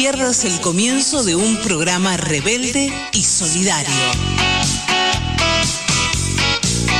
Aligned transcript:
pierdas 0.00 0.46
el 0.46 0.58
comienzo 0.62 1.24
de 1.24 1.36
un 1.36 1.58
programa 1.58 2.16
rebelde 2.16 2.90
y 3.12 3.22
solidario. 3.22 3.92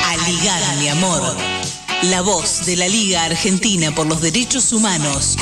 Aligar, 0.05 0.77
mi 0.77 0.89
amor. 0.89 1.35
La 2.03 2.21
voz 2.21 2.67
de 2.67 2.77
la 2.77 2.89
Liga 2.89 3.25
Argentina 3.25 3.91
por 3.95 4.07
los 4.07 4.21
Derechos 4.21 4.75
Humanos. 4.75 5.39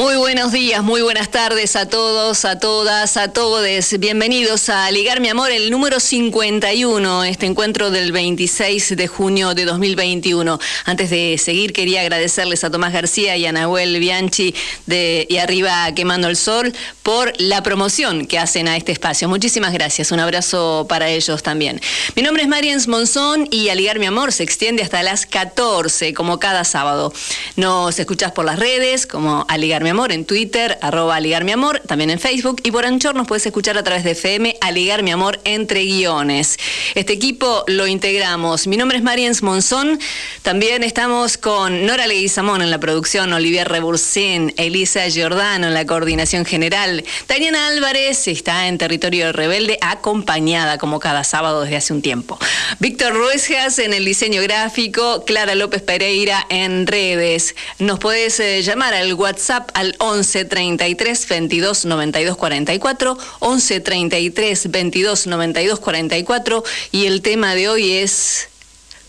Muy 0.00 0.16
buenos 0.16 0.50
días, 0.50 0.82
muy 0.82 1.02
buenas 1.02 1.30
tardes 1.30 1.76
a 1.76 1.86
todos, 1.86 2.46
a 2.46 2.58
todas, 2.58 3.18
a 3.18 3.34
todos. 3.34 3.98
Bienvenidos 3.98 4.70
a 4.70 4.90
Ligar 4.90 5.20
Mi 5.20 5.28
Amor, 5.28 5.50
el 5.50 5.70
número 5.70 6.00
51, 6.00 7.24
este 7.24 7.44
encuentro 7.44 7.90
del 7.90 8.10
26 8.10 8.96
de 8.96 9.06
junio 9.08 9.52
de 9.52 9.66
2021. 9.66 10.58
Antes 10.86 11.10
de 11.10 11.36
seguir, 11.36 11.74
quería 11.74 12.00
agradecerles 12.00 12.64
a 12.64 12.70
Tomás 12.70 12.94
García 12.94 13.36
y 13.36 13.44
a 13.44 13.52
Nahuel 13.52 13.98
Bianchi 14.00 14.54
de 14.86 15.26
Y 15.28 15.36
Arriba 15.36 15.92
Quemando 15.94 16.28
el 16.28 16.36
Sol 16.38 16.72
por 17.02 17.34
la 17.36 17.62
promoción 17.62 18.26
que 18.26 18.38
hacen 18.38 18.68
a 18.68 18.78
este 18.78 18.92
espacio. 18.92 19.28
Muchísimas 19.28 19.74
gracias, 19.74 20.12
un 20.12 20.20
abrazo 20.20 20.86
para 20.88 21.10
ellos 21.10 21.42
también. 21.42 21.78
Mi 22.16 22.22
nombre 22.22 22.42
es 22.42 22.48
Mariens 22.48 22.88
Monzón 22.88 23.48
y 23.50 23.68
a 23.68 23.74
Ligar 23.74 23.98
Mi 23.98 24.06
Amor 24.06 24.32
se 24.32 24.44
extiende 24.44 24.82
hasta 24.82 25.02
las 25.02 25.26
14, 25.26 26.14
como 26.14 26.38
cada 26.38 26.64
sábado. 26.64 27.12
Nos 27.56 27.98
escuchás 27.98 28.32
por 28.32 28.46
las 28.46 28.58
redes, 28.58 29.06
como 29.06 29.44
a 29.46 29.58
Ligar 29.58 29.82
Mi 29.82 29.89
Amor 29.90 30.12
en 30.12 30.24
Twitter, 30.24 30.78
arroba 30.80 31.16
Aligar 31.16 31.44
Mi 31.44 31.52
Amor, 31.52 31.80
también 31.86 32.10
en 32.10 32.18
Facebook 32.18 32.60
y 32.64 32.70
por 32.70 32.86
Anchor 32.86 33.14
nos 33.14 33.26
puedes 33.26 33.44
escuchar 33.46 33.76
a 33.78 33.82
través 33.82 34.04
de 34.04 34.12
FM 34.12 34.56
Aligar 34.60 35.02
Mi 35.02 35.10
Amor 35.10 35.40
entre 35.44 35.84
guiones. 35.84 36.58
Este 36.94 37.12
equipo 37.12 37.64
lo 37.66 37.86
integramos. 37.86 38.66
Mi 38.66 38.76
nombre 38.76 38.98
es 38.98 39.04
Mariens 39.04 39.42
Monzón. 39.42 39.98
También 40.42 40.82
estamos 40.82 41.38
con 41.38 41.86
Nora 41.86 42.06
Leguizamón 42.06 42.62
en 42.62 42.70
la 42.70 42.78
producción, 42.78 43.32
Olivier 43.32 43.68
Rebursín, 43.68 44.54
Elisa 44.56 45.08
Giordano 45.08 45.66
en 45.66 45.74
la 45.74 45.86
coordinación 45.86 46.44
general. 46.44 47.04
Tariana 47.26 47.68
Álvarez 47.68 48.28
está 48.28 48.68
en 48.68 48.78
territorio 48.78 49.32
rebelde, 49.32 49.78
acompañada 49.80 50.78
como 50.78 51.00
cada 51.00 51.24
sábado 51.24 51.62
desde 51.62 51.76
hace 51.76 51.92
un 51.92 52.02
tiempo. 52.02 52.38
Víctor 52.78 53.14
Ruesgas 53.14 53.78
en 53.78 53.92
el 53.92 54.04
diseño 54.04 54.42
gráfico, 54.42 55.24
Clara 55.24 55.54
López 55.54 55.82
Pereira 55.82 56.46
en 56.48 56.86
redes. 56.86 57.54
Nos 57.78 57.98
podés 57.98 58.40
eh, 58.40 58.62
llamar 58.62 58.94
al 58.94 59.14
WhatsApp 59.14 59.70
al 59.80 59.96
11 59.98 60.44
33 60.44 61.28
22 61.28 61.84
92 61.86 62.36
44, 62.36 63.18
11 63.40 63.80
33 63.80 64.70
22 64.70 65.26
92 65.26 65.80
44 65.80 66.64
y 66.92 67.06
el 67.06 67.22
tema 67.22 67.54
de 67.54 67.68
hoy 67.68 67.92
es 67.92 68.48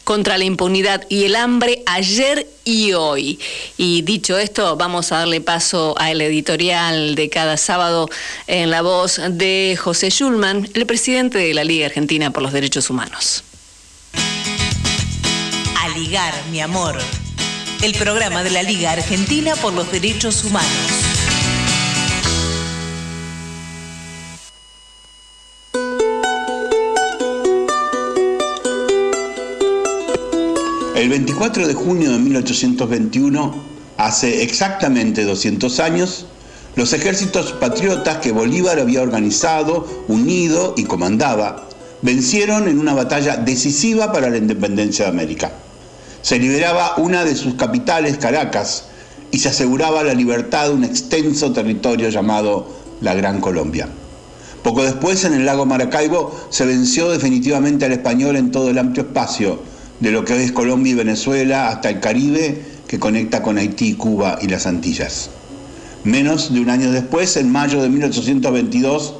contra 0.05 0.37
la 0.37 0.45
impunidad 0.45 1.05
y 1.09 1.25
el 1.25 1.35
hambre 1.35 1.83
ayer 1.85 2.47
y 2.63 2.93
hoy. 2.93 3.39
Y 3.77 4.01
dicho 4.03 4.37
esto, 4.37 4.77
vamos 4.77 5.11
a 5.11 5.19
darle 5.19 5.41
paso 5.41 5.93
al 5.97 6.21
editorial 6.21 7.15
de 7.15 7.29
cada 7.29 7.57
sábado 7.57 8.09
en 8.47 8.69
la 8.71 8.81
voz 8.81 9.19
de 9.29 9.77
José 9.79 10.09
Schulman, 10.09 10.69
el 10.73 10.85
presidente 10.85 11.37
de 11.37 11.53
la 11.53 11.63
Liga 11.63 11.85
Argentina 11.85 12.31
por 12.31 12.43
los 12.43 12.53
Derechos 12.53 12.89
Humanos. 12.89 13.43
A 15.75 15.89
ligar, 15.97 16.33
mi 16.49 16.61
amor 16.61 16.97
el 17.83 17.93
programa 17.93 18.43
de 18.43 18.51
la 18.51 18.61
Liga 18.61 18.91
Argentina 18.91 19.55
por 19.55 19.73
los 19.73 19.91
Derechos 19.91 20.43
Humanos. 20.43 20.69
El 30.95 31.09
24 31.09 31.67
de 31.67 31.73
junio 31.73 32.11
de 32.11 32.19
1821, 32.19 33.55
hace 33.97 34.43
exactamente 34.43 35.23
200 35.23 35.79
años, 35.79 36.27
los 36.75 36.93
ejércitos 36.93 37.53
patriotas 37.53 38.17
que 38.17 38.31
Bolívar 38.31 38.79
había 38.79 39.01
organizado, 39.01 40.05
unido 40.07 40.75
y 40.77 40.83
comandaba, 40.83 41.67
vencieron 42.03 42.67
en 42.67 42.77
una 42.77 42.93
batalla 42.93 43.37
decisiva 43.37 44.11
para 44.11 44.29
la 44.29 44.37
independencia 44.37 45.05
de 45.05 45.11
América 45.11 45.51
se 46.21 46.39
liberaba 46.39 46.95
una 46.97 47.23
de 47.23 47.35
sus 47.35 47.55
capitales, 47.55 48.17
Caracas, 48.17 48.85
y 49.31 49.39
se 49.39 49.49
aseguraba 49.49 50.03
la 50.03 50.13
libertad 50.13 50.67
de 50.67 50.75
un 50.75 50.83
extenso 50.83 51.51
territorio 51.53 52.09
llamado 52.09 52.67
la 53.01 53.13
Gran 53.15 53.41
Colombia. 53.41 53.87
Poco 54.63 54.83
después, 54.83 55.23
en 55.25 55.33
el 55.33 55.45
lago 55.45 55.65
Maracaibo, 55.65 56.39
se 56.49 56.65
venció 56.65 57.09
definitivamente 57.09 57.85
al 57.85 57.93
español 57.93 58.35
en 58.35 58.51
todo 58.51 58.69
el 58.69 58.77
amplio 58.77 59.05
espacio, 59.05 59.59
de 59.99 60.11
lo 60.11 60.23
que 60.25 60.33
hoy 60.33 60.43
es 60.43 60.51
Colombia 60.51 60.91
y 60.91 60.95
Venezuela 60.95 61.69
hasta 61.69 61.89
el 61.89 61.99
Caribe, 61.99 62.61
que 62.87 62.99
conecta 62.99 63.41
con 63.41 63.57
Haití, 63.57 63.95
Cuba 63.95 64.37
y 64.41 64.47
las 64.47 64.67
Antillas. 64.67 65.29
Menos 66.03 66.53
de 66.53 66.59
un 66.59 66.69
año 66.69 66.91
después, 66.91 67.37
en 67.37 67.51
mayo 67.51 67.81
de 67.81 67.89
1822, 67.89 69.15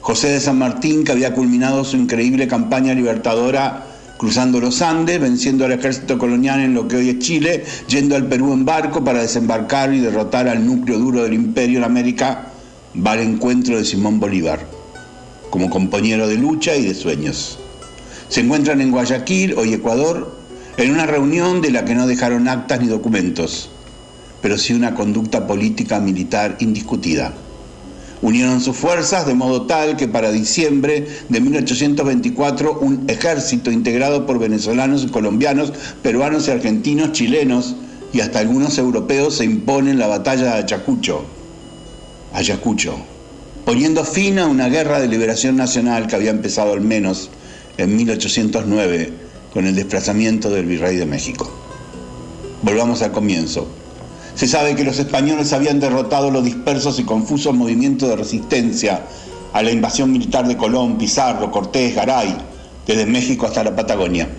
José 0.00 0.28
de 0.28 0.40
San 0.40 0.58
Martín, 0.58 1.04
que 1.04 1.12
había 1.12 1.34
culminado 1.34 1.84
su 1.84 1.96
increíble 1.96 2.48
campaña 2.48 2.94
libertadora 2.94 3.89
cruzando 4.20 4.60
los 4.60 4.82
Andes, 4.82 5.18
venciendo 5.18 5.64
al 5.64 5.72
ejército 5.72 6.18
colonial 6.18 6.60
en 6.60 6.74
lo 6.74 6.86
que 6.86 6.96
hoy 6.96 7.08
es 7.08 7.20
Chile, 7.20 7.64
yendo 7.88 8.16
al 8.16 8.28
Perú 8.28 8.52
en 8.52 8.66
barco 8.66 9.02
para 9.02 9.22
desembarcar 9.22 9.94
y 9.94 10.00
derrotar 10.00 10.46
al 10.46 10.66
núcleo 10.66 10.98
duro 10.98 11.22
del 11.22 11.32
imperio 11.32 11.78
en 11.78 11.84
América, 11.84 12.48
va 12.94 13.12
al 13.12 13.20
encuentro 13.20 13.78
de 13.78 13.84
Simón 13.86 14.20
Bolívar, 14.20 14.60
como 15.48 15.70
compañero 15.70 16.28
de 16.28 16.36
lucha 16.36 16.76
y 16.76 16.84
de 16.84 16.94
sueños. 16.94 17.58
Se 18.28 18.42
encuentran 18.42 18.82
en 18.82 18.90
Guayaquil, 18.90 19.54
hoy 19.56 19.72
Ecuador, 19.72 20.36
en 20.76 20.90
una 20.90 21.06
reunión 21.06 21.62
de 21.62 21.70
la 21.70 21.86
que 21.86 21.94
no 21.94 22.06
dejaron 22.06 22.46
actas 22.46 22.78
ni 22.78 22.88
documentos, 22.88 23.70
pero 24.42 24.58
sí 24.58 24.74
una 24.74 24.94
conducta 24.94 25.46
política 25.46 25.98
militar 25.98 26.58
indiscutida. 26.60 27.32
Unieron 28.22 28.60
sus 28.60 28.76
fuerzas 28.76 29.26
de 29.26 29.34
modo 29.34 29.62
tal 29.62 29.96
que 29.96 30.06
para 30.06 30.30
diciembre 30.30 31.06
de 31.28 31.40
1824 31.40 32.78
un 32.80 33.04
ejército 33.08 33.70
integrado 33.70 34.26
por 34.26 34.38
venezolanos 34.38 35.06
colombianos, 35.06 35.72
peruanos 36.02 36.46
y 36.46 36.50
argentinos, 36.50 37.12
chilenos 37.12 37.76
y 38.12 38.20
hasta 38.20 38.40
algunos 38.40 38.76
europeos 38.76 39.36
se 39.36 39.44
impone 39.44 39.92
en 39.92 39.98
la 39.98 40.06
batalla 40.06 40.44
de 40.44 40.62
Ayacucho, 40.64 41.24
Ayacucho, 42.34 42.96
poniendo 43.64 44.04
fin 44.04 44.38
a 44.38 44.46
una 44.46 44.68
guerra 44.68 45.00
de 45.00 45.08
liberación 45.08 45.56
nacional 45.56 46.06
que 46.06 46.16
había 46.16 46.30
empezado 46.30 46.72
al 46.72 46.82
menos 46.82 47.30
en 47.78 47.96
1809 47.96 49.12
con 49.52 49.66
el 49.66 49.74
desplazamiento 49.74 50.50
del 50.50 50.66
virrey 50.66 50.96
de 50.96 51.06
México. 51.06 51.50
Volvamos 52.62 53.00
al 53.00 53.12
comienzo. 53.12 53.66
Se 54.40 54.48
sabe 54.48 54.74
que 54.74 54.84
los 54.84 54.98
españoles 54.98 55.52
habían 55.52 55.80
derrotado 55.80 56.30
los 56.30 56.42
dispersos 56.42 56.98
y 56.98 57.04
confusos 57.04 57.54
movimientos 57.54 58.08
de 58.08 58.16
resistencia 58.16 59.02
a 59.52 59.62
la 59.62 59.70
invasión 59.70 60.10
militar 60.10 60.48
de 60.48 60.56
Colón, 60.56 60.96
Pizarro, 60.96 61.50
Cortés, 61.50 61.94
Garay, 61.94 62.34
desde 62.86 63.04
México 63.04 63.44
hasta 63.44 63.62
la 63.62 63.76
Patagonia. 63.76 64.30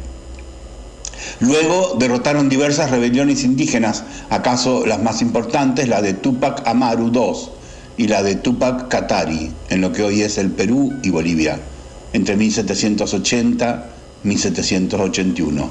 Luego 1.39 1.97
derrotaron 1.99 2.49
diversas 2.49 2.89
rebeliones 2.89 3.43
indígenas, 3.43 4.03
acaso 4.31 4.87
las 4.87 5.03
más 5.03 5.21
importantes, 5.21 5.87
la 5.87 6.01
de 6.01 6.15
Tupac 6.15 6.67
Amaru 6.67 7.11
II 7.13 8.03
y 8.03 8.07
la 8.07 8.23
de 8.23 8.33
Tupac 8.37 8.87
Katari, 8.87 9.51
en 9.69 9.81
lo 9.81 9.91
que 9.91 10.01
hoy 10.01 10.23
es 10.23 10.39
el 10.39 10.49
Perú 10.49 10.91
y 11.03 11.11
Bolivia, 11.11 11.59
entre 12.13 12.37
1780 12.37 13.85
y 14.23 14.27
1781. 14.29 15.69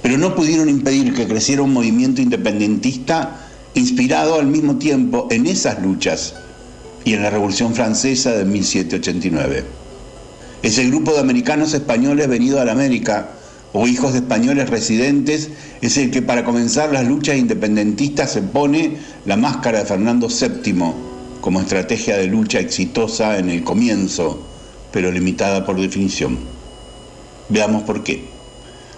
Pero 0.00 0.16
no 0.16 0.36
pudieron 0.36 0.68
impedir 0.68 1.12
que 1.12 1.26
creciera 1.26 1.62
un 1.62 1.72
movimiento 1.72 2.22
independentista 2.22 3.46
inspirado 3.74 4.36
al 4.36 4.46
mismo 4.46 4.76
tiempo 4.76 5.28
en 5.30 5.46
esas 5.46 5.82
luchas 5.82 6.34
y 7.04 7.14
en 7.14 7.22
la 7.22 7.30
Revolución 7.30 7.74
Francesa 7.74 8.32
de 8.32 8.44
1789. 8.44 9.64
Ese 10.62 10.86
grupo 10.86 11.12
de 11.12 11.20
americanos 11.20 11.72
españoles 11.74 12.28
venidos 12.28 12.60
a 12.60 12.64
la 12.64 12.72
América 12.72 13.30
o 13.72 13.86
hijos 13.86 14.12
de 14.12 14.20
españoles 14.20 14.70
residentes 14.70 15.50
es 15.80 15.96
el 15.96 16.10
que 16.10 16.22
para 16.22 16.44
comenzar 16.44 16.92
las 16.92 17.06
luchas 17.06 17.36
independentistas 17.36 18.32
se 18.32 18.42
pone 18.42 18.96
la 19.24 19.36
máscara 19.36 19.80
de 19.80 19.84
Fernando 19.84 20.28
VII 20.28 20.92
como 21.40 21.60
estrategia 21.60 22.16
de 22.16 22.26
lucha 22.26 22.58
exitosa 22.58 23.38
en 23.38 23.50
el 23.50 23.62
comienzo, 23.62 24.42
pero 24.92 25.12
limitada 25.12 25.64
por 25.64 25.80
definición. 25.80 26.38
Veamos 27.48 27.84
por 27.84 28.02
qué. 28.02 28.24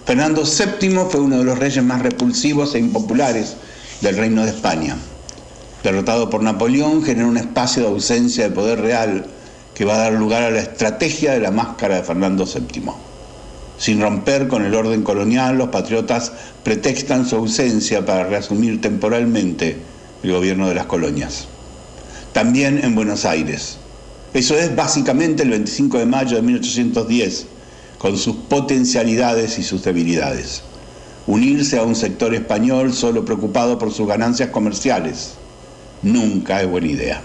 Fernando 0.05 0.43
VII 0.43 0.97
fue 1.09 1.21
uno 1.21 1.37
de 1.37 1.43
los 1.43 1.59
reyes 1.59 1.83
más 1.83 2.01
repulsivos 2.01 2.73
e 2.73 2.79
impopulares 2.79 3.55
del 4.01 4.17
Reino 4.17 4.43
de 4.43 4.49
España. 4.49 4.97
Derrotado 5.83 6.29
por 6.29 6.43
Napoleón, 6.43 7.03
generó 7.03 7.27
un 7.27 7.37
espacio 7.37 7.83
de 7.83 7.89
ausencia 7.89 8.43
de 8.43 8.55
poder 8.55 8.81
real 8.81 9.25
que 9.73 9.85
va 9.85 9.95
a 9.95 9.99
dar 9.99 10.13
lugar 10.13 10.43
a 10.43 10.51
la 10.51 10.61
estrategia 10.61 11.31
de 11.31 11.39
la 11.39 11.51
máscara 11.51 11.95
de 11.95 12.03
Fernando 12.03 12.45
VII. 12.45 12.91
Sin 13.77 13.99
romper 13.99 14.47
con 14.47 14.63
el 14.63 14.75
orden 14.75 15.01
colonial, 15.01 15.57
los 15.57 15.69
patriotas 15.69 16.31
pretextan 16.63 17.27
su 17.27 17.35
ausencia 17.35 18.05
para 18.05 18.25
reasumir 18.25 18.79
temporalmente 18.79 19.77
el 20.21 20.31
gobierno 20.31 20.67
de 20.67 20.75
las 20.75 20.85
colonias. 20.85 21.47
También 22.31 22.79
en 22.83 22.93
Buenos 22.93 23.25
Aires. 23.25 23.77
Eso 24.33 24.55
es 24.55 24.75
básicamente 24.75 25.43
el 25.43 25.49
25 25.49 25.97
de 25.97 26.05
mayo 26.05 26.35
de 26.35 26.43
1810, 26.43 27.47
con 27.97 28.17
sus 28.17 28.35
potencialidades 28.35 29.57
y 29.57 29.63
sus 29.63 29.83
debilidades. 29.83 30.61
Unirse 31.27 31.77
a 31.77 31.83
un 31.83 31.95
sector 31.95 32.33
español 32.33 32.93
solo 32.93 33.25
preocupado 33.25 33.77
por 33.77 33.91
sus 33.91 34.07
ganancias 34.07 34.49
comerciales. 34.49 35.33
Nunca 36.01 36.61
es 36.61 36.69
buena 36.69 36.87
idea. 36.87 37.21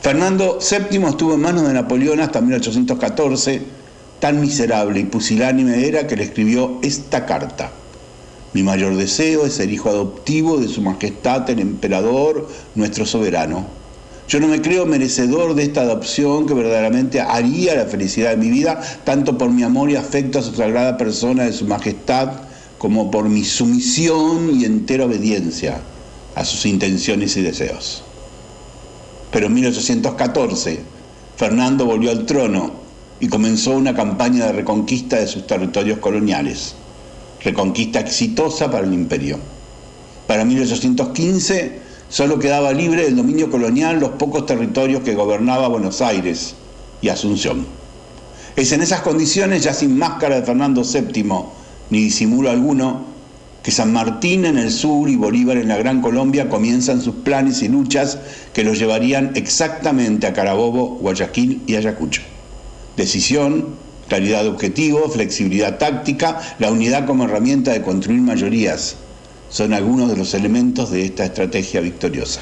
Fernando 0.00 0.58
VII 0.58 1.04
estuvo 1.06 1.34
en 1.34 1.40
manos 1.40 1.66
de 1.66 1.74
Napoleón 1.74 2.20
hasta 2.20 2.40
1814, 2.40 3.62
tan 4.18 4.40
miserable 4.40 5.00
y 5.00 5.04
pusilánime 5.04 5.86
era 5.86 6.06
que 6.06 6.16
le 6.16 6.24
escribió 6.24 6.78
esta 6.82 7.26
carta. 7.26 7.70
Mi 8.52 8.62
mayor 8.62 8.96
deseo 8.96 9.46
es 9.46 9.54
ser 9.54 9.70
hijo 9.70 9.88
adoptivo 9.88 10.58
de 10.58 10.68
Su 10.68 10.82
Majestad 10.82 11.48
el 11.48 11.60
Emperador, 11.60 12.48
nuestro 12.74 13.06
soberano. 13.06 13.66
Yo 14.28 14.40
no 14.40 14.48
me 14.48 14.60
creo 14.60 14.86
merecedor 14.86 15.54
de 15.54 15.62
esta 15.62 15.82
adopción 15.82 16.46
que 16.46 16.54
verdaderamente 16.54 17.20
haría 17.20 17.74
la 17.74 17.86
felicidad 17.86 18.30
de 18.30 18.36
mi 18.36 18.50
vida, 18.50 18.80
tanto 19.04 19.38
por 19.38 19.50
mi 19.50 19.62
amor 19.62 19.90
y 19.90 19.96
afecto 19.96 20.38
a 20.38 20.42
su 20.42 20.54
sagrada 20.54 20.96
persona 20.96 21.44
de 21.44 21.52
Su 21.52 21.66
Majestad, 21.66 22.32
como 22.82 23.12
por 23.12 23.28
mi 23.28 23.44
sumisión 23.44 24.58
y 24.58 24.64
entera 24.64 25.04
obediencia 25.04 25.80
a 26.34 26.44
sus 26.44 26.66
intenciones 26.66 27.36
y 27.36 27.42
deseos. 27.42 28.02
Pero 29.30 29.46
en 29.46 29.54
1814, 29.54 30.80
Fernando 31.36 31.86
volvió 31.86 32.10
al 32.10 32.26
trono 32.26 32.72
y 33.20 33.28
comenzó 33.28 33.70
una 33.70 33.94
campaña 33.94 34.46
de 34.46 34.52
reconquista 34.54 35.20
de 35.20 35.28
sus 35.28 35.46
territorios 35.46 36.00
coloniales, 36.00 36.74
reconquista 37.44 38.00
exitosa 38.00 38.68
para 38.68 38.84
el 38.84 38.92
imperio. 38.92 39.38
Para 40.26 40.44
1815 40.44 41.78
solo 42.08 42.40
quedaba 42.40 42.72
libre 42.72 43.04
del 43.04 43.14
dominio 43.14 43.48
colonial 43.48 44.00
los 44.00 44.10
pocos 44.10 44.44
territorios 44.44 45.04
que 45.04 45.14
gobernaba 45.14 45.68
Buenos 45.68 46.00
Aires 46.00 46.56
y 47.00 47.10
Asunción. 47.10 47.64
Es 48.56 48.72
en 48.72 48.82
esas 48.82 49.02
condiciones, 49.02 49.62
ya 49.62 49.72
sin 49.72 49.96
máscara 49.96 50.34
de 50.34 50.42
Fernando 50.42 50.82
VII 50.82 51.61
ni 51.92 52.04
disimulo 52.04 52.48
alguno, 52.48 53.04
que 53.62 53.70
San 53.70 53.92
Martín 53.92 54.46
en 54.46 54.56
el 54.56 54.70
sur 54.70 55.10
y 55.10 55.16
Bolívar 55.16 55.58
en 55.58 55.68
la 55.68 55.76
Gran 55.76 56.00
Colombia 56.00 56.48
comienzan 56.48 57.02
sus 57.02 57.16
planes 57.16 57.60
y 57.62 57.68
luchas 57.68 58.18
que 58.54 58.64
los 58.64 58.78
llevarían 58.78 59.32
exactamente 59.34 60.26
a 60.26 60.32
Carabobo, 60.32 60.96
Guayaquil 61.02 61.60
y 61.66 61.76
Ayacucho. 61.76 62.22
Decisión, 62.96 63.74
claridad 64.08 64.42
de 64.42 64.48
objetivo, 64.48 65.06
flexibilidad 65.10 65.76
táctica, 65.76 66.40
la 66.58 66.72
unidad 66.72 67.04
como 67.04 67.24
herramienta 67.24 67.72
de 67.72 67.82
construir 67.82 68.22
mayorías 68.22 68.96
son 69.50 69.74
algunos 69.74 70.08
de 70.08 70.16
los 70.16 70.32
elementos 70.32 70.90
de 70.90 71.04
esta 71.04 71.26
estrategia 71.26 71.82
victoriosa. 71.82 72.40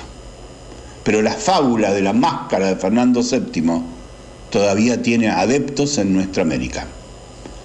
Pero 1.03 1.23
la 1.23 1.33
fábula 1.33 1.93
de 1.93 2.03
la 2.03 2.13
máscara 2.13 2.69
de 2.69 2.77
Fernando 2.77 3.21
VII 3.21 3.83
todavía 4.49 5.03
tiene 5.03 5.29
adeptos 5.29 5.99
en 5.99 6.15
nuestra 6.15 6.45
América. 6.45 6.87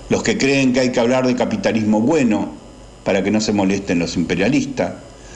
Los 0.09 0.21
que 0.21 0.37
creen 0.37 0.71
que 0.71 0.81
hay 0.81 0.91
que 0.91 0.99
hablar 0.99 1.25
de 1.25 1.35
capitalismo 1.35 1.99
bueno, 1.99 2.49
para 3.03 3.23
que 3.23 3.31
no 3.31 3.41
se 3.41 3.53
molesten 3.53 3.99
los 3.99 4.15
imperialistas, 4.15 4.93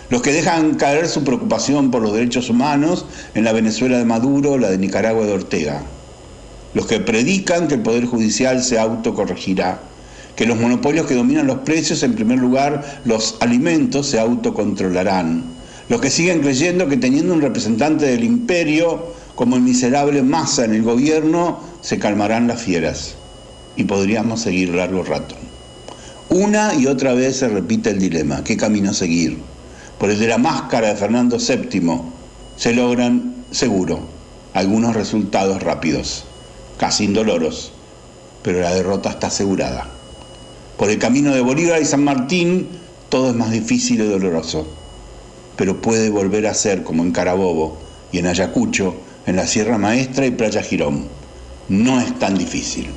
los 0.10 0.22
que 0.22 0.34
dejan 0.34 0.76
caer 0.76 1.08
su 1.08 1.24
preocupación 1.24 1.92
por 1.92 2.02
los 2.02 2.14
derechos 2.14 2.50
humanos 2.50 3.06
en 3.36 3.44
la 3.44 3.52
Venezuela 3.54 3.98
de 3.98 4.06
Maduro 4.06 4.54
o 4.54 4.58
la 4.58 4.70
de 4.70 4.78
Nicaragua 4.78 5.26
de 5.26 5.34
Ortega, 5.34 5.84
los 6.74 6.88
que 6.88 7.00
predican 7.00 7.68
que 7.68 7.76
el 7.76 7.82
Poder 7.82 8.06
Judicial 8.06 8.64
se 8.64 8.80
autocorregirá, 8.80 9.80
que 10.36 10.46
los 10.46 10.60
monopolios 10.60 11.06
que 11.06 11.16
dominan 11.16 11.48
los 11.48 11.60
precios, 11.60 12.02
en 12.02 12.16
primer 12.16 12.40
lugar 12.40 13.02
los 13.06 13.38
alimentos, 13.40 14.08
se 14.08 14.20
autocontrolarán, 14.20 15.44
los 15.90 16.02
que 16.02 16.10
siguen 16.10 16.42
creyendo 16.42 16.88
que 16.88 16.98
teniendo 16.98 17.34
un 17.34 17.42
representante 17.42 18.06
del 18.06 18.24
imperio 18.24 19.14
como 19.36 19.56
el 19.56 19.62
miserable 19.62 20.22
masa 20.22 20.66
en 20.66 20.74
el 20.74 20.84
gobierno, 20.84 21.60
se 21.82 22.00
calmarán 22.00 22.48
las 22.48 22.62
fieras. 22.62 23.19
Y 23.80 23.86
podríamos 23.86 24.42
seguir 24.42 24.76
largo 24.76 25.04
rato. 25.04 25.36
Una 26.28 26.76
y 26.76 26.86
otra 26.86 27.14
vez 27.14 27.38
se 27.38 27.48
repite 27.48 27.92
el 27.92 28.00
dilema, 28.00 28.44
¿qué 28.44 28.58
camino 28.58 28.94
seguir? 28.94 29.38
Por 29.98 30.10
el 30.12 30.20
de 30.20 30.28
la 30.28 30.38
máscara 30.38 30.90
de 30.90 30.98
Fernando 30.98 31.38
VII 31.38 32.02
se 32.58 32.74
logran, 32.74 33.46
seguro, 33.52 34.02
algunos 34.54 34.94
resultados 34.98 35.64
rápidos, 35.64 36.26
casi 36.78 37.06
indoloros, 37.06 37.72
pero 38.44 38.60
la 38.60 38.76
derrota 38.76 39.12
está 39.12 39.28
asegurada. 39.28 39.88
Por 40.78 40.90
el 40.90 41.00
camino 41.00 41.34
de 41.34 41.40
Bolívar 41.40 41.82
y 41.82 41.86
San 41.86 42.04
Martín 42.04 42.68
todo 43.08 43.30
es 43.30 43.36
más 43.38 43.52
difícil 43.52 44.02
y 44.02 44.08
doloroso, 44.08 44.68
pero 45.56 45.82
puede 45.82 46.10
volver 46.10 46.48
a 46.48 46.54
ser 46.54 46.84
como 46.84 47.02
en 47.04 47.14
Carabobo 47.14 47.78
y 48.12 48.18
en 48.18 48.28
Ayacucho, 48.28 48.96
en 49.26 49.38
la 49.38 49.48
Sierra 49.48 49.78
Maestra 49.78 50.26
y 50.26 50.32
Playa 50.32 50.64
Girón. 50.64 51.08
No 51.70 52.02
es 52.02 52.20
tan 52.20 52.38
difícil. 52.38 52.90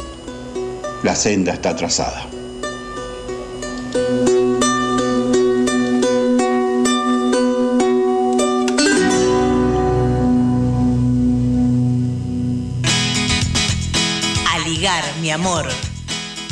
La 1.02 1.16
senda 1.16 1.52
está 1.52 1.74
trazada. 1.74 2.28
Aligar, 14.54 15.04
mi 15.20 15.32
amor. 15.32 15.66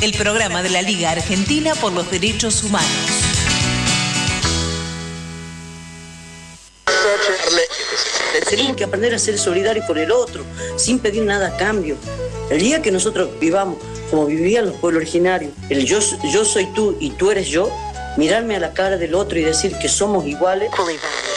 El 0.01 0.11
programa 0.15 0.61
de 0.61 0.69
la 0.69 0.81
Liga 0.81 1.11
Argentina 1.11 1.73
por 1.75 1.93
los 1.93 2.11
Derechos 2.11 2.61
Humanos. 2.65 2.89
Tenemos 8.49 8.75
que 8.75 8.83
aprender 8.83 9.15
a 9.15 9.19
ser 9.19 9.37
solidarios 9.39 9.85
con 9.85 9.97
el 9.97 10.11
otro, 10.11 10.43
sin 10.75 10.99
pedir 10.99 11.23
nada 11.23 11.55
a 11.55 11.57
cambio. 11.57 11.95
El 12.49 12.59
día 12.59 12.81
que 12.81 12.91
nosotros 12.91 13.29
vivamos 13.39 13.77
como 14.11 14.25
vivían 14.25 14.65
los 14.65 14.75
pueblos 14.75 15.01
originarios, 15.01 15.53
el 15.69 15.85
yo, 15.85 15.99
yo 16.31 16.45
soy 16.45 16.65
tú 16.75 16.97
y 16.99 17.11
tú 17.11 17.31
eres 17.31 17.47
yo, 17.47 17.71
mirarme 18.17 18.55
a 18.55 18.59
la 18.59 18.73
cara 18.73 18.97
del 18.97 19.15
otro 19.15 19.39
y 19.39 19.43
decir 19.43 19.75
que 19.77 19.87
somos 19.87 20.25
iguales. 20.25 20.69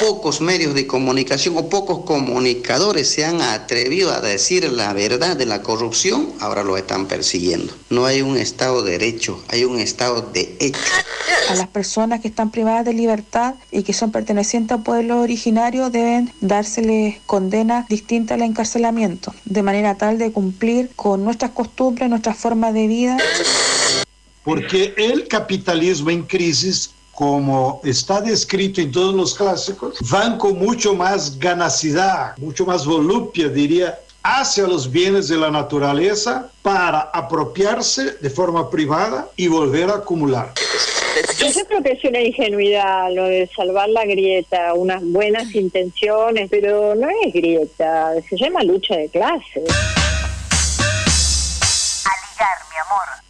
Pocos 0.00 0.40
medios 0.40 0.74
de 0.74 0.86
comunicación 0.86 1.56
o 1.56 1.68
pocos 1.68 2.04
comunicadores 2.04 3.08
se 3.08 3.24
han 3.24 3.40
atrevido 3.40 4.12
a 4.12 4.20
decir 4.20 4.70
la 4.72 4.92
verdad 4.92 5.36
de 5.36 5.46
la 5.46 5.62
corrupción, 5.62 6.32
ahora 6.40 6.64
lo 6.64 6.76
están 6.76 7.06
persiguiendo. 7.06 7.72
No 7.90 8.06
hay 8.06 8.22
un 8.22 8.36
Estado 8.36 8.82
de 8.82 8.92
derecho, 8.92 9.42
hay 9.48 9.64
un 9.64 9.78
Estado 9.78 10.22
de 10.32 10.56
hecho. 10.60 10.78
A 11.50 11.54
las 11.54 11.68
personas 11.68 12.20
que 12.20 12.28
están 12.28 12.50
privadas 12.50 12.84
de 12.84 12.94
libertad 12.94 13.54
y 13.70 13.82
que 13.82 13.92
son 13.92 14.10
pertenecientes 14.10 14.78
a 14.78 14.82
pueblos 14.82 15.18
originarios 15.18 15.92
deben 15.92 16.32
dárseles 16.40 17.16
condenas 17.26 17.86
distintas 17.88 18.36
al 18.36 18.42
encarcelamiento, 18.42 19.34
de 19.44 19.62
manera 19.62 19.94
tal 19.96 20.18
de 20.18 20.32
cumplir 20.32 20.90
con 20.96 21.24
nuestras 21.24 21.50
costumbres, 21.52 22.08
nuestras 22.08 22.36
formas 22.36 22.72
de 22.74 22.86
vida. 22.86 23.18
Porque 24.44 24.94
el 24.96 25.26
capitalismo 25.26 26.10
en 26.10 26.22
crisis, 26.22 26.92
como 27.12 27.80
está 27.82 28.20
descrito 28.20 28.80
en 28.80 28.92
todos 28.92 29.14
los 29.14 29.34
clásicos, 29.34 29.98
van 30.10 30.36
con 30.36 30.58
mucho 30.58 30.94
más 30.94 31.38
ganacidad, 31.38 32.36
mucho 32.36 32.66
más 32.66 32.84
volupia, 32.84 33.48
diría, 33.48 33.98
hacia 34.22 34.66
los 34.66 34.90
bienes 34.90 35.28
de 35.28 35.36
la 35.36 35.50
naturaleza 35.50 36.50
para 36.62 37.00
apropiarse 37.00 38.16
de 38.20 38.30
forma 38.30 38.70
privada 38.70 39.28
y 39.36 39.48
volver 39.48 39.90
a 39.90 39.96
acumular. 39.96 40.52
Yo 41.38 41.46
creo 41.68 41.82
que 41.82 41.92
es 41.92 42.04
una 42.04 42.20
ingenuidad 42.20 43.12
lo 43.12 43.24
de 43.24 43.48
salvar 43.54 43.88
la 43.88 44.04
grieta, 44.04 44.74
unas 44.74 45.02
buenas 45.04 45.54
intenciones, 45.54 46.48
pero 46.50 46.94
no 46.94 47.08
es 47.24 47.32
grieta, 47.32 48.12
se 48.28 48.36
llama 48.36 48.62
lucha 48.62 48.96
de 48.96 49.08
clases. 49.10 49.64
Aligar, 52.04 52.58
mi 52.70 52.76
amor. 52.86 53.23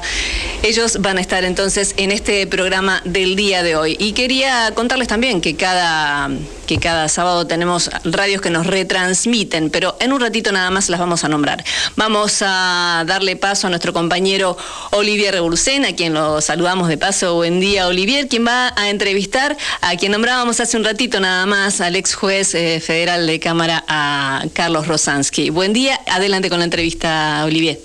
Ellos 0.62 0.98
van 1.00 1.18
a 1.18 1.20
estar 1.20 1.42
entonces 1.42 1.94
en 1.96 2.12
este 2.12 2.46
programa 2.46 3.02
del 3.04 3.34
día 3.34 3.64
de 3.64 3.74
hoy. 3.74 3.96
Y 3.98 4.12
quería 4.12 4.70
contarles 4.76 5.08
también 5.08 5.40
que 5.40 5.56
cada, 5.56 6.30
que 6.68 6.78
cada 6.78 7.08
sábado 7.08 7.48
tenemos 7.48 7.90
radios 8.04 8.40
que 8.40 8.50
nos 8.50 8.68
retransmiten, 8.68 9.70
pero 9.70 9.96
en 9.98 10.12
un 10.12 10.20
ratito 10.20 10.52
nada 10.52 10.70
más 10.70 10.88
las 10.90 11.00
vamos 11.00 11.24
a 11.24 11.28
nombrar. 11.28 11.64
Vamos 11.96 12.38
a 12.46 13.02
darle 13.04 13.34
paso 13.34 13.66
a 13.66 13.70
nuestro 13.70 13.92
compañero 13.92 14.56
Olivier 14.92 15.34
Revolucén, 15.34 15.84
a 15.84 15.96
quien 15.96 16.14
lo 16.14 16.40
saludamos 16.40 16.86
de 16.86 16.98
paso. 16.98 17.34
Buen 17.34 17.58
día, 17.58 17.88
Olivier, 17.88 18.28
quien 18.28 18.46
va 18.46 18.72
a 18.76 18.90
entrevistar 18.90 19.56
a 19.80 19.96
quien 19.96 20.12
nombrábamos 20.12 20.60
hace 20.60 20.76
un 20.76 20.84
ratito 20.84 21.20
nada 21.20 21.46
más, 21.46 21.80
al 21.80 21.96
ex 21.96 22.14
juez 22.14 22.54
eh, 22.54 22.80
federal 22.80 23.26
de 23.26 23.40
Cámara, 23.40 23.84
a 23.88 24.44
Carlos 24.52 24.86
Rosansky. 24.86 25.50
Buen 25.50 25.72
día, 25.72 26.00
adelante 26.06 26.50
con 26.50 26.58
la 26.58 26.64
entrevista, 26.64 27.42
Olivier. 27.44 27.78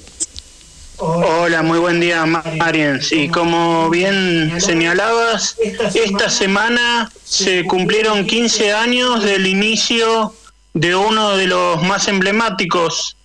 Hola, 0.98 1.62
muy 1.62 1.78
buen 1.78 2.00
día, 2.00 2.26
Marian. 2.26 3.02
Sí, 3.02 3.30
como 3.30 3.90
bien 3.90 4.60
señalabas, 4.60 5.56
esta 5.94 6.30
semana 6.30 7.12
se 7.24 7.64
cumplieron 7.66 8.26
15 8.26 8.74
años 8.74 9.24
del 9.24 9.46
inicio 9.46 10.34
de 10.74 10.96
uno 10.96 11.38
de 11.38 11.48
los 11.48 11.84
más 11.84 12.08
emblemáticos, 12.08 13.16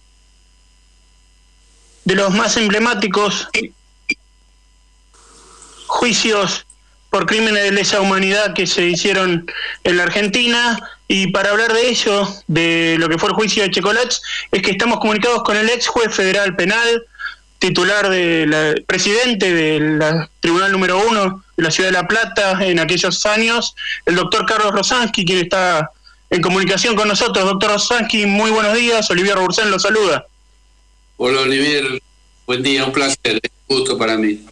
de 2.05 2.15
los 2.15 2.35
más 2.35 2.59
emblemáticos 2.59 3.49
juicios 5.87 6.67
por 7.13 7.27
crímenes 7.27 7.63
de 7.63 7.73
lesa 7.73 8.01
humanidad 8.01 8.55
que 8.55 8.67
se 8.67 8.87
hicieron 8.87 9.47
en 9.85 9.97
la 9.99 10.05
Argentina. 10.05 10.81
Y 11.09 11.27
para 11.27 11.51
hablar 11.51 11.71
de 11.75 11.91
ello, 11.91 12.27
de 12.47 12.97
lo 12.99 13.07
que 13.11 13.19
fue 13.19 13.29
el 13.29 13.35
juicio 13.35 13.63
de 13.63 13.71
Checolats, 13.71 14.23
es 14.51 14.63
que 14.63 14.71
estamos 14.71 14.99
comunicados 14.99 15.43
con 15.43 15.59
el 15.59 15.69
ex 15.69 15.89
juez 15.89 16.15
federal 16.15 16.57
penal, 16.57 17.05
titular 17.59 18.09
de 18.09 18.47
la, 18.47 18.75
presidente 18.87 19.53
del 19.53 20.01
Tribunal 20.41 20.73
número 20.73 21.07
uno 21.07 21.45
de 21.55 21.63
la 21.63 21.71
Ciudad 21.71 21.91
de 21.91 21.93
La 21.93 22.09
Plata 22.09 22.65
en 22.65 22.81
aquellos 22.81 23.27
años, 23.27 23.75
el 24.07 24.15
doctor 24.15 24.47
Carlos 24.47 24.73
Rosansky, 24.73 25.27
quien 25.27 25.41
está 25.41 25.91
en 26.31 26.41
comunicación 26.41 26.97
con 26.97 27.09
nosotros. 27.09 27.45
Doctor 27.45 27.73
Rosansky, 27.73 28.25
muy 28.25 28.51
buenos 28.51 28.75
días. 28.75 29.11
Olivier 29.11 29.35
Robursén 29.35 29.71
lo 29.71 29.79
saluda. 29.79 30.25
Hola 31.19 31.43
Olivier, 31.43 32.01
buen 32.47 32.63
día, 32.63 32.87
un 32.87 32.93
placer, 32.93 33.39
un 33.69 33.77
gusto 33.77 33.99
para 33.99 34.17
mí. 34.17 34.47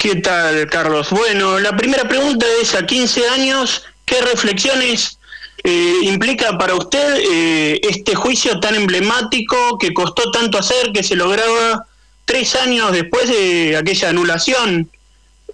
¿Qué 0.00 0.16
tal, 0.16 0.66
Carlos? 0.70 1.10
Bueno, 1.10 1.58
la 1.60 1.76
primera 1.76 2.08
pregunta 2.08 2.46
es, 2.62 2.74
a 2.74 2.86
15 2.86 3.28
años, 3.28 3.84
¿qué 4.06 4.18
reflexiones 4.22 5.18
eh, 5.62 5.94
implica 6.04 6.56
para 6.56 6.74
usted 6.74 7.18
eh, 7.18 7.80
este 7.82 8.14
juicio 8.14 8.58
tan 8.60 8.76
emblemático 8.76 9.76
que 9.76 9.92
costó 9.92 10.30
tanto 10.30 10.56
hacer, 10.56 10.92
que 10.94 11.02
se 11.02 11.16
lograba 11.16 11.84
tres 12.24 12.54
años 12.54 12.92
después 12.92 13.28
de 13.28 13.76
aquella 13.76 14.08
anulación 14.08 14.90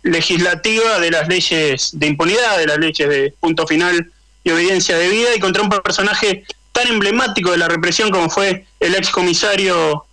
legislativa 0.05 1.01
de 1.01 1.11
las 1.11 1.27
leyes 1.27 1.91
de 1.95 2.07
impunidad, 2.07 2.57
de 2.59 2.67
las 2.69 2.79
leyes 2.79 3.09
de 3.09 3.35
punto 3.41 3.67
final 3.67 4.13
y 4.45 4.51
obediencia 4.51 4.97
de 4.97 5.09
vida, 5.09 5.35
y 5.35 5.41
contra 5.41 5.65
un 5.65 5.71
personaje 5.71 6.45
tan 6.71 6.87
emblemático 6.87 7.51
de 7.51 7.59
la 7.59 7.67
represión 7.67 8.13
como 8.13 8.31
fue 8.31 8.65
el 8.79 8.95
excomisario 8.95 10.05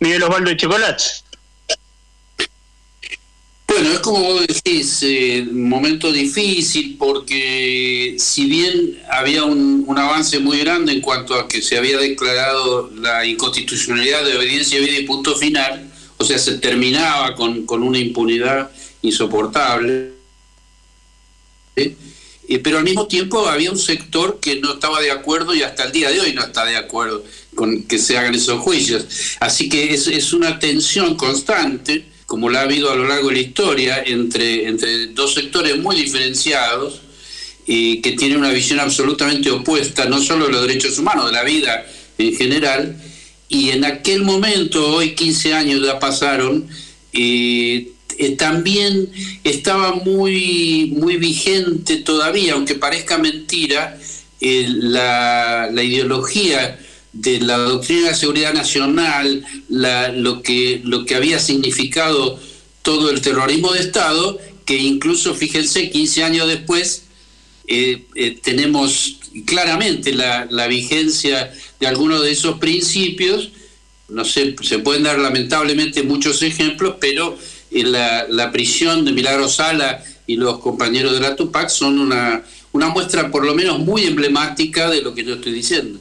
Miguel 0.00 0.22
Osvaldo 0.22 0.54
Chocolats? 0.54 1.21
Bueno, 3.72 3.90
es 3.90 4.00
como 4.00 4.20
vos 4.20 4.46
decís, 4.46 4.98
eh, 5.00 5.46
un 5.50 5.66
momento 5.66 6.12
difícil 6.12 6.96
porque 6.98 8.16
si 8.18 8.44
bien 8.44 9.02
había 9.10 9.44
un, 9.44 9.86
avance 9.96 10.38
muy 10.40 10.58
grande 10.58 10.92
en 10.92 11.00
cuanto 11.00 11.34
a 11.34 11.48
que 11.48 11.62
se 11.62 11.78
había 11.78 11.96
declarado 11.96 12.90
la 12.94 13.24
inconstitucionalidad 13.24 14.24
de 14.26 14.36
obediencia 14.36 14.78
vida 14.78 14.98
y 14.98 15.06
punto 15.06 15.34
final, 15.36 15.90
o 16.18 16.24
sea, 16.24 16.38
se 16.38 16.58
terminaba 16.58 17.34
con, 17.34 17.64
una 17.66 17.98
impunidad 17.98 18.70
insoportable, 19.00 20.12
¿eh? 21.76 21.96
Eh, 22.48 22.58
pero 22.58 22.76
al 22.76 22.84
mismo 22.84 23.06
tiempo 23.06 23.48
había 23.48 23.70
un 23.70 23.78
sector 23.78 24.38
que 24.38 24.60
no 24.60 24.74
estaba 24.74 25.00
de 25.00 25.12
acuerdo 25.12 25.54
y 25.54 25.62
hasta 25.62 25.84
el 25.84 25.92
día 25.92 26.10
de 26.10 26.20
hoy 26.20 26.34
no 26.34 26.42
está 26.42 26.66
de 26.66 26.76
acuerdo 26.76 27.24
con 27.54 27.84
que 27.84 27.98
se 27.98 28.18
hagan 28.18 28.34
esos 28.34 28.60
juicios. 28.60 29.06
Así 29.40 29.70
que 29.70 29.94
es, 29.94 30.08
es 30.08 30.34
una 30.34 30.58
tensión 30.58 31.16
constante 31.16 32.11
como 32.32 32.48
la 32.48 32.60
ha 32.60 32.62
habido 32.62 32.90
a 32.90 32.96
lo 32.96 33.06
largo 33.06 33.28
de 33.28 33.34
la 33.34 33.40
historia, 33.42 34.02
entre, 34.06 34.66
entre 34.66 35.08
dos 35.08 35.34
sectores 35.34 35.76
muy 35.76 35.96
diferenciados 35.96 37.02
y 37.66 38.00
que 38.00 38.12
tienen 38.12 38.38
una 38.38 38.48
visión 38.48 38.80
absolutamente 38.80 39.50
opuesta, 39.50 40.06
no 40.06 40.18
solo 40.18 40.46
de 40.46 40.52
los 40.52 40.62
derechos 40.66 40.98
humanos, 40.98 41.26
de 41.26 41.32
la 41.32 41.42
vida 41.44 41.84
en 42.16 42.34
general. 42.34 42.96
Y 43.50 43.68
en 43.68 43.84
aquel 43.84 44.22
momento, 44.22 44.94
hoy 44.94 45.14
15 45.14 45.52
años 45.52 45.84
ya 45.84 45.98
pasaron, 45.98 46.66
eh, 47.12 47.92
también 48.38 49.10
estaba 49.44 49.96
muy, 49.96 50.94
muy 50.96 51.18
vigente 51.18 51.98
todavía, 51.98 52.54
aunque 52.54 52.76
parezca 52.76 53.18
mentira, 53.18 53.98
eh, 54.40 54.64
la, 54.70 55.68
la 55.70 55.82
ideología 55.82 56.78
de 57.12 57.40
la 57.40 57.58
doctrina 57.58 58.08
de 58.08 58.14
seguridad 58.14 58.54
nacional, 58.54 59.44
lo, 59.68 60.42
que, 60.42 60.80
lo 60.84 61.04
que 61.04 61.14
había 61.14 61.38
significado 61.38 62.38
todo 62.82 63.10
el 63.10 63.20
terrorismo 63.20 63.72
de 63.72 63.80
Estado, 63.80 64.38
que 64.64 64.78
incluso, 64.78 65.34
fíjense, 65.34 65.90
15 65.90 66.24
años 66.24 66.48
después 66.48 67.04
eh, 67.68 68.04
eh, 68.14 68.38
tenemos 68.42 69.18
claramente 69.44 70.14
la, 70.14 70.66
vigencia 70.66 71.52
de 71.80 71.86
algunos 71.86 72.22
de 72.22 72.32
esos 72.32 72.58
principios. 72.58 73.50
No 74.08 74.24
sé, 74.24 74.56
se 74.62 74.78
pueden 74.78 75.04
dar 75.04 75.18
lamentablemente 75.18 76.02
muchos 76.02 76.42
ejemplos, 76.42 76.96
pero 77.00 77.36
en 77.70 77.92
la, 77.92 78.26
la 78.28 78.52
prisión 78.52 79.04
de 79.04 79.12
Milagro 79.12 79.48
Sala 79.48 80.04
y 80.26 80.36
los 80.36 80.58
compañeros 80.58 81.12
de 81.12 81.20
la 81.20 81.36
Tupac 81.36 81.68
son 81.68 81.98
una, 81.98 82.44
una 82.72 82.88
muestra 82.88 83.30
por 83.30 83.44
lo 83.44 83.54
menos 83.54 83.78
muy 83.78 84.04
emblemática 84.04 84.90
de 84.90 85.02
lo 85.02 85.14
que 85.14 85.24
yo 85.24 85.34
estoy 85.34 85.52
diciendo. 85.52 85.98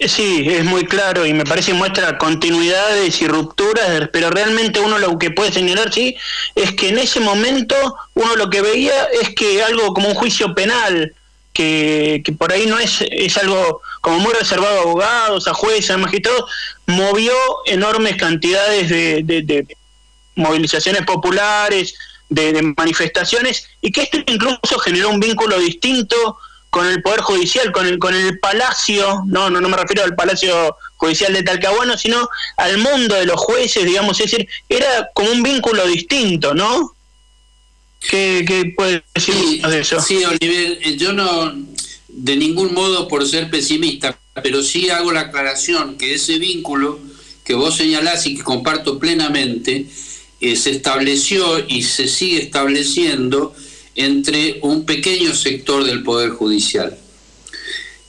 Sí, 0.00 0.46
es 0.48 0.64
muy 0.64 0.84
claro 0.84 1.26
y 1.26 1.32
me 1.32 1.44
parece 1.44 1.74
muestra 1.74 2.18
continuidades 2.18 3.20
y 3.20 3.26
rupturas, 3.26 4.08
pero 4.12 4.30
realmente 4.30 4.78
uno 4.78 4.96
lo 4.98 5.18
que 5.18 5.32
puede 5.32 5.50
señalar, 5.50 5.92
sí, 5.92 6.16
es 6.54 6.72
que 6.74 6.90
en 6.90 6.98
ese 6.98 7.18
momento 7.18 7.74
uno 8.14 8.36
lo 8.36 8.48
que 8.48 8.62
veía 8.62 9.08
es 9.20 9.34
que 9.34 9.60
algo 9.60 9.92
como 9.94 10.08
un 10.08 10.14
juicio 10.14 10.54
penal, 10.54 11.14
que, 11.52 12.22
que 12.24 12.30
por 12.32 12.52
ahí 12.52 12.66
no 12.66 12.78
es, 12.78 13.04
es 13.10 13.36
algo 13.38 13.82
como 14.00 14.20
muy 14.20 14.32
reservado 14.34 14.78
a 14.78 14.82
abogados, 14.82 15.48
a 15.48 15.54
jueces, 15.54 15.90
a 15.90 15.98
magistrados, 15.98 16.44
movió 16.86 17.34
enormes 17.66 18.14
cantidades 18.16 18.88
de, 18.88 19.66
movilizaciones 20.36 21.02
populares, 21.02 21.94
de, 22.28 22.52
de 22.52 22.62
manifestaciones, 22.62 23.66
y 23.80 23.90
que 23.90 24.02
esto 24.02 24.18
incluso 24.26 24.78
generó 24.78 25.10
un 25.10 25.18
vínculo 25.18 25.58
distinto 25.58 26.38
con 26.70 26.86
el 26.86 27.02
Poder 27.02 27.20
Judicial, 27.20 27.72
con 27.72 27.86
el, 27.86 27.98
con 27.98 28.14
el 28.14 28.38
Palacio, 28.38 29.22
no, 29.26 29.50
no, 29.50 29.60
no 29.60 29.68
me 29.68 29.76
refiero 29.76 30.04
al 30.04 30.14
Palacio 30.14 30.76
Judicial 30.96 31.32
de 31.32 31.42
Talcahuano, 31.42 31.96
sino 31.96 32.28
al 32.56 32.78
mundo 32.78 33.14
de 33.14 33.26
los 33.26 33.40
jueces, 33.40 33.84
digamos, 33.84 34.20
es 34.20 34.30
decir, 34.30 34.48
era 34.68 35.10
como 35.14 35.30
un 35.30 35.42
vínculo 35.42 35.86
distinto, 35.86 36.54
¿no? 36.54 36.94
¿Qué, 38.00 38.44
qué 38.46 38.72
puede 38.76 39.02
decir 39.14 39.62
de 39.62 39.80
eso? 39.80 40.00
Sí, 40.00 40.24
Oliver, 40.24 40.78
eh, 40.82 40.96
yo 40.96 41.12
no, 41.12 41.52
de 42.08 42.36
ningún 42.36 42.74
modo 42.74 43.08
por 43.08 43.26
ser 43.26 43.50
pesimista, 43.50 44.18
pero 44.42 44.62
sí 44.62 44.90
hago 44.90 45.12
la 45.12 45.20
aclaración 45.20 45.96
que 45.96 46.14
ese 46.14 46.38
vínculo 46.38 47.00
que 47.44 47.54
vos 47.54 47.76
señalás 47.76 48.26
y 48.26 48.36
que 48.36 48.42
comparto 48.42 48.98
plenamente, 48.98 49.86
eh, 50.40 50.54
se 50.54 50.70
estableció 50.70 51.64
y 51.66 51.82
se 51.82 52.06
sigue 52.06 52.42
estableciendo 52.42 53.54
entre 53.98 54.60
un 54.62 54.84
pequeño 54.84 55.34
sector 55.34 55.82
del 55.82 56.04
Poder 56.04 56.30
Judicial. 56.30 56.96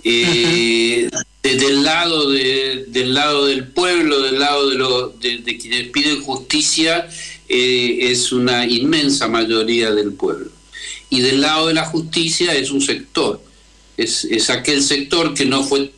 Eh, 0.03 1.10
desde 1.41 1.65
el 1.65 1.84
lado, 1.84 2.29
del 2.29 3.13
lado 3.15 3.48
del 3.48 3.67
pueblo, 3.69 4.22
del 4.22 4.39
lado 4.39 4.69
de, 4.69 5.39
de, 5.39 5.58
quienes 5.58 5.88
piden 5.88 6.22
justicia, 6.22 7.10
eh, 7.48 7.98
es 8.01 8.31
una 8.31 8.67
inmensa 8.67 9.27
mayoría 9.27 9.91
del 9.91 10.13
pueblo. 10.13 10.51
Y 11.10 11.22
del 11.22 11.41
lado 11.41 11.67
de 11.67 11.74
la 11.74 11.86
justicia 11.86 12.53
es 12.53 12.69
un 12.69 12.81
sector, 12.81 13.41
es, 13.98 14.25
es 14.25 14.51
aquel 14.51 14.84
sector 14.84 15.34
que 15.34 15.46
no 15.46 15.63
fue 15.63 15.91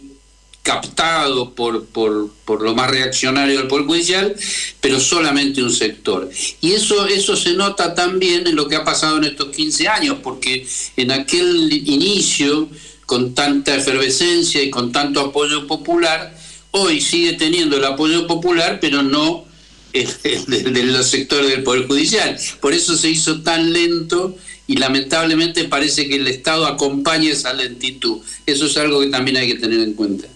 captado 0.64 1.56
por, 1.56 1.86
por, 1.86 2.32
por, 2.46 2.62
lo 2.62 2.76
más 2.76 2.90
reaccionario 2.92 3.58
del 3.58 3.68
Poder 3.68 3.86
Judicial, 3.86 4.36
pero 4.80 5.00
solamente 5.00 5.64
un 5.64 5.72
sector. 5.72 6.30
Y 6.62 6.74
eso, 6.74 7.08
eso 7.08 7.36
se 7.36 7.54
nota 7.54 7.96
también 7.96 8.46
en 8.46 8.56
lo 8.56 8.68
que 8.68 8.76
ha 8.76 8.84
pasado 8.84 9.18
en 9.18 9.24
estos 9.24 9.50
15 9.56 9.88
años, 9.88 10.18
porque 10.22 10.68
en 10.98 11.12
aquel 11.12 11.72
inicio, 11.74 12.70
con 13.06 13.34
tanta 13.34 13.76
efervescencia 13.76 14.62
y 14.62 14.70
con 14.70 14.92
tanto 14.92 15.20
apoyo 15.20 15.66
popular, 15.66 16.38
hoy 16.72 17.02
sigue 17.02 17.34
teniendo 17.34 17.78
el 17.78 17.86
apoyo 17.86 18.28
popular, 18.28 18.80
pero 18.80 19.02
no 19.02 19.46
de 19.92 20.84
los 20.84 21.08
sectores 21.08 21.50
del 21.50 21.64
Poder 21.64 21.88
Judicial. 21.88 22.38
Por 22.62 22.74
eso 22.74 22.96
se 22.96 23.10
hizo 23.10 23.42
tan 23.42 23.74
lento 23.74 24.38
y 24.68 24.78
lamentablemente 24.78 25.66
parece 25.66 26.08
que 26.08 26.16
el 26.16 26.28
Estado 26.28 26.66
acompaña 26.66 27.32
esa 27.32 27.52
lentitud. 27.54 28.20
Eso 28.46 28.68
es 28.68 28.78
algo 28.78 29.02
que 29.02 29.08
también 29.08 29.38
hay 29.38 29.48
que 29.48 29.56
tener 29.56 29.80
en 29.80 29.94
cuenta. 29.94 30.28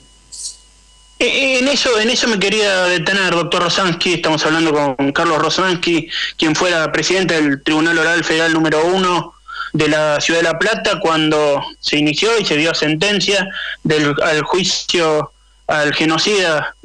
Eh, 1.17 1.59
en 1.59 1.67
eso, 1.67 1.97
en 1.99 2.09
eso 2.09 2.27
me 2.27 2.39
quería 2.39 2.83
detener, 2.85 3.33
doctor 3.33 3.63
Rosansky. 3.63 4.15
Estamos 4.15 4.45
hablando 4.45 4.73
con 4.73 5.11
Carlos 5.13 5.39
Rosansky, 5.39 6.09
quien 6.37 6.55
fuera 6.55 6.91
presidente 6.91 7.41
del 7.41 7.63
Tribunal 7.63 7.97
Oral 7.97 8.23
Federal 8.23 8.53
número 8.53 8.85
uno 8.85 9.33
de 9.71 9.87
la 9.87 10.19
Ciudad 10.19 10.39
de 10.39 10.43
La 10.45 10.59
Plata 10.59 10.99
cuando 10.99 11.63
se 11.79 11.97
inició 11.97 12.37
y 12.37 12.45
se 12.45 12.57
dio 12.57 12.73
sentencia 12.73 13.47
del 13.83 14.13
al 14.23 14.41
juicio 14.41 15.31
al 15.67 15.93
genocida 15.93 16.75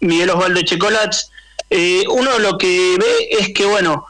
Miguel 0.00 0.30
Osvaldo 0.30 0.62
Checolats. 0.62 1.30
Eh, 1.70 2.04
uno 2.08 2.38
lo 2.38 2.56
que 2.56 2.96
ve 2.98 3.28
es 3.38 3.52
que, 3.54 3.66
bueno, 3.66 4.06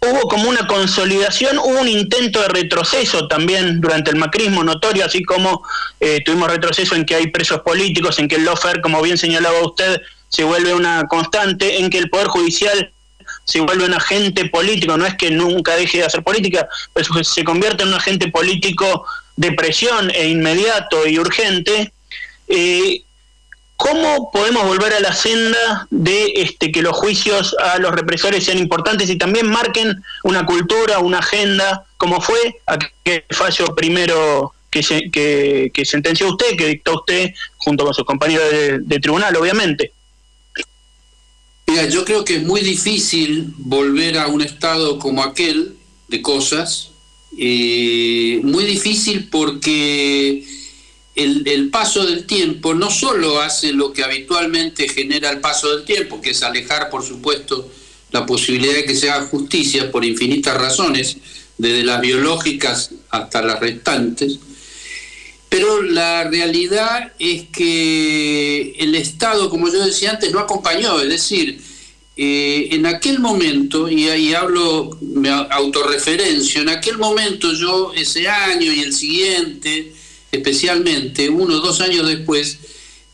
hubo 0.00 0.28
como 0.28 0.48
una 0.48 0.66
consolidación, 0.66 1.58
hubo 1.58 1.80
un 1.80 1.88
intento 1.88 2.40
de 2.40 2.48
retroceso 2.48 3.26
también 3.28 3.80
durante 3.80 4.10
el 4.10 4.16
macrismo 4.16 4.62
notorio, 4.62 5.04
así 5.04 5.22
como 5.24 5.62
eh, 6.00 6.22
tuvimos 6.24 6.50
retroceso 6.50 6.94
en 6.94 7.04
que 7.04 7.16
hay 7.16 7.28
presos 7.28 7.60
políticos, 7.60 8.18
en 8.18 8.28
que 8.28 8.36
el 8.36 8.44
lofer, 8.44 8.80
como 8.80 9.02
bien 9.02 9.18
señalaba 9.18 9.60
usted, 9.62 10.00
se 10.28 10.44
vuelve 10.44 10.74
una 10.74 11.06
constante, 11.08 11.78
en 11.78 11.90
que 11.90 11.98
el 11.98 12.10
Poder 12.10 12.28
Judicial 12.28 12.92
se 13.44 13.60
vuelve 13.60 13.86
un 13.86 13.94
agente 13.94 14.44
político, 14.48 14.96
no 14.96 15.06
es 15.06 15.14
que 15.14 15.30
nunca 15.30 15.74
deje 15.74 15.98
de 15.98 16.04
hacer 16.04 16.22
política, 16.22 16.68
pero 16.92 17.24
se 17.24 17.44
convierte 17.44 17.82
en 17.82 17.88
un 17.88 17.94
agente 17.94 18.28
político 18.28 19.04
de 19.36 19.52
presión 19.52 20.10
e 20.14 20.28
inmediato 20.28 21.06
y 21.06 21.18
urgente. 21.18 21.92
Eh, 22.46 23.02
¿Cómo 23.78 24.32
podemos 24.32 24.64
volver 24.66 24.92
a 24.92 24.98
la 24.98 25.14
senda 25.14 25.86
de 25.90 26.32
este, 26.34 26.72
que 26.72 26.82
los 26.82 26.96
juicios 26.96 27.54
a 27.60 27.78
los 27.78 27.92
represores 27.92 28.44
sean 28.44 28.58
importantes 28.58 29.08
y 29.08 29.16
también 29.16 29.48
marquen 29.48 30.02
una 30.24 30.44
cultura, 30.44 30.98
una 30.98 31.20
agenda, 31.20 31.86
como 31.96 32.20
fue 32.20 32.60
aquel 32.66 33.22
fallo 33.30 33.76
primero 33.76 34.52
que, 34.68 34.82
sentenció 35.84 36.28
usted, 36.28 36.56
que 36.56 36.66
dictó 36.66 36.96
usted 36.96 37.30
junto 37.56 37.84
con 37.84 37.94
sus 37.94 38.04
compañeros 38.04 38.50
de, 38.50 38.98
tribunal, 38.98 39.36
obviamente? 39.36 39.92
Mira, 41.68 41.86
yo 41.86 42.04
creo 42.04 42.24
que 42.24 42.38
es 42.38 42.42
muy 42.42 42.62
difícil 42.62 43.54
volver 43.58 44.18
a 44.18 44.26
un 44.26 44.42
estado 44.42 44.98
como 44.98 45.22
aquel 45.22 45.76
de 46.08 46.20
cosas, 46.20 46.90
eh, 47.38 48.40
muy 48.42 48.64
difícil 48.64 49.28
porque 49.30 50.44
el, 51.18 51.70
paso 51.70 52.06
del 52.06 52.24
tiempo 52.26 52.74
no 52.74 52.90
solo 52.90 53.40
hace 53.40 53.72
lo 53.72 53.92
que 53.92 54.04
habitualmente 54.04 54.88
genera 54.88 55.30
el 55.30 55.40
paso 55.40 55.74
del 55.74 55.84
tiempo, 55.84 56.20
que 56.20 56.30
es 56.30 56.42
alejar, 56.42 56.90
por 56.90 57.04
supuesto, 57.04 57.68
la 58.12 58.24
posibilidad 58.24 58.74
de 58.74 58.84
que 58.84 58.94
se 58.94 59.10
haga 59.10 59.26
justicia 59.26 59.90
por 59.90 60.04
infinitas 60.04 60.56
razones, 60.56 61.16
desde 61.58 61.82
las 61.82 62.00
biológicas 62.00 62.92
hasta 63.10 63.42
las 63.42 63.58
restantes, 63.58 64.38
pero 65.48 65.82
la 65.82 66.24
realidad 66.24 67.12
es 67.18 67.48
que 67.48 68.76
el 68.78 68.94
Estado, 68.94 69.50
como 69.50 69.68
yo 69.68 69.84
decía 69.84 70.10
antes, 70.10 70.30
no 70.30 70.38
acompañó, 70.38 71.00
es 71.00 71.08
decir, 71.08 71.60
eh, 72.16 72.68
en 72.72 72.86
aquel 72.86 73.18
momento, 73.18 73.88
y 73.88 74.08
ahí 74.08 74.34
hablo, 74.34 74.96
me 75.00 75.30
autorreferencio, 75.30 76.62
en 76.62 76.68
aquel 76.68 76.98
momento 76.98 77.52
yo 77.54 77.92
ese 77.94 78.28
año 78.28 78.72
y 78.72 78.80
el 78.80 78.92
siguiente, 78.92 79.92
especialmente 80.32 81.28
uno 81.28 81.56
o 81.56 81.60
dos 81.60 81.80
años 81.80 82.06
después, 82.06 82.58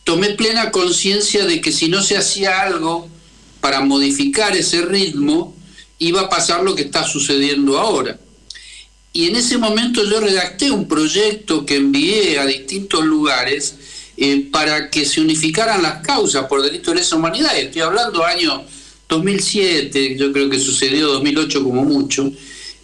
tomé 0.05 0.31
plena 0.31 0.71
conciencia 0.71 1.47
de 1.47 1.61
que 1.61 1.73
si 1.73 1.89
no 1.89 2.03
se 2.03 2.17
hacía 2.17 2.63
algo 2.63 3.09
para 3.61 3.81
modificar 3.81 4.57
ese 4.57 4.83
ritmo, 4.83 5.57
iba 5.99 6.23
a 6.23 6.29
pasar 6.29 6.63
lo 6.63 6.75
que 6.75 6.83
está 6.83 7.05
sucediendo 7.05 7.79
ahora. 7.79 8.19
Y 9.13 9.29
en 9.29 9.37
ese 9.37 9.59
momento 9.59 10.05
yo 10.05 10.21
redacté 10.21 10.71
un 10.71 10.89
proyecto 10.89 11.65
que 11.65 11.77
envié 11.77 12.39
a 12.39 12.47
distintos 12.47 13.05
lugares 13.05 13.77
eh, 14.17 14.49
para 14.51 14.91
que 14.91 15.07
se 15.07 15.21
unificaran 15.21 15.83
las 15.83 16.05
causas 16.05 16.47
por 16.47 16.63
delito 16.63 16.91
de 16.91 16.97
lesa 16.97 17.17
humanidad. 17.17 17.57
Estoy 17.57 17.83
hablando 17.83 18.25
año 18.25 18.65
2007, 19.09 20.17
yo 20.17 20.33
creo 20.33 20.51
que 20.51 20.59
sucedió 20.59 21.09
2008 21.09 21.63
como 21.63 21.85
mucho, 21.85 22.31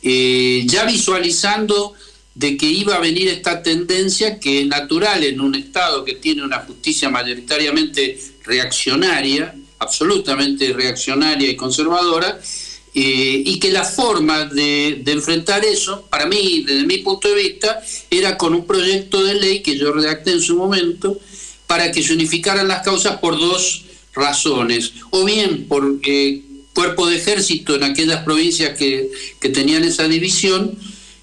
eh, 0.02 0.62
ya 0.66 0.85
visualizando 0.85 1.94
de 2.40 2.57
que 2.57 2.64
iba 2.64 2.96
a 2.96 3.00
venir 3.00 3.29
esta 3.29 3.62
tendencia 3.62 4.40
que 4.40 4.62
es 4.62 4.66
natural 4.66 5.22
en 5.24 5.42
un 5.42 5.55
Estado 5.55 6.07
que 6.07 6.14
tiene 6.14 6.42
una 6.42 6.61
justicia 6.61 7.11
mayoritariamente 7.11 8.18
reaccionaria, 8.44 9.55
absolutamente 9.79 10.72
reaccionaria 10.72 11.50
y 11.50 11.55
conservadora, 11.55 12.40
eh, 12.94 13.42
y 13.44 13.61
que 13.61 13.70
la 13.70 13.85
forma 13.85 14.46
de, 14.46 15.03
enfrentar 15.07 15.66
eso, 15.66 16.07
para 16.09 16.24
mí, 16.24 16.64
desde 16.66 16.87
mi 16.87 16.98
punto 16.98 17.29
de 17.29 17.35
vista, 17.35 17.83
era 18.11 18.38
con 18.38 18.55
un 18.55 18.66
proyecto 18.66 19.22
de 19.22 19.35
ley 19.35 19.61
que 19.61 19.76
yo 19.76 19.92
redacté 19.92 20.33
en 20.33 20.40
su 20.40 20.57
momento, 20.57 21.20
para 21.66 21.92
que 21.92 22.03
se 22.03 22.14
unificaran 22.14 22.68
las 22.68 22.83
causas 22.83 23.18
por 23.18 23.38
dos 23.38 23.85
razones, 24.14 24.94
o 25.11 25.26
bien 25.26 25.66
por 25.68 26.00
eh, 26.05 26.40
cuerpo 26.72 27.07
de 27.07 27.16
ejército 27.16 27.74
en 27.74 27.85
aquellas 27.85 28.24
provincias 28.24 28.79
que, 28.79 29.11
que 29.38 29.50
tenían 29.50 29.85
esa 29.85 30.09
división, 30.09 30.79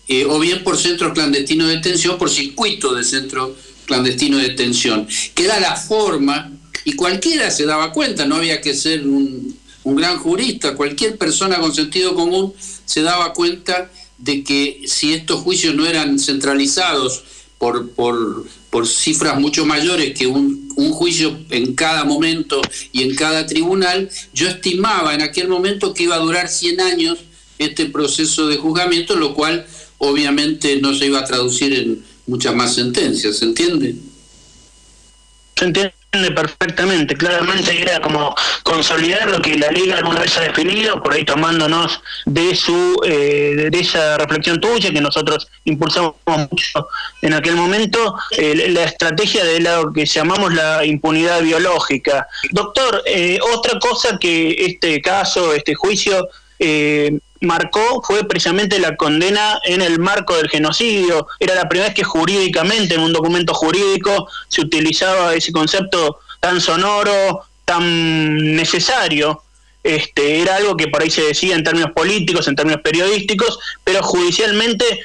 eh, 0.07 0.25
o 0.25 0.39
bien 0.39 0.63
por 0.63 0.77
centro 0.77 1.13
clandestino 1.13 1.67
de 1.67 1.75
detención, 1.75 2.17
por 2.17 2.29
circuito 2.29 2.95
de 2.95 3.03
centro 3.03 3.55
clandestino 3.85 4.37
de 4.37 4.49
detención, 4.49 5.07
que 5.33 5.45
era 5.45 5.59
la 5.59 5.75
forma, 5.75 6.51
y 6.85 6.93
cualquiera 6.93 7.51
se 7.51 7.65
daba 7.65 7.91
cuenta, 7.91 8.25
no 8.25 8.35
había 8.35 8.61
que 8.61 8.73
ser 8.73 9.05
un, 9.05 9.57
gran 9.83 10.17
jurista, 10.17 10.75
cualquier 10.75 11.17
persona 11.17 11.59
con 11.59 11.73
sentido 11.73 12.13
común 12.13 12.53
se 12.85 13.01
daba 13.01 13.33
cuenta 13.33 13.89
de 14.17 14.43
que 14.43 14.81
si 14.85 15.13
estos 15.13 15.41
juicios 15.41 15.75
no 15.75 15.85
eran 15.85 16.19
centralizados 16.19 17.23
por, 17.57 17.91
por, 17.91 18.45
por 18.69 18.85
cifras 18.85 19.39
mucho 19.39 19.65
mayores 19.65 20.17
que 20.17 20.27
un, 20.27 20.73
un, 20.75 20.91
juicio 20.91 21.39
en 21.49 21.73
cada 21.73 22.03
momento 22.03 22.61
y 22.91 23.03
en 23.03 23.15
cada 23.15 23.45
tribunal, 23.45 24.09
yo 24.33 24.49
estimaba 24.49 25.13
en 25.13 25.21
aquel 25.21 25.47
momento 25.47 25.93
que 25.93 26.03
iba 26.03 26.15
a 26.15 26.19
durar 26.19 26.49
100 26.49 26.81
años 26.81 27.19
este 27.57 27.85
proceso 27.85 28.47
de 28.47 28.57
juzgamiento, 28.57 29.15
lo 29.15 29.33
cual 29.33 29.65
obviamente 29.97 30.79
no 30.81 30.93
se 30.93 31.05
iba 31.05 31.19
a 31.19 31.25
traducir 31.25 31.73
en 31.73 32.03
muchas 32.27 32.53
más 32.55 32.75
sentencias, 32.75 33.37
¿se 33.37 33.45
entiende? 33.45 33.95
Se 35.55 35.65
entiende 35.65 35.93
perfectamente, 36.35 37.15
claramente 37.15 37.81
era 37.81 37.99
como 37.99 38.35
consolidar 38.63 39.29
lo 39.29 39.41
que 39.41 39.57
la 39.57 39.71
liga 39.71 39.97
alguna 39.97 40.21
vez 40.21 40.37
ha 40.37 40.41
definido, 40.41 41.01
por 41.01 41.13
ahí 41.13 41.25
tomándonos 41.25 41.99
de 42.25 42.55
su 42.55 42.99
eh, 43.05 43.69
de 43.71 43.79
esa 43.79 44.17
reflexión 44.17 44.59
tuya 44.59 44.91
que 44.91 45.01
nosotros 45.01 45.47
impulsamos 45.65 46.15
mucho 46.25 46.87
en 47.21 47.33
aquel 47.33 47.55
momento, 47.55 48.15
la 48.37 48.83
estrategia 48.83 49.43
de 49.43 49.59
lo 49.59 49.91
que 49.91 50.05
llamamos 50.05 50.53
la 50.53 50.85
impunidad 50.85 51.41
biológica. 51.41 52.27
Doctor, 52.51 53.03
eh, 53.05 53.39
otra 53.53 53.79
cosa 53.79 54.17
que 54.19 54.55
este 54.59 55.01
caso, 55.01 55.53
este 55.53 55.75
juicio 55.75 56.27
eh, 56.59 57.19
marcó 57.41 58.01
fue 58.03 58.27
precisamente 58.27 58.79
la 58.79 58.95
condena 58.95 59.59
en 59.65 59.81
el 59.81 59.99
marco 59.99 60.35
del 60.35 60.49
genocidio. 60.49 61.27
Era 61.39 61.55
la 61.55 61.69
primera 61.69 61.89
vez 61.89 61.95
que 61.95 62.03
jurídicamente, 62.03 62.95
en 62.95 63.01
un 63.01 63.13
documento 63.13 63.53
jurídico, 63.53 64.27
se 64.47 64.61
utilizaba 64.61 65.33
ese 65.33 65.51
concepto 65.51 66.19
tan 66.39 66.61
sonoro, 66.61 67.43
tan 67.65 68.55
necesario. 68.55 69.43
Este, 69.83 70.41
era 70.41 70.55
algo 70.55 70.75
que 70.75 70.87
por 70.87 71.01
ahí 71.01 71.09
se 71.09 71.21
decía 71.21 71.55
en 71.55 71.63
términos 71.63 71.91
políticos, 71.91 72.47
en 72.47 72.55
términos 72.55 72.81
periodísticos, 72.81 73.59
pero 73.83 74.03
judicialmente 74.03 74.99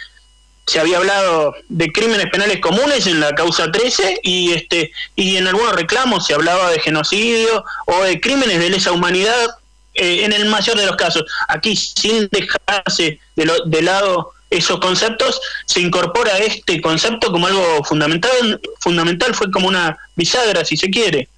se 0.67 0.81
había 0.81 0.99
hablado 0.99 1.55
de 1.69 1.91
crímenes 1.91 2.27
penales 2.31 2.61
comunes 2.61 3.07
en 3.07 3.21
la 3.21 3.35
causa 3.35 3.71
13 3.71 4.21
y 4.23 4.53
este 4.53 4.93
y 5.17 5.37
en 5.37 5.49
algunos 5.49 5.75
reclamos 5.75 6.27
se 6.27 6.35
hablaba 6.35 6.71
de 6.71 6.79
genocidio 6.79 7.65
o 7.87 8.03
de 8.05 8.21
crímenes 8.21 8.61
de 8.61 8.71
lesa 8.71 8.93
humanidad 8.93 9.57
eh, 9.95 10.25
en 10.25 10.33
el 10.33 10.47
mayor 10.47 10.79
de 10.79 10.87
los 10.87 10.97
casos, 10.97 11.25
aquí 11.49 11.77
sin 11.77 12.29
dejarse 12.31 13.21
de, 13.37 13.51
de 13.67 13.83
lado 13.83 14.33
esos 14.51 14.81
conceptos, 14.81 15.41
se 15.67 15.81
incorpora 15.81 16.39
este 16.39 16.81
concepto 16.81 17.33
como 17.33 17.47
algo 17.47 17.83
fundamental, 17.85 18.61
fundamental 18.81 19.35
fue 19.35 19.51
como 19.51 19.69
una 19.69 19.99
bisagra, 20.15 20.65
si 20.65 20.77
se 20.77 20.91
quiere. 20.91 21.29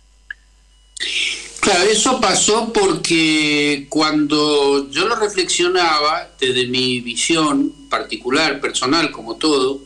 Claro, 1.60 1.84
eso 1.84 2.20
pasó 2.20 2.72
porque 2.72 3.86
cuando 3.88 4.90
yo 4.90 5.08
lo 5.08 5.16
reflexionaba 5.16 6.28
desde 6.38 6.66
mi 6.66 7.00
visión 7.00 7.72
particular, 7.88 8.60
personal, 8.60 9.10
como 9.10 9.36
todo, 9.36 9.80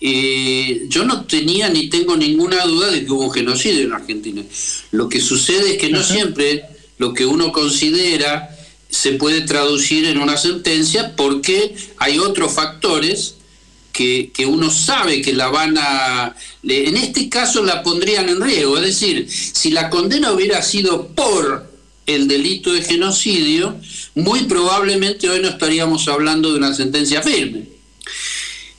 eh, 0.00 0.86
yo 0.88 1.04
no 1.04 1.24
tenía 1.24 1.68
ni 1.68 1.88
tengo 1.88 2.16
ninguna 2.16 2.64
duda 2.64 2.90
de 2.90 3.04
que 3.04 3.12
hubo 3.12 3.26
un 3.26 3.32
genocidio 3.32 3.84
en 3.84 3.92
Argentina. 3.92 4.42
Lo 4.90 5.08
que 5.08 5.20
sucede 5.20 5.72
es 5.72 5.78
que 5.78 5.90
no 5.90 6.02
siempre 6.02 6.64
lo 6.98 7.14
que 7.14 7.26
uno 7.26 7.52
considera 7.52 8.56
se 8.88 9.12
puede 9.12 9.42
traducir 9.42 10.06
en 10.06 10.18
una 10.18 10.36
sentencia 10.36 11.14
porque 11.16 11.74
hay 11.98 12.18
otros 12.18 12.52
factores 12.52 13.34
que, 13.92 14.30
que, 14.32 14.46
uno 14.46 14.70
sabe 14.70 15.22
que 15.22 15.32
la 15.32 15.48
van 15.48 15.76
a... 15.78 16.36
En 16.62 16.96
este 16.96 17.28
caso 17.28 17.62
la 17.64 17.82
pondrían 17.82 18.28
en 18.28 18.40
riesgo, 18.40 18.76
es 18.76 18.84
decir, 18.84 19.26
si 19.30 19.70
la 19.70 19.88
condena 19.88 20.32
hubiera 20.32 20.62
sido 20.62 21.08
por 21.08 21.66
el 22.06 22.28
delito 22.28 22.72
de 22.72 22.82
genocidio, 22.82 23.76
muy 24.14 24.44
probablemente 24.44 25.28
hoy 25.28 25.40
no 25.40 25.48
estaríamos 25.48 26.08
hablando 26.08 26.52
de 26.52 26.58
una 26.58 26.74
sentencia 26.74 27.22
firme. 27.22 27.64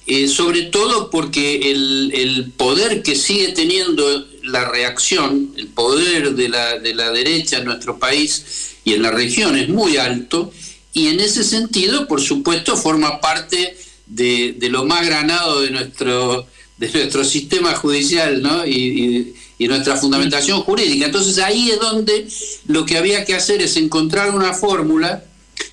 Eh, 0.10 0.30
sobre 0.30 0.64
todo 0.64 1.10
porque 1.10 1.70
el, 1.72 2.12
el, 2.14 2.52
poder 2.52 3.04
que 3.04 3.16
sigue 3.16 3.50
teniendo 3.50 4.26
la 4.48 4.70
reacción, 4.70 5.54
el 5.58 5.68
poder 5.68 6.34
de 6.36 6.50
la, 6.50 6.80
de 6.80 6.94
la 6.94 7.12
derecha 7.12 7.58
en 7.58 7.66
nuestro 7.66 8.00
país 8.00 8.76
y 8.84 8.94
en 8.94 9.02
la 9.02 9.12
región 9.12 9.58
es 9.58 9.70
muy 9.70 9.98
alto, 9.98 10.52
y 10.94 11.08
en 11.08 11.20
ese 11.20 11.44
sentido, 11.44 12.08
por 12.08 12.22
supuesto, 12.22 12.76
forma 12.76 13.22
parte 13.22 13.78
de, 14.08 14.56
de 14.58 14.70
lo 14.70 14.86
más 14.86 15.06
granado 15.06 15.62
de 15.62 15.70
nuestro, 15.70 16.48
de 16.78 16.90
nuestro 16.90 17.24
sistema 17.24 17.76
judicial 17.76 18.42
¿no? 18.42 18.66
y, 18.66 18.72
y, 18.72 19.36
y, 19.60 19.68
nuestra 19.68 19.98
fundamentación 19.98 20.62
jurídica. 20.62 21.06
Entonces 21.06 21.38
ahí 21.40 21.70
es 21.70 21.80
donde 21.80 22.28
lo 22.68 22.86
que 22.86 22.98
había 22.98 23.26
que 23.26 23.36
hacer 23.36 23.62
es 23.62 23.78
encontrar 23.78 24.34
una 24.34 24.54
fórmula 24.54 25.24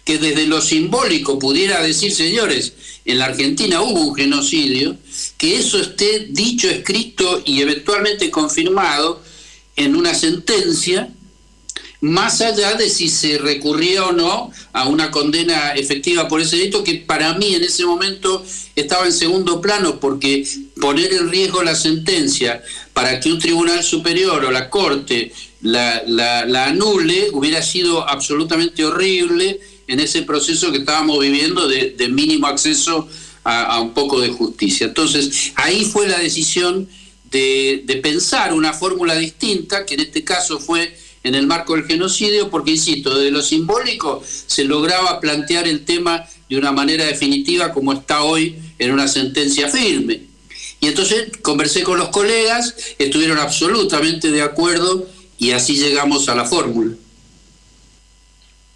que 0.05 0.19
desde 0.19 0.47
lo 0.47 0.61
simbólico 0.61 1.39
pudiera 1.39 1.83
decir, 1.83 2.13
señores, 2.13 2.75
en 3.05 3.19
la 3.19 3.27
Argentina 3.27 3.83
hubo 3.83 4.09
un 4.09 4.15
genocidio, 4.15 4.97
que 5.39 5.57
eso 5.57 5.79
esté 5.79 6.27
dicho, 6.31 6.69
escrito 6.69 7.43
y 7.45 7.61
eventualmente 7.61 8.31
confirmado 8.31 9.23
en 9.77 9.97
una 9.97 10.15
sentencia 10.15 11.11
más 12.05 12.43
allá 12.43 12.75
de 12.75 12.91
si 12.91 13.09
se 13.09 13.39
recurría 13.39 14.05
o 14.05 14.13
no 14.13 14.51
a 14.75 14.87
una 14.89 15.11
condena 15.11 15.73
efectiva 15.73 16.29
por 16.29 16.43
ese 16.43 16.57
delito, 16.59 16.85
que 16.85 16.97
para 16.97 17.33
mí 17.33 17.55
en 17.55 17.65
ese 17.65 17.87
momento 17.87 18.45
estaba 18.77 19.07
en 19.07 19.13
segundo 19.13 19.63
plano, 19.63 20.01
porque 20.01 20.47
poner 20.79 21.15
en 21.15 21.31
riesgo 21.31 21.63
la 21.63 21.75
sentencia 21.75 22.63
para 22.93 23.21
que 23.21 23.33
un 23.33 23.39
tribunal 23.39 23.83
superior 23.83 24.45
o 24.45 24.51
la 24.51 24.69
Corte 24.69 25.33
la, 25.63 26.67
anule 26.67 27.29
hubiera 27.33 27.63
sido 27.63 28.07
absolutamente 28.07 28.85
horrible 28.85 29.61
en 29.87 29.99
ese 29.99 30.23
proceso 30.23 30.73
que 30.73 30.79
estábamos 30.79 31.19
viviendo 31.21 31.67
de, 31.69 31.95
de 31.97 32.09
mínimo 32.09 32.49
acceso 32.49 33.09
a, 33.45 33.81
un 33.81 33.93
poco 33.95 34.21
de 34.21 34.31
justicia. 34.31 34.87
Entonces, 34.87 35.53
ahí 35.55 35.85
fue 35.85 36.09
la 36.09 36.19
decisión 36.19 36.89
de, 37.31 37.83
de 37.85 37.97
pensar 37.97 38.53
una 38.55 38.73
fórmula 38.73 39.17
distinta, 39.17 39.85
que 39.87 39.95
en 39.95 40.01
este 40.01 40.25
caso 40.25 40.59
fue 40.59 40.97
en 41.23 41.35
el 41.35 41.47
marco 41.47 41.75
del 41.75 41.87
genocidio, 41.87 42.51
porque, 42.51 42.73
insisto, 42.73 43.17
desde 43.17 43.31
lo 43.31 43.43
simbólico 43.43 44.23
se 44.47 44.65
lograba 44.65 45.21
plantear 45.21 45.67
el 45.67 45.85
tema 45.85 46.27
de 46.49 46.59
una 46.59 46.73
manera 46.73 47.05
definitiva 47.05 47.73
como 47.73 47.93
está 47.93 48.23
hoy 48.23 48.57
en 48.79 48.93
una 48.93 49.09
sentencia 49.09 49.69
firme. 49.69 50.23
Y 50.81 50.89
entonces 50.89 51.29
conversé 51.41 51.83
con 51.83 51.99
los 51.99 52.11
colegas, 52.11 52.75
estuvieron 52.99 53.39
absolutamente 53.39 54.31
de 54.31 54.43
acuerdo 54.43 55.07
y 55.39 55.53
así 55.53 55.77
llegamos 55.77 56.29
a 56.29 56.35
la 56.35 56.45
fórmula. 56.45 56.95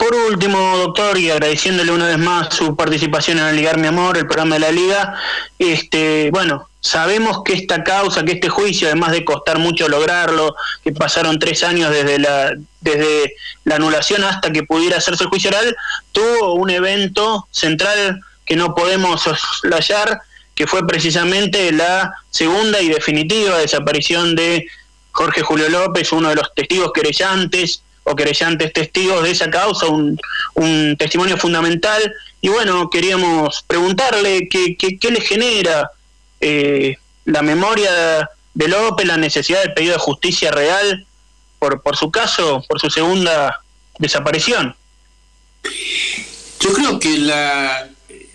Por 0.09 0.17
último, 0.33 0.59
doctor, 0.79 1.19
y 1.19 1.31
agradeciéndole 1.31 1.93
una 1.93 2.07
vez 2.07 2.17
más 2.17 2.55
su 2.55 2.75
participación 2.75 3.39
en 3.41 3.55
Ligar 3.55 3.77
Mi 3.77 3.89
Amor, 3.89 4.17
el 4.17 4.27
programa 4.27 4.55
de 4.55 4.61
la 4.61 4.73
Liga, 4.73 5.21
este, 5.59 6.31
bueno, 6.31 6.67
sabemos 6.81 7.43
que 7.45 7.53
esta 7.53 7.85
causa, 7.85 8.25
que 8.25 8.33
este 8.33 8.49
juicio, 8.49 8.89
además 8.89 9.13
de 9.13 9.23
costar 9.23 9.59
mucho 9.59 9.87
lograrlo, 9.87 10.57
que 10.83 10.93
pasaron 10.93 11.39
tres 11.39 11.63
años 11.63 11.91
desde 11.91 12.19
la, 12.21 12.55
desde 12.81 13.35
la 13.65 13.75
anulación 13.75 14.25
hasta 14.25 14.51
que 14.51 14.63
pudiera 14.63 14.97
hacerse 14.97 15.25
el 15.25 15.29
juicio 15.29 15.51
oral, 15.51 15.77
tuvo 16.13 16.55
un 16.55 16.71
evento 16.71 17.47
central 17.51 18.23
que 18.47 18.57
no 18.57 18.75
podemos 18.75 19.21
soslayar, 19.21 20.23
que 20.55 20.67
fue 20.67 20.87
precisamente 20.87 21.71
la 21.71 22.15
segunda 22.31 22.81
y 22.81 22.89
definitiva 22.89 23.59
desaparición 23.59 24.35
de 24.35 24.69
Jorge 25.13 25.43
Julio 25.43 25.69
López, 25.69 26.13
uno 26.13 26.31
de 26.31 26.37
los 26.37 26.55
testigos 26.55 26.93
querellantes 26.95 27.83
o 28.09 28.17
querellantes 28.17 28.73
testigos 28.73 29.23
de 29.23 29.31
esa 29.31 29.51
causa, 29.51 29.87
un, 29.87 30.19
un 30.55 30.97
testimonio 30.99 31.37
fundamental. 31.37 32.15
Y 32.41 32.49
bueno, 32.49 32.89
queríamos 32.89 33.65
preguntarle 33.67 34.49
qué, 34.49 34.99
le 35.11 35.21
genera 35.21 35.91
eh, 36.41 36.97
la 37.25 37.43
memoria 37.43 38.29
de 38.55 38.69
López, 38.69 39.07
la 39.07 39.17
necesidad 39.17 39.63
del 39.63 39.75
pedido 39.75 39.93
de 39.95 39.99
justicia 39.99 40.51
real 40.51 41.07
por, 41.59 41.97
su 41.97 42.11
caso, 42.11 42.65
por 42.69 42.81
su 42.81 42.89
segunda 42.91 43.61
desaparición. 43.99 44.75
Yo 46.61 46.73
creo 46.73 46.99
que 46.99 47.19
la, 47.19 47.89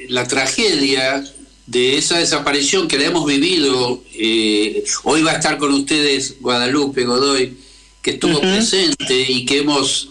la 0.09 0.27
tragedia 0.27 1.23
de 1.65 1.97
esa 1.97 2.19
desaparición 2.19 2.87
que 2.87 2.99
la 2.99 3.05
hemos 3.05 3.25
vivido, 3.25 4.03
eh, 4.13 4.83
hoy 5.03 5.23
va 5.23 5.31
a 5.31 5.35
estar 5.35 5.57
con 5.57 5.73
ustedes 5.73 6.39
Guadalupe 6.41 7.05
Godoy, 7.05 7.57
que 8.03 8.11
estuvo 8.11 8.37
uh 8.37 8.41
-huh. 8.41 8.53
presente 8.53 9.25
y 9.27 9.45
que 9.45 9.59
hemos... 9.59 10.09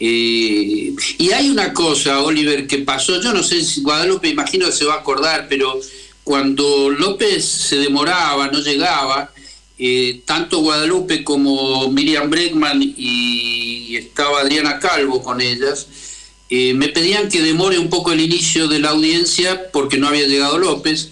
Eh, 0.00 0.94
y 1.18 1.32
hay 1.32 1.50
una 1.50 1.72
cosa, 1.72 2.20
Oliver, 2.22 2.66
que 2.66 2.78
pasó, 2.78 3.20
yo 3.20 3.32
no 3.32 3.42
sé 3.42 3.64
si 3.64 3.82
Guadalupe 3.82 4.28
imagino 4.28 4.66
que 4.66 4.72
se 4.72 4.84
va 4.84 4.94
a 4.94 5.00
acordar, 5.00 5.46
pero 5.48 5.78
cuando 6.24 6.90
López 6.90 7.44
se 7.44 7.76
demoraba, 7.76 8.48
no 8.48 8.60
llegaba, 8.60 9.32
eh, 9.78 10.22
tanto 10.24 10.60
Guadalupe 10.60 11.22
como 11.22 11.90
Miriam 11.90 12.28
Bregman 12.30 12.80
y 12.82 13.96
estaba 13.96 14.40
Adriana 14.40 14.78
Calvo 14.78 15.22
con 15.22 15.40
ellas, 15.40 15.86
eh, 16.50 16.74
me 16.74 16.88
pedían 16.88 17.28
que 17.28 17.42
demore 17.42 17.78
un 17.78 17.88
poco 17.88 18.12
el 18.12 18.20
inicio 18.20 18.68
de 18.68 18.78
la 18.78 18.90
audiencia 18.90 19.70
porque 19.72 19.98
no 19.98 20.08
había 20.08 20.26
llegado 20.26 20.58
López 20.58 21.10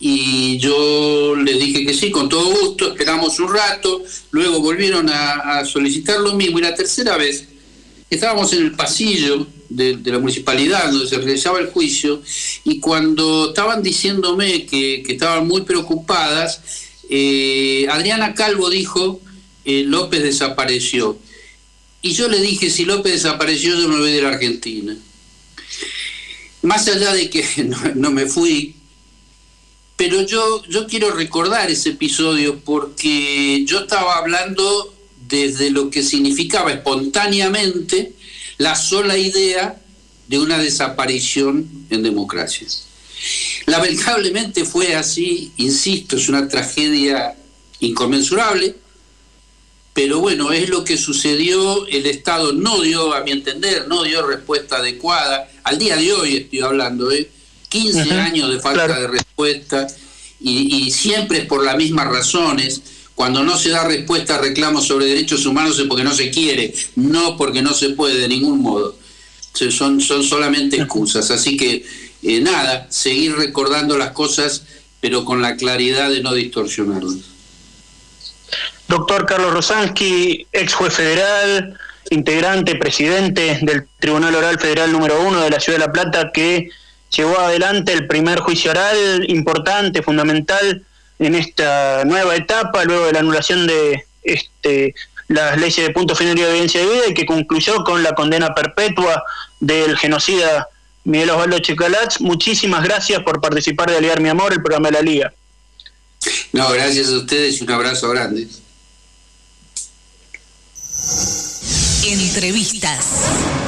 y 0.00 0.58
yo 0.58 1.34
les 1.34 1.58
dije 1.58 1.84
que 1.84 1.92
sí, 1.92 2.10
con 2.10 2.28
todo 2.28 2.54
gusto, 2.60 2.88
esperamos 2.88 3.40
un 3.40 3.52
rato, 3.52 4.02
luego 4.30 4.60
volvieron 4.60 5.08
a, 5.08 5.64
solicitar 5.64 6.20
lo 6.20 6.34
mismo 6.34 6.58
y 6.58 6.62
la 6.62 6.74
tercera 6.74 7.16
vez 7.16 7.46
estábamos 8.08 8.52
en 8.52 8.62
el 8.62 8.72
pasillo 8.72 9.46
de, 9.68 9.98
la 10.04 10.18
municipalidad 10.20 10.90
donde 10.90 11.08
se 11.08 11.18
realizaba 11.18 11.58
el 11.58 11.66
juicio 11.66 12.22
y 12.64 12.78
cuando 12.78 13.48
estaban 13.48 13.82
diciéndome 13.82 14.66
que, 14.66 15.02
estaban 15.08 15.48
muy 15.48 15.62
preocupadas, 15.62 16.60
eh, 17.10 17.86
Adriana 17.90 18.34
Calvo 18.34 18.70
dijo, 18.70 19.20
eh, 19.64 19.82
López 19.84 20.22
desapareció. 20.22 21.18
Y 22.00 22.12
yo 22.12 22.28
le 22.28 22.40
dije, 22.40 22.70
si 22.70 22.84
López 22.84 23.14
desapareció, 23.14 23.78
yo 23.78 23.88
me 23.88 23.98
voy 23.98 24.12
de 24.12 24.22
la 24.22 24.28
Argentina. 24.28 24.96
Más 26.62 26.86
allá 26.86 27.12
de 27.12 27.28
que 27.28 27.44
no 27.96 28.12
me 28.12 28.26
fui, 28.26 28.77
pero 29.98 30.22
yo, 30.22 30.62
yo 30.68 30.86
quiero 30.86 31.10
recordar 31.10 31.68
ese 31.72 31.90
episodio 31.90 32.60
porque 32.60 33.64
yo 33.66 33.80
estaba 33.80 34.18
hablando 34.18 34.94
desde 35.26 35.70
lo 35.70 35.90
que 35.90 36.04
significaba 36.04 36.72
espontáneamente 36.72 38.12
la 38.58 38.76
sola 38.76 39.18
idea 39.18 39.82
de 40.28 40.38
una 40.38 40.58
desaparición 40.58 41.68
en 41.90 42.04
democracia. 42.04 42.68
Lamentablemente 43.66 44.64
fue 44.64 44.94
así, 44.94 45.50
insisto, 45.56 46.16
es 46.16 46.28
una 46.28 46.46
tragedia 46.46 47.34
inconmensurable, 47.80 48.76
pero 49.94 50.20
bueno, 50.20 50.52
es 50.52 50.68
lo 50.68 50.84
que 50.84 50.96
sucedió, 50.96 51.88
el 51.88 52.06
Estado 52.06 52.52
no 52.52 52.82
dio, 52.82 53.14
a 53.14 53.24
mi 53.24 53.32
entender, 53.32 53.88
no 53.88 54.04
dio 54.04 54.24
respuesta 54.24 54.76
adecuada, 54.76 55.50
al 55.64 55.76
día 55.76 55.96
de 55.96 56.12
hoy 56.12 56.36
estoy 56.36 56.60
hablando, 56.60 57.10
¿eh? 57.10 57.28
15 57.68 58.02
uh 58.02 58.04
-huh, 58.04 58.18
años 58.18 58.50
de 58.50 58.60
falta 58.60 58.86
claro. 58.86 59.02
de 59.02 59.08
respuesta 59.08 59.86
y, 60.40 60.86
y, 60.86 60.90
siempre 60.90 61.38
es 61.38 61.44
por 61.46 61.64
las 61.64 61.76
mismas 61.76 62.08
razones. 62.08 62.82
Cuando 63.14 63.42
no 63.42 63.56
se 63.56 63.70
da 63.70 63.84
respuesta 63.84 64.36
a 64.36 64.38
reclamos 64.38 64.86
sobre 64.86 65.06
derechos 65.06 65.44
humanos 65.44 65.78
es 65.78 65.86
porque 65.86 66.04
no 66.04 66.14
se 66.14 66.30
quiere, 66.30 66.72
no 66.94 67.36
porque 67.36 67.62
no 67.62 67.74
se 67.74 67.90
puede 67.90 68.16
de 68.16 68.28
ningún 68.28 68.60
modo. 68.60 68.96
Son, 69.52 70.00
son 70.00 70.22
solamente 70.22 70.76
excusas. 70.76 71.30
Así 71.32 71.56
que 71.56 71.84
eh, 72.22 72.40
nada, 72.40 72.86
seguir 72.90 73.36
recordando 73.36 73.98
las 73.98 74.12
cosas, 74.12 74.62
pero 75.00 75.24
con 75.24 75.42
la 75.42 75.56
claridad 75.56 76.10
de 76.10 76.22
no 76.22 76.32
distorsionarlas. 76.32 77.16
Doctor 78.88 79.26
Carlos 79.26 79.52
Rosansky, 79.52 80.46
ex 80.52 80.74
juez 80.74 80.94
federal, 80.94 81.78
integrante, 82.10 82.74
presidente 82.76 83.58
del 83.62 83.86
Tribunal 83.98 84.34
Oral 84.34 84.58
Federal 84.58 84.90
número 84.90 85.20
uno 85.20 85.40
de 85.40 85.50
la 85.50 85.60
Ciudad 85.60 85.78
de 85.78 85.86
La 85.86 85.92
Plata, 85.92 86.30
que 86.32 86.70
llevó 87.14 87.38
adelante 87.38 87.92
el 87.92 88.06
primer 88.06 88.40
juicio 88.40 88.70
oral 88.70 89.24
importante, 89.28 90.02
fundamental 90.02 90.84
en 91.18 91.34
esta 91.34 92.04
nueva 92.04 92.36
etapa, 92.36 92.84
luego 92.84 93.06
de 93.06 93.12
la 93.12 93.20
anulación 93.20 93.66
de 93.66 94.04
este 94.22 94.94
las 95.28 95.58
leyes 95.58 95.86
de 95.86 95.92
punto 95.92 96.16
final 96.16 96.38
y 96.38 96.42
evidencia 96.42 96.80
de 96.80 96.86
vida 96.86 97.06
y 97.08 97.14
que 97.14 97.26
concluyó 97.26 97.84
con 97.84 98.02
la 98.02 98.14
condena 98.14 98.54
perpetua 98.54 99.22
del 99.60 99.96
genocida 99.98 100.68
Miguel 101.04 101.30
Osvaldo 101.30 101.58
Chicalach. 101.58 102.20
Muchísimas 102.20 102.82
gracias 102.82 103.22
por 103.22 103.40
participar 103.40 103.90
de 103.90 103.98
Aliar 103.98 104.20
Mi 104.20 104.30
Amor, 104.30 104.52
el 104.52 104.62
programa 104.62 104.88
de 104.88 104.92
la 104.92 105.02
Liga. 105.02 105.34
No, 106.52 106.70
gracias 106.70 107.08
a 107.08 107.18
ustedes 107.18 107.60
y 107.60 107.64
un 107.64 107.70
abrazo 107.70 108.08
grande. 108.08 108.48
Entrevistas. 112.04 113.67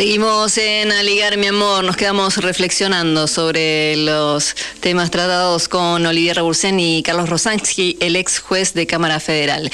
Seguimos 0.00 0.56
en 0.56 0.92
Aligar 0.92 1.36
mi 1.36 1.48
amor, 1.48 1.84
nos 1.84 1.94
quedamos 1.94 2.38
reflexionando 2.38 3.26
sobre 3.26 3.96
los 3.96 4.56
temas 4.80 5.10
tratados 5.10 5.68
con 5.68 6.06
Olivier 6.06 6.36
Rebursen 6.36 6.80
y 6.80 7.02
Carlos 7.02 7.28
Rosansky, 7.28 7.98
el 8.00 8.16
ex 8.16 8.38
juez 8.38 8.72
de 8.72 8.86
Cámara 8.86 9.20
Federal. 9.20 9.70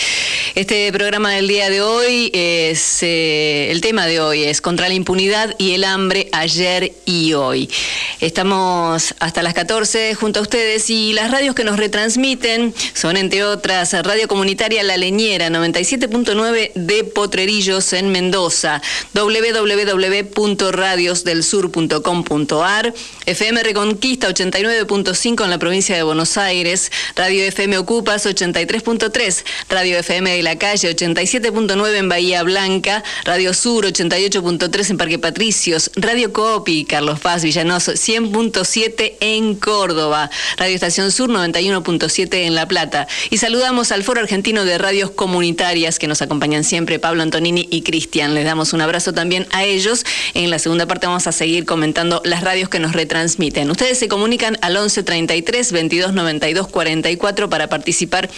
Este 0.57 0.91
programa 0.91 1.31
del 1.31 1.47
día 1.47 1.71
de 1.71 1.81
hoy 1.81 2.33
es, 2.35 3.05
eh, 3.05 3.71
el 3.71 3.81
tema 3.81 4.07
de 4.07 4.19
hoy 4.19 4.43
es 4.43 4.61
contra 4.61 4.89
la 4.89 4.95
impunidad 4.95 5.55
y 5.59 5.75
el 5.75 5.85
hambre 5.85 6.29
ayer 6.33 6.93
y 7.05 7.35
hoy. 7.35 7.71
Estamos 8.19 9.15
hasta 9.21 9.45
las 9.45 9.55
14 9.55 10.17
junto 10.17 10.41
a 10.41 10.43
ustedes 10.43 10.91
y 10.91 11.13
las 11.13 11.31
radios 11.31 11.55
que 11.55 11.63
nos 11.63 11.77
retransmiten 11.77 12.75
son 12.95 13.17
entre 13.17 13.45
otras 13.45 13.93
Radio 14.05 14.27
Comunitaria 14.27 14.83
La 14.83 14.97
Leñera 14.97 15.51
97.9 15.51 16.73
de 16.75 17.05
Potrerillos 17.05 17.93
en 17.93 18.11
Mendoza, 18.11 18.83
www 19.15 20.16
www.radiosdelsur.com.ar, 20.23 22.95
FM 23.27 23.63
Reconquista 23.63 24.29
89.5 24.29 25.45
en 25.45 25.51
la 25.51 25.59
provincia 25.59 25.95
de 25.97 26.03
Buenos 26.03 26.39
Aires, 26.39 26.91
Radio 27.15 27.45
FM 27.45 27.77
Ocupas 27.79 28.27
83.3, 28.27 29.45
Radio 29.69 29.99
FM 29.99 30.37
de 30.37 30.43
la 30.43 30.57
Calle 30.57 30.95
87.9 30.95 31.97
en 31.97 32.09
Bahía 32.09 32.43
Blanca, 32.43 33.03
Radio 33.25 33.55
Sur 33.55 33.85
88.3 33.85 34.91
en 34.91 34.99
Parque 34.99 35.19
Patricios, 35.19 35.91
Radio 35.97 36.33
Copi 36.33 36.85
Carlos 36.85 37.19
Paz 37.21 37.43
Villanoso 37.43 37.93
100.7 37.93 39.15
en 39.21 39.55
Córdoba, 39.57 40.31
Radio 40.57 40.75
Estación 40.75 41.13
Sur 41.13 41.29
91.7 41.31 42.47
en 42.47 42.55
La 42.55 42.69
Plata. 42.69 43.09
Y 43.31 43.39
saludamos 43.39 43.91
al 43.93 44.05
Foro 44.05 44.21
Argentino 44.21 44.65
de 44.65 44.79
Radios 44.79 45.11
Comunitarias 45.11 45.99
que 45.99 46.07
nos 46.07 46.23
acompañan 46.23 46.65
siempre, 46.65 46.99
Pablo 46.99 47.23
Antonini 47.23 47.69
y 47.71 47.83
Cristian. 47.83 48.35
Les 48.35 48.45
damos 48.45 48.73
un 48.73 48.81
abrazo 48.81 49.13
también 49.13 49.47
a 49.51 49.65
ellos 49.65 50.06
en 50.35 50.51
la 50.51 50.59
segunda 50.59 50.87
parte 50.87 51.07
vamos 51.07 51.27
a 51.27 51.33
seguir 51.33 51.65
comentando 51.65 52.21
las 52.25 52.43
radios 52.43 52.69
que 52.69 52.79
nos 52.79 52.93
retransmiten. 52.93 53.71
Ustedes 53.71 53.99
se 53.99 54.09
comunican 54.09 54.59
al 54.63 54.77
11 54.77 55.03
33 55.03 55.73
22 55.73 56.13
92 56.13 56.69
44 56.69 57.49
para 57.49 57.69
participar 57.69 58.29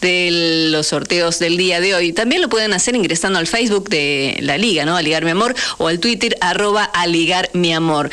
de 0.00 0.68
los 0.70 0.88
sorteos 0.88 1.38
del 1.38 1.56
día 1.56 1.80
de 1.80 1.94
hoy. 1.94 2.12
También 2.12 2.42
lo 2.42 2.48
pueden 2.48 2.72
hacer 2.72 2.94
ingresando 2.94 3.38
al 3.38 3.46
Facebook 3.46 3.88
de 3.88 4.38
la 4.40 4.58
Liga, 4.58 4.84
¿no? 4.84 4.96
Aligar 4.96 5.24
Mi 5.24 5.30
Amor, 5.30 5.54
o 5.78 5.88
al 5.88 5.98
Twitter 5.98 6.36
arroba 6.40 6.84
Aligar 6.84 7.50
Mi 7.52 7.72
Amor. 7.72 8.10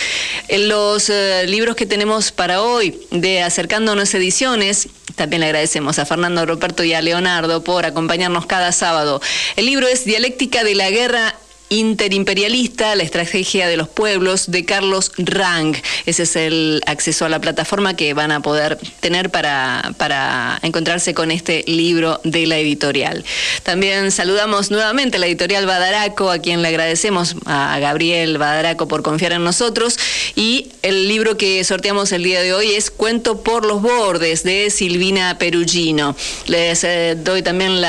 Los 0.50 1.10
eh, 1.10 1.46
libros 1.48 1.76
que 1.76 1.86
tenemos 1.86 2.32
para 2.32 2.62
hoy 2.62 3.00
de 3.12 3.42
Acercándonos 3.42 4.14
Ediciones, 4.14 4.88
también 5.16 5.42
le 5.42 5.48
agradecemos 5.48 6.00
a 6.00 6.06
Fernando 6.06 6.46
Roberto 6.46 6.84
y 6.84 6.94
a 6.94 7.02
Leonardo 7.02 7.64
por 7.64 7.86
acompañarnos 7.86 8.46
cada 8.46 8.72
sábado. 8.72 9.22
El 9.56 9.66
libro 9.66 9.88
es 9.88 10.06
Dialéctica 10.06 10.64
de 10.64 10.76
la 10.76 10.90
Guerra 10.90 11.36
Interimperialista, 11.72 12.98
la 12.98 13.04
estrategia 13.04 13.66
de 13.70 13.78
los 13.78 13.88
pueblos 13.88 14.52
de 14.52 14.66
Carlos 14.66 15.14
Rang. 15.18 15.74
Ese 16.06 16.24
es 16.24 16.36
el 16.36 16.82
acceso 16.86 17.24
a 17.24 17.30
la 17.30 17.40
plataforma 17.40 17.96
que 17.96 18.14
van 18.14 18.34
a 18.34 18.42
poder 18.42 18.78
tener 19.00 19.30
para, 19.30 19.94
para 19.96 20.60
encontrarse 20.64 21.14
con 21.14 21.32
este 21.32 21.64
libro 21.68 22.20
de 22.26 22.46
la 22.46 22.58
editorial. 22.58 23.24
También 23.64 24.12
saludamos 24.12 24.70
nuevamente 24.70 25.16
a 25.16 25.22
la 25.22 25.28
editorial 25.28 25.66
Badaraco, 25.66 26.30
a 26.30 26.40
quien 26.40 26.62
le 26.62 26.68
agradecemos 26.68 27.38
a 27.46 27.80
Gabriel 27.80 28.38
Badaraco 28.38 28.90
por 28.90 29.02
confiar 29.02 29.32
en 29.32 29.46
nosotros. 29.46 29.98
Y 30.36 30.74
el 30.82 31.08
libro 31.08 31.38
que 31.38 31.64
sorteamos 31.64 32.12
el 32.12 32.24
día 32.24 32.42
de 32.42 32.54
hoy 32.54 32.72
es 32.72 32.92
Cuento 32.92 33.44
por 33.44 33.66
los 33.66 33.82
bordes 33.82 34.44
de 34.44 34.70
Silvina 34.72 35.38
Perugino. 35.38 36.18
Les 36.48 36.84
eh, 36.84 37.16
doy 37.18 37.44
también 37.44 37.82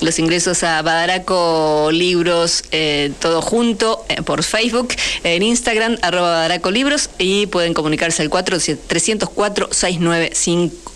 los 0.00 0.18
ingresos 0.18 0.64
a 0.64 0.82
Badaraco 0.82 1.90
Libros 1.92 2.64
eh, 2.72 3.12
todo 3.20 3.42
junto 3.42 4.04
eh, 4.08 4.22
por 4.22 4.42
Facebook, 4.42 4.88
en 5.24 5.42
Instagram, 5.42 5.98
arroba 6.02 6.30
Badaraco 6.30 6.70
Libros 6.70 7.10
y 7.18 7.46
pueden 7.46 7.74
comunicarse 7.74 8.22
al 8.22 8.30
4 8.30 8.58
304 8.86 9.68
695 9.70 10.92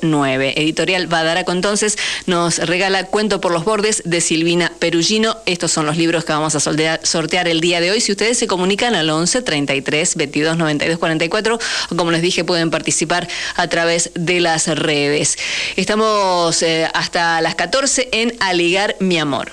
Editorial 0.00 1.06
Badaraco 1.06 1.52
entonces 1.52 1.96
nos 2.26 2.58
regala 2.58 3.04
Cuento 3.04 3.40
por 3.40 3.52
los 3.52 3.64
Bordes 3.64 4.02
de 4.04 4.20
Silvina 4.20 4.72
Perugino. 4.80 5.36
Estos 5.46 5.70
son 5.70 5.86
los 5.86 5.96
libros 5.96 6.24
que 6.24 6.32
vamos 6.32 6.56
a 6.56 6.60
sortear 6.60 7.48
el 7.48 7.60
día 7.60 7.80
de 7.80 7.92
hoy. 7.92 8.00
Si 8.00 8.10
ustedes 8.10 8.38
se 8.38 8.48
comunican 8.48 8.96
al 8.96 9.08
11 9.08 9.42
33 9.42 10.16
22 10.16 10.56
92 10.58 10.98
44 10.98 11.58
o 11.90 11.96
como 11.96 12.10
les 12.10 12.22
dije 12.22 12.42
pueden 12.42 12.70
participar 12.70 13.28
a 13.54 13.68
través 13.68 14.10
de 14.14 14.40
las 14.40 14.66
redes. 14.66 15.38
Estamos 15.76 16.60
eh, 16.62 16.88
hasta 16.92 17.40
las 17.40 17.54
14 17.54 18.08
en 18.10 18.34
Aligar 18.40 18.96
mi 18.98 19.18
amor. 19.18 19.52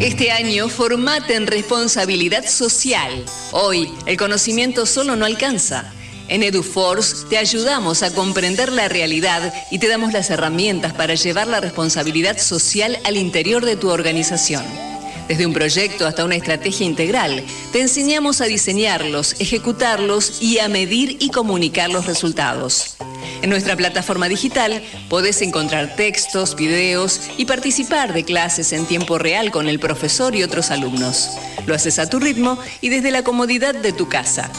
Este 0.01 0.31
año 0.31 0.69
formate 0.69 1.37
en 1.37 1.47
responsabilidad 1.47 2.47
social. 2.47 3.25
Hoy, 3.53 3.91
el 4.05 4.19
conocimiento 4.19 4.85
solo 4.85 5.17
no 5.17 5.25
alcanza. 5.25 5.91
En 6.29 6.43
EduForce 6.43 7.25
te 7.31 7.39
ayudamos 7.39 8.03
a 8.03 8.13
comprender 8.13 8.71
la 8.73 8.89
realidad 8.89 9.55
y 9.71 9.79
te 9.79 9.89
damos 9.89 10.13
las 10.13 10.29
herramientas 10.29 10.93
para 10.93 11.15
llevar 11.15 11.47
la 11.47 11.61
responsabilidad 11.61 12.37
social 12.37 12.99
al 13.05 13.17
interior 13.17 13.65
de 13.65 13.77
tu 13.77 13.89
organización. 13.89 14.65
Desde 15.29 15.47
un 15.47 15.55
proyecto 15.55 16.07
hasta 16.07 16.27
una 16.27 16.37
estrategia 16.37 16.85
integral, 16.85 17.43
te 17.73 17.81
enseñamos 17.81 18.43
a 18.43 18.45
diseñarlos, 18.45 19.41
ejecutarlos 19.41 20.43
y 20.43 20.59
a 20.59 20.69
medir 20.69 21.17
y 21.21 21.31
comunicar 21.31 21.89
los 21.89 22.05
resultados. 22.05 22.97
En 23.47 23.51
nuestra 23.51 23.77
plataforma 23.77 24.29
digital 24.29 24.83
podés 25.09 25.41
encontrar 25.41 25.95
textos, 25.95 26.57
videos 26.57 27.21
y 27.37 27.45
participar 27.45 28.13
de 28.13 28.25
clases 28.25 28.73
en 28.73 28.87
tiempo 28.87 29.19
real 29.19 29.53
con 29.53 29.69
el 29.69 29.79
profesor 29.79 30.35
y 30.35 30.43
otros 30.43 30.73
alumnos. 30.73 31.31
Lo 31.65 31.73
haces 31.73 32.01
a 32.01 32.11
tu 32.11 32.19
ritmo 32.19 32.59
y 32.81 32.89
desde 32.89 33.13
la 33.13 33.23
comodidad 33.23 33.73
de 33.73 33.93
tu 33.93 34.09
casa. 34.09 34.51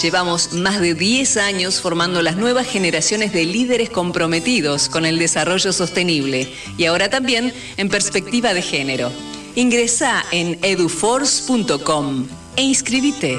Llevamos 0.00 0.54
más 0.54 0.80
de 0.80 0.94
10 0.94 1.36
años 1.36 1.82
formando 1.82 2.22
las 2.22 2.36
nuevas 2.36 2.66
generaciones 2.66 3.34
de 3.34 3.44
líderes 3.44 3.90
comprometidos 3.90 4.88
con 4.88 5.04
el 5.04 5.18
desarrollo 5.18 5.70
sostenible 5.74 6.50
y 6.78 6.86
ahora 6.86 7.10
también 7.10 7.52
en 7.76 7.90
perspectiva 7.90 8.54
de 8.54 8.62
género. 8.62 9.12
Ingresa 9.54 10.24
en 10.32 10.58
eduforce.com 10.62 12.26
e 12.56 12.62
inscribite. 12.62 13.38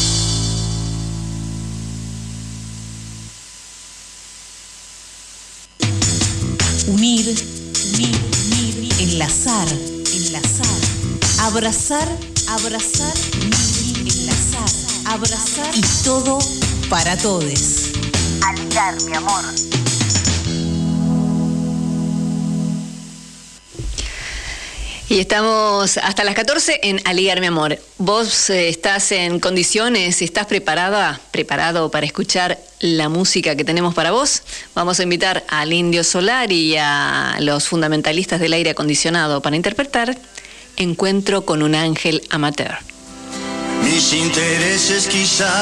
Unir, 7.21 7.37
unir, 7.93 8.15
unir, 8.47 8.93
enlazar, 8.99 9.67
enlazar, 9.67 10.81
abrazar, 11.41 12.09
abrazar, 12.47 13.13
unir, 13.35 14.11
enlazar, 14.11 14.69
abrazar 15.05 15.75
y 15.75 15.81
todo 16.03 16.39
para 16.89 17.15
todos. 17.15 17.91
Aligar, 18.43 18.99
mi 19.03 19.15
amor. 19.15 19.80
Y 25.11 25.19
estamos 25.19 25.97
hasta 25.97 26.23
las 26.23 26.35
14 26.35 26.79
en 26.83 27.01
Aligar 27.03 27.41
mi 27.41 27.47
amor. 27.47 27.77
¿Vos 27.97 28.49
eh, 28.49 28.69
estás 28.69 29.11
en 29.11 29.41
condiciones, 29.41 30.21
estás 30.21 30.45
preparada, 30.45 31.19
preparado 31.31 31.91
para 31.91 32.05
escuchar 32.05 32.57
la 32.79 33.09
música 33.09 33.57
que 33.57 33.65
tenemos 33.65 33.93
para 33.93 34.11
vos? 34.11 34.43
Vamos 34.73 35.01
a 35.01 35.03
invitar 35.03 35.43
al 35.49 35.73
Indio 35.73 36.05
Solar 36.05 36.53
y 36.53 36.77
a 36.77 37.35
los 37.41 37.67
fundamentalistas 37.67 38.39
del 38.39 38.53
aire 38.53 38.69
acondicionado 38.69 39.41
para 39.41 39.57
interpretar 39.57 40.17
Encuentro 40.77 41.43
con 41.43 41.61
un 41.61 41.75
ángel 41.75 42.21
amateur. 42.29 42.77
Mis 43.83 44.13
intereses 44.13 45.07
quizá 45.07 45.53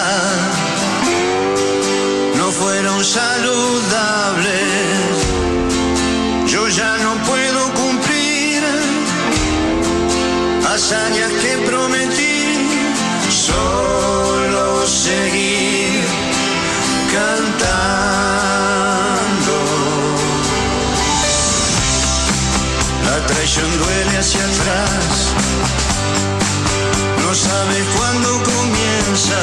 no 2.37 2.51
fueron 2.51 3.03
saludables. 3.03 4.49
Hazañas 10.79 11.31
que 11.41 11.57
prometí, 11.69 12.39
solo 13.29 14.87
seguir 14.87 16.05
cantando. 17.15 18.35
La 23.07 23.17
traición 23.27 23.69
duele 23.77 24.17
hacia 24.19 24.43
atrás, 24.51 25.11
no 27.23 27.31
sabe 27.35 27.77
cuándo 27.97 28.29
comienza. 28.51 29.39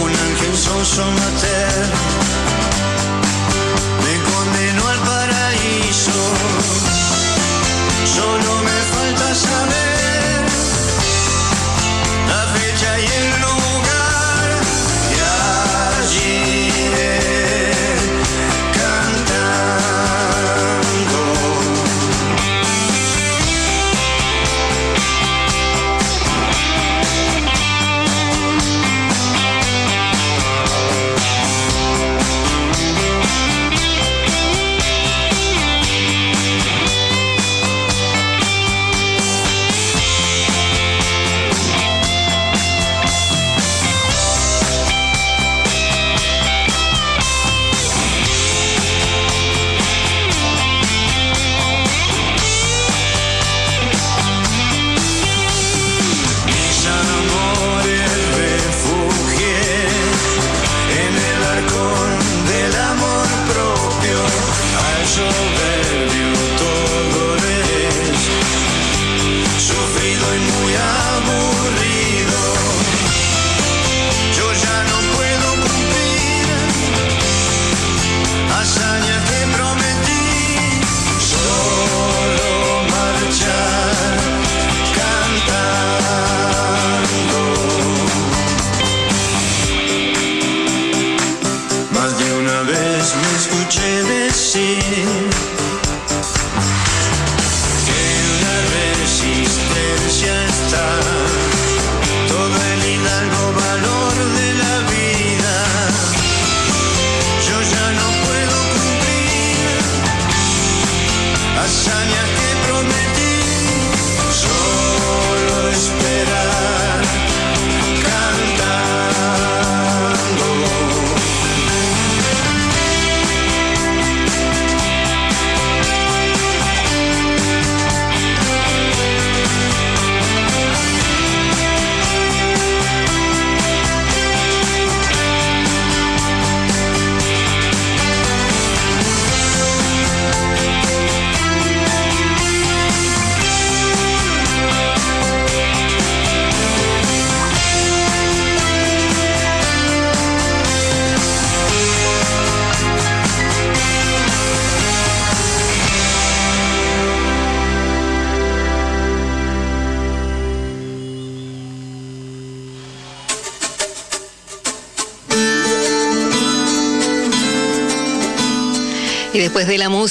Un 0.00 0.10
ángel 0.28 0.54
sonso 0.56 1.02
mater 1.10 1.82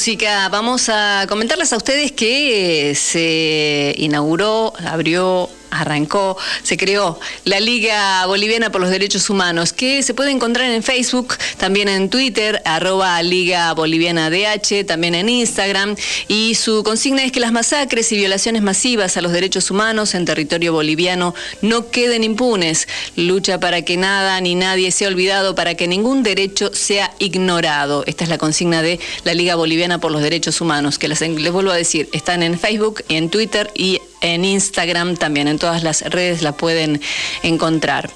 música, 0.04 0.50
vamos 0.50 0.90
a 0.90 1.26
comentarles 1.30 1.72
a 1.72 1.78
ustedes 1.78 2.12
que 2.12 2.92
se 2.94 3.96
inauguró, 3.98 4.74
abrió 4.86 5.50
arrancó, 5.82 6.38
se 6.64 6.78
creó 6.78 7.20
la 7.46 7.60
Liga 7.60 8.26
Boliviana 8.26 8.72
por 8.72 8.82
los 8.82 8.90
Derechos 8.90 9.30
Humanos, 9.30 9.74
que 9.74 10.04
se 10.04 10.14
puede 10.14 10.32
encontrar 10.32 10.70
en 10.70 10.84
Facebook, 10.84 11.36
también 11.58 11.90
en 11.90 12.10
Twitter, 12.10 12.62
arroba 12.66 13.22
Liga 13.24 13.74
Boliviana 13.74 14.30
DH, 14.30 14.86
también 14.86 15.16
en 15.16 15.30
Instagram, 15.30 15.96
y 16.28 16.56
su 16.56 16.84
consigna 16.84 17.24
es 17.24 17.32
que 17.32 17.40
las 17.40 17.52
masacres 17.52 18.12
y 18.12 18.18
violaciones 18.18 18.62
masivas 18.62 19.18
a 19.18 19.22
los 19.22 19.32
derechos 19.32 19.72
humanos 19.72 20.16
en 20.16 20.26
territorio 20.26 20.74
boliviano 20.74 21.34
no 21.62 21.90
queden 21.90 22.24
impunes. 22.24 22.88
Lucha 23.16 23.60
para 23.60 23.84
que 23.84 23.98
nada 23.98 24.40
ni 24.42 24.56
nadie 24.56 24.92
sea 24.92 25.08
olvidado, 25.08 25.56
para 25.56 25.76
que 25.76 25.88
ningún 25.88 26.24
derecho 26.24 26.74
sea 26.74 27.14
ignorado. 27.20 28.04
Esta 28.08 28.24
es 28.24 28.30
la 28.30 28.38
consigna 28.38 28.82
de 28.82 29.00
la 29.24 29.34
Liga 29.34 29.56
Boliviana 29.56 30.00
por 30.00 30.12
los 30.12 30.22
Derechos 30.22 30.62
Humanos, 30.62 30.98
que 31.00 31.08
les, 31.08 31.20
vuelvo 31.52 31.72
a 31.72 31.76
decir, 31.76 32.10
están 32.14 32.44
en 32.44 32.60
Facebook, 32.60 33.04
en 33.10 33.30
Twitter 33.30 33.72
y 33.76 34.00
en 34.24 34.46
Instagram 34.46 35.18
también, 35.18 35.48
en 35.48 35.60
todas 35.60 35.84
las 35.84 36.02
redes 36.02 36.42
la 36.42 36.54
pueden 36.54 37.02
encontrar. 37.44 38.10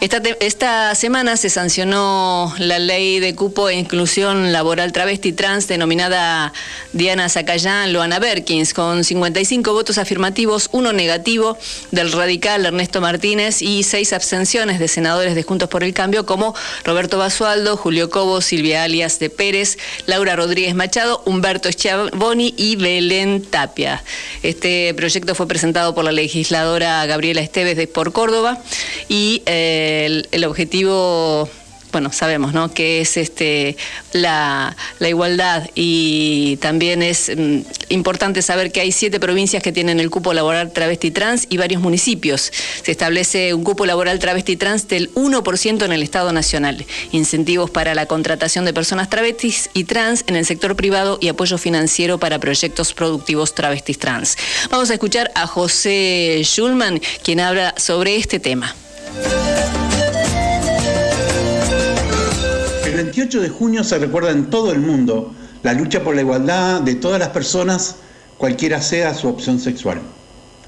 Esta, 0.00 0.20
esta 0.40 0.94
semana 0.94 1.36
se 1.38 1.48
sancionó 1.50 2.54
la 2.58 2.78
ley 2.78 3.18
de 3.18 3.34
cupo 3.34 3.68
e 3.68 3.74
inclusión 3.74 4.52
laboral 4.52 4.92
travesti 4.92 5.32
trans 5.32 5.66
denominada 5.66 6.52
Diana 6.92 7.28
Zacayán, 7.30 7.94
Loana 7.94 8.18
Berkins, 8.18 8.74
con 8.74 9.02
55 9.02 9.72
votos 9.72 9.96
afirmativos, 9.96 10.68
uno 10.72 10.92
negativo 10.92 11.56
del 11.90 12.12
radical 12.12 12.66
Ernesto 12.66 13.00
Martínez 13.00 13.62
y 13.62 13.82
seis 13.82 14.12
abstenciones 14.12 14.78
de 14.78 14.88
senadores 14.88 15.34
de 15.34 15.42
Juntos 15.42 15.70
por 15.70 15.82
el 15.82 15.94
Cambio 15.94 16.26
como 16.26 16.54
Roberto 16.84 17.16
Basualdo, 17.16 17.78
Julio 17.78 18.10
Cobo, 18.10 18.42
Silvia 18.42 18.82
Alias 18.82 19.18
de 19.18 19.30
Pérez, 19.30 19.78
Laura 20.04 20.36
Rodríguez 20.36 20.74
Machado, 20.74 21.22
Humberto 21.24 21.72
Schiavoni 21.72 22.52
y 22.58 22.76
Belén 22.76 23.42
Tapia. 23.42 24.04
Este 24.42 24.92
proyecto 24.94 25.34
fue 25.34 25.45
presentado 25.46 25.94
por 25.94 26.04
la 26.04 26.12
legisladora 26.12 27.04
Gabriela 27.06 27.40
Esteves 27.40 27.76
de 27.76 27.86
por 27.86 28.12
Córdoba 28.12 28.58
y 29.08 29.42
eh, 29.46 30.04
el, 30.06 30.28
el 30.32 30.44
objetivo 30.44 31.48
bueno, 31.96 32.12
sabemos, 32.12 32.52
¿no? 32.52 32.74
Que 32.74 33.00
es 33.00 33.16
este 33.16 33.74
la, 34.12 34.76
la 34.98 35.08
igualdad 35.08 35.70
y 35.74 36.58
también 36.58 37.02
es 37.02 37.32
mm, 37.34 37.60
importante 37.88 38.42
saber 38.42 38.70
que 38.70 38.82
hay 38.82 38.92
siete 38.92 39.18
provincias 39.18 39.62
que 39.62 39.72
tienen 39.72 39.98
el 39.98 40.10
cupo 40.10 40.34
laboral 40.34 40.74
travesti 40.74 41.10
trans 41.10 41.46
y 41.48 41.56
varios 41.56 41.80
municipios. 41.80 42.52
Se 42.82 42.90
establece 42.90 43.54
un 43.54 43.64
cupo 43.64 43.86
laboral 43.86 44.18
travesti 44.18 44.58
trans 44.58 44.88
del 44.88 45.10
1% 45.14 45.86
en 45.86 45.92
el 45.92 46.02
Estado 46.02 46.34
Nacional. 46.34 46.84
Incentivos 47.12 47.70
para 47.70 47.94
la 47.94 48.04
contratación 48.04 48.66
de 48.66 48.74
personas 48.74 49.08
travestis 49.08 49.70
y 49.72 49.84
trans 49.84 50.22
en 50.26 50.36
el 50.36 50.44
sector 50.44 50.76
privado 50.76 51.16
y 51.22 51.28
apoyo 51.28 51.56
financiero 51.56 52.18
para 52.18 52.38
proyectos 52.38 52.92
productivos 52.92 53.54
travestis 53.54 53.98
trans. 53.98 54.36
Vamos 54.68 54.90
a 54.90 54.92
escuchar 54.92 55.30
a 55.34 55.46
José 55.46 56.42
Schulman, 56.44 57.00
quien 57.22 57.40
habla 57.40 57.72
sobre 57.78 58.16
este 58.16 58.38
tema. 58.38 58.76
28 63.16 63.40
de 63.40 63.48
junio 63.48 63.82
se 63.82 63.98
recuerda 63.98 64.30
en 64.30 64.50
todo 64.50 64.72
el 64.72 64.80
mundo 64.80 65.32
la 65.62 65.72
lucha 65.72 66.04
por 66.04 66.14
la 66.14 66.20
igualdad 66.20 66.82
de 66.82 66.96
todas 66.96 67.18
las 67.18 67.30
personas, 67.30 67.96
cualquiera 68.36 68.82
sea 68.82 69.14
su 69.14 69.26
opción 69.26 69.58
sexual. 69.58 70.02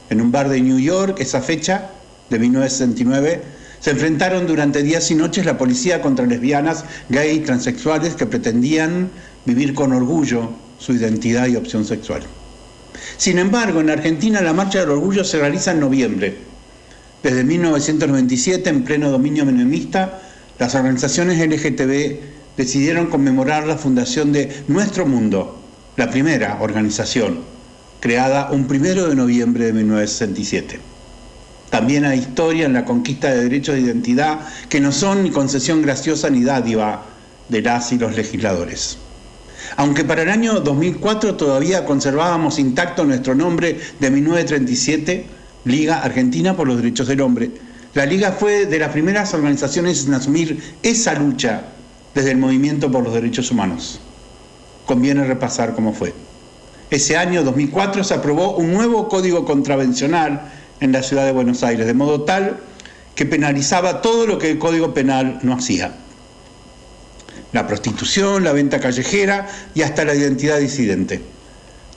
En 0.08 0.22
un 0.22 0.32
bar 0.32 0.48
de 0.48 0.62
New 0.62 0.78
York, 0.78 1.20
esa 1.20 1.42
fecha, 1.42 1.90
de 2.30 2.38
1969, 2.38 3.42
se 3.80 3.90
enfrentaron 3.90 4.46
durante 4.46 4.82
días 4.82 5.10
y 5.10 5.14
noches 5.14 5.44
la 5.44 5.58
policía 5.58 6.00
contra 6.00 6.24
lesbianas, 6.24 6.86
gay 7.10 7.36
y 7.36 7.40
transexuales 7.40 8.14
que 8.14 8.24
pretendían 8.24 9.10
vivir 9.44 9.74
con 9.74 9.92
orgullo 9.92 10.48
su 10.78 10.94
identidad 10.94 11.48
y 11.48 11.56
opción 11.56 11.84
sexual. 11.84 12.22
Sin 13.18 13.38
embargo, 13.38 13.82
en 13.82 13.90
Argentina 13.90 14.40
la 14.40 14.54
Marcha 14.54 14.80
del 14.80 14.88
Orgullo 14.88 15.22
se 15.22 15.38
realiza 15.38 15.72
en 15.72 15.80
noviembre. 15.80 16.38
Desde 17.22 17.44
1997, 17.44 18.70
en 18.70 18.84
pleno 18.84 19.10
dominio 19.10 19.44
menemista, 19.44 20.22
las 20.58 20.74
organizaciones 20.74 21.38
LGTB 21.46 22.27
decidieron 22.58 23.06
conmemorar 23.06 23.66
la 23.66 23.78
fundación 23.78 24.32
de 24.32 24.64
Nuestro 24.66 25.06
Mundo, 25.06 25.62
la 25.96 26.10
primera 26.10 26.58
organización, 26.60 27.38
creada 28.00 28.50
un 28.50 28.66
primero 28.66 29.08
de 29.08 29.14
noviembre 29.14 29.64
de 29.66 29.72
1967. 29.72 30.80
También 31.70 32.04
hay 32.04 32.18
historia 32.18 32.66
en 32.66 32.72
la 32.72 32.84
conquista 32.84 33.30
de 33.30 33.44
derechos 33.44 33.76
de 33.76 33.82
identidad 33.82 34.40
que 34.68 34.80
no 34.80 34.90
son 34.90 35.22
ni 35.22 35.30
concesión 35.30 35.82
graciosa 35.82 36.30
ni 36.30 36.42
dádiva 36.42 37.06
de 37.48 37.62
las 37.62 37.92
y 37.92 37.98
los 37.98 38.16
legisladores. 38.16 38.98
Aunque 39.76 40.04
para 40.04 40.22
el 40.22 40.30
año 40.30 40.60
2004 40.60 41.36
todavía 41.36 41.84
conservábamos 41.84 42.58
intacto 42.58 43.04
nuestro 43.04 43.36
nombre 43.36 43.78
de 44.00 44.10
1937, 44.10 45.26
Liga 45.64 46.02
Argentina 46.02 46.56
por 46.56 46.66
los 46.66 46.78
Derechos 46.78 47.06
del 47.06 47.20
Hombre, 47.20 47.50
la 47.94 48.04
Liga 48.04 48.32
fue 48.32 48.66
de 48.66 48.78
las 48.80 48.90
primeras 48.90 49.32
organizaciones 49.34 50.06
en 50.06 50.14
asumir 50.14 50.60
esa 50.82 51.14
lucha 51.14 51.62
desde 52.14 52.32
el 52.32 52.38
movimiento 52.38 52.90
por 52.90 53.04
los 53.04 53.14
derechos 53.14 53.50
humanos. 53.50 54.00
Conviene 54.86 55.24
repasar 55.24 55.74
cómo 55.74 55.92
fue. 55.92 56.14
Ese 56.90 57.16
año 57.16 57.44
2004 57.44 58.02
se 58.02 58.14
aprobó 58.14 58.56
un 58.56 58.72
nuevo 58.72 59.08
código 59.08 59.44
contravencional 59.44 60.50
en 60.80 60.92
la 60.92 61.02
ciudad 61.02 61.26
de 61.26 61.32
Buenos 61.32 61.62
Aires, 61.62 61.86
de 61.86 61.94
modo 61.94 62.22
tal 62.22 62.60
que 63.14 63.26
penalizaba 63.26 64.00
todo 64.00 64.26
lo 64.26 64.38
que 64.38 64.50
el 64.50 64.58
código 64.58 64.94
penal 64.94 65.40
no 65.42 65.54
hacía. 65.54 65.92
La 67.52 67.66
prostitución, 67.66 68.44
la 68.44 68.52
venta 68.52 68.78
callejera 68.78 69.48
y 69.74 69.82
hasta 69.82 70.04
la 70.04 70.14
identidad 70.14 70.58
disidente. 70.58 71.20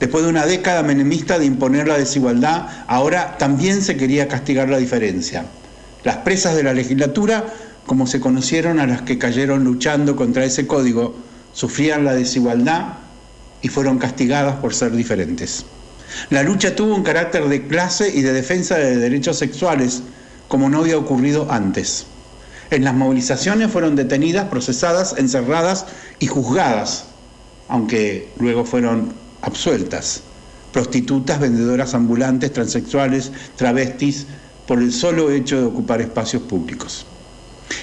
Después 0.00 0.24
de 0.24 0.30
una 0.30 0.46
década 0.46 0.82
menemista 0.82 1.38
de 1.38 1.46
imponer 1.46 1.86
la 1.86 1.96
desigualdad, 1.96 2.66
ahora 2.88 3.38
también 3.38 3.82
se 3.82 3.96
quería 3.96 4.26
castigar 4.26 4.68
la 4.68 4.78
diferencia. 4.78 5.46
Las 6.02 6.16
presas 6.18 6.56
de 6.56 6.64
la 6.64 6.74
legislatura, 6.74 7.46
como 7.86 8.06
se 8.06 8.20
conocieron 8.20 8.78
a 8.80 8.86
las 8.86 9.02
que 9.02 9.18
cayeron 9.18 9.64
luchando 9.64 10.16
contra 10.16 10.44
ese 10.44 10.66
código, 10.66 11.14
sufrían 11.52 12.04
la 12.04 12.14
desigualdad 12.14 12.94
y 13.60 13.68
fueron 13.68 13.98
castigadas 13.98 14.56
por 14.56 14.74
ser 14.74 14.92
diferentes. 14.92 15.64
La 16.30 16.42
lucha 16.42 16.76
tuvo 16.76 16.94
un 16.94 17.02
carácter 17.02 17.48
de 17.48 17.66
clase 17.66 18.10
y 18.14 18.22
de 18.22 18.32
defensa 18.32 18.76
de 18.76 18.96
derechos 18.96 19.38
sexuales, 19.38 20.02
como 20.48 20.68
no 20.68 20.80
había 20.80 20.98
ocurrido 20.98 21.50
antes. 21.50 22.06
En 22.70 22.84
las 22.84 22.94
movilizaciones 22.94 23.70
fueron 23.70 23.96
detenidas, 23.96 24.48
procesadas, 24.48 25.14
encerradas 25.18 25.86
y 26.18 26.26
juzgadas, 26.26 27.04
aunque 27.68 28.30
luego 28.38 28.64
fueron 28.64 29.12
absueltas. 29.42 30.22
Prostitutas, 30.72 31.38
vendedoras 31.38 31.94
ambulantes, 31.94 32.52
transexuales, 32.52 33.30
travestis, 33.56 34.26
por 34.66 34.78
el 34.78 34.92
solo 34.92 35.30
hecho 35.30 35.60
de 35.60 35.66
ocupar 35.66 36.00
espacios 36.00 36.42
públicos. 36.42 37.04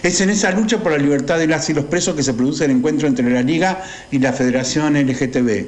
Es 0.03 0.21
en 0.21 0.29
esa 0.29 0.51
lucha 0.51 0.81
por 0.81 0.91
la 0.91 0.97
libertad 0.97 1.37
de 1.39 1.47
las 1.47 1.69
y 1.69 1.73
los 1.73 1.85
presos 1.85 2.15
que 2.15 2.23
se 2.23 2.33
produce 2.33 2.65
el 2.65 2.71
encuentro 2.71 3.07
entre 3.07 3.29
la 3.29 3.41
Liga 3.41 3.83
y 4.11 4.19
la 4.19 4.33
Federación 4.33 4.95
LGTB, 4.95 5.65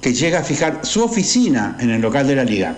que 0.00 0.14
llega 0.14 0.40
a 0.40 0.44
fijar 0.44 0.80
su 0.84 1.02
oficina 1.02 1.76
en 1.80 1.90
el 1.90 2.00
local 2.00 2.26
de 2.26 2.36
la 2.36 2.44
Liga. 2.44 2.76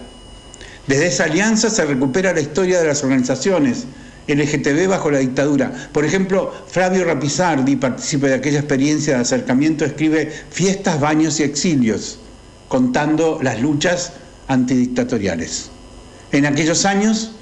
Desde 0.86 1.08
esa 1.08 1.24
alianza 1.24 1.68
se 1.68 1.84
recupera 1.84 2.32
la 2.32 2.40
historia 2.40 2.80
de 2.80 2.86
las 2.86 3.02
organizaciones 3.02 3.86
LGTB 4.28 4.88
bajo 4.88 5.10
la 5.10 5.18
dictadura. 5.18 5.72
Por 5.92 6.04
ejemplo, 6.04 6.52
Flavio 6.68 7.04
Rapizardi, 7.04 7.76
partícipe 7.76 8.28
de 8.28 8.34
aquella 8.34 8.58
experiencia 8.58 9.14
de 9.14 9.20
acercamiento, 9.20 9.84
escribe 9.84 10.32
Fiestas, 10.50 11.00
Baños 11.00 11.38
y 11.40 11.44
Exilios, 11.44 12.18
contando 12.68 13.38
las 13.42 13.60
luchas 13.60 14.12
antidictatoriales. 14.48 15.70
En 16.32 16.46
aquellos 16.46 16.84
años 16.84 17.35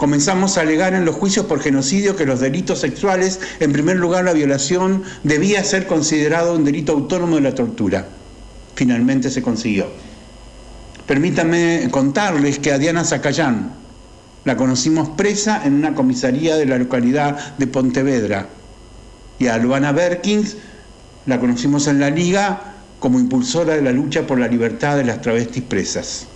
comenzamos 0.00 0.56
a 0.56 0.62
alegar 0.62 0.94
en 0.94 1.04
los 1.04 1.14
juicios 1.14 1.44
por 1.44 1.60
genocidio 1.60 2.16
que 2.16 2.24
los 2.24 2.40
delitos 2.40 2.78
sexuales, 2.80 3.38
en 3.60 3.70
primer 3.70 3.98
lugar 3.98 4.24
la 4.24 4.32
violación, 4.32 5.02
debía 5.24 5.62
ser 5.62 5.86
considerado 5.86 6.54
un 6.54 6.64
delito 6.64 6.92
autónomo 6.92 7.36
de 7.36 7.42
la 7.42 7.54
tortura. 7.54 8.08
Finalmente 8.74 9.28
se 9.28 9.42
consiguió. 9.42 9.88
Permítanme 11.06 11.86
contarles 11.90 12.58
que 12.58 12.72
a 12.72 12.78
Diana 12.78 13.04
Zacayán 13.04 13.74
la 14.46 14.56
conocimos 14.56 15.10
presa 15.10 15.60
en 15.66 15.74
una 15.74 15.94
comisaría 15.94 16.56
de 16.56 16.64
la 16.64 16.78
localidad 16.78 17.58
de 17.58 17.66
Pontevedra 17.66 18.46
y 19.38 19.48
a 19.48 19.58
Luana 19.58 19.92
Berkins 19.92 20.56
la 21.26 21.38
conocimos 21.38 21.88
en 21.88 22.00
la 22.00 22.08
Liga 22.08 22.72
como 23.00 23.20
impulsora 23.20 23.74
de 23.74 23.82
la 23.82 23.92
lucha 23.92 24.26
por 24.26 24.38
la 24.38 24.48
libertad 24.48 24.96
de 24.96 25.04
las 25.04 25.20
travestis 25.20 25.62
presas, 25.62 26.26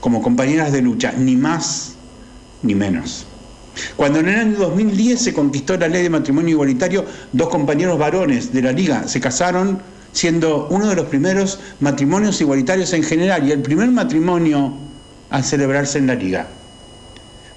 como 0.00 0.22
compañeras 0.22 0.72
de 0.72 0.80
lucha, 0.80 1.12
ni 1.12 1.36
más 1.36 1.95
ni 2.62 2.74
menos. 2.74 3.26
Cuando 3.96 4.20
en 4.20 4.28
el 4.28 4.38
año 4.38 4.58
2010 4.58 5.20
se 5.20 5.34
conquistó 5.34 5.76
la 5.76 5.88
ley 5.88 6.02
de 6.02 6.10
matrimonio 6.10 6.52
igualitario, 6.52 7.04
dos 7.32 7.48
compañeros 7.48 7.98
varones 7.98 8.52
de 8.52 8.62
la 8.62 8.72
Liga 8.72 9.06
se 9.06 9.20
casaron 9.20 9.80
siendo 10.12 10.66
uno 10.70 10.88
de 10.88 10.96
los 10.96 11.06
primeros 11.06 11.60
matrimonios 11.80 12.40
igualitarios 12.40 12.92
en 12.94 13.02
general 13.02 13.46
y 13.46 13.52
el 13.52 13.60
primer 13.60 13.90
matrimonio 13.90 14.72
a 15.28 15.42
celebrarse 15.42 15.98
en 15.98 16.06
la 16.06 16.14
Liga. 16.14 16.46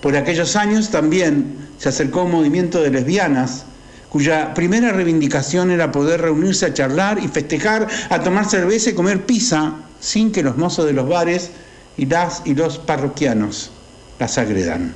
Por 0.02 0.16
aquellos 0.18 0.56
años 0.56 0.90
también 0.90 1.56
se 1.78 1.90
acercó 1.90 2.24
un 2.24 2.32
movimiento 2.32 2.82
de 2.82 2.90
lesbianas 2.90 3.66
cuya 4.10 4.54
primera 4.54 4.92
reivindicación 4.92 5.72
era 5.72 5.92
poder 5.92 6.22
reunirse 6.22 6.66
a 6.66 6.74
charlar 6.74 7.20
y 7.24 7.28
festejar, 7.28 7.88
a 8.10 8.20
tomar 8.22 8.50
cerveza 8.50 8.90
y 8.90 8.94
comer 8.94 9.26
pizza 9.26 9.76
sin 10.02 10.32
que 10.32 10.44
los 10.44 10.58
mozos 10.58 10.86
de 10.86 10.94
los 10.94 11.08
bares 11.08 11.52
y 11.96 12.08
las 12.08 12.42
y 12.44 12.56
los 12.56 12.80
parroquianos 12.80 13.72
las 14.20 14.38
agredan. 14.38 14.94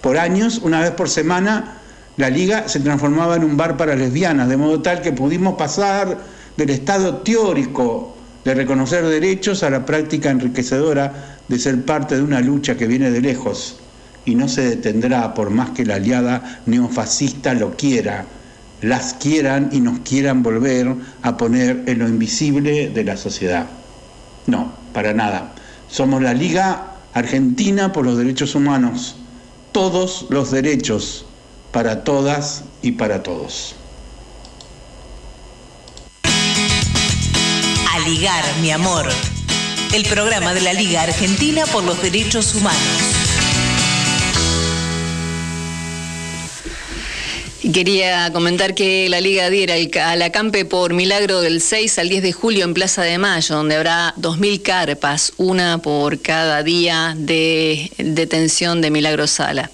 Por 0.00 0.18
años, 0.18 0.60
una 0.62 0.80
vez 0.80 0.90
por 0.90 1.08
semana, 1.08 1.78
la 2.16 2.30
liga 2.30 2.68
se 2.68 2.80
transformaba 2.80 3.36
en 3.36 3.44
un 3.44 3.56
bar 3.56 3.76
para 3.76 3.94
lesbianas, 3.94 4.48
de 4.48 4.56
modo 4.56 4.80
tal 4.82 5.00
que 5.00 5.12
pudimos 5.12 5.54
pasar 5.54 6.18
del 6.56 6.70
estado 6.70 7.18
teórico 7.18 8.16
de 8.44 8.54
reconocer 8.54 9.06
derechos 9.06 9.62
a 9.62 9.70
la 9.70 9.84
práctica 9.84 10.30
enriquecedora 10.30 11.38
de 11.48 11.58
ser 11.58 11.84
parte 11.84 12.16
de 12.16 12.22
una 12.22 12.40
lucha 12.40 12.76
que 12.76 12.86
viene 12.86 13.10
de 13.10 13.20
lejos 13.20 13.78
y 14.24 14.34
no 14.34 14.48
se 14.48 14.62
detendrá 14.62 15.34
por 15.34 15.50
más 15.50 15.70
que 15.70 15.84
la 15.84 15.96
aliada 15.96 16.60
neofascista 16.66 17.54
lo 17.54 17.76
quiera, 17.76 18.24
las 18.82 19.14
quieran 19.14 19.70
y 19.72 19.80
nos 19.80 20.00
quieran 20.00 20.42
volver 20.42 20.94
a 21.22 21.36
poner 21.36 21.84
en 21.86 21.98
lo 21.98 22.08
invisible 22.08 22.88
de 22.90 23.04
la 23.04 23.16
sociedad. 23.16 23.66
No, 24.46 24.72
para 24.92 25.12
nada. 25.12 25.52
Somos 25.88 26.22
la 26.22 26.32
Liga 26.32 26.90
Argentina 27.14 27.92
por 27.92 28.04
los 28.04 28.18
Derechos 28.18 28.54
Humanos. 28.54 29.16
Todos 29.72 30.26
los 30.30 30.50
derechos 30.50 31.24
para 31.72 32.04
todas 32.04 32.64
y 32.82 32.92
para 32.92 33.22
todos. 33.22 33.74
A 36.24 37.98
ligar, 38.08 38.44
mi 38.60 38.70
amor. 38.70 39.06
El 39.92 40.04
programa 40.04 40.54
de 40.54 40.60
la 40.60 40.72
Liga 40.72 41.02
Argentina 41.02 41.64
por 41.66 41.84
los 41.84 42.00
Derechos 42.00 42.54
Humanos. 42.54 43.19
Quería 47.60 48.32
comentar 48.32 48.74
que 48.74 49.08
la 49.10 49.20
Liga 49.20 49.44
adhiera 49.44 49.74
al 49.74 49.90
ca- 49.90 50.12
al 50.12 50.22
acampe 50.22 50.64
por 50.64 50.94
milagro 50.94 51.42
del 51.42 51.60
6 51.60 51.98
al 51.98 52.08
10 52.08 52.22
de 52.22 52.32
julio 52.32 52.64
en 52.64 52.72
Plaza 52.72 53.02
de 53.02 53.18
Mayo, 53.18 53.54
donde 53.54 53.76
habrá 53.76 54.14
2.000 54.16 54.62
carpas, 54.62 55.34
una 55.36 55.76
por 55.76 56.20
cada 56.22 56.62
día 56.62 57.14
de 57.18 57.92
detención 57.98 58.80
de 58.80 58.90
Milagro 58.90 59.26
Sala. 59.26 59.70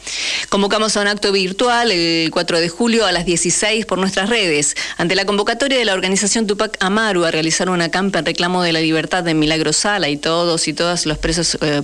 Convocamos 0.49 0.97
a 0.97 1.01
un 1.03 1.07
acto 1.07 1.31
virtual 1.31 1.93
el 1.93 2.29
4 2.33 2.59
de 2.59 2.69
julio 2.69 3.07
a 3.07 3.13
las 3.13 3.25
16 3.25 3.87
por 3.87 3.99
nuestras 3.99 4.31
redes, 4.31 4.75
ante 4.97 5.15
la 5.15 5.25
convocatoria 5.25 5.79
de 5.79 5.85
la 5.85 5.95
organización 5.95 6.49
Tupac 6.49 6.77
Amaru 6.81 7.25
a 7.25 7.31
realizar 7.31 7.71
un 7.71 7.83
acampe 7.83 8.19
en 8.19 8.27
reclamo 8.27 8.65
de 8.65 8.73
la 8.73 8.81
libertad 8.81 9.23
de 9.23 9.35
Milagro 9.35 9.73
Sala 9.73 10.09
y 10.09 10.17
todos 10.17 10.67
y 10.67 10.73
todas 10.73 11.07
los 11.07 11.19
presos 11.19 11.57
eh, 11.61 11.83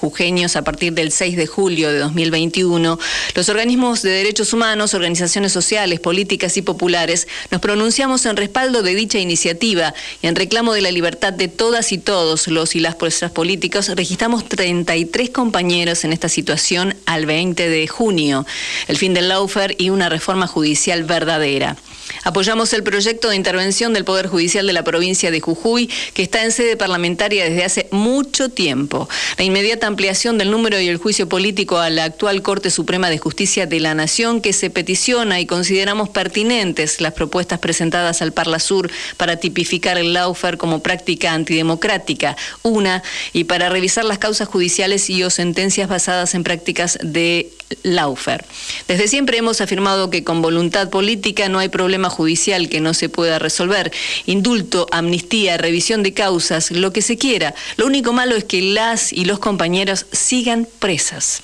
jujeños 0.00 0.56
a 0.56 0.62
partir 0.62 0.92
del 0.92 1.12
6 1.12 1.36
de 1.36 1.46
julio 1.46 1.92
de 1.92 1.98
2021, 1.98 2.98
los 3.34 3.48
organismos 3.48 4.02
de 4.02 4.10
derechos 4.10 4.52
humanos, 4.52 4.94
organizaciones 4.94 5.52
sociales, 5.52 6.00
políticas 6.00 6.56
y 6.56 6.62
populares 6.62 7.28
nos 7.50 7.60
pronunciamos 7.60 8.26
en 8.26 8.36
respaldo 8.36 8.82
de 8.82 8.94
dicha 8.94 9.18
iniciativa 9.18 9.94
y 10.22 10.26
en 10.26 10.36
reclamo 10.36 10.72
de 10.72 10.82
la 10.82 10.90
libertad 10.90 11.32
de 11.32 11.48
todas 11.48 11.92
y 11.92 11.98
todos 11.98 12.48
los 12.48 12.74
y 12.74 12.80
las 12.80 12.96
fuerzas 12.96 13.30
políticas. 13.30 13.88
Registramos 13.88 14.48
33 14.48 15.30
compañeros 15.30 16.04
en 16.04 16.12
esta 16.12 16.28
situación 16.28 16.94
al 17.06 17.26
20 17.26 17.68
de 17.68 17.86
junio, 17.88 18.46
el 18.88 18.98
fin 18.98 19.14
del 19.14 19.28
lawfare 19.28 19.76
y 19.78 19.90
una 19.90 20.08
reforma 20.08 20.46
judicial 20.46 21.04
verdadera. 21.04 21.76
Apoyamos 22.24 22.72
el 22.72 22.82
proyecto 22.82 23.28
de 23.28 23.36
intervención 23.36 23.92
del 23.92 24.06
Poder 24.06 24.28
Judicial 24.28 24.66
de 24.66 24.72
la 24.72 24.82
provincia 24.82 25.30
de 25.30 25.40
Jujuy, 25.40 25.90
que 26.14 26.22
está 26.22 26.42
en 26.42 26.52
sede 26.52 26.76
parlamentaria 26.76 27.44
desde 27.44 27.64
hace 27.64 27.88
mucho 27.90 28.48
tiempo. 28.48 29.10
La 29.36 29.44
inmediata 29.44 29.86
ampliación 29.86 30.38
del 30.38 30.50
número 30.50 30.80
y 30.80 30.88
el 30.88 30.96
juicio 30.96 31.28
político 31.28 31.78
a 31.78 31.90
la 31.90 32.04
actual 32.04 32.40
Corte 32.40 32.70
Suprema 32.70 33.10
de 33.10 33.18
Justicia 33.18 33.66
de 33.66 33.78
la 33.78 33.94
Nación, 33.94 34.40
que 34.40 34.54
se 34.54 34.70
peticiona 34.70 35.38
y 35.38 35.46
consideramos 35.46 36.08
pertinentes 36.08 37.02
las 37.02 37.12
propuestas 37.12 37.58
presentadas 37.58 38.22
al 38.22 38.32
Parla 38.32 38.58
Sur 38.58 38.90
para 39.18 39.36
tipificar 39.36 39.98
el 39.98 40.14
lawfare 40.14 40.56
como 40.56 40.82
práctica 40.82 41.34
antidemocrática, 41.34 42.38
una, 42.62 43.02
y 43.34 43.44
para 43.44 43.68
revisar 43.68 44.06
las 44.06 44.18
causas 44.18 44.48
judiciales 44.48 45.10
y 45.10 45.22
o 45.24 45.28
sentencias 45.30 45.90
basadas 45.90 46.34
en 46.34 46.42
prácticas 46.42 46.98
de 47.02 47.50
lawfare. 47.82 48.44
Desde 48.88 49.08
siempre 49.08 49.38
hemos 49.38 49.60
afirmado 49.60 50.10
que 50.10 50.24
con 50.24 50.42
voluntad 50.42 50.90
política 50.90 51.48
no 51.48 51.58
hay 51.58 51.68
problema 51.68 52.10
judicial 52.10 52.68
que 52.68 52.80
no 52.80 52.94
se 52.94 53.08
pueda 53.08 53.38
resolver. 53.38 53.92
Indulto, 54.26 54.86
amnistía, 54.90 55.56
revisión 55.56 56.02
de 56.02 56.14
causas, 56.14 56.70
lo 56.70 56.92
que 56.92 57.02
se 57.02 57.16
quiera. 57.16 57.54
Lo 57.76 57.86
único 57.86 58.12
malo 58.12 58.36
es 58.36 58.44
que 58.44 58.62
las 58.62 59.12
y 59.12 59.24
los 59.24 59.38
compañeros 59.38 60.06
sigan 60.12 60.68
presas. 60.78 61.42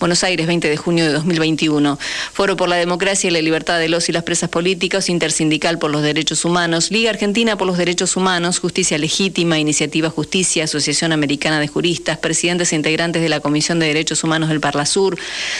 Buenos 0.00 0.24
Aires, 0.24 0.46
20 0.46 0.68
de 0.68 0.76
junio 0.76 1.04
de 1.04 1.12
2021. 1.12 1.98
Foro 2.32 2.56
por 2.56 2.68
la 2.68 2.76
democracia 2.76 3.28
y 3.28 3.32
la 3.32 3.42
libertad 3.42 3.78
de 3.78 3.88
los 3.88 4.08
y 4.08 4.12
las 4.12 4.22
presas 4.22 4.48
políticas, 4.48 5.08
Intersindical 5.08 5.78
por 5.78 5.90
los 5.90 6.02
Derechos 6.02 6.44
Humanos, 6.44 6.90
Liga 6.90 7.10
Argentina 7.10 7.56
por 7.56 7.66
los 7.66 7.78
Derechos 7.78 8.16
Humanos, 8.16 8.58
Justicia 8.58 8.98
Legítima, 8.98 9.58
Iniciativa 9.58 10.10
Justicia, 10.10 10.64
Asociación 10.64 11.12
Americana 11.12 11.60
de 11.60 11.68
Juristas, 11.68 12.18
presidentes 12.18 12.72
e 12.72 12.76
integrantes 12.76 13.22
de 13.22 13.28
la 13.28 13.40
Comisión 13.40 13.78
de 13.78 13.86
Derechos 13.86 14.24
Humanos 14.24 14.48
del 14.48 14.60
Parla 14.60 14.86
Sur, 14.86 15.18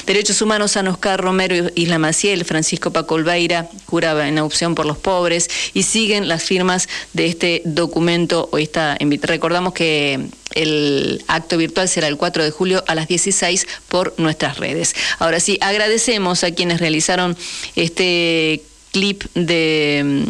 Derechos 0.09 0.40
Humanos 0.40 0.72
San 0.72 0.88
Oscar 0.88 1.20
Romero 1.20 1.68
Isla 1.74 1.98
Maciel, 1.98 2.46
Francisco 2.46 2.90
Paco 2.94 3.16
Olveira, 3.16 3.68
juraba 3.84 4.26
en 4.26 4.38
opción 4.38 4.74
por 4.74 4.86
los 4.86 4.96
pobres, 4.96 5.50
y 5.74 5.82
siguen 5.82 6.28
las 6.28 6.42
firmas 6.42 6.88
de 7.12 7.26
este 7.26 7.61
documento 7.66 8.48
esta 8.59 8.96
invita- 9.00 9.26
Recordamos 9.26 9.74
que 9.74 10.18
el 10.54 11.22
acto 11.28 11.59
virtual 11.59 11.90
será 11.90 12.09
el 12.09 12.16
4 12.16 12.42
de 12.42 12.50
julio 12.50 12.82
a 12.86 12.94
las 12.94 13.06
16 13.06 13.66
por 13.88 14.14
nuestras 14.16 14.56
redes. 14.56 14.94
Ahora 15.18 15.40
sí, 15.40 15.59
agradecemos 15.61 16.42
a 16.42 16.52
quienes 16.52 16.80
realizaron 16.80 17.36
este 17.76 18.62
clip 18.92 19.24
de 19.34 20.24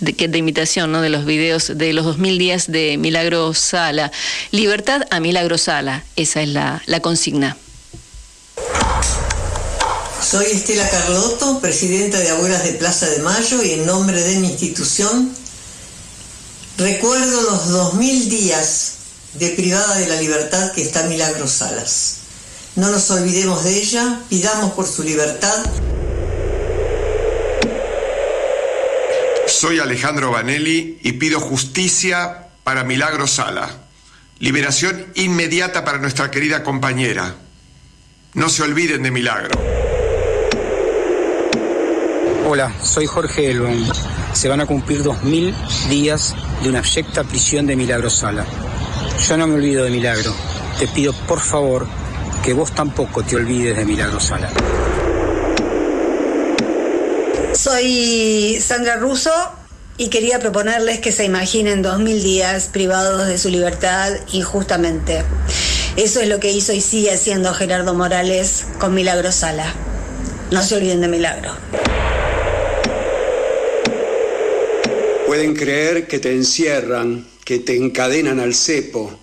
de, 0.00 0.26
de 0.26 0.38
imitación 0.38 0.90
¿no? 0.90 1.02
de 1.02 1.10
los 1.10 1.26
videos 1.26 1.70
de 1.76 1.92
los 1.92 2.06
2000 2.06 2.38
días 2.38 2.72
de 2.72 2.96
Milagro 2.96 3.52
Sala. 3.52 4.10
Libertad 4.52 5.02
a 5.10 5.20
Milagro 5.20 5.58
Sala, 5.58 6.02
esa 6.16 6.40
es 6.40 6.48
la, 6.48 6.82
la 6.86 7.00
consigna. 7.00 7.58
Soy 10.32 10.46
Estela 10.46 10.88
Carlotto, 10.88 11.60
presidenta 11.60 12.18
de 12.18 12.30
Abuelas 12.30 12.64
de 12.64 12.72
Plaza 12.72 13.04
de 13.10 13.18
Mayo 13.18 13.62
y 13.62 13.72
en 13.72 13.84
nombre 13.84 14.18
de 14.22 14.38
mi 14.38 14.48
institución 14.48 15.30
recuerdo 16.78 17.42
los 17.42 17.68
2000 17.68 18.30
días 18.30 18.94
de 19.34 19.50
privada 19.50 19.94
de 19.98 20.08
la 20.08 20.16
libertad 20.16 20.72
que 20.72 20.80
está 20.80 21.02
Milagro 21.02 21.46
Salas. 21.46 22.20
No 22.76 22.90
nos 22.90 23.10
olvidemos 23.10 23.62
de 23.62 23.76
ella, 23.76 24.20
pidamos 24.30 24.72
por 24.72 24.86
su 24.86 25.02
libertad. 25.02 25.66
Soy 29.46 29.80
Alejandro 29.80 30.30
Vanelli 30.30 30.98
y 31.02 31.12
pido 31.12 31.40
justicia 31.40 32.48
para 32.64 32.84
Milagro 32.84 33.26
Sala. 33.26 33.68
Liberación 34.38 35.08
inmediata 35.14 35.84
para 35.84 35.98
nuestra 35.98 36.30
querida 36.30 36.62
compañera. 36.62 37.34
No 38.32 38.48
se 38.48 38.62
olviden 38.62 39.02
de 39.02 39.10
Milagro. 39.10 39.81
Hola, 42.54 42.70
soy 42.82 43.06
Jorge 43.06 43.50
Elbon. 43.50 43.82
Se 44.34 44.46
van 44.46 44.60
a 44.60 44.66
cumplir 44.66 45.02
2.000 45.02 45.54
días 45.88 46.34
de 46.62 46.68
una 46.68 46.80
abyecta 46.80 47.24
prisión 47.24 47.66
de 47.66 47.76
Milagro 47.76 48.10
Sala. 48.10 48.44
Yo 49.26 49.38
no 49.38 49.46
me 49.46 49.54
olvido 49.54 49.84
de 49.84 49.90
Milagro. 49.90 50.34
Te 50.78 50.86
pido 50.86 51.14
por 51.26 51.40
favor 51.40 51.86
que 52.44 52.52
vos 52.52 52.70
tampoco 52.72 53.22
te 53.22 53.36
olvides 53.36 53.74
de 53.78 53.86
Milagro 53.86 54.20
Sala. 54.20 54.50
Soy 57.54 58.58
Sandra 58.60 58.96
Russo 58.96 59.32
y 59.96 60.08
quería 60.08 60.38
proponerles 60.38 61.00
que 61.00 61.10
se 61.10 61.24
imaginen 61.24 61.80
2000 61.80 62.22
días 62.22 62.68
privados 62.70 63.28
de 63.28 63.38
su 63.38 63.48
libertad 63.48 64.12
injustamente. 64.30 65.24
Eso 65.96 66.20
es 66.20 66.28
lo 66.28 66.38
que 66.38 66.52
hizo 66.52 66.74
y 66.74 66.82
sigue 66.82 67.14
haciendo 67.14 67.54
Gerardo 67.54 67.94
Morales 67.94 68.66
con 68.78 68.92
Milagro 68.92 69.32
Sala. 69.32 69.72
No 70.50 70.62
se 70.62 70.76
olviden 70.76 71.00
de 71.00 71.08
Milagro. 71.08 71.52
Pueden 75.26 75.54
creer 75.54 76.06
que 76.06 76.18
te 76.18 76.32
encierran, 76.32 77.26
que 77.44 77.58
te 77.58 77.76
encadenan 77.76 78.40
al 78.40 78.54
cepo, 78.54 79.18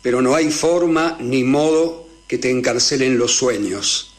pero 0.00 0.22
no 0.22 0.34
hay 0.34 0.50
forma 0.50 1.16
ni 1.20 1.44
modo 1.44 2.08
que 2.26 2.38
te 2.38 2.50
encarcelen 2.50 3.18
los 3.18 3.32
sueños. 3.32 4.14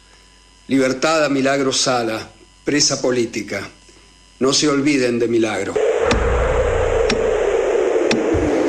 Libertad 0.68 1.26
a 1.26 1.30
Milagro 1.30 1.74
Sala, 1.74 2.30
presa 2.64 3.02
política. 3.02 3.68
No 4.40 4.54
se 4.54 4.70
olviden 4.70 5.20
de 5.20 5.28
Milagro. 5.28 5.74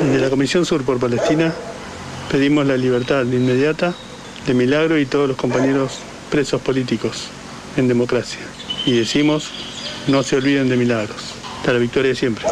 Desde 0.03 0.19
la 0.19 0.29
Comisión 0.29 0.65
Sur 0.65 0.83
por 0.83 0.99
Palestina 0.99 1.53
pedimos 2.31 2.65
la 2.65 2.75
libertad 2.75 3.23
inmediata 3.23 3.95
de 4.45 4.53
Milagro 4.53 4.99
y 4.99 5.05
todos 5.05 5.27
los 5.27 5.37
compañeros 5.37 5.99
presos 6.31 6.61
políticos 6.61 7.27
en 7.77 7.87
democracia. 7.87 8.41
Y 8.85 8.97
decimos, 8.97 9.51
no 10.07 10.23
se 10.23 10.35
olviden 10.35 10.69
de 10.69 10.77
Milagros. 10.77 11.34
Hasta 11.65 11.73
la 11.73 11.79
victoria 11.79 12.09
de 12.09 12.15
siempre. 12.15 12.45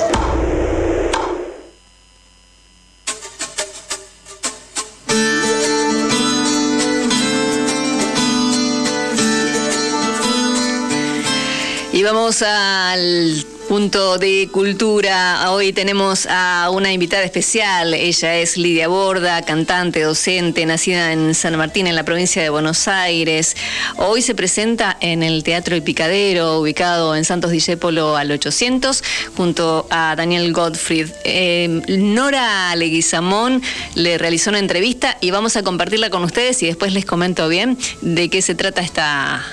Y 11.91 12.01
vamos 12.01 12.41
al 12.41 13.52
punto 13.73 14.19
de 14.19 14.49
cultura. 14.51 15.49
Hoy 15.49 15.73
tenemos 15.73 16.27
a 16.29 16.69
una 16.71 16.93
invitada 16.93 17.23
especial. 17.23 17.95
Ella 17.95 18.35
es 18.37 18.55
Lidia 18.55 18.87
Borda, 18.87 19.41
cantante, 19.41 20.01
docente, 20.01 20.63
nacida 20.67 21.11
en 21.11 21.33
San 21.33 21.57
Martín, 21.57 21.87
en 21.87 21.95
la 21.95 22.05
provincia 22.05 22.43
de 22.43 22.51
Buenos 22.51 22.87
Aires. 22.87 23.55
Hoy 23.97 24.21
se 24.21 24.35
presenta 24.35 24.95
en 24.99 25.23
el 25.23 25.41
Teatro 25.41 25.73
El 25.75 25.81
Picadero, 25.81 26.59
ubicado 26.59 27.15
en 27.15 27.25
Santos 27.25 27.49
Discépolo 27.49 28.15
al 28.15 28.29
800, 28.29 29.03
junto 29.35 29.87
a 29.89 30.13
Daniel 30.15 30.53
Gottfried. 30.53 31.09
Eh, 31.23 31.81
Nora 31.97 32.75
Leguizamón 32.75 33.63
le 33.95 34.19
realizó 34.19 34.51
una 34.51 34.59
entrevista 34.59 35.17
y 35.19 35.31
vamos 35.31 35.57
a 35.57 35.63
compartirla 35.63 36.11
con 36.11 36.23
ustedes 36.23 36.61
y 36.61 36.67
después 36.67 36.93
les 36.93 37.05
comento 37.05 37.49
bien 37.49 37.79
de 38.01 38.29
qué 38.29 38.43
se 38.43 38.53
trata 38.53 38.81
esta, 38.81 39.43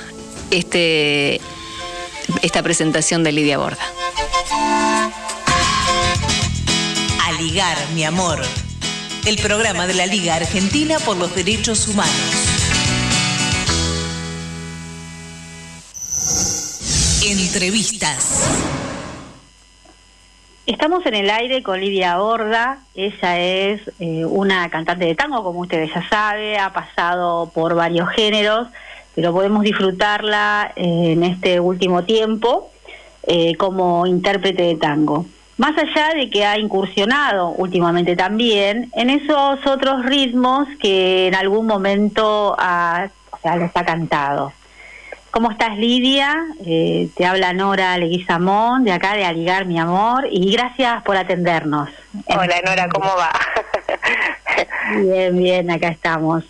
este, 0.50 1.40
esta 2.42 2.62
presentación 2.62 3.24
de 3.24 3.32
Lidia 3.32 3.58
Borda. 3.58 3.82
A 7.26 7.32
ligar, 7.40 7.76
mi 7.94 8.04
amor. 8.04 8.40
El 9.26 9.36
programa 9.38 9.86
de 9.86 9.94
la 9.94 10.06
Liga 10.06 10.36
Argentina 10.36 10.98
por 10.98 11.16
los 11.16 11.34
Derechos 11.34 11.88
Humanos. 11.88 12.50
Entrevistas. 17.24 18.48
Estamos 20.66 21.04
en 21.04 21.14
el 21.14 21.30
aire 21.30 21.62
con 21.64 21.80
Lidia 21.80 22.16
Borda. 22.18 22.78
Ella 22.94 23.40
es 23.40 23.80
eh, 23.98 24.24
una 24.24 24.70
cantante 24.70 25.04
de 25.04 25.16
tango, 25.16 25.42
como 25.42 25.60
ustedes 25.60 25.92
ya 25.92 26.08
saben, 26.08 26.60
ha 26.60 26.72
pasado 26.72 27.50
por 27.52 27.74
varios 27.74 28.08
géneros, 28.10 28.68
pero 29.14 29.32
podemos 29.32 29.62
disfrutarla 29.62 30.72
eh, 30.76 31.12
en 31.12 31.22
este 31.24 31.60
último 31.60 32.04
tiempo 32.04 32.70
eh, 33.26 33.54
como 33.56 34.06
intérprete 34.06 34.62
de 34.62 34.76
tango. 34.76 35.26
Más 35.58 35.76
allá 35.76 36.14
de 36.14 36.30
que 36.30 36.46
ha 36.46 36.58
incursionado 36.58 37.50
últimamente 37.50 38.16
también 38.16 38.90
en 38.94 39.10
esos 39.10 39.66
otros 39.66 40.06
ritmos 40.06 40.66
que 40.80 41.26
en 41.26 41.34
algún 41.34 41.66
momento 41.66 42.56
ha, 42.58 43.10
o 43.30 43.38
sea, 43.42 43.56
los 43.56 43.70
ha 43.74 43.84
cantado. 43.84 44.52
¿Cómo 45.30 45.50
estás, 45.52 45.76
Lidia? 45.78 46.44
Eh, 46.66 47.08
te 47.16 47.24
habla 47.24 47.52
Nora 47.52 47.96
Leguizamón, 47.98 48.84
de 48.84 48.92
acá 48.92 49.14
de 49.14 49.24
Aligar, 49.24 49.64
mi 49.64 49.78
amor, 49.78 50.26
y 50.28 50.52
gracias 50.52 51.02
por 51.04 51.16
atendernos. 51.16 51.88
Hola, 52.26 52.60
Nora, 52.64 52.88
¿cómo 52.88 53.06
va? 53.16 53.30
Bien, 54.96 55.36
bien, 55.38 55.70
acá 55.70 55.88
estamos. 55.88 56.44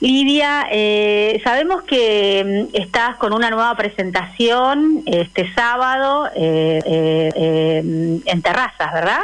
Lidia, 0.00 0.66
eh, 0.70 1.40
sabemos 1.44 1.84
que 1.84 2.68
mm, 2.72 2.76
estás 2.76 3.16
con 3.16 3.32
una 3.32 3.48
nueva 3.48 3.76
presentación 3.76 5.04
este 5.06 5.52
sábado 5.54 6.28
eh, 6.34 6.80
eh, 6.84 7.30
eh, 7.36 8.20
en 8.24 8.42
Terrazas, 8.42 8.92
¿verdad? 8.92 9.20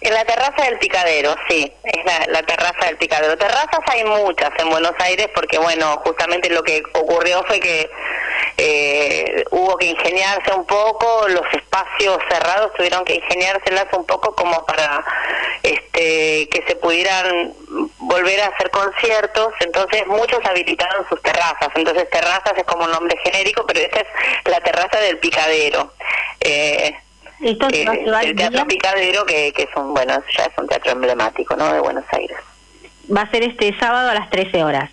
En 0.00 0.14
la 0.14 0.24
terraza 0.24 0.64
del 0.64 0.78
Picadero, 0.78 1.34
sí, 1.48 1.70
es 1.82 2.04
la, 2.04 2.32
la 2.32 2.42
terraza 2.42 2.86
del 2.86 2.96
Picadero. 2.96 3.36
Terrazas 3.36 3.80
hay 3.86 4.04
muchas 4.04 4.50
en 4.58 4.70
Buenos 4.70 4.92
Aires 5.00 5.28
porque, 5.34 5.58
bueno, 5.58 6.00
justamente 6.04 6.50
lo 6.50 6.62
que 6.62 6.82
ocurrió 6.92 7.42
fue 7.44 7.60
que 7.60 7.90
eh, 8.56 9.44
hubo 9.50 9.76
que 9.76 9.86
ingeniarse 9.86 10.52
un 10.54 10.64
poco, 10.66 11.26
los 11.28 11.44
espacios 11.52 12.18
cerrados 12.28 12.72
tuvieron 12.74 13.04
que 13.04 13.14
ingeniárselas 13.16 13.86
un 13.92 14.04
poco 14.06 14.34
como 14.34 14.64
para 14.64 15.04
este, 15.62 16.48
que 16.50 16.64
se 16.66 16.76
pudieran 16.76 17.52
volver 17.98 18.40
a 18.42 18.46
hacer 18.48 18.70
conciertos, 18.70 19.48
entonces 19.60 20.06
muchos 20.06 20.38
habilitaron 20.44 21.06
sus 21.08 21.20
terrazas, 21.22 21.68
entonces 21.74 22.08
terrazas 22.10 22.52
es 22.56 22.64
como 22.64 22.84
un 22.84 22.90
nombre 22.92 23.16
genérico, 23.24 23.64
pero 23.66 23.80
esta 23.80 24.00
es 24.00 24.06
la 24.44 24.60
terraza 24.60 24.98
del 25.00 25.18
Picadero. 25.18 25.92
Eh, 26.40 26.94
Esto 27.40 27.66
eh, 27.72 27.84
va 27.86 27.92
a 27.92 27.94
llevar 27.96 28.24
el 28.26 28.36
Teatro 28.36 28.58
día- 28.60 28.66
Picadero, 28.66 29.26
que, 29.26 29.52
que 29.52 29.62
es 29.64 29.70
un, 29.76 29.94
bueno, 29.94 30.22
ya 30.36 30.44
es 30.44 30.52
un 30.58 30.68
teatro 30.68 30.92
emblemático, 30.92 31.56
¿no?, 31.56 31.72
de 31.72 31.80
Buenos 31.80 32.04
Aires. 32.12 32.36
Va 33.14 33.22
a 33.22 33.30
ser 33.30 33.42
este 33.42 33.76
sábado 33.78 34.10
a 34.10 34.14
las 34.14 34.30
13 34.30 34.62
horas. 34.64 34.90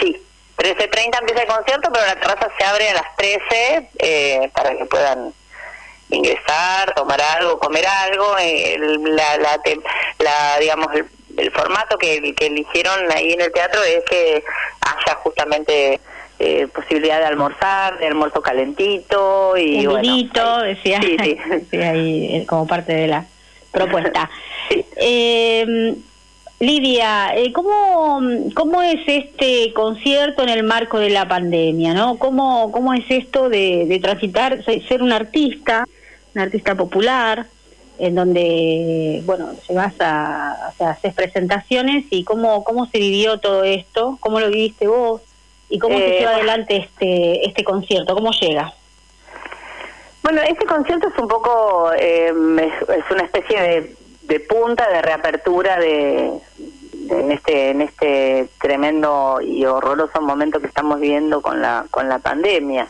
Sí, 0.00 0.16
13.30 0.64 1.18
empieza 1.20 1.42
el 1.42 1.48
concierto, 1.48 1.90
pero 1.92 2.06
la 2.06 2.14
terraza 2.16 2.48
se 2.58 2.64
abre 2.64 2.88
a 2.88 2.94
las 2.94 3.16
13 3.16 3.88
eh, 3.98 4.50
para 4.54 4.76
que 4.76 4.84
puedan 4.86 5.32
ingresar, 6.10 6.94
tomar 6.94 7.20
algo, 7.20 7.58
comer 7.58 7.86
algo. 7.86 8.38
eh, 8.38 8.74
el- 8.74 9.02
la, 9.16 9.36
la, 9.38 9.60
la, 10.18 10.58
digamos, 10.60 10.88
el, 10.94 11.06
el 11.36 11.50
formato 11.50 11.98
que, 11.98 12.34
que 12.34 12.46
eligieron 12.46 13.10
ahí 13.12 13.32
en 13.32 13.40
el 13.40 13.52
teatro 13.52 13.82
es 13.82 14.02
que 14.08 14.42
haya 14.80 15.14
justamente 15.16 16.00
eh, 16.38 16.66
posibilidad 16.68 17.18
de 17.20 17.26
almorzar, 17.26 17.98
de 17.98 18.06
almuerzo 18.06 18.40
calentito 18.42 19.56
y 19.56 19.86
un 19.86 19.94
bueno. 19.94 20.00
vinito, 20.00 20.58
decía, 20.60 21.00
Sí, 21.02 21.16
sí. 21.22 21.38
decía 21.50 21.90
ahí 21.90 22.44
como 22.46 22.66
parte 22.66 22.92
de 22.94 23.06
la 23.08 23.24
propuesta. 23.70 24.30
Eh, 24.96 25.94
Lidia, 26.60 27.34
eh, 27.36 27.52
¿cómo, 27.52 28.20
¿cómo 28.54 28.80
es 28.82 29.00
este 29.06 29.72
concierto 29.74 30.42
en 30.42 30.48
el 30.50 30.62
marco 30.62 30.98
de 30.98 31.10
la 31.10 31.26
pandemia? 31.28 31.94
¿no? 31.94 32.16
¿Cómo, 32.18 32.70
cómo 32.72 32.94
es 32.94 33.04
esto 33.08 33.48
de, 33.48 33.84
de 33.86 33.98
transitar, 33.98 34.64
se- 34.64 34.80
ser 34.82 35.02
un 35.02 35.12
artista, 35.12 35.84
un 36.34 36.40
artista 36.40 36.74
popular, 36.74 37.46
en 37.98 38.14
donde, 38.14 39.20
bueno, 39.24 39.50
llegas 39.68 39.94
a, 40.00 40.70
o 40.72 40.76
sea, 40.78 40.90
haces 40.90 41.12
presentaciones 41.14 42.04
y 42.10 42.24
cómo, 42.24 42.64
cómo 42.64 42.86
se 42.86 42.98
vivió 42.98 43.38
todo 43.38 43.62
esto, 43.64 44.16
cómo 44.20 44.40
lo 44.40 44.48
viviste 44.48 44.86
vos 44.86 45.20
y 45.68 45.78
cómo 45.78 45.96
se 45.98 46.16
Eh, 46.16 46.18
lleva 46.20 46.34
adelante 46.36 46.76
este, 46.76 47.46
este 47.46 47.62
concierto, 47.62 48.14
cómo 48.14 48.30
llega? 48.32 48.72
Bueno, 50.22 50.40
este 50.40 50.64
concierto 50.64 51.08
es 51.08 51.18
un 51.20 51.28
poco, 51.28 51.90
eh, 51.98 52.32
es, 52.58 52.88
es 52.96 53.04
una 53.10 53.24
especie 53.24 53.60
de, 53.60 53.96
de 54.26 54.40
punta, 54.40 54.88
de 54.90 55.02
reapertura 55.02 55.78
de, 55.78 56.32
en 57.10 57.32
este 57.32 57.70
en 57.70 57.82
este 57.82 58.48
tremendo 58.60 59.40
y 59.42 59.64
horroroso 59.64 60.20
momento 60.20 60.60
que 60.60 60.66
estamos 60.66 61.00
viviendo 61.00 61.42
con 61.42 61.60
la 61.60 61.86
con 61.90 62.08
la 62.08 62.18
pandemia. 62.18 62.88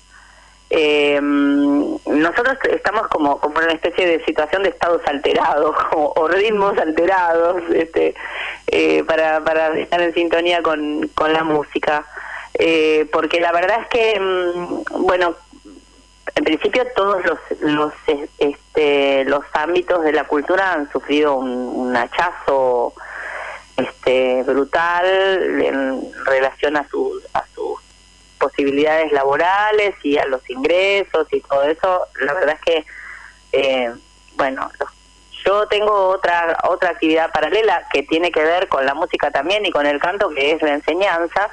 Eh, 0.71 1.21
nosotros 1.21 2.57
estamos 2.71 3.07
como 3.09 3.39
como 3.39 3.61
en 3.61 3.67
una 3.67 3.75
especie 3.75 4.07
de 4.07 4.25
situación 4.25 4.63
de 4.63 4.71
estados 4.71 5.03
alterados 5.07 5.77
o, 5.93 6.29
ritmos 6.29 6.77
alterados, 6.79 7.63
este, 7.75 8.15
eh, 8.69 9.05
para 9.05 9.43
para 9.45 9.79
estar 9.79 10.01
en 10.01 10.15
sintonía 10.15 10.63
con 10.63 11.09
con 11.15 11.33
la 11.33 11.45
música. 11.45 12.05
Eh, 12.57 13.09
porque 13.13 13.41
la 13.41 13.51
verdad 13.51 13.81
es 13.81 13.89
que, 13.89 14.21
mm, 14.21 15.03
bueno, 15.05 15.35
en 16.35 16.45
principio 16.45 16.87
todos 16.97 17.25
los 17.25 17.39
los 17.61 17.93
este 18.39 19.25
los 19.25 19.45
ámbitos 19.53 20.03
de 20.05 20.13
la 20.13 20.25
cultura 20.25 20.73
han 20.73 20.91
sufrido 20.91 21.37
un, 21.37 21.95
hachazo 21.97 22.93
este 23.77 24.43
brutal 24.43 25.07
en 25.07 26.13
relación 26.25 26.77
a 26.77 26.89
su 26.89 27.21
a 27.35 27.45
sus 27.55 27.81
posibilidades 28.39 29.13
laborales 29.13 29.95
y 30.03 30.19
a 30.19 30.27
los 30.27 30.49
ingresos 30.51 31.27
y 31.31 31.41
todo 31.41 31.63
eso. 31.65 32.07
La 32.21 32.35
verdad 32.35 32.57
es 32.57 32.61
que 32.61 32.87
eh, 33.53 33.93
bueno 34.37 34.71
yo 35.45 35.67
tengo 35.69 36.09
otra 36.09 36.59
otra 36.65 36.91
actividad 36.91 37.31
paralela 37.33 37.87
que 37.93 38.03
tiene 38.03 38.33
que 38.33 38.43
ver 38.43 38.69
con 38.69 38.85
la 38.87 38.95
música 38.95 39.31
también 39.31 39.65
y 39.67 39.71
con 39.71 39.87
el 39.87 40.01
canto 40.01 40.31
que 40.31 40.53
es 40.53 40.63
la 40.63 40.75
enseñanza 40.75 41.51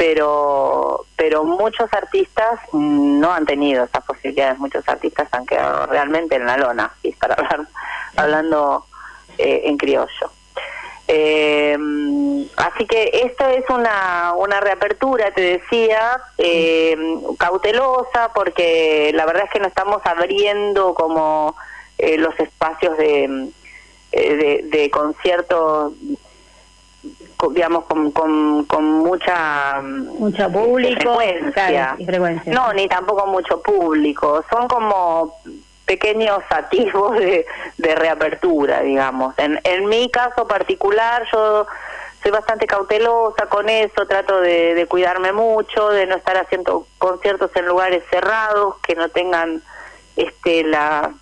pero 0.00 1.04
pero 1.14 1.44
muchos 1.44 1.92
artistas 1.92 2.58
no 2.72 3.30
han 3.30 3.44
tenido 3.44 3.84
esas 3.84 4.02
posibilidades. 4.02 4.58
Muchos 4.58 4.88
artistas 4.88 5.28
han 5.32 5.44
quedado 5.44 5.84
realmente 5.88 6.36
en 6.36 6.46
la 6.46 6.56
lona 6.56 6.90
y 7.02 7.12
para 7.12 7.34
hablar 7.34 7.66
hablando 8.16 8.86
eh, 9.36 9.60
en 9.66 9.76
criollo. 9.76 10.30
Eh, 11.06 11.76
así 12.56 12.86
que 12.86 13.10
esto 13.24 13.46
es 13.48 13.68
una, 13.68 14.32
una 14.38 14.60
reapertura, 14.60 15.32
te 15.32 15.42
decía, 15.42 16.18
eh, 16.38 16.96
cautelosa, 17.38 18.30
porque 18.34 19.10
la 19.12 19.26
verdad 19.26 19.44
es 19.44 19.50
que 19.50 19.60
no 19.60 19.66
estamos 19.66 20.00
abriendo 20.04 20.94
como 20.94 21.56
eh, 21.98 22.16
los 22.16 22.38
espacios 22.40 22.96
de, 22.96 23.50
eh, 24.12 24.34
de, 24.36 24.78
de 24.78 24.90
conciertos, 24.90 25.92
co- 25.92 26.29
digamos, 27.52 27.84
con, 27.86 28.10
con, 28.10 28.64
con 28.64 28.84
mucha 28.84 29.80
mucho 29.82 30.50
público 30.50 31.16
frecuencia. 31.16 31.94
y 31.98 32.04
frecuencia. 32.04 32.52
No, 32.52 32.72
ni 32.72 32.88
tampoco 32.88 33.26
mucho 33.26 33.62
público. 33.62 34.44
Son 34.50 34.68
como 34.68 35.34
pequeños 35.86 36.40
atisbos 36.50 37.18
de, 37.18 37.46
de 37.78 37.94
reapertura, 37.94 38.80
digamos. 38.82 39.34
En, 39.38 39.58
en 39.64 39.86
mi 39.86 40.10
caso 40.10 40.46
particular, 40.46 41.24
yo 41.32 41.66
soy 42.22 42.30
bastante 42.30 42.66
cautelosa 42.66 43.46
con 43.46 43.68
eso, 43.68 44.06
trato 44.06 44.40
de, 44.40 44.74
de 44.74 44.86
cuidarme 44.86 45.32
mucho, 45.32 45.88
de 45.88 46.06
no 46.06 46.16
estar 46.16 46.36
haciendo 46.36 46.86
conciertos 46.98 47.50
en 47.56 47.66
lugares 47.66 48.04
cerrados 48.10 48.76
que 48.86 48.94
no 48.94 49.08
tengan 49.08 49.62
este 50.16 50.64
la 50.64 51.12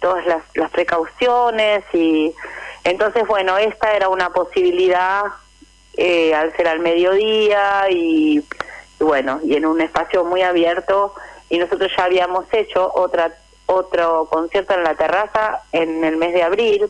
todas 0.00 0.24
las, 0.26 0.42
las 0.54 0.70
precauciones 0.70 1.82
y 1.92 2.34
entonces 2.84 3.26
bueno 3.26 3.56
esta 3.56 3.94
era 3.94 4.08
una 4.08 4.30
posibilidad 4.30 5.22
eh, 5.96 6.34
al 6.34 6.54
ser 6.56 6.68
al 6.68 6.80
mediodía 6.80 7.86
y, 7.90 8.42
bueno 8.98 9.40
y 9.44 9.54
en 9.56 9.66
un 9.66 9.80
espacio 9.80 10.24
muy 10.24 10.42
abierto 10.42 11.14
y 11.48 11.58
nosotros 11.58 11.90
ya 11.96 12.04
habíamos 12.04 12.46
hecho 12.52 12.90
otra 12.94 13.36
otro 13.66 14.26
concierto 14.30 14.74
en 14.74 14.84
la 14.84 14.94
terraza 14.94 15.62
en 15.72 16.04
el 16.04 16.16
mes 16.16 16.34
de 16.34 16.42
abril. 16.42 16.86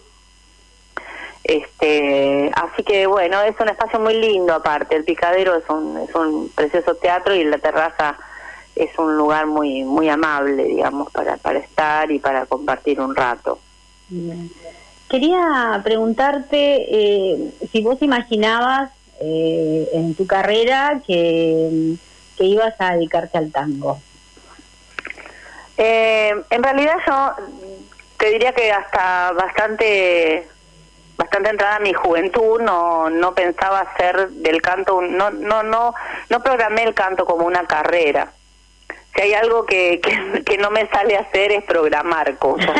Este, 1.45 2.51
así 2.55 2.83
que 2.83 3.07
bueno, 3.07 3.43
es 3.43 3.55
un 3.61 3.69
espacio 3.69 4.01
muy 4.01 4.15
lindo 4.15 4.55
aparte, 4.55 4.97
el 4.97 5.05
Picadero 5.05 5.55
es 5.57 5.65
un, 5.69 5.99
es 5.99 6.15
un 6.15 6.49
precioso 6.49 6.95
teatro 6.95 7.35
y 7.35 7.45
la 7.45 7.59
terraza 7.59 8.17
es 8.75 8.99
un 8.99 9.17
lugar 9.17 9.47
muy 9.47 9.85
muy 9.85 10.09
amable, 10.09 10.65
digamos, 10.65 11.13
para, 11.13 11.37
para 11.37 11.59
estar 11.59 12.11
y 12.11 12.19
para 12.19 12.47
compartir 12.47 12.99
un 12.99 13.15
rato. 13.15 13.59
Bien. 14.09 14.51
Quería 15.09 15.81
preguntarte 15.85 16.57
eh, 16.59 17.51
si 17.71 17.83
vos 17.83 18.01
imaginabas 18.01 18.91
eh, 19.21 19.89
en 19.93 20.15
tu 20.15 20.27
carrera 20.27 21.01
que, 21.07 21.95
que 22.37 22.45
ibas 22.45 22.75
a 22.79 22.95
dedicarte 22.95 23.39
al 23.39 23.53
tango. 23.53 24.01
Eh, 25.77 26.33
en 26.51 26.63
realidad 26.63 26.97
yo 27.07 27.35
te 28.17 28.31
diría 28.31 28.53
que 28.53 28.73
hasta 28.73 29.33
bastante 29.33 30.49
bastante 31.17 31.51
entrada 31.51 31.77
a 31.77 31.81
mi 31.81 31.93
juventud 31.93 32.61
no 32.61 33.09
no 33.11 33.35
pensaba 33.35 33.81
hacer 33.81 34.31
del 34.31 34.61
canto 34.61 35.01
no 35.01 35.31
no 35.31 35.63
no 35.63 35.95
no 36.29 36.43
programé 36.43 36.83
el 36.83 36.95
canto 36.95 37.25
como 37.25 37.47
una 37.47 37.67
carrera 37.67 38.33
si 39.15 39.23
hay 39.23 39.35
algo 39.35 39.65
que, 39.65 40.01
que, 40.45 40.59
no 40.59 40.71
me 40.71 40.87
sale 40.89 41.17
hacer 41.17 41.53
es 41.53 41.65
programar 41.65 42.37
cosas 42.39 42.71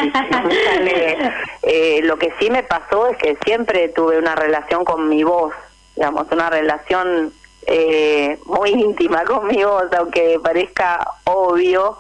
eh, 1.63 2.01
lo 2.03 2.19
que 2.19 2.33
sí 2.39 2.51
me 2.51 2.63
pasó 2.63 3.09
es 3.09 3.17
que 3.19 3.37
siempre 3.45 3.89
tuve 3.89 4.19
una 4.19 4.35
relación 4.35 4.85
con 4.85 5.09
mi 5.09 5.23
voz 5.25 5.55
digamos 5.97 6.27
una 6.31 6.51
relación 6.51 7.33
eh, 7.67 8.39
muy 8.47 8.71
íntima 8.71 9.25
con 9.25 9.47
mi 9.47 9.63
voz 9.63 9.93
aunque 9.97 10.39
parezca 10.43 11.07
obvio 11.25 11.97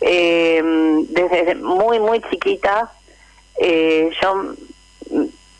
eh, 0.00 0.62
desde 1.08 1.54
muy 1.56 1.98
muy 1.98 2.20
chiquita 2.22 2.90
eh, 3.58 4.10
yo 4.20 4.54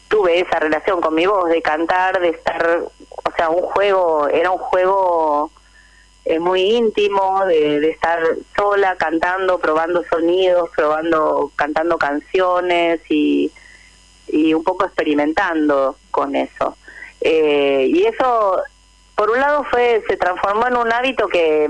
tuve 0.09 0.41
esa 0.41 0.59
relación 0.59 1.01
con 1.01 1.15
mi 1.15 1.27
voz 1.27 1.49
de 1.51 1.61
cantar 1.61 2.21
de 2.21 2.31
estar 2.31 2.81
o 3.25 3.33
sea 3.37 3.51
un 3.51 3.63
juego 3.63 4.29
era 4.29 4.51
un 4.51 4.59
juego 4.59 5.51
eh, 6.25 6.39
muy 6.39 6.63
íntimo 6.63 7.45
de, 7.47 7.91
estar 7.91 8.23
sola 8.57 8.97
cantando 8.97 9.59
probando 9.59 10.05
sonidos 10.05 10.71
probando 10.77 11.51
cantando 11.57 11.99
canciones 11.99 13.01
y 13.09 13.51
y 14.29 14.55
un 14.55 14.65
poco 14.65 14.87
experimentando 14.87 15.97
con 16.11 16.35
eso. 16.35 16.77
Eh, 17.21 17.87
y 17.89 18.05
eso 18.07 18.63
por 19.15 19.31
un 19.31 19.41
lado 19.41 19.65
fue 19.71 20.03
se 20.09 20.17
transformó 20.17 20.67
en 20.67 20.77
un 20.77 20.93
hábito 20.93 21.29
que 21.29 21.69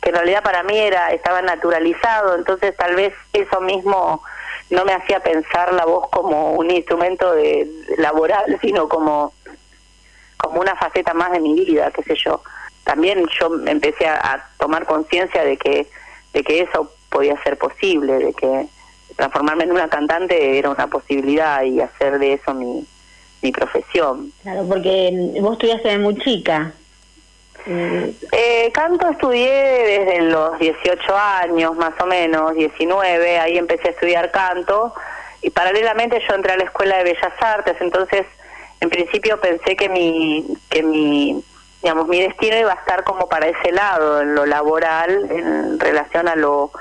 que 0.00 0.10
en 0.10 0.14
realidad 0.14 0.42
para 0.42 0.62
mí 0.62 0.78
era 0.78 1.08
estaba 1.08 1.42
naturalizado 1.42 2.36
entonces 2.36 2.76
tal 2.76 2.94
vez 2.94 3.12
eso 3.32 3.60
mismo 3.60 4.22
no 4.70 4.84
me 4.84 4.92
hacía 4.92 5.20
pensar 5.20 5.72
la 5.72 5.84
voz 5.84 6.08
como 6.10 6.52
un 6.52 6.70
instrumento 6.70 7.32
de 7.32 7.68
laboral 7.98 8.58
sino 8.60 8.88
como 8.88 9.32
como 10.36 10.60
una 10.60 10.76
faceta 10.76 11.14
más 11.14 11.32
de 11.32 11.40
mi 11.40 11.54
vida 11.54 11.90
qué 11.90 12.02
sé 12.04 12.14
yo 12.14 12.40
también 12.86 13.26
yo 13.38 13.50
empecé 13.66 14.06
a, 14.06 14.14
a 14.14 14.48
tomar 14.58 14.86
conciencia 14.86 15.44
de 15.44 15.58
que 15.58 15.88
de 16.32 16.42
que 16.42 16.62
eso 16.62 16.90
podía 17.10 17.36
ser 17.42 17.58
posible 17.58 18.14
de 18.18 18.32
que 18.32 18.66
transformarme 19.16 19.64
en 19.64 19.72
una 19.72 19.88
cantante 19.88 20.58
era 20.58 20.70
una 20.70 20.86
posibilidad 20.86 21.62
y 21.64 21.80
hacer 21.80 22.18
de 22.18 22.34
eso 22.34 22.54
mi 22.54 22.86
mi 23.42 23.52
profesión 23.52 24.32
Claro, 24.42 24.64
porque 24.66 25.10
vos 25.40 25.52
estudiaste 25.52 25.98
muy 25.98 26.16
chica. 26.18 26.72
Eh, 27.68 28.70
canto 28.72 29.08
estudié 29.08 29.50
desde 29.50 30.22
los 30.22 30.56
18 30.58 31.16
años, 31.16 31.74
más 31.76 31.94
o 32.00 32.06
menos, 32.06 32.54
19, 32.54 33.40
ahí 33.40 33.58
empecé 33.58 33.88
a 33.88 33.90
estudiar 33.90 34.30
canto 34.30 34.94
y 35.42 35.50
paralelamente 35.50 36.20
yo 36.28 36.34
entré 36.34 36.52
a 36.52 36.56
la 36.58 36.64
Escuela 36.64 36.98
de 36.98 37.04
Bellas 37.04 37.32
Artes, 37.40 37.76
entonces 37.80 38.24
en 38.80 38.88
principio 38.88 39.40
pensé 39.40 39.74
que 39.74 39.88
mi, 39.88 40.46
que 40.68 40.82
mi, 40.82 41.42
digamos, 41.86 42.08
mi 42.08 42.20
destino 42.20 42.56
iba 42.56 42.72
a 42.72 42.80
estar 42.80 43.04
como 43.04 43.28
para 43.28 43.46
ese 43.46 43.70
lado, 43.70 44.20
en 44.20 44.34
lo 44.34 44.44
laboral, 44.44 45.30
en 45.30 45.78
relación 45.78 46.26
a 46.26 46.34
lo, 46.34 46.72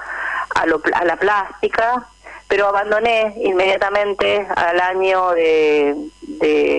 a, 0.56 0.66
lo, 0.66 0.82
a 0.94 1.06
la 1.06 1.16
plástica, 1.18 2.08
pero 2.48 2.66
abandoné 2.66 3.36
inmediatamente 3.38 4.48
al 4.56 4.80
año 4.80 5.30
de, 5.34 5.96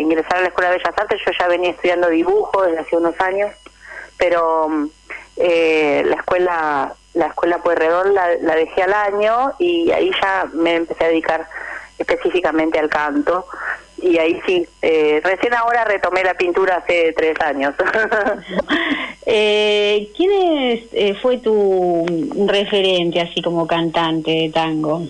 ingresar 0.00 0.38
a 0.38 0.40
la 0.40 0.48
Escuela 0.48 0.70
de 0.70 0.78
Bellas 0.78 0.98
Artes, 0.98 1.20
yo 1.24 1.30
ya 1.38 1.46
venía 1.46 1.70
estudiando 1.70 2.08
dibujo 2.08 2.64
desde 2.64 2.80
hace 2.80 2.96
unos 2.96 3.14
años 3.20 3.52
pero 4.18 4.88
eh, 5.36 6.02
la 6.06 6.16
escuela 6.16 6.94
la 7.14 7.26
escuela 7.26 7.58
Pueyrredón 7.58 8.12
la, 8.14 8.34
la 8.40 8.56
dejé 8.56 8.82
al 8.82 8.94
año 8.94 9.52
y 9.58 9.92
ahí 9.92 10.10
ya 10.20 10.48
me 10.52 10.74
empecé 10.74 11.04
a 11.04 11.08
dedicar 11.08 11.48
específicamente 11.98 12.78
al 12.80 12.88
canto 12.88 13.46
y 13.98 14.18
ahí 14.18 14.40
sí 14.46 14.66
eh, 14.82 15.20
recién 15.24 15.54
ahora 15.54 15.84
retomé 15.84 16.22
la 16.22 16.34
pintura 16.34 16.76
hace 16.76 17.12
tres 17.16 17.34
años 17.40 17.74
Eh, 19.28 20.08
¿Quién 20.16 20.30
es, 20.32 20.84
eh, 20.92 21.14
fue 21.20 21.38
tu 21.38 22.06
referente 22.46 23.20
así 23.20 23.42
como 23.42 23.66
cantante 23.66 24.30
de 24.30 24.50
tango? 24.54 25.02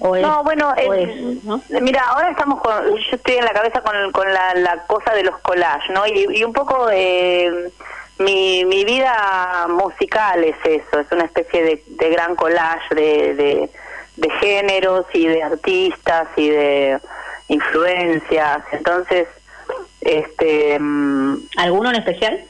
¿O 0.00 0.16
es- 0.16 0.22
no 0.22 0.42
bueno 0.42 0.70
o 0.88 0.92
es, 0.94 1.44
¿no? 1.44 1.62
mira 1.80 2.02
ahora 2.08 2.30
estamos 2.30 2.60
con 2.60 2.72
yo 2.88 2.96
estoy 3.16 3.36
en 3.36 3.44
la 3.44 3.52
cabeza 3.52 3.82
con, 3.82 4.10
con 4.10 4.26
la, 4.32 4.54
la 4.54 4.78
cosa 4.88 5.14
de 5.14 5.22
los 5.22 5.38
collages 5.38 5.90
no 5.94 6.04
y, 6.08 6.26
y 6.40 6.42
un 6.42 6.52
poco 6.52 6.88
eh, 6.92 7.70
mi, 8.18 8.64
mi 8.64 8.84
vida 8.84 9.68
musical 9.68 10.42
es 10.42 10.56
eso 10.64 10.98
es 11.00 11.06
una 11.12 11.24
especie 11.26 11.62
de, 11.62 11.84
de 11.86 12.10
gran 12.10 12.34
collage 12.34 12.92
de, 12.96 13.34
de, 13.36 13.70
de 14.16 14.30
géneros 14.40 15.06
y 15.12 15.28
de 15.28 15.40
artistas 15.40 16.26
y 16.36 16.48
de 16.50 16.98
influencias 17.48 18.62
entonces 18.72 19.28
este 20.00 20.78
mm, 20.78 21.36
¿Alguno 21.58 21.90
en 21.90 21.96
especial? 21.96 22.44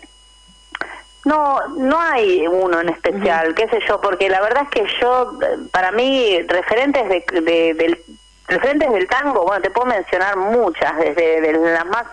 no, 1.24 1.60
no 1.76 2.00
hay 2.00 2.46
uno 2.48 2.80
en 2.80 2.88
especial, 2.88 3.54
qué 3.54 3.68
sé 3.68 3.78
yo, 3.86 4.00
porque 4.00 4.28
la 4.28 4.40
verdad 4.40 4.64
es 4.64 4.70
que 4.70 4.84
yo, 5.00 5.38
para 5.70 5.92
mí, 5.92 6.42
referentes 6.48 7.08
de, 7.08 7.24
de- 7.42 7.74
del 7.74 8.02
referentes 8.48 8.92
del 8.92 9.06
tango, 9.06 9.44
bueno, 9.44 9.62
te 9.62 9.70
puedo 9.70 9.86
mencionar 9.86 10.36
muchas, 10.36 10.96
desde 10.98 11.40
de 11.40 11.52
las 11.52 11.86
más 11.86 12.04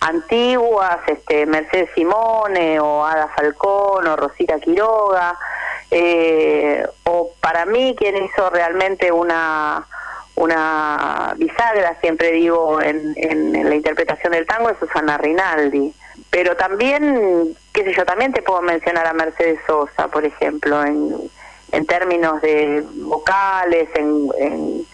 antiguas, 0.00 0.98
este, 1.08 1.46
Mercedes 1.46 1.90
Simone 1.96 2.78
o 2.78 3.04
Ada 3.04 3.26
Falcón 3.34 4.06
o 4.06 4.14
Rosita 4.16 4.60
Quiroga, 4.60 5.36
eh, 5.90 6.86
o 7.04 7.32
para 7.40 7.66
mí 7.66 7.94
quien 7.98 8.22
hizo 8.24 8.50
realmente 8.50 9.10
una 9.10 9.84
una 10.36 11.34
bisagra, 11.36 11.96
siempre 12.00 12.32
digo, 12.32 12.80
en, 12.82 13.14
en, 13.16 13.54
en 13.54 13.68
la 13.68 13.74
interpretación 13.74 14.32
del 14.32 14.46
tango 14.46 14.70
es 14.70 14.78
Susana 14.78 15.16
Rinaldi. 15.18 15.94
Pero 16.30 16.56
también, 16.56 17.56
qué 17.72 17.84
sé 17.84 17.92
yo, 17.94 18.04
también 18.04 18.32
te 18.32 18.42
puedo 18.42 18.60
mencionar 18.62 19.06
a 19.06 19.12
Mercedes 19.12 19.60
Sosa, 19.66 20.08
por 20.08 20.24
ejemplo, 20.24 20.82
en, 20.84 21.14
en 21.72 21.86
términos 21.86 22.40
de 22.42 22.84
vocales, 22.96 23.88
en... 23.94 24.84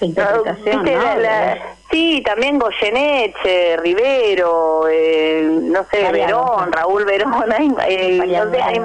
interpretación, 0.00 0.82
¿viste? 0.84 0.96
¿no? 0.96 1.02
La- 1.02 1.16
la- 1.16 1.58
sí, 1.90 2.22
también 2.24 2.58
Goyeneche, 2.58 3.76
Rivero, 3.78 4.86
eh, 4.88 5.48
no 5.62 5.84
sé, 5.90 6.02
Mariano. 6.04 6.44
Verón, 6.56 6.72
Raúl 6.72 7.04
Verón, 7.04 7.52
hay, 7.52 7.68
eh, 7.88 8.18
Mariano. 8.18 8.44
no 8.46 8.50
sé, 8.56 8.62
hay, 8.62 8.80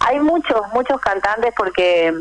hay 0.00 0.20
muchos, 0.20 0.60
muchos 0.72 1.00
cantantes 1.00 1.52
porque 1.56 2.12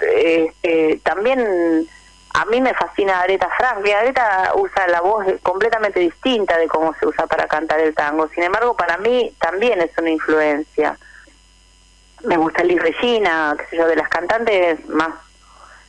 este, 0.00 1.00
también 1.02 1.88
a 2.34 2.44
mí 2.46 2.60
me 2.60 2.74
fascina 2.74 3.20
Aretha 3.20 3.48
Franklin. 3.56 3.94
Aretha 3.94 4.52
usa 4.56 4.88
la 4.88 5.00
voz 5.00 5.24
completamente 5.42 6.00
distinta 6.00 6.58
de 6.58 6.66
cómo 6.66 6.94
se 6.94 7.06
usa 7.06 7.26
para 7.26 7.46
cantar 7.46 7.80
el 7.80 7.94
tango. 7.94 8.28
Sin 8.28 8.42
embargo, 8.42 8.76
para 8.76 8.98
mí 8.98 9.32
también 9.38 9.80
es 9.80 9.96
una 9.96 10.10
influencia. 10.10 10.98
Me 12.24 12.36
gusta 12.36 12.64
Liz 12.64 12.82
Regina, 12.82 13.54
qué 13.58 13.66
sé 13.66 13.76
yo, 13.76 13.86
de 13.86 13.96
las 13.96 14.08
cantantes 14.08 14.86
más 14.88 15.10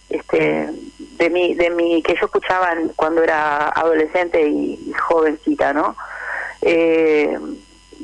este 0.07 0.69
de 1.17 1.29
mi 1.31 1.55
de 1.55 1.71
mi 1.71 2.03
que 2.03 2.13
yo 2.13 2.25
escuchaba 2.25 2.75
cuando 2.95 3.23
era 3.23 3.69
adolescente 3.69 4.47
y, 4.47 4.79
y 4.85 4.93
jovencita, 4.93 5.73
¿no? 5.73 5.95
Eh. 6.61 7.39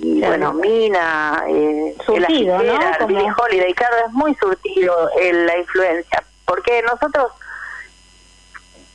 Bueno, 0.04 0.54
Mina, 0.54 1.43
eh, 1.47 1.95
Surtido, 2.06 2.60
Ella 2.60 2.74
¿no? 2.74 2.80
Fitzgerald, 2.80 2.97
Como- 2.97 3.08
Billie 3.08 3.34
Holiday, 3.38 3.74
claro, 3.74 3.95
es 4.08 4.12
muy 4.14 4.36
surtido 4.36 5.10
el- 5.20 5.45
la 5.45 5.58
influencia, 5.58 6.24
porque 6.45 6.82
nosotros 6.84 7.32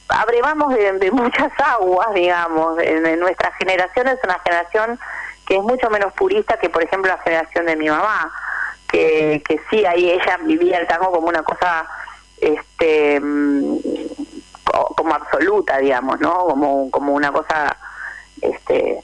abrevamos 0.09 0.73
de, 0.75 0.93
de 0.93 1.11
muchas 1.11 1.53
aguas, 1.59 2.13
digamos, 2.15 2.79
en, 2.83 3.05
en 3.07 3.21
nuestra 3.21 3.53
generación 3.53 4.09
es 4.09 4.19
una 4.25 4.39
generación 4.45 4.99
que 5.47 5.57
es 5.57 5.63
mucho 5.63 5.91
menos 5.91 6.13
purista 6.15 6.59
que, 6.59 6.69
por 6.69 6.83
ejemplo, 6.83 7.11
la 7.13 7.23
generación 7.23 7.67
de 7.67 7.77
mi 7.77 7.89
mamá, 7.89 8.33
que, 8.89 9.43
que 9.47 9.61
sí, 9.71 9.85
ahí 9.87 10.11
ella 10.11 10.39
vivía 10.43 10.79
el 10.79 10.87
tango 10.89 11.11
como 11.13 11.29
una 11.29 11.43
cosa, 11.43 11.87
este, 12.41 13.21
mm, 13.21 13.79
co- 14.65 14.95
como 14.97 15.15
absoluta, 15.15 15.79
digamos, 15.79 16.19
¿no? 16.21 16.47
Como, 16.47 16.91
como 16.91 17.13
una 17.15 17.31
cosa, 17.33 17.77
este, 18.41 19.03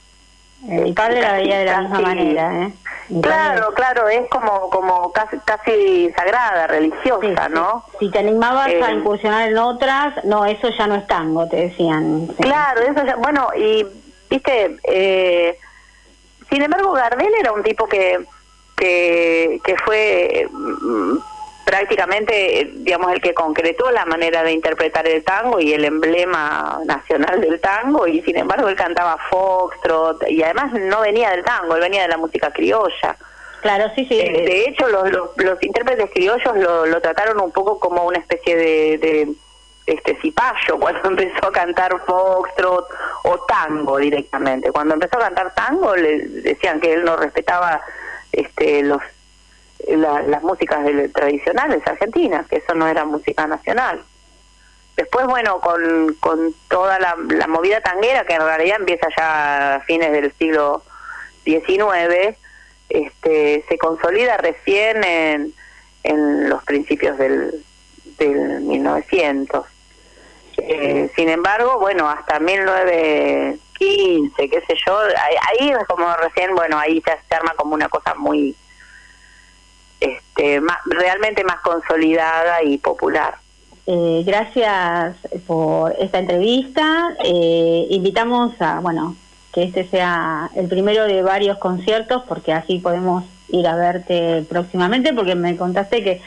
Mi 0.62 0.92
padre 0.92 1.20
la 1.20 1.32
veía 1.34 1.58
de 1.58 1.64
la 1.64 1.80
misma 1.80 2.00
manera, 2.00 2.62
¿eh? 2.62 2.72
Claro, 3.20 3.74
claro, 3.74 4.08
es 4.08 4.28
como 4.30 4.70
como 4.70 5.12
casi, 5.12 5.36
casi 5.44 6.10
sagrada, 6.16 6.66
religiosa, 6.68 7.48
¿no? 7.48 7.84
Si 7.98 8.08
te 8.10 8.20
animabas 8.20 8.68
Eh, 8.68 8.82
a 8.82 8.92
incursionar 8.92 9.48
en 9.48 9.58
otras, 9.58 10.24
no, 10.24 10.46
eso 10.46 10.68
ya 10.78 10.86
no 10.86 10.94
es 10.94 11.06
tango, 11.08 11.48
te 11.48 11.56
decían. 11.68 12.28
Sí. 12.28 12.42
Claro, 12.44 12.80
eso 12.82 13.04
ya, 13.04 13.16
bueno, 13.16 13.48
y 13.56 13.84
viste, 14.30 14.76
eh, 14.84 15.58
sin 16.48 16.62
embargo, 16.62 16.92
Gardel 16.92 17.34
era 17.38 17.52
un 17.52 17.62
tipo 17.64 17.86
que, 17.86 18.24
que, 18.76 19.60
que 19.64 19.76
fue 19.84 20.46
mm, 20.50 21.16
prácticamente, 21.64 22.70
digamos, 22.74 23.12
el 23.12 23.20
que 23.20 23.34
concretó 23.34 23.90
la 23.90 24.04
manera 24.04 24.42
de 24.42 24.52
interpretar 24.52 25.06
el 25.06 25.22
tango 25.24 25.60
y 25.60 25.72
el 25.72 25.84
emblema 25.84 26.80
nacional 26.84 27.40
del 27.40 27.60
tango, 27.60 28.06
y 28.06 28.20
sin 28.22 28.36
embargo 28.36 28.68
él 28.68 28.76
cantaba 28.76 29.16
foxtrot, 29.30 30.28
y 30.28 30.42
además 30.42 30.72
no 30.72 31.00
venía 31.00 31.30
del 31.30 31.44
tango, 31.44 31.74
él 31.74 31.80
venía 31.80 32.02
de 32.02 32.08
la 32.08 32.16
música 32.16 32.52
criolla. 32.52 33.16
Claro, 33.62 33.92
sí, 33.94 34.04
sí. 34.06 34.18
Eh, 34.20 34.44
de 34.44 34.64
hecho, 34.68 34.88
los, 34.88 35.10
los, 35.12 35.30
los 35.36 35.62
intérpretes 35.62 36.10
criollos 36.10 36.56
lo, 36.56 36.86
lo 36.86 37.00
trataron 37.00 37.40
un 37.40 37.52
poco 37.52 37.78
como 37.78 38.04
una 38.04 38.18
especie 38.18 38.56
de, 38.56 38.98
de 38.98 39.28
este 39.86 40.16
cipayo 40.20 40.78
cuando 40.80 41.08
empezó 41.08 41.46
a 41.46 41.52
cantar 41.52 41.96
foxtrot 42.04 42.88
o 43.24 43.38
tango 43.46 43.98
directamente. 43.98 44.70
Cuando 44.72 44.94
empezó 44.94 45.18
a 45.18 45.22
cantar 45.22 45.54
tango 45.54 45.94
le 45.96 46.18
decían 46.42 46.80
que 46.80 46.92
él 46.92 47.04
no 47.04 47.16
respetaba 47.16 47.80
este 48.32 48.82
los 48.82 49.02
la- 49.89 50.22
las 50.22 50.43
músicas 50.43 50.85
del- 50.85 51.12
tradicionales 51.12 51.83
argentinas, 51.87 52.47
que 52.49 52.57
eso 52.57 52.74
no 52.74 52.87
era 52.87 53.05
música 53.05 53.47
nacional. 53.47 54.03
Después, 54.97 55.26
bueno, 55.26 55.61
con, 55.61 56.14
con 56.20 56.55
toda 56.68 56.99
la, 56.99 57.16
movida 57.49 57.80
tanguera, 57.80 58.24
que 58.26 58.35
en 58.35 58.43
realidad 58.43 58.76
empieza 58.78 59.09
ya 59.16 59.76
a 59.76 59.80
fines 59.80 60.12
del 60.12 60.33
siglo 60.35 60.83
XIX, 61.45 62.37
este, 62.91 63.64
se 63.68 63.78
consolida 63.78 64.37
recién 64.37 65.03
en, 65.03 65.55
en 66.05 66.51
los 66.51 66.62
principios 66.64 67.16
del, 67.16 67.64
del 68.18 68.61
1900. 68.61 69.64
Eh, 70.59 71.11
sin 71.16 71.30
embargo, 71.30 71.78
bueno, 71.78 72.07
hasta 72.09 72.39
1915, 72.39 74.49
qué 74.49 74.61
sé 74.61 74.74
yo, 74.87 74.99
ahí, 75.59 75.70
es 75.70 75.87
como 75.89 76.14
recién, 76.16 76.55
bueno, 76.55 76.78
ahí 76.78 77.03
ya 77.07 77.18
se 77.28 77.35
arma 77.35 77.55
como 77.57 77.74
una 77.74 77.89
cosa 77.89 78.14
muy, 78.14 78.55
este, 80.03 80.61
más, 80.61 80.78
realmente 80.86 81.44
más 81.44 81.61
consolidada 81.61 82.62
y 82.62 82.78
popular. 82.78 83.34
Eh, 83.86 84.22
gracias 84.24 85.16
por 85.46 85.94
esta 85.98 86.18
entrevista. 86.18 87.09
Eh, 87.24 87.86
invitamos 87.90 88.55
a, 88.61 88.80
bueno, 88.80 89.16
que 89.53 89.64
este 89.64 89.86
sea 89.88 90.48
el 90.55 90.68
primero 90.68 91.05
de 91.05 91.22
varios 91.22 91.59
conciertos, 91.59 92.22
porque 92.28 92.53
así 92.53 92.78
podemos 92.78 93.24
ir 93.48 93.66
a 93.66 93.74
verte 93.76 94.44
próximamente, 94.48 95.12
porque 95.12 95.34
me 95.34 95.57
contaste 95.57 96.03
que 96.03 96.22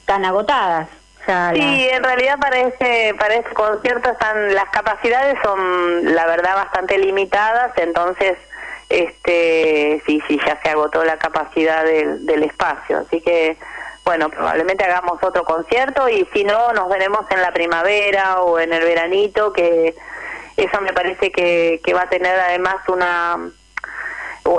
están 0.00 0.24
agotadas. 0.24 0.88
Ya 1.26 1.52
Sí, 1.54 1.60
las- 1.60 1.96
en 1.96 2.04
realidad 2.04 2.38
para 2.38 2.60
ese, 2.60 3.14
para 3.18 3.34
ese 3.34 3.48
concierto 3.54 4.10
están, 4.10 4.54
las 4.54 4.68
capacidades 4.70 5.36
son, 5.42 6.14
la 6.14 6.26
verdad, 6.26 6.54
bastante 6.56 6.98
limitadas, 6.98 7.70
entonces, 7.76 8.36
este, 8.88 10.02
sí, 10.06 10.22
sí, 10.28 10.38
ya 10.46 10.60
se 10.62 10.68
agotó 10.70 11.04
la 11.04 11.18
capacidad 11.18 11.84
del, 11.84 12.26
del 12.26 12.42
espacio, 12.44 12.98
así 12.98 13.20
que, 13.20 13.56
bueno, 14.04 14.28
probablemente 14.28 14.84
hagamos 14.84 15.22
otro 15.22 15.44
concierto 15.44 16.08
y 16.08 16.28
si 16.32 16.44
no, 16.44 16.72
nos 16.72 16.88
veremos 16.88 17.24
en 17.30 17.40
la 17.40 17.52
primavera 17.52 18.40
o 18.40 18.58
en 18.58 18.72
el 18.72 18.82
veranito, 18.82 19.52
que 19.52 19.94
eso 20.56 20.80
me 20.80 20.92
parece 20.92 21.32
que, 21.32 21.80
que 21.82 21.94
va 21.94 22.02
a 22.02 22.08
tener 22.08 22.38
además 22.38 22.76
una, 22.88 23.38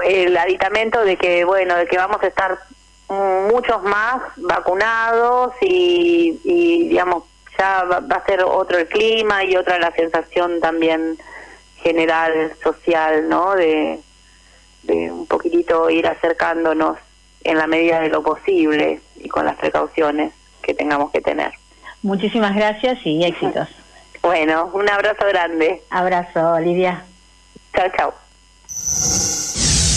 el 0.04 0.36
aditamento 0.36 1.04
de 1.04 1.18
que, 1.18 1.46
bueno, 1.46 1.76
de 1.76 1.88
que 1.88 1.98
vamos 1.98 2.22
a 2.24 2.28
estar 2.28 2.60
muchos 3.08 3.84
más 3.84 4.22
vacunados 4.36 5.54
y, 5.62 6.40
y, 6.44 6.90
digamos, 6.90 7.24
ya 7.58 7.84
va, 7.84 8.00
va 8.00 8.18
a 8.18 8.26
ser 8.26 8.44
otro 8.44 8.80
el 8.80 8.88
clima 8.88 9.44
y 9.44 9.56
otra 9.56 9.78
la 9.78 9.92
sensación 9.92 10.60
también 10.60 11.18
general, 11.78 12.54
social, 12.64 13.30
¿no? 13.30 13.54
De, 13.54 14.00
de 14.86 15.12
un 15.12 15.26
poquitito 15.28 15.90
ir 15.90 16.08
acercándonos 16.08 16.98
en 17.44 17.58
la 17.58 17.68
medida 17.68 18.00
de 18.02 18.10
lo 18.10 18.24
posible 18.24 19.02
y 19.18 19.30
con 19.30 19.46
las 19.46 19.56
precauciones 19.56 20.34
que 20.62 20.74
tengamos 20.74 21.12
que 21.12 21.22
tener. 21.22 21.52
Muchísimas 22.02 22.56
gracias 22.56 23.00
y 23.06 23.24
éxitos. 23.24 23.68
Bueno, 24.22 24.72
un 24.74 24.90
abrazo 24.90 25.24
grande. 25.28 25.84
Abrazo, 25.92 26.60
Lidia. 26.60 27.06
Chao, 27.76 27.88
chao. 27.96 28.14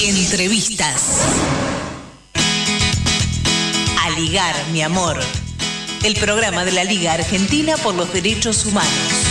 Entrevistas. 0.02 1.24
A 4.04 4.10
ligar, 4.20 4.54
mi 4.70 4.82
amor. 4.82 5.16
El 6.04 6.14
programa 6.16 6.66
de 6.66 6.72
la 6.72 6.84
Liga 6.84 7.14
Argentina 7.14 7.78
por 7.78 7.94
los 7.94 8.12
Derechos 8.12 8.66
Humanos. 8.66 9.27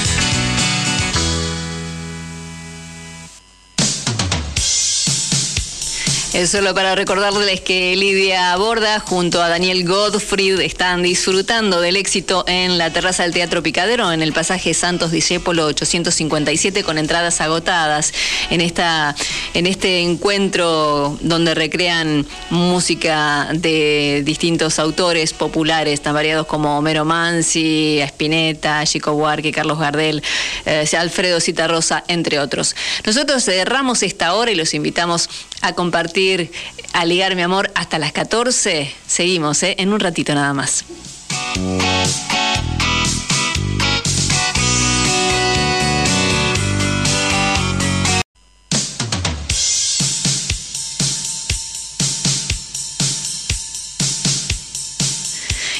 Solo 6.45 6.75
para 6.75 6.93
recordarles 6.93 7.61
que 7.61 7.95
Lidia 7.95 8.55
Borda 8.57 8.99
junto 8.99 9.41
a 9.41 9.49
Daniel 9.49 9.83
Godfried 9.87 10.59
están 10.59 11.01
disfrutando 11.01 11.81
del 11.81 11.95
éxito 11.95 12.43
en 12.47 12.77
la 12.77 12.93
terraza 12.93 13.23
del 13.23 13.33
Teatro 13.33 13.63
Picadero 13.63 14.11
en 14.11 14.21
el 14.21 14.33
pasaje 14.33 14.75
Santos 14.75 15.09
Discépolo 15.09 15.65
857 15.65 16.83
con 16.83 16.99
entradas 16.99 17.41
agotadas 17.41 18.13
en 18.51 18.61
esta 18.61 19.15
en 19.55 19.65
este 19.65 20.01
encuentro 20.01 21.17
donde 21.21 21.55
recrean 21.55 22.23
música 22.51 23.49
de 23.53 24.21
distintos 24.23 24.77
autores 24.77 25.33
populares 25.33 26.01
tan 26.01 26.13
variados 26.13 26.45
como 26.45 26.77
Homero 26.77 27.03
Mansi, 27.03 27.99
Spinetta, 28.01 28.85
Chico 28.85 29.13
Buarque, 29.13 29.51
Carlos 29.51 29.79
Gardel, 29.79 30.21
eh, 30.65 30.85
Alfredo 30.97 31.39
Citarrosa, 31.39 32.03
entre 32.07 32.39
otros. 32.39 32.75
Nosotros 33.05 33.43
cerramos 33.43 34.03
esta 34.03 34.35
hora 34.35 34.51
y 34.51 34.55
los 34.55 34.75
invitamos 34.75 35.29
a 35.61 35.73
compartir 35.73 36.51
a 36.93 37.05
ligar 37.05 37.35
mi 37.35 37.41
amor 37.41 37.71
hasta 37.75 37.99
las 37.99 38.11
14. 38.11 38.91
Seguimos, 39.05 39.61
¿eh? 39.63 39.75
en 39.79 39.93
un 39.93 39.99
ratito 39.99 40.33
nada 40.33 40.53
más. 40.53 40.85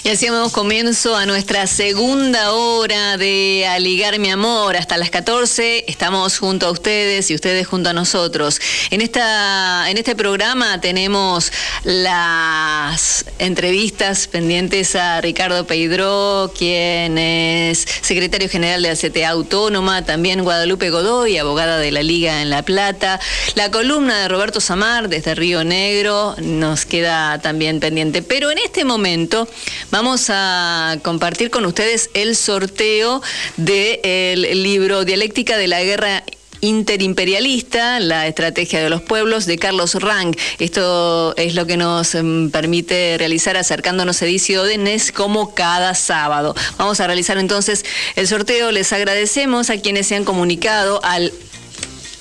Y 0.07 0.09
así 0.09 0.27
comienzo 0.53 1.17
a 1.17 1.25
nuestra 1.25 1.67
segunda 1.67 2.53
hora 2.53 3.17
de 3.17 3.67
Aligar 3.69 4.19
mi 4.19 4.29
amor. 4.29 4.77
Hasta 4.77 4.97
las 4.97 5.09
14 5.09 5.83
estamos 5.89 6.37
junto 6.39 6.67
a 6.67 6.71
ustedes 6.71 7.29
y 7.29 7.35
ustedes 7.35 7.67
junto 7.67 7.89
a 7.89 7.93
nosotros. 7.93 8.61
En, 8.89 9.01
esta, 9.01 9.89
en 9.89 9.97
este 9.97 10.15
programa 10.15 10.79
tenemos 10.79 11.51
las 11.83 13.25
entrevistas 13.37 14.27
pendientes 14.27 14.95
a 14.95 15.19
Ricardo 15.19 15.67
Peidró, 15.67 16.53
quien 16.57 17.17
es 17.17 17.85
secretario 18.01 18.47
general 18.47 18.83
de 18.83 18.89
la 18.89 18.95
CTA 18.95 19.29
Autónoma, 19.31 20.05
también 20.05 20.41
Guadalupe 20.43 20.89
Godoy, 20.89 21.37
abogada 21.37 21.79
de 21.79 21.91
la 21.91 22.01
Liga 22.01 22.41
en 22.41 22.49
La 22.49 22.63
Plata. 22.63 23.19
La 23.55 23.71
columna 23.71 24.21
de 24.21 24.29
Roberto 24.29 24.61
Samar 24.61 25.09
desde 25.09 25.35
Río 25.35 25.65
Negro 25.65 26.35
nos 26.37 26.85
queda 26.85 27.41
también 27.41 27.81
pendiente. 27.81 28.21
Pero 28.21 28.51
en 28.51 28.59
este 28.59 28.85
momento 28.85 29.49
vamos 29.91 29.96
a 29.97 30.99
compartir 31.01 31.49
con 31.49 31.65
ustedes 31.65 32.11
el 32.13 32.35
sorteo 32.35 33.19
del 33.57 34.61
libro 34.61 35.05
Dialéctica 35.05 35.57
de 35.57 35.67
la 35.67 35.81
Guerra 35.81 36.23
Interimperialista, 36.61 37.99
la 37.99 38.27
estrategia 38.27 38.79
de 38.79 38.91
los 38.91 39.01
pueblos 39.01 39.47
de 39.47 39.57
Carlos 39.57 39.95
Rang. 39.95 40.35
Esto 40.59 41.35
es 41.35 41.55
lo 41.55 41.65
que 41.65 41.77
nos 41.77 42.13
mm, 42.13 42.49
permite 42.49 43.15
realizar 43.17 43.57
acercándonos 43.57 44.21
a 44.21 44.25
Edicio 44.25 44.61
Odenes 44.61 45.11
como 45.11 45.55
cada 45.55 45.95
sábado. 45.95 46.55
Vamos 46.77 46.99
a 46.99 47.07
realizar 47.07 47.39
entonces 47.39 47.83
el 48.15 48.27
sorteo. 48.27 48.71
Les 48.71 48.93
agradecemos 48.93 49.71
a 49.71 49.77
quienes 49.77 50.05
se 50.05 50.15
han 50.15 50.25
comunicado 50.25 51.03
al 51.03 51.33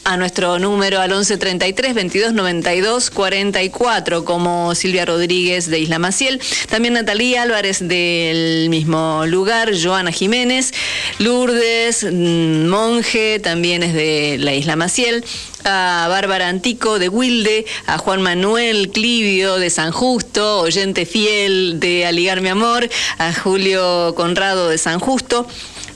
a 0.07 0.17
nuestro 0.17 0.61
número 0.61 1.01
al 1.01 1.13
11 1.13 1.37
33 1.37 1.93
22 1.93 2.33
92 2.33 3.11
44 3.11 4.25
como 4.25 4.73
Silvia 4.77 5.05
Rodríguez 5.05 5.69
de 5.69 5.81
Isla 5.81 5.99
Maciel, 5.99 6.41
también 6.71 6.95
Natalia 6.95 7.43
Álvarez 7.43 7.81
del 7.81 8.71
mismo 8.71 9.25
lugar, 9.27 9.73
Joana 9.77 10.13
Jiménez, 10.13 10.73
Lourdes 11.19 12.05
mm, 12.05 12.69
Monje 12.69 13.41
también 13.41 13.83
es 13.83 13.95
de 13.95 14.37
la 14.39 14.55
Isla 14.55 14.77
Maciel, 14.77 15.25
a 15.65 16.07
Bárbara 16.09 16.49
Antico 16.49 17.01
de 17.01 17.09
Wilde, 17.09 17.67
a 17.87 17.99
Juan 17.99 18.23
Manuel 18.23 18.91
Clivio 18.91 19.57
de 19.57 19.71
San 19.71 19.91
Justo, 19.91 20.61
oyente 20.61 21.05
fiel 21.05 21.81
de 21.81 22.07
Aligar 22.07 22.41
mi 22.41 22.49
amor, 22.49 22.89
a 23.19 23.33
Julio 23.33 24.15
Conrado 24.15 24.69
de 24.69 24.79
San 24.79 25.01
Justo, 25.01 25.49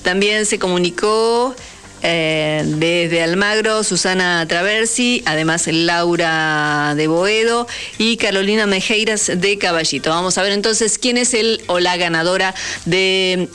también 0.02 0.46
se 0.46 0.58
comunicó 0.58 1.54
eh, 2.02 2.62
desde 2.64 3.22
Almagro, 3.22 3.84
Susana 3.84 4.46
Traversi, 4.48 5.22
además 5.26 5.66
Laura 5.66 6.94
de 6.96 7.06
Boedo 7.06 7.66
y 7.98 8.16
Carolina 8.16 8.66
Mejeiras 8.66 9.30
de 9.34 9.58
Caballito. 9.58 10.10
Vamos 10.10 10.38
a 10.38 10.42
ver 10.42 10.52
entonces 10.52 10.98
quién 10.98 11.16
es 11.16 11.34
el 11.34 11.62
o 11.66 11.78
la 11.78 11.96
ganadora 11.96 12.54
de 12.84 13.48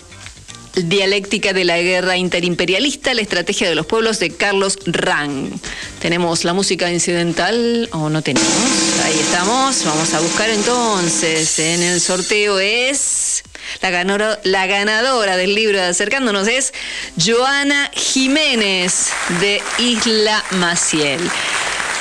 Dialéctica 0.75 1.53
de 1.53 1.63
la 1.63 1.79
Guerra 1.79 2.17
Interimperialista, 2.17 3.13
la 3.13 3.21
estrategia 3.21 3.69
de 3.69 3.75
los 3.75 3.85
pueblos 3.85 4.19
de 4.19 4.31
Carlos 4.31 4.77
Rang. 4.85 5.51
Tenemos 6.01 6.43
la 6.43 6.53
música 6.53 6.91
incidental 6.91 7.87
o 7.93 8.09
no 8.09 8.21
tenemos. 8.21 8.49
Ahí 9.05 9.17
estamos. 9.17 9.85
Vamos 9.85 10.13
a 10.13 10.19
buscar 10.19 10.49
entonces. 10.49 11.59
En 11.59 11.81
el 11.81 12.01
sorteo 12.01 12.59
es 12.59 13.43
la 13.81 13.89
ganadora, 13.89 14.39
la 14.43 14.67
ganadora 14.67 15.37
del 15.37 15.55
libro 15.55 15.77
de 15.77 15.85
Acercándonos 15.85 16.47
es 16.47 16.73
Joana 17.23 17.91
Jiménez 17.93 19.09
de 19.39 19.61
Isla 19.79 20.43
Maciel. 20.51 21.21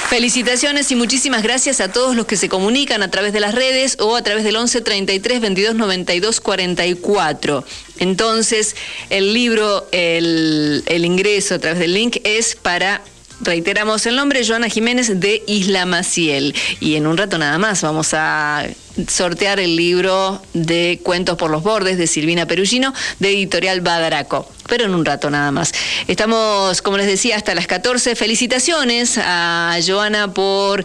Felicitaciones 0.09 0.93
y 0.93 0.97
muchísimas 0.97 1.43
gracias 1.43 1.81
a 1.81 1.91
todos 1.91 2.15
los 2.15 2.27
que 2.27 2.37
se 2.37 2.49
comunican 2.49 3.03
a 3.03 3.11
través 3.11 3.33
de 3.33 3.41
las 3.41 3.55
redes 3.55 3.97
o 3.99 4.15
a 4.15 4.23
través 4.23 4.45
del 4.45 4.55
11 4.55 4.81
33 4.83 5.41
22 5.41 5.75
92 5.75 6.41
44. 6.41 7.65
Entonces, 7.99 8.77
el 9.11 9.33
libro, 9.33 9.89
el, 9.93 10.85
el 10.87 11.05
ingreso 11.05 11.55
a 11.55 11.59
través 11.59 11.81
del 11.81 11.95
link 11.95 12.19
es 12.23 12.55
para 12.55 13.03
Reiteramos 13.41 14.07
el 14.07 14.17
nombre, 14.17 14.47
Joana 14.47 14.69
Jiménez 14.69 15.21
de 15.21 15.43
Isla 15.47 15.87
Maciel. 15.87 16.55
Y 16.81 16.95
en 16.95 17.07
un 17.07 17.17
rato 17.17 17.37
nada 17.37 17.59
más 17.59 17.83
vamos 17.83 18.11
a 18.15 18.65
sortear 19.09 19.59
el 19.59 19.75
libro 19.77 20.41
de 20.55 21.01
Cuentos 21.03 21.37
por 21.37 21.51
los 21.51 21.63
Bordes 21.63 21.99
de 21.99 22.07
Silvina 22.07 22.47
Perugino 22.47 22.95
de 23.19 23.31
Editorial 23.31 23.81
Badaraco. 23.81 24.49
Pero 24.69 24.85
en 24.85 24.95
un 24.95 25.05
rato 25.05 25.31
nada 25.31 25.51
más. 25.51 25.73
Estamos, 26.07 26.81
como 26.81 26.97
les 26.97 27.07
decía, 27.07 27.37
hasta 27.37 27.55
las 27.55 27.67
14. 27.67 28.15
Felicitaciones 28.17 29.19
a 29.19 29.77
Joana 29.85 30.33
por, 30.33 30.85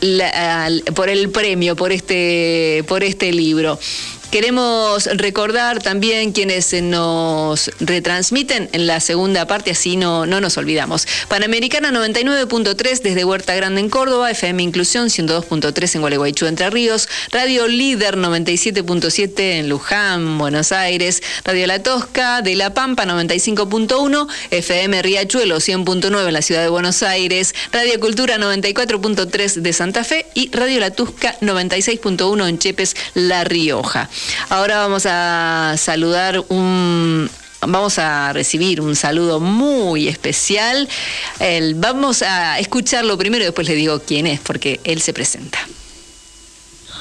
la- 0.00 0.70
por 0.94 1.08
el 1.10 1.28
premio, 1.30 1.74
por 1.76 1.92
este, 1.92 2.84
por 2.88 3.02
este 3.02 3.32
libro. 3.32 3.78
Queremos 4.30 5.06
recordar 5.06 5.82
también 5.82 6.30
quienes 6.30 6.72
nos 6.82 7.68
retransmiten 7.80 8.68
en 8.72 8.86
la 8.86 9.00
segunda 9.00 9.48
parte, 9.48 9.72
así 9.72 9.96
no, 9.96 10.24
no 10.24 10.40
nos 10.40 10.56
olvidamos. 10.56 11.08
Panamericana 11.26 11.90
99.3 11.90 13.02
desde 13.02 13.24
Huerta 13.24 13.56
Grande 13.56 13.80
en 13.80 13.90
Córdoba, 13.90 14.30
FM 14.30 14.62
Inclusión 14.62 15.08
102.3 15.08 15.96
en 15.96 16.00
Gualeguaychú, 16.02 16.46
Entre 16.46 16.70
Ríos, 16.70 17.08
Radio 17.32 17.66
Líder 17.66 18.16
97.7 18.16 19.40
en 19.40 19.68
Luján, 19.68 20.38
Buenos 20.38 20.70
Aires, 20.70 21.24
Radio 21.44 21.66
La 21.66 21.82
Tosca 21.82 22.40
de 22.40 22.54
La 22.54 22.72
Pampa 22.72 23.06
95.1, 23.06 24.28
FM 24.52 25.02
Riachuelo 25.02 25.56
100.9 25.56 26.28
en 26.28 26.32
la 26.32 26.42
ciudad 26.42 26.62
de 26.62 26.68
Buenos 26.68 27.02
Aires, 27.02 27.52
Radio 27.72 27.98
Cultura 27.98 28.38
94.3 28.38 29.54
de 29.54 29.72
Santa 29.72 30.04
Fe 30.04 30.26
y 30.34 30.52
Radio 30.52 30.78
La 30.78 30.92
Tusca 30.92 31.36
96.1 31.40 32.48
en 32.48 32.58
Chepes, 32.60 32.94
La 33.14 33.42
Rioja. 33.42 34.08
Ahora 34.48 34.78
vamos 34.78 35.06
a 35.06 35.74
saludar 35.76 36.42
un 36.48 37.30
Vamos 37.62 37.98
a 37.98 38.32
recibir 38.32 38.80
un 38.80 38.96
saludo 38.96 39.38
muy 39.38 40.08
especial. 40.08 40.88
El- 41.40 41.74
vamos 41.74 42.22
a 42.22 42.58
escucharlo 42.58 43.18
primero 43.18 43.42
y 43.42 43.46
después 43.46 43.68
le 43.68 43.74
digo 43.74 44.00
quién 44.00 44.26
es, 44.26 44.40
porque 44.40 44.80
él 44.84 45.02
se 45.02 45.12
presenta. 45.12 45.58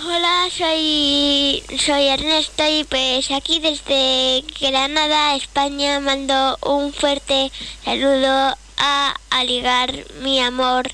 Hola, 0.06 0.50
soy, 0.58 1.64
soy 1.86 2.08
Ernesto 2.08 2.64
y 2.68 2.84
pues 2.84 3.32
aquí 3.32 3.60
desde 3.60 4.44
Granada, 4.60 5.36
España, 5.36 6.02
mando 6.02 6.58
un 6.62 6.92
fuerte 6.92 7.52
saludo 7.86 8.58
a 8.78 9.16
Aligar 9.30 9.94
mi 10.22 10.42
amor 10.42 10.92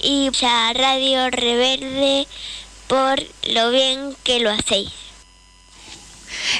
y 0.00 0.30
a 0.42 0.72
Radio 0.72 1.28
Reverde 1.30 2.26
por 2.86 3.22
lo 3.50 3.70
bien 3.70 4.16
que 4.22 4.40
lo 4.40 4.50
hacéis. 4.50 5.03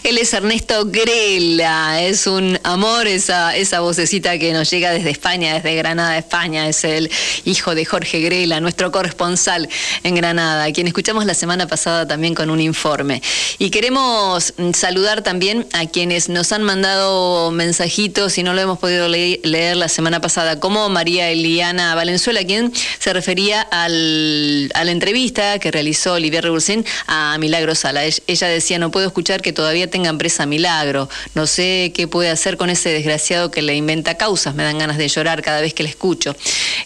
Él 0.02 0.18
es 0.18 0.32
Ernesto 0.32 0.86
Grela, 0.86 2.02
es 2.02 2.26
un 2.26 2.58
amor 2.62 3.06
esa, 3.06 3.56
esa 3.56 3.80
vocecita 3.80 4.38
que 4.38 4.52
nos 4.52 4.70
llega 4.70 4.90
desde 4.90 5.10
España, 5.10 5.54
desde 5.54 5.74
Granada, 5.76 6.16
España. 6.18 6.68
Es 6.68 6.84
el 6.84 7.10
hijo 7.44 7.74
de 7.74 7.84
Jorge 7.84 8.20
Grela, 8.20 8.60
nuestro 8.60 8.90
corresponsal 8.92 9.68
en 10.02 10.14
Granada, 10.14 10.64
a 10.64 10.72
quien 10.72 10.86
escuchamos 10.86 11.24
la 11.26 11.34
semana 11.34 11.66
pasada 11.66 12.06
también 12.06 12.34
con 12.34 12.50
un 12.50 12.60
informe. 12.60 13.22
Y 13.58 13.70
queremos 13.70 14.54
saludar 14.74 15.22
también 15.22 15.66
a 15.72 15.86
quienes 15.86 16.28
nos 16.28 16.52
han 16.52 16.62
mandado 16.62 17.50
mensajitos 17.50 18.36
y 18.38 18.42
no 18.42 18.54
lo 18.54 18.60
hemos 18.60 18.78
podido 18.78 19.08
le- 19.08 19.40
leer 19.44 19.76
la 19.76 19.88
semana 19.88 20.20
pasada, 20.20 20.60
como 20.60 20.88
María 20.88 21.30
Eliana 21.30 21.94
Valenzuela, 21.94 22.44
quien 22.44 22.72
se 22.98 23.12
refería 23.12 23.62
al- 23.62 24.70
a 24.74 24.84
la 24.84 24.90
entrevista 24.90 25.58
que 25.58 25.70
realizó 25.70 26.14
Olivia 26.14 26.40
Rebursén 26.40 26.84
a 27.06 27.36
Milagro 27.38 27.74
Sala. 27.74 28.04
Ell- 28.06 28.22
Ella 28.26 28.48
decía, 28.48 28.78
no 28.78 28.90
puedo 28.90 29.06
escuchar 29.06 29.42
que 29.42 29.52
todavía 29.64 29.88
tengan 29.88 30.18
presa 30.18 30.44
Milagro. 30.44 31.08
No 31.34 31.46
sé 31.46 31.90
qué 31.94 32.06
puede 32.06 32.28
hacer 32.28 32.58
con 32.58 32.68
ese 32.68 32.90
desgraciado 32.90 33.50
que 33.50 33.62
le 33.62 33.74
inventa 33.74 34.18
causas. 34.18 34.54
Me 34.54 34.62
dan 34.62 34.76
ganas 34.76 34.98
de 34.98 35.08
llorar 35.08 35.40
cada 35.40 35.62
vez 35.62 35.72
que 35.72 35.82
le 35.82 35.88
escucho. 35.88 36.36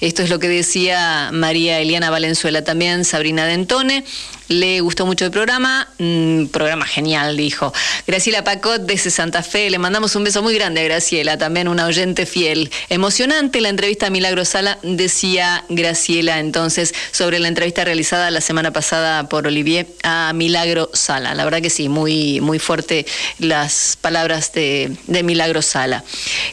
Esto 0.00 0.22
es 0.22 0.30
lo 0.30 0.38
que 0.38 0.48
decía 0.48 1.30
María 1.32 1.80
Eliana 1.80 2.08
Valenzuela. 2.08 2.62
También 2.62 3.04
Sabrina 3.04 3.46
Dentone. 3.46 4.04
Le 4.48 4.80
gustó 4.80 5.04
mucho 5.04 5.26
el 5.26 5.30
programa, 5.30 5.88
mm, 5.98 6.46
programa 6.46 6.86
genial, 6.86 7.36
dijo. 7.36 7.72
Graciela 8.06 8.44
Pacot 8.44 8.80
desde 8.80 9.10
Santa 9.10 9.42
Fe, 9.42 9.68
le 9.68 9.78
mandamos 9.78 10.16
un 10.16 10.24
beso 10.24 10.42
muy 10.42 10.54
grande 10.54 10.80
a 10.80 10.84
Graciela, 10.84 11.36
también 11.36 11.68
una 11.68 11.84
oyente 11.84 12.24
fiel. 12.24 12.70
Emocionante 12.88 13.60
la 13.60 13.68
entrevista 13.68 14.06
a 14.06 14.10
Milagro 14.10 14.46
Sala, 14.46 14.78
decía 14.82 15.64
Graciela 15.68 16.38
entonces 16.38 16.94
sobre 17.10 17.40
la 17.40 17.48
entrevista 17.48 17.84
realizada 17.84 18.30
la 18.30 18.40
semana 18.40 18.72
pasada 18.72 19.28
por 19.28 19.46
Olivier 19.46 19.86
a 20.02 20.32
Milagro 20.34 20.90
Sala. 20.94 21.34
La 21.34 21.44
verdad 21.44 21.60
que 21.60 21.70
sí, 21.70 21.90
muy, 21.90 22.40
muy 22.40 22.58
fuerte 22.58 23.04
las 23.38 23.98
palabras 24.00 24.52
de, 24.54 24.96
de 25.08 25.22
Milagro 25.22 25.60
Sala. 25.60 26.04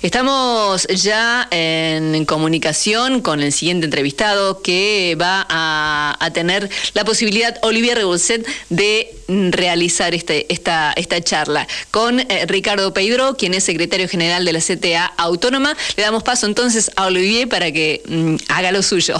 Estamos 0.01 0.85
ya 0.89 1.47
en 1.49 2.25
comunicación 2.25 3.21
con 3.21 3.41
el 3.41 3.53
siguiente 3.53 3.85
entrevistado 3.85 4.61
que 4.61 5.15
va 5.19 5.45
a, 5.47 6.17
a 6.19 6.33
tener 6.33 6.69
la 6.93 7.05
posibilidad, 7.05 7.57
Olivier 7.61 7.84
Rebolset, 7.93 8.45
de 8.69 9.13
realizar 9.51 10.15
este, 10.15 10.51
esta, 10.51 10.93
esta 10.93 11.21
charla 11.21 11.67
con 11.91 12.19
eh, 12.19 12.45
Ricardo 12.47 12.93
Peidro, 12.93 13.35
quien 13.37 13.53
es 13.53 13.63
secretario 13.63 14.07
general 14.07 14.45
de 14.45 14.53
la 14.53 14.59
CTA 14.59 15.05
Autónoma. 15.17 15.75
Le 15.95 16.03
damos 16.03 16.23
paso 16.23 16.45
entonces 16.45 16.91
a 16.95 17.05
Olivier 17.05 17.47
para 17.49 17.71
que 17.71 18.01
mm, 18.07 18.35
haga 18.49 18.71
lo 18.71 18.81
suyo. 18.81 19.19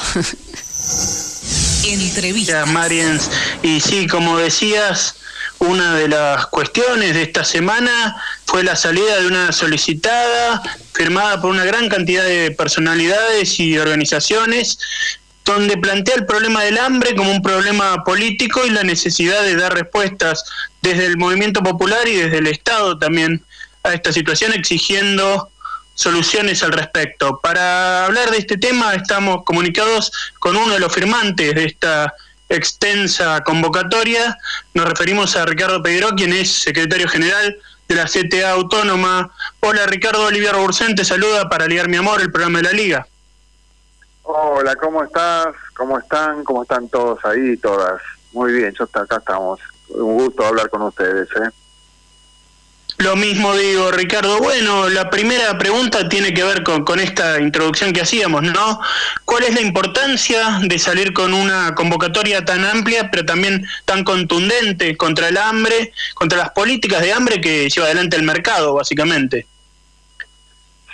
Gracias, 2.15 2.67
Mariens. 2.67 3.29
Y 3.61 3.79
sí, 3.79 4.07
como 4.07 4.37
decías, 4.37 5.15
una 5.59 5.95
de 5.95 6.07
las 6.07 6.47
cuestiones 6.47 7.13
de 7.13 7.23
esta 7.23 7.43
semana 7.43 8.21
fue 8.45 8.63
la 8.63 8.75
salida 8.75 9.19
de 9.19 9.27
una 9.27 9.51
solicitada 9.51 10.61
firmada 10.93 11.41
por 11.41 11.51
una 11.51 11.65
gran 11.65 11.89
cantidad 11.89 12.23
de 12.23 12.51
personalidades 12.51 13.59
y 13.59 13.77
organizaciones 13.77 14.79
donde 15.45 15.77
plantea 15.77 16.15
el 16.15 16.25
problema 16.25 16.63
del 16.63 16.79
hambre 16.79 17.15
como 17.15 17.31
un 17.31 17.41
problema 17.41 18.03
político 18.03 18.65
y 18.65 18.71
la 18.71 18.83
necesidad 18.83 19.43
de 19.43 19.55
dar 19.55 19.73
respuestas 19.73 20.43
desde 20.81 21.05
el 21.05 21.17
movimiento 21.17 21.61
popular 21.61 22.07
y 22.07 22.15
desde 22.15 22.39
el 22.39 22.47
Estado 22.47 22.97
también 22.97 23.43
a 23.83 23.93
esta 23.93 24.11
situación, 24.11 24.53
exigiendo 24.53 25.49
soluciones 25.93 26.63
al 26.63 26.71
respecto. 26.71 27.39
Para 27.41 28.05
hablar 28.05 28.31
de 28.31 28.39
este 28.39 28.57
tema 28.57 28.95
estamos 28.95 29.43
comunicados 29.45 30.11
con 30.39 30.57
uno 30.57 30.73
de 30.73 30.79
los 30.79 30.91
firmantes 30.91 31.53
de 31.53 31.65
esta 31.65 32.13
extensa 32.49 33.41
convocatoria. 33.43 34.37
Nos 34.73 34.89
referimos 34.89 35.35
a 35.35 35.45
Ricardo 35.45 35.81
Pedro, 35.83 36.09
quien 36.15 36.33
es 36.33 36.51
secretario 36.51 37.07
general 37.07 37.55
de 37.87 37.95
la 37.95 38.05
CTA 38.05 38.51
Autónoma. 38.51 39.31
Hola 39.59 39.85
Ricardo, 39.85 40.25
Olivia 40.25 40.51
Robursén 40.51 40.95
te 40.95 41.05
saluda 41.05 41.47
para 41.49 41.67
Ligar 41.67 41.87
Mi 41.87 41.97
Amor, 41.97 42.19
el 42.19 42.31
programa 42.31 42.59
de 42.59 42.63
la 42.63 42.71
Liga. 42.71 43.07
Hola, 44.27 44.75
¿cómo 44.75 45.03
estás? 45.03 45.49
¿Cómo 45.75 45.99
están? 45.99 46.43
¿Cómo 46.43 46.63
están 46.63 46.89
todos 46.89 47.23
ahí, 47.25 47.57
todas? 47.57 48.01
Muy 48.33 48.53
bien, 48.53 48.73
yo 48.77 48.85
acá 48.91 49.17
estamos. 49.17 49.59
Un 49.89 50.15
gusto 50.15 50.43
hablar 50.43 50.67
con 50.69 50.81
ustedes, 50.81 51.29
¿eh? 51.29 51.49
Lo 52.97 53.15
mismo 53.15 53.55
digo, 53.55 53.91
Ricardo. 53.91 54.39
Bueno, 54.39 54.89
la 54.89 55.11
primera 55.11 55.55
pregunta 55.59 56.09
tiene 56.09 56.33
que 56.33 56.43
ver 56.43 56.63
con, 56.63 56.83
con 56.83 56.99
esta 56.99 57.39
introducción 57.39 57.93
que 57.93 58.01
hacíamos, 58.01 58.41
¿no? 58.41 58.79
¿Cuál 59.25 59.43
es 59.43 59.53
la 59.53 59.61
importancia 59.61 60.59
de 60.63 60.79
salir 60.79 61.13
con 61.13 61.33
una 61.33 61.75
convocatoria 61.75 62.43
tan 62.43 62.65
amplia, 62.65 63.11
pero 63.11 63.25
también 63.25 63.63
tan 63.85 64.03
contundente 64.03 64.97
contra 64.97 65.27
el 65.27 65.37
hambre, 65.37 65.93
contra 66.15 66.39
las 66.39 66.49
políticas 66.49 67.01
de 67.01 67.13
hambre 67.13 67.41
que 67.41 67.69
lleva 67.69 67.85
adelante 67.85 68.15
el 68.15 68.23
mercado, 68.23 68.73
básicamente? 68.73 69.45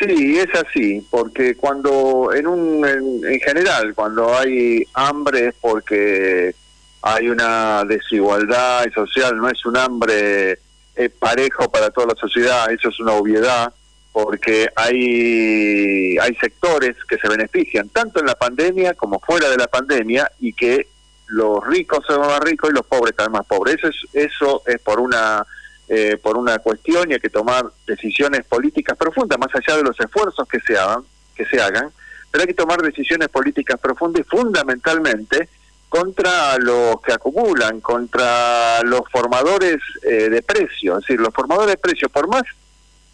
Sí, 0.02 0.39
es 0.39 0.49
así, 0.56 1.06
porque 1.12 1.56
cuando, 1.56 2.32
en, 2.34 2.47
un, 2.47 2.84
en, 2.88 3.22
en 3.24 3.39
general, 3.39 3.93
cuando 3.93 4.36
hay 4.36 4.84
hambre 4.93 5.49
es 5.49 5.56
porque 5.62 6.56
hay 7.04 7.30
una 7.30 7.84
desigualdad 7.86 8.86
social, 8.95 9.38
no 9.38 9.47
es 9.47 9.64
un 9.64 9.78
hambre 9.78 10.60
eh, 10.95 11.10
parejo 11.20 11.70
para 11.70 11.91
toda 11.91 12.08
la 12.08 12.16
sociedad, 12.16 12.72
eso 12.72 12.89
es 12.89 12.99
una 12.99 13.14
obviedad. 13.14 13.74
porque 14.12 14.70
hay, 14.76 16.18
hay 16.18 16.36
sectores 16.36 16.95
que 17.08 17.18
se 17.18 17.30
benefician 17.30 17.88
tanto 17.89 18.20
en 18.20 18.26
la 18.26 18.36
pandemia 18.36 18.93
como 18.93 19.20
fuera 19.20 19.49
de 19.49 19.58
la 19.58 19.68
pandemia 19.68 20.30
y 20.39 20.52
que 20.54 20.88
los 21.28 21.66
ricos 21.66 22.04
son 22.06 22.20
más 22.20 22.41
ricos 22.41 22.72
y 22.72 22.74
los 22.74 22.86
pobres 22.86 23.12
están 23.12 23.32
más 23.32 23.45
pobres. 23.45 23.76
Eso 23.76 23.88
es, 23.88 23.95
eso 24.14 24.64
es 24.66 24.82
por 24.82 24.99
una 24.99 25.45
eh, 25.93 26.15
por 26.15 26.37
una 26.37 26.57
cuestión 26.59 27.11
y 27.11 27.15
hay 27.15 27.19
que 27.19 27.29
tomar 27.29 27.65
decisiones 27.85 28.45
políticas 28.45 28.97
profundas, 28.97 29.37
más 29.37 29.53
allá 29.53 29.75
de 29.75 29.83
los 29.83 29.99
esfuerzos 29.99 30.47
que 30.47 30.61
se 30.61 30.77
hagan, 30.77 31.03
que 31.35 31.43
se 31.43 31.61
hagan, 31.61 31.91
pero 32.31 32.43
hay 32.43 32.47
que 32.47 32.53
tomar 32.53 32.81
decisiones 32.81 33.27
políticas 33.27 33.77
profundas 33.77 34.21
y 34.21 34.23
fundamentalmente 34.23 35.49
contra 35.89 36.57
los 36.59 37.01
que 37.01 37.11
acumulan, 37.11 37.81
contra 37.81 38.81
los 38.83 39.01
formadores 39.11 39.79
eh, 40.03 40.29
de 40.29 40.41
precios, 40.41 40.99
es 40.99 41.07
decir, 41.07 41.19
los 41.19 41.33
formadores 41.33 41.71
de 41.71 41.77
precios, 41.77 42.09
por 42.09 42.29
más 42.29 42.43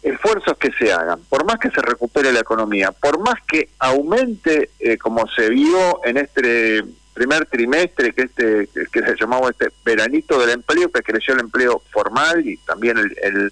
esfuerzos 0.00 0.56
que 0.56 0.70
se 0.78 0.92
hagan, 0.92 1.18
por 1.28 1.44
más 1.44 1.58
que 1.58 1.72
se 1.72 1.82
recupere 1.82 2.32
la 2.32 2.38
economía, 2.38 2.92
por 2.92 3.18
más 3.18 3.42
que 3.44 3.70
aumente, 3.80 4.70
eh, 4.78 4.96
como 4.98 5.26
se 5.26 5.50
vio 5.50 6.04
en 6.04 6.16
este 6.16 6.84
primer 7.18 7.46
trimestre, 7.46 8.12
que 8.14 8.22
este 8.22 8.68
que 8.92 9.00
se 9.02 9.16
llamaba 9.20 9.50
este 9.50 9.68
veranito 9.84 10.38
del 10.40 10.50
empleo, 10.50 10.90
que 10.90 11.02
creció 11.02 11.34
el 11.34 11.40
empleo 11.40 11.82
formal 11.90 12.46
y 12.46 12.56
también 12.58 12.96
el, 12.98 13.10
el, 13.22 13.50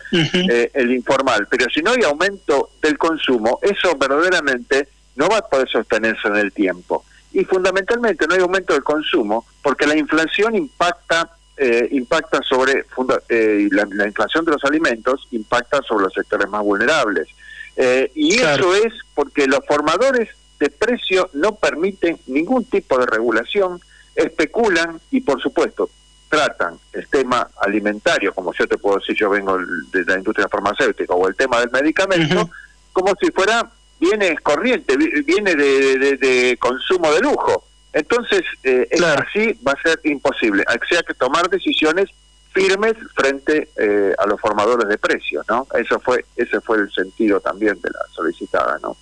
eh, 0.51 0.71
el 0.75 0.93
informal, 0.93 1.47
pero 1.51 1.67
si 1.75 1.81
no 1.83 1.91
hay 1.91 2.03
aumento 2.05 2.71
del 2.81 2.97
consumo, 2.97 3.59
eso 3.63 3.97
verdaderamente 3.99 4.89
no 5.17 5.29
va 5.29 5.39
a 5.39 5.49
poder 5.49 5.69
sostenerse 5.69 6.29
en 6.29 6.37
el 6.37 6.53
tiempo. 6.53 7.05
Y 7.33 7.45
fundamentalmente 7.45 8.27
no 8.27 8.35
hay 8.35 8.41
aumento 8.41 8.73
del 8.73 8.83
consumo 8.85 9.45
porque 9.63 9.87
la 9.87 9.97
inflación 9.97 10.55
impacta 10.55 11.31
eh, 11.59 11.89
impacta 11.91 12.41
sobre 12.43 12.85
funda- 12.85 13.21
eh, 13.29 13.67
la, 13.73 13.87
la 13.91 14.07
inflación 14.07 14.45
de 14.45 14.53
los 14.53 14.65
alimentos 14.65 15.27
impacta 15.31 15.81
sobre 15.89 16.05
los 16.05 16.13
sectores 16.13 16.49
más 16.49 16.63
vulnerables. 16.63 17.29
Eh, 17.77 18.11
y 18.15 18.39
eso 18.61 18.75
es 18.75 18.93
porque 19.15 19.47
los 19.47 19.61
formadores 19.67 20.29
de 20.59 20.71
precio 20.71 21.29
no 21.35 21.55
permiten 21.57 22.19
ningún 22.27 22.65
tipo 22.65 22.99
de 22.99 23.07
regulación 23.07 23.81
especulan 24.15 25.01
y 25.11 25.21
por 25.21 25.41
supuesto 25.41 25.91
tratan 26.29 26.79
el 26.93 27.07
tema 27.09 27.49
alimentario 27.61 28.35
como 28.35 28.53
yo 28.55 28.67
te 28.67 28.79
puedo 28.79 28.99
decir 28.99 29.15
yo 29.17 29.31
vengo 29.31 29.59
de 29.93 30.05
la 30.05 30.17
industria 30.17 30.49
farmacéutica 30.49 31.15
o 31.15 31.29
el 31.29 31.37
tema 31.37 31.61
del 31.61 31.71
medicamento 31.71 32.49
como 32.93 33.15
si 33.21 33.31
fuera 33.31 33.71
bienes 34.01 34.41
corrientes 34.41 34.97
vi- 34.97 35.23
viene 35.23 35.55
de, 35.55 35.99
de- 35.99 36.17
de 36.17 36.57
consumo 36.59 37.13
de 37.13 37.21
lujo 37.21 37.65
entonces, 37.93 38.43
eh, 38.63 38.87
así 39.27 39.59
va 39.67 39.73
a 39.73 39.81
ser 39.81 39.99
imposible. 40.05 40.63
Hay 40.67 40.79
que 41.07 41.15
tomar 41.15 41.49
decisiones 41.49 42.11
firmes 42.53 42.93
frente 43.15 43.71
eh, 43.75 44.13
a 44.19 44.27
los 44.27 44.39
formadores 44.39 44.87
de 44.87 44.99
precios, 44.99 45.47
¿no? 45.49 45.67
Eso 45.75 45.99
fue, 46.01 46.23
ese 46.37 46.61
fue 46.61 46.77
el 46.77 46.93
sentido 46.93 47.41
también 47.41 47.81
de 47.81 47.89
la 47.89 48.01
solicitada, 48.15 48.79
¿no? 48.83 48.99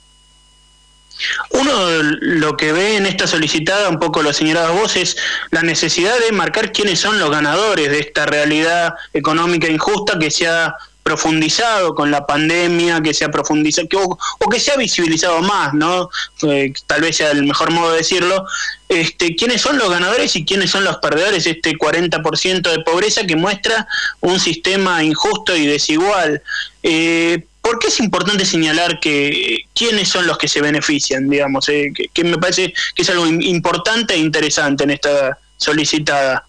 Uno 1.50 1.72
lo 2.20 2.56
que 2.56 2.72
ve 2.72 2.96
en 2.96 3.06
esta 3.06 3.26
solicitada, 3.26 3.88
un 3.88 3.98
poco 3.98 4.22
lo 4.22 4.32
señalabas 4.32 4.72
vos, 4.72 4.96
es 4.96 5.16
la 5.50 5.62
necesidad 5.62 6.14
de 6.18 6.32
marcar 6.32 6.72
quiénes 6.72 7.00
son 7.00 7.18
los 7.18 7.30
ganadores 7.30 7.90
de 7.90 8.00
esta 8.00 8.26
realidad 8.26 8.94
económica 9.12 9.68
injusta 9.68 10.18
que 10.18 10.30
se 10.30 10.48
ha 10.48 10.74
profundizado 11.04 11.94
con 11.94 12.10
la 12.10 12.26
pandemia, 12.26 13.00
que 13.02 13.12
se 13.12 13.26
ha 13.26 13.30
profundizado, 13.30 13.86
que, 13.88 13.96
o, 13.98 14.04
o 14.04 14.48
que 14.48 14.58
se 14.58 14.72
ha 14.72 14.76
visibilizado 14.76 15.40
más, 15.42 15.74
¿no? 15.74 16.08
Eh, 16.42 16.72
tal 16.86 17.02
vez 17.02 17.18
sea 17.18 17.30
el 17.30 17.44
mejor 17.44 17.70
modo 17.70 17.92
de 17.92 17.98
decirlo. 17.98 18.46
Este, 18.88 19.36
¿Quiénes 19.36 19.60
son 19.60 19.76
los 19.76 19.90
ganadores 19.90 20.34
y 20.34 20.46
quiénes 20.46 20.70
son 20.70 20.82
los 20.82 20.96
perdedores? 20.96 21.46
Este 21.46 21.74
40% 21.76 22.70
de 22.70 22.80
pobreza 22.80 23.26
que 23.26 23.36
muestra 23.36 23.86
un 24.20 24.40
sistema 24.40 25.04
injusto 25.04 25.54
y 25.54 25.66
desigual. 25.66 26.42
Eh, 26.82 27.44
¿Por 27.64 27.78
qué 27.78 27.86
es 27.88 27.98
importante 27.98 28.44
señalar 28.44 29.00
que 29.00 29.60
quiénes 29.74 30.08
son 30.08 30.26
los 30.26 30.36
que 30.36 30.48
se 30.48 30.60
benefician, 30.60 31.28
digamos? 31.30 31.66
eh, 31.70 31.90
que, 31.96 32.08
que 32.08 32.22
me 32.22 32.36
parece 32.36 32.74
que 32.94 33.02
es 33.02 33.08
algo 33.10 33.26
im- 33.26 33.42
importante 33.42 34.12
e 34.14 34.18
interesante 34.18 34.84
en 34.84 34.90
esta 34.90 35.38
solicitada. 35.56 36.46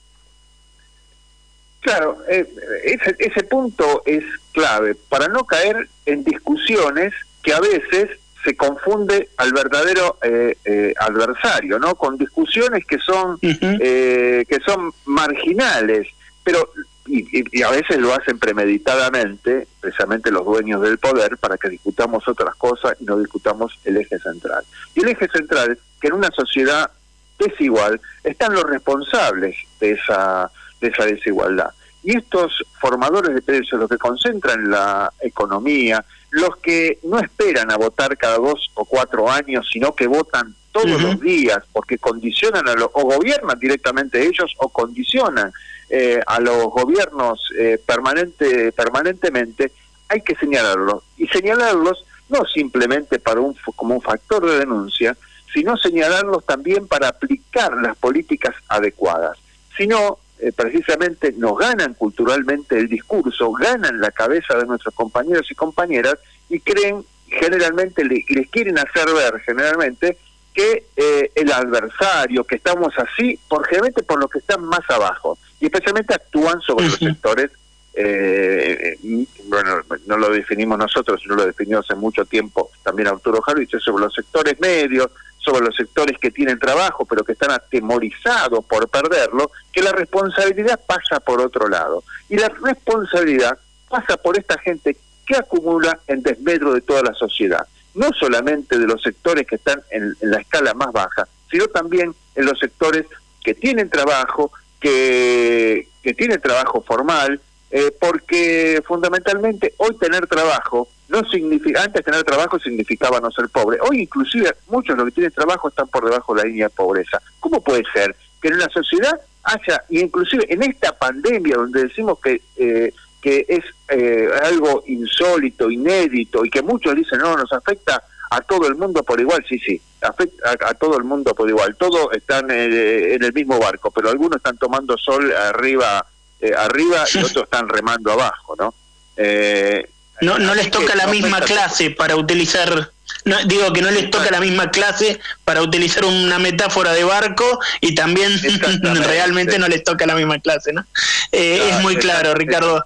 Claro, 1.79 2.17
eh, 2.27 2.45
ese, 2.83 3.15
ese 3.19 3.43
punto 3.43 4.03
es 4.05 4.23
clave 4.51 4.95
para 5.07 5.27
no 5.29 5.45
caer 5.45 5.87
en 6.05 6.23
discusiones 6.23 7.13
que 7.43 7.53
a 7.53 7.61
veces 7.61 8.09
se 8.43 8.55
confunde 8.57 9.29
al 9.37 9.53
verdadero 9.53 10.17
eh, 10.21 10.57
eh, 10.65 10.93
adversario, 10.99 11.79
¿no? 11.79 11.95
Con 11.95 12.17
discusiones 12.17 12.85
que 12.85 12.97
son 12.99 13.37
eh, 13.41 14.43
que 14.49 14.57
son 14.65 14.91
marginales, 15.05 16.07
pero 16.43 16.69
y, 17.07 17.59
y- 17.59 17.63
a 17.63 17.69
veces 17.71 17.97
lo 17.97 18.13
hacen 18.13 18.39
premeditadamente, 18.39 19.67
precisamente 19.79 20.31
los 20.31 20.45
dueños 20.45 20.81
del 20.81 20.97
poder, 20.97 21.37
para 21.37 21.57
que 21.57 21.69
discutamos 21.69 22.27
otras 22.27 22.55
cosas 22.55 22.95
y 22.99 23.05
no 23.05 23.17
discutamos 23.19 23.77
el 23.85 23.97
eje 23.97 24.19
central. 24.19 24.63
Y 24.95 25.01
el 25.01 25.09
eje 25.09 25.27
central 25.29 25.77
que 26.01 26.07
en 26.07 26.13
una 26.13 26.29
sociedad 26.31 26.89
desigual 27.37 27.99
están 28.23 28.53
los 28.53 28.63
responsables 28.63 29.55
de 29.79 29.91
esa 29.91 30.49
de 30.81 30.87
esa 30.87 31.05
desigualdad. 31.05 31.71
Y 32.03 32.17
estos 32.17 32.63
formadores 32.79 33.33
de 33.33 33.41
precios, 33.41 33.79
los 33.79 33.89
que 33.89 33.97
concentran 33.97 34.69
la 34.69 35.11
economía, 35.21 36.05
los 36.31 36.57
que 36.57 36.99
no 37.03 37.17
esperan 37.19 37.71
a 37.71 37.77
votar 37.77 38.15
cada 38.17 38.37
dos 38.37 38.69
o 38.75 38.85
cuatro 38.85 39.29
años, 39.29 39.67
sino 39.71 39.95
que 39.95 40.05
votan 40.05 40.53
todos 40.71 41.01
los 41.01 41.19
días, 41.21 41.59
porque 41.71 41.97
condicionan 41.97 42.67
a 42.67 42.73
los, 42.73 42.89
o 42.93 43.03
gobiernan 43.05 43.57
directamente 43.57 44.21
ellos, 44.21 44.53
o 44.57 44.67
condicionan 44.69 45.51
eh, 45.89 46.19
a 46.25 46.39
los 46.39 46.65
gobiernos 46.65 47.49
eh, 47.57 47.79
permanente, 47.85 48.71
permanentemente, 48.71 49.71
hay 50.07 50.21
que 50.21 50.35
señalarlos. 50.35 51.03
Y 51.17 51.27
señalarlos 51.27 52.05
no 52.29 52.43
simplemente 52.45 53.19
para 53.19 53.39
un, 53.41 53.55
como 53.75 53.95
un 53.95 54.01
factor 54.01 54.45
de 54.45 54.59
denuncia, 54.59 55.15
sino 55.53 55.77
señalarlos 55.77 56.45
también 56.45 56.87
para 56.87 57.07
aplicar 57.09 57.73
las 57.77 57.95
políticas 57.97 58.55
adecuadas. 58.67 59.37
Si 59.77 59.87
no, 59.87 60.17
eh, 60.39 60.51
precisamente 60.51 61.33
nos 61.37 61.57
ganan 61.57 61.93
culturalmente 61.93 62.77
el 62.77 62.89
discurso, 62.89 63.51
ganan 63.53 64.01
la 64.01 64.11
cabeza 64.11 64.57
de 64.57 64.65
nuestros 64.65 64.93
compañeros 64.93 65.49
y 65.49 65.55
compañeras 65.55 66.15
y 66.49 66.59
creen, 66.59 67.05
generalmente 67.27 68.03
le- 68.03 68.25
les 68.29 68.49
quieren 68.49 68.77
hacer 68.77 69.05
ver 69.13 69.39
generalmente 69.41 70.17
que 70.55 70.85
eh, 70.95 71.31
el 71.35 71.51
adversario, 71.51 72.45
que 72.45 72.55
estamos 72.55 72.93
así, 72.97 73.37
por 73.49 73.65
generalmente 73.65 74.03
por 74.03 74.19
los 74.19 74.29
que 74.31 74.39
están 74.39 74.63
más 74.63 74.89
abajo, 74.89 75.37
y 75.59 75.65
especialmente 75.65 76.15
actúan 76.15 76.61
sobre 76.61 76.85
los 76.85 76.97
sectores, 76.97 77.51
eh, 77.93 78.97
bueno, 79.45 79.81
no 80.05 80.17
lo 80.17 80.29
definimos 80.29 80.77
nosotros, 80.77 81.21
no 81.27 81.35
lo 81.35 81.45
definió 81.45 81.79
hace 81.79 81.95
mucho 81.95 82.25
tiempo 82.25 82.69
también 82.83 83.07
Arturo 83.07 83.41
Jarvis, 83.41 83.69
sobre 83.79 84.05
los 84.05 84.13
sectores 84.13 84.59
medios, 84.59 85.09
sobre 85.37 85.65
los 85.65 85.75
sectores 85.75 86.17
que 86.17 86.31
tienen 86.31 86.57
trabajo, 86.57 87.05
pero 87.05 87.23
que 87.23 87.33
están 87.33 87.51
atemorizados 87.51 88.65
por 88.65 88.89
perderlo, 88.89 89.51
que 89.71 89.81
la 89.81 89.91
responsabilidad 89.91 90.79
pasa 90.85 91.19
por 91.19 91.39
otro 91.39 91.67
lado. 91.69 92.03
Y 92.27 92.37
la 92.37 92.49
responsabilidad 92.49 93.57
pasa 93.87 94.17
por 94.17 94.37
esta 94.37 94.57
gente 94.57 94.97
que 95.25 95.35
acumula 95.35 95.99
en 96.07 96.23
desmedro 96.23 96.73
de 96.73 96.81
toda 96.81 97.03
la 97.03 97.13
sociedad, 97.13 97.67
no 97.95 98.11
solamente 98.13 98.77
de 98.77 98.85
los 98.85 99.01
sectores 99.01 99.47
que 99.47 99.55
están 99.55 99.81
en, 99.91 100.15
la 100.21 100.39
escala 100.39 100.73
más 100.73 100.91
baja, 100.91 101.27
sino 101.49 101.67
también 101.67 102.13
en 102.35 102.45
los 102.45 102.59
sectores 102.59 103.05
que 103.43 103.53
tienen 103.53 103.89
trabajo, 103.89 104.51
que, 104.79 105.87
que 106.03 106.13
tienen 106.13 106.41
trabajo 106.41 106.81
formal, 106.81 107.39
eh, 107.71 107.91
porque 107.99 108.81
fundamentalmente 108.85 109.73
hoy 109.77 109.97
tener 109.97 110.27
trabajo 110.27 110.87
no 111.07 111.23
significa, 111.29 111.83
antes 111.83 112.03
tener 112.03 112.23
trabajo 112.23 112.59
significaba 112.59 113.19
no 113.19 113.31
ser 113.31 113.49
pobre, 113.49 113.77
hoy 113.81 114.01
inclusive 114.01 114.55
muchos 114.67 114.95
de 114.95 115.03
los 115.03 115.05
que 115.07 115.15
tienen 115.15 115.31
trabajo 115.31 115.69
están 115.69 115.87
por 115.87 116.05
debajo 116.05 116.33
de 116.33 116.41
la 116.41 116.47
línea 116.47 116.67
de 116.67 116.73
pobreza. 116.73 117.21
¿Cómo 117.39 117.61
puede 117.61 117.83
ser 117.93 118.15
que 118.41 118.47
en 118.49 118.55
una 118.55 118.69
sociedad 118.69 119.19
haya, 119.43 119.83
y 119.89 119.99
inclusive 119.99 120.45
en 120.51 120.63
esta 120.63 120.91
pandemia 120.97 121.55
donde 121.55 121.83
decimos 121.83 122.19
que, 122.19 122.41
eh, 122.57 122.93
que 123.25 123.43
es 123.49 123.63
eh, 123.89 124.29
algo 124.43 124.83
insólito, 124.85 125.71
inédito, 125.71 126.45
y 126.45 126.49
que 126.51 126.61
muchos 126.61 126.95
dicen, 126.95 127.17
no, 127.17 127.35
nos 127.35 127.51
afecta 127.51 128.03
a 128.29 128.41
todo 128.41 128.67
el 128.67 128.75
mundo 128.75 129.01
por 129.01 129.19
igual, 129.19 129.43
sí, 129.49 129.57
sí, 129.57 129.81
afecta 130.01 130.51
a, 130.51 130.69
a 130.69 130.73
todo 130.75 130.95
el 130.99 131.03
mundo 131.05 131.33
por 131.33 131.49
igual, 131.49 131.75
todos 131.75 132.13
están 132.13 132.51
eh, 132.51 133.15
en 133.15 133.23
el 133.23 133.33
mismo 133.33 133.57
barco, 133.57 133.89
pero 133.89 134.11
algunos 134.11 134.37
están 134.37 134.57
tomando 134.59 134.95
sol 134.95 135.33
arriba, 135.35 136.05
eh, 136.39 136.51
arriba 136.55 137.03
y 137.15 137.17
otros 137.17 137.45
están 137.45 137.67
remando 137.67 138.11
abajo, 138.11 138.55
¿no? 138.59 138.75
Eh, 139.17 139.89
No, 140.21 140.37
no 140.37 140.53
les 140.53 140.69
toca 140.69 140.95
la 140.95 141.05
no 141.07 141.11
misma 141.11 141.37
afecta- 141.37 141.53
clase 141.53 141.89
para 141.89 142.15
utilizar, 142.15 142.91
no, 143.25 143.43
digo 143.45 143.73
que 143.73 143.81
no 143.81 143.89
les 143.89 144.11
toca 144.11 144.29
la 144.29 144.39
misma 144.39 144.69
clase 144.69 145.19
para 145.43 145.63
utilizar 145.63 146.05
una 146.05 146.37
metáfora 146.37 146.93
de 146.93 147.03
barco 147.03 147.59
y 147.81 147.95
también 147.95 148.31
realmente 149.03 149.57
no 149.57 149.67
les 149.67 149.83
toca 149.83 150.05
la 150.05 150.13
misma 150.13 150.37
clase, 150.39 150.73
¿no? 150.73 150.85
Eh, 151.31 151.55
Claro, 151.57 151.75
es 151.77 151.81
muy 151.83 151.95
claro. 151.97 152.33
Ricardo. 152.35 152.85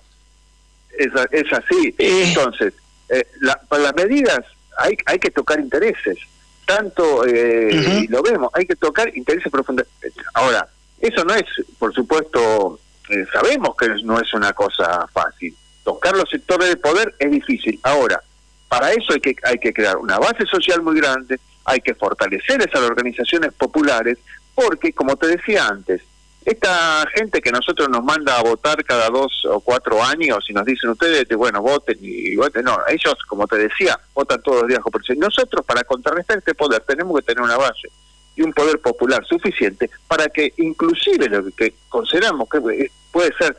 Es, 1.00 1.12
es 1.32 1.54
así. 1.54 1.96
Entonces, 1.98 2.74
eh, 3.10 3.26
la- 3.42 3.60
para 3.68 3.84
las 3.84 3.96
medidas 3.96 4.42
hay, 4.78 4.96
hay 5.06 5.20
que 5.20 5.32
tocar 5.32 5.60
intereses. 5.60 6.18
Tanto, 6.66 7.26
eh, 7.26 7.72
y 8.04 8.08
lo 8.08 8.22
vemos, 8.22 8.52
hay 8.54 8.66
que 8.66 8.76
tocar 8.76 9.10
intereses 9.18 9.52
profundos. 9.52 9.88
Ahora, 10.36 10.68
eso 11.02 11.24
no 11.26 11.34
es, 11.34 11.46
por 11.80 11.94
supuesto, 11.94 12.80
eh, 13.10 13.26
sabemos 13.34 13.76
que 13.76 13.88
no 14.04 14.20
es 14.20 14.32
una 14.36 14.54
cosa 14.54 15.08
fácil. 15.12 15.56
Tocar 15.84 16.16
los 16.16 16.30
sectores 16.30 16.70
de 16.70 16.78
poder 16.78 17.16
es 17.18 17.32
difícil. 17.32 17.80
Ahora, 17.82 18.22
para 18.68 18.92
eso 18.92 19.14
hay 19.14 19.20
que, 19.20 19.36
hay 19.44 19.58
que 19.58 19.74
crear 19.74 19.98
una 19.98 20.20
base 20.20 20.46
social 20.46 20.84
muy 20.84 21.00
grande, 21.00 21.40
hay 21.66 21.80
que 21.82 21.96
fortalecer 21.96 22.62
esas 22.62 22.82
organizaciones 22.82 23.52
populares, 23.54 24.20
porque, 24.54 24.94
como 24.94 25.16
te 25.16 25.26
decía 25.28 25.66
antes, 25.68 26.02
esta 26.46 27.06
gente 27.14 27.42
que 27.42 27.52
nosotros 27.52 27.90
nos 27.90 28.04
manda 28.04 28.38
a 28.38 28.44
votar 28.44 28.84
cada 28.84 29.10
dos 29.10 29.46
o 29.46 29.60
cuatro 29.60 30.02
años 30.04 30.46
y 30.50 30.54
nos 30.54 30.66
dicen 30.66 30.90
ustedes, 30.90 31.28
bueno, 31.36 31.62
voten 31.62 31.98
y 32.02 32.36
voten, 32.36 32.66
no, 32.66 32.78
ellos, 32.88 33.16
como 33.28 33.46
te 33.46 33.58
decía, 33.58 34.00
votan 34.14 34.42
todos 34.42 34.62
los 34.62 34.68
días 34.68 34.82
por 34.82 35.18
Nosotros, 35.18 35.66
para 35.66 35.84
contrarrestar 35.84 36.38
este 36.38 36.56
poder, 36.56 36.82
tenemos 36.88 37.20
que 37.20 37.26
tener 37.26 37.44
una 37.44 37.58
base 37.58 37.90
y 38.36 38.42
un 38.42 38.54
poder 38.54 38.80
popular 38.80 39.24
suficiente 39.26 39.90
para 40.08 40.30
que 40.30 40.54
inclusive 40.58 41.28
lo 41.28 41.46
que 41.52 41.74
consideramos 41.90 42.48
que 42.50 42.90
puede 43.12 43.34
ser 43.38 43.58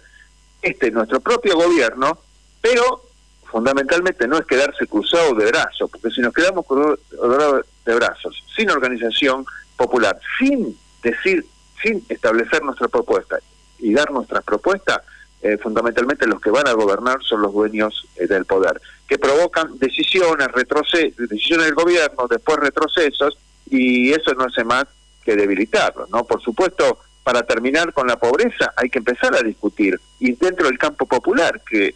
este 0.63 0.91
nuestro 0.91 1.21
propio 1.21 1.55
gobierno, 1.57 2.19
pero 2.61 3.05
fundamentalmente 3.45 4.27
no 4.27 4.39
es 4.39 4.47
quedarse 4.47 4.87
cruzado 4.87 5.35
de 5.35 5.47
brazos, 5.47 5.91
porque 5.91 6.11
si 6.11 6.21
nos 6.21 6.33
quedamos 6.33 6.65
cruzados 6.67 7.67
de 7.85 7.95
brazos, 7.95 8.43
sin 8.57 8.71
organización 8.71 9.45
popular, 9.77 10.19
sin 10.39 10.77
decir, 11.03 11.45
sin 11.83 12.05
establecer 12.09 12.63
nuestra 12.63 12.89
propuesta 12.89 13.39
y 13.79 13.93
dar 13.93 14.11
nuestras 14.11 14.45
propuestas, 14.45 15.01
eh, 15.43 15.57
fundamentalmente 15.57 16.27
los 16.27 16.41
que 16.41 16.51
van 16.51 16.69
a 16.69 16.73
gobernar 16.73 17.23
son 17.23 17.43
los 17.43 17.53
dueños 17.53 18.07
eh, 18.17 18.27
del 18.27 18.45
poder, 18.45 18.81
que 19.09 19.19
provocan 19.19 19.79
decisiones, 19.79 20.49
retrocesos, 20.49 21.17
decisiones 21.17 21.67
del 21.67 21.75
gobierno, 21.75 22.27
después 22.29 22.59
retrocesos, 22.59 23.39
y 23.69 24.13
eso 24.13 24.35
no 24.35 24.45
hace 24.45 24.65
más 24.65 24.85
que 25.25 25.37
debilitarlo, 25.37 26.07
¿no? 26.11 26.25
Por 26.25 26.43
supuesto, 26.43 26.99
para 27.23 27.43
terminar 27.43 27.93
con 27.93 28.07
la 28.07 28.19
pobreza 28.19 28.73
hay 28.77 28.91
que 28.91 28.99
empezar 28.99 29.35
a 29.35 29.43
discutir, 29.43 29.99
y 30.19 30.33
dentro 30.33 30.67
del 30.67 30.79
campo 30.79 31.07
popular, 31.07 31.63
que 31.69 31.95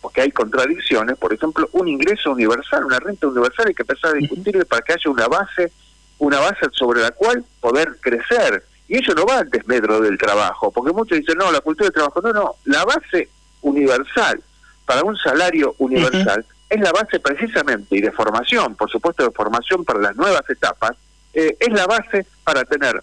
porque 0.00 0.20
hay 0.20 0.30
contradicciones, 0.30 1.16
por 1.16 1.32
ejemplo, 1.32 1.68
un 1.72 1.88
ingreso 1.88 2.30
universal, 2.30 2.84
una 2.84 2.98
renta 2.98 3.26
universal, 3.26 3.68
hay 3.68 3.74
que 3.74 3.82
empezar 3.82 4.10
a 4.10 4.18
discutir 4.18 4.66
para 4.66 4.82
que 4.82 4.92
haya 4.92 5.10
una 5.10 5.28
base, 5.28 5.72
una 6.18 6.40
base 6.40 6.66
sobre 6.72 7.00
la 7.00 7.10
cual 7.12 7.44
poder 7.60 7.96
crecer. 8.00 8.64
Y 8.92 8.98
eso 8.98 9.14
no 9.14 9.24
va 9.24 9.38
al 9.38 9.48
desmedro 9.48 10.02
del 10.02 10.18
trabajo, 10.18 10.70
porque 10.70 10.92
muchos 10.92 11.16
dicen, 11.16 11.38
no, 11.38 11.50
la 11.50 11.62
cultura 11.62 11.86
del 11.86 11.94
trabajo, 11.94 12.20
no, 12.20 12.30
no, 12.30 12.56
la 12.66 12.84
base 12.84 13.30
universal 13.62 14.42
para 14.84 15.02
un 15.02 15.16
salario 15.16 15.74
universal 15.78 16.44
es 16.68 16.78
la 16.78 16.92
base 16.92 17.18
precisamente, 17.18 17.96
y 17.96 18.02
de 18.02 18.12
formación, 18.12 18.74
por 18.74 18.90
supuesto 18.90 19.24
de 19.24 19.30
formación 19.30 19.82
para 19.86 19.98
las 19.98 20.14
nuevas 20.14 20.42
etapas, 20.46 20.90
eh, 21.32 21.56
es 21.58 21.72
la 21.72 21.86
base 21.86 22.26
para 22.44 22.64
tener 22.64 23.02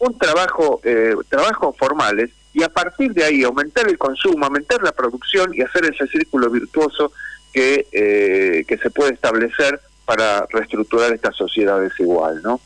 un 0.00 0.18
trabajo, 0.18 0.82
eh, 0.84 1.14
trabajos 1.30 1.78
formales 1.78 2.28
y 2.52 2.62
a 2.62 2.68
partir 2.68 3.14
de 3.14 3.24
ahí 3.24 3.42
aumentar 3.42 3.88
el 3.88 3.96
consumo, 3.96 4.44
aumentar 4.44 4.82
la 4.82 4.92
producción 4.92 5.54
y 5.54 5.62
hacer 5.62 5.86
ese 5.86 6.08
círculo 6.08 6.50
virtuoso 6.50 7.10
que, 7.54 7.86
eh, 7.90 8.66
que 8.68 8.76
se 8.76 8.90
puede 8.90 9.14
establecer 9.14 9.80
para 10.04 10.44
reestructurar 10.50 11.10
esta 11.14 11.32
sociedad 11.32 11.80
desigual, 11.80 12.42
¿no? 12.42 12.60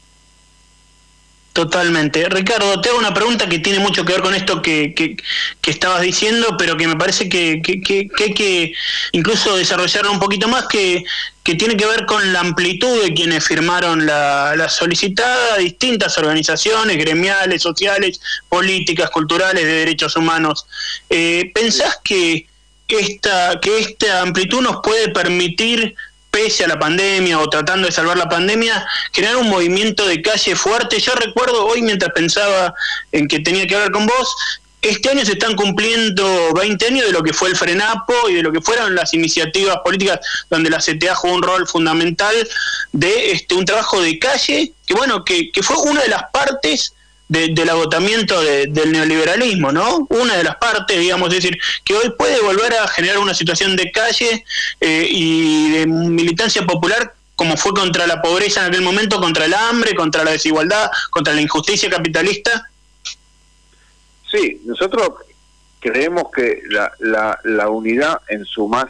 Totalmente. 1.57 2.29
Ricardo, 2.29 2.83
te 2.83 2.91
hago 2.91 2.99
una 2.99 3.15
pregunta 3.15 3.49
que 3.49 3.59
tiene 3.61 3.79
mucho 3.79 4.05
que 4.05 4.13
ver 4.13 4.21
con 4.21 4.35
esto 4.35 4.61
que, 4.61 4.93
que, 4.95 5.71
estabas 5.71 6.03
diciendo, 6.03 6.55
pero 6.59 6.77
que 6.77 6.87
me 6.87 6.97
parece 6.97 7.31
que, 7.31 7.63
que, 7.63 8.11
hay 8.23 8.35
que 8.35 8.75
incluso 9.13 9.57
desarrollarlo 9.57 10.13
un 10.13 10.19
poquito 10.19 10.49
más, 10.49 10.67
que, 10.67 11.03
que 11.43 11.55
tiene 11.55 11.75
que 11.75 11.87
ver 11.87 12.05
con 12.05 12.31
la 12.35 12.41
amplitud 12.41 13.03
de 13.03 13.15
quienes 13.15 13.43
firmaron 13.47 14.05
la, 14.05 14.55
la 14.55 14.69
solicitada, 14.69 15.57
distintas 15.57 16.19
organizaciones 16.19 16.99
gremiales, 16.99 17.63
sociales, 17.63 18.21
políticas, 18.51 19.09
culturales, 19.09 19.65
de 19.65 19.73
derechos 19.73 20.15
humanos. 20.15 20.67
Eh, 21.09 21.53
¿Pensás 21.55 21.99
que 22.05 22.47
esta, 22.89 23.59
que 23.61 23.79
esta 23.79 24.21
amplitud 24.21 24.61
nos 24.61 24.81
puede 24.83 25.09
permitir 25.09 25.95
pese 26.37 26.65
a 26.65 26.69
la 26.69 26.79
pandemia 26.79 27.41
o 27.41 27.49
tratando 27.49 27.87
de 27.87 27.93
salvar 27.93 28.19
la 28.19 28.29
pandemia, 28.29 28.87
crear 29.11 29.37
un 29.37 29.49
movimiento 29.49 30.07
de 30.07 30.21
calle 30.21 30.55
fuerte. 30.55 31.01
Yo 31.01 31.15
recuerdo 31.15 31.65
hoy, 31.67 31.81
mientras 31.81 32.13
pensaba 32.13 32.75
en 33.11 33.27
que 33.27 33.41
tenía 33.41 33.67
que 33.67 33.75
hablar 33.75 33.91
con 33.91 34.05
vos, 34.05 34.37
este 34.83 35.09
año 35.09 35.25
se 35.25 35.33
están 35.33 35.57
cumpliendo 35.57 36.53
20 36.53 36.87
años 36.89 37.07
de 37.07 37.13
lo 37.13 37.23
que 37.23 37.33
fue 37.33 37.49
el 37.49 37.57
FRENAPO 37.57 38.29
y 38.29 38.35
de 38.35 38.43
lo 38.43 38.53
que 38.53 38.61
fueron 38.61 38.95
las 38.95 39.15
iniciativas 39.15 39.79
políticas 39.83 40.21
donde 40.51 40.69
la 40.69 40.77
CTA 40.77 41.15
jugó 41.15 41.33
un 41.33 41.43
rol 41.43 41.67
fundamental 41.67 42.35
de 42.93 43.33
este 43.33 43.55
un 43.55 43.65
trabajo 43.65 44.03
de 44.03 44.19
calle, 44.19 44.73
que 44.85 44.93
bueno, 44.93 45.25
que, 45.25 45.51
que 45.51 45.63
fue 45.63 45.77
una 45.79 46.03
de 46.03 46.09
las 46.09 46.25
partes 46.33 46.93
del 47.29 47.69
agotamiento 47.69 48.41
del 48.41 48.93
neoliberalismo, 48.93 49.73
¿no? 49.73 50.07
Una 50.11 50.37
de 50.37 50.45
las 50.45 50.57
partes, 50.57 50.99
digamos, 50.99 51.29
es 51.31 51.43
decir, 51.43 51.59
que 51.85 51.95
hoy 51.95 52.13
puede 52.17 52.41
volver 52.41 52.75
a 52.75 52.87
generar 52.89 53.19
una 53.19 53.35
situación 53.35 53.75
de 53.77 53.91
calle 53.91 54.45
eh, 54.81 55.09
y 55.11 55.71
de 55.73 55.87
militancia 55.87 56.65
popular 56.65 57.15
como 57.37 57.57
fue 57.59 57.75
contra 57.75 58.07
la 58.07 58.23
pobreza 58.23 58.63
en 58.63 58.69
aquel 58.69 58.83
momento, 58.83 59.21
contra 59.21 59.45
el 59.45 59.53
hambre, 59.53 59.95
contra 59.95 60.25
la 60.25 60.31
desigualdad, 60.31 60.91
contra 61.11 61.35
la 61.35 61.43
injusticia 61.43 61.91
capitalista. 61.91 62.71
Sí, 64.31 64.63
nosotros 64.65 65.11
creemos 65.81 66.25
que 66.35 66.63
la, 66.71 66.91
la, 66.99 67.39
la 67.45 67.69
unidad 67.69 68.21
en 68.29 68.45
su 68.47 68.67
más 68.67 68.87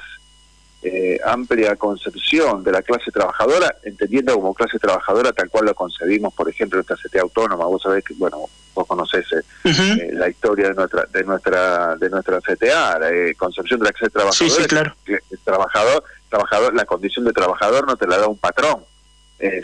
eh, 0.89 1.19
amplia 1.25 1.75
concepción 1.75 2.63
de 2.63 2.71
la 2.71 2.81
clase 2.81 3.11
trabajadora, 3.11 3.75
entendiendo 3.83 4.35
como 4.35 4.55
clase 4.55 4.79
trabajadora 4.79 5.33
tal 5.33 5.51
cual 5.51 5.65
lo 5.65 5.75
concebimos, 5.75 6.33
por 6.33 6.49
ejemplo, 6.49 6.79
esta 6.79 6.95
CTA 6.95 7.23
autónoma. 7.23 7.65
Vos 7.67 7.83
sabés 7.83 8.05
que, 8.05 8.15
bueno, 8.15 8.45
vos 8.73 8.87
conocés 8.87 9.27
eh, 9.33 9.43
eh, 9.65 10.11
la 10.13 10.29
historia 10.29 10.69
de 10.69 10.75
nuestra 10.75 11.07
de 11.07 11.25
nuestra 11.25 11.97
de 11.97 12.09
nuestra 12.09 12.41
CTA, 12.41 13.01
la 13.01 13.11
concepción 13.37 13.81
de 13.81 13.87
la 13.87 13.93
clase 13.93 14.13
trabajadora. 14.13 14.55
Sí, 14.55 14.63
sí, 14.63 14.69
claro. 14.69 14.95
trabajador, 15.43 16.05
trabajador, 16.29 16.73
la 16.73 16.85
condición 16.85 17.25
de 17.25 17.33
trabajador 17.33 17.85
no 17.85 17.97
te 17.97 18.07
la 18.07 18.19
da 18.19 18.29
un 18.29 18.39
patrón. 18.39 18.85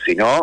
sino 0.05 0.43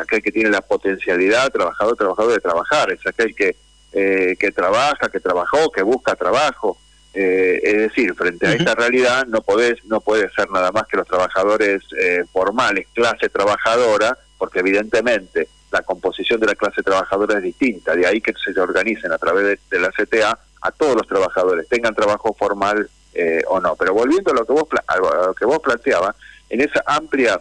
aquel 0.00 0.22
que 0.22 0.32
tiene 0.32 0.48
la 0.48 0.62
potencialidad, 0.62 1.52
trabajador, 1.52 1.94
trabajador 1.94 2.32
de 2.32 2.40
trabajar, 2.40 2.90
es 2.90 3.06
aquel 3.06 3.34
que, 3.34 3.54
que 3.92 4.52
trabaja, 4.52 5.10
que 5.10 5.20
trabajó, 5.20 5.70
que 5.70 5.82
busca 5.82 6.16
trabajo, 6.16 6.78
eh, 7.18 7.60
es 7.62 7.76
decir, 7.78 8.14
frente 8.14 8.46
a 8.46 8.52
esta 8.52 8.74
realidad 8.74 9.26
no 9.26 9.40
podés, 9.40 9.82
no 9.86 10.02
puede 10.02 10.28
ser 10.32 10.50
nada 10.50 10.70
más 10.70 10.86
que 10.86 10.98
los 10.98 11.06
trabajadores 11.06 11.82
eh, 11.98 12.24
formales, 12.30 12.88
clase 12.92 13.30
trabajadora, 13.30 14.18
porque 14.36 14.58
evidentemente 14.58 15.48
la 15.72 15.80
composición 15.80 16.38
de 16.40 16.48
la 16.48 16.54
clase 16.54 16.82
trabajadora 16.82 17.38
es 17.38 17.42
distinta, 17.42 17.94
de 17.94 18.06
ahí 18.06 18.20
que 18.20 18.34
se 18.34 18.60
organicen 18.60 19.12
a 19.12 19.16
través 19.16 19.58
de, 19.70 19.80
la 19.80 19.90
CTA 19.92 20.38
a 20.60 20.70
todos 20.72 20.94
los 20.94 21.06
trabajadores, 21.06 21.66
tengan 21.70 21.94
trabajo 21.94 22.34
formal 22.38 22.86
eh, 23.14 23.42
o 23.48 23.60
no. 23.60 23.76
Pero 23.76 23.94
volviendo 23.94 24.32
a 24.32 24.34
lo 24.34 24.44
que 24.44 24.52
vos, 24.52 24.68
a 24.86 24.96
lo 24.98 25.34
que 25.34 25.46
vos 25.46 25.60
planteabas, 25.60 26.16
en 26.50 26.60
esa 26.60 26.82
amplia 26.84 27.40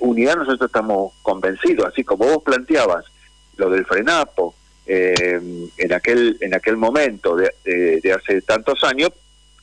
unidad 0.00 0.36
nosotros 0.36 0.68
estamos 0.68 1.14
convencidos, 1.22 1.86
así 1.86 2.04
como 2.04 2.26
vos 2.26 2.42
planteabas 2.42 3.06
lo 3.56 3.70
del 3.70 3.86
frenapo, 3.86 4.54
eh, 4.86 5.40
en 5.76 5.92
aquel 5.92 6.36
en 6.40 6.54
aquel 6.54 6.76
momento 6.76 7.36
de, 7.36 7.52
de, 7.64 8.12
hace 8.12 8.42
tantos 8.42 8.84
años 8.84 9.10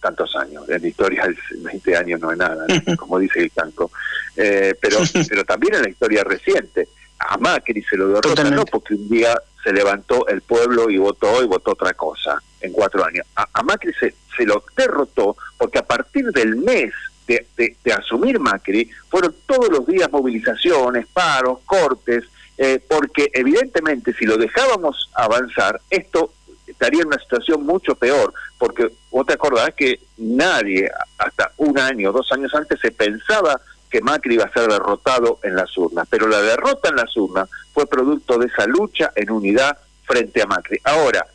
tantos 0.01 0.35
años 0.35 0.67
en 0.67 0.81
la 0.81 0.87
historia 0.87 1.29
20 1.57 1.95
años 1.97 2.19
no 2.19 2.31
es 2.31 2.37
nada 2.37 2.65
como 2.97 3.19
dice 3.19 3.39
el 3.39 3.51
tanco 3.51 3.91
eh, 4.35 4.75
pero 4.79 4.99
pero 5.29 5.43
también 5.43 5.75
en 5.75 5.83
la 5.83 5.89
historia 5.89 6.23
reciente. 6.23 6.87
A 7.19 7.37
Macri 7.37 7.83
se 7.83 7.97
lo 7.97 8.07
derrota 8.07 8.43
no 8.49 8.65
porque 8.65 8.95
un 8.95 9.07
día 9.07 9.39
se 9.63 9.71
levantó 9.71 10.27
el 10.27 10.41
pueblo 10.41 10.89
y 10.89 10.97
votó 10.97 11.43
y 11.43 11.45
votó 11.45 11.73
otra 11.73 11.93
cosa 11.93 12.41
en 12.59 12.71
cuatro 12.71 13.05
años. 13.05 13.27
A, 13.35 13.61
Macri 13.61 13.93
se, 13.93 14.15
se 14.35 14.43
lo 14.43 14.63
derrotó 14.75 15.37
porque 15.57 15.77
a 15.77 15.85
partir 15.85 16.31
del 16.31 16.55
mes 16.55 16.91
de, 17.27 17.45
de 17.55 17.93
asumir 17.93 18.39
Macri 18.39 18.89
fueron 19.07 19.35
todos 19.45 19.69
los 19.69 19.85
días 19.85 20.11
movilizaciones 20.11 21.05
paros 21.13 21.59
cortes 21.65 22.23
eh, 22.63 22.79
porque 22.87 23.31
evidentemente 23.33 24.13
si 24.13 24.23
lo 24.23 24.37
dejábamos 24.37 25.09
avanzar, 25.15 25.81
esto 25.89 26.31
estaría 26.67 27.01
en 27.01 27.07
una 27.07 27.17
situación 27.17 27.65
mucho 27.65 27.95
peor, 27.95 28.35
porque 28.59 28.91
vos 29.09 29.25
te 29.25 29.33
acordás 29.33 29.73
que 29.73 29.99
nadie, 30.17 30.87
hasta 31.17 31.53
un 31.57 31.79
año, 31.79 32.11
dos 32.11 32.31
años 32.31 32.53
antes, 32.53 32.79
se 32.79 32.91
pensaba 32.91 33.59
que 33.89 33.99
Macri 34.01 34.35
iba 34.35 34.45
a 34.45 34.53
ser 34.53 34.69
derrotado 34.69 35.39
en 35.41 35.55
las 35.55 35.75
urnas, 35.75 36.07
pero 36.07 36.27
la 36.27 36.39
derrota 36.39 36.89
en 36.89 36.97
las 36.97 37.17
urnas 37.17 37.49
fue 37.73 37.87
producto 37.87 38.37
de 38.37 38.45
esa 38.45 38.67
lucha 38.67 39.11
en 39.15 39.31
unidad 39.31 39.75
frente 40.03 40.43
a 40.43 40.45
Macri. 40.45 40.79
Ahora, 40.83 41.25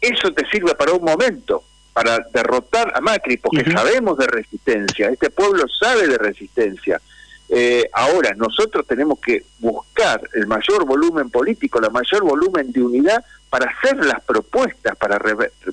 eso 0.00 0.32
te 0.32 0.48
sirve 0.50 0.76
para 0.76 0.92
un 0.92 1.04
momento, 1.04 1.64
para 1.92 2.20
derrotar 2.32 2.92
a 2.94 3.00
Macri, 3.00 3.38
porque 3.38 3.68
sabemos 3.72 4.16
de 4.18 4.28
resistencia, 4.28 5.08
este 5.08 5.30
pueblo 5.30 5.64
sabe 5.66 6.06
de 6.06 6.16
resistencia, 6.16 7.00
eh, 7.52 7.90
ahora, 7.92 8.32
nosotros 8.36 8.86
tenemos 8.86 9.18
que 9.18 9.42
buscar 9.58 10.22
el 10.34 10.46
mayor 10.46 10.84
volumen 10.86 11.30
político, 11.30 11.80
el 11.80 11.90
mayor 11.90 12.22
volumen 12.22 12.70
de 12.70 12.80
unidad 12.80 13.24
para 13.50 13.68
hacer 13.70 13.96
las 14.06 14.22
propuestas 14.22 14.96
para, 14.96 15.18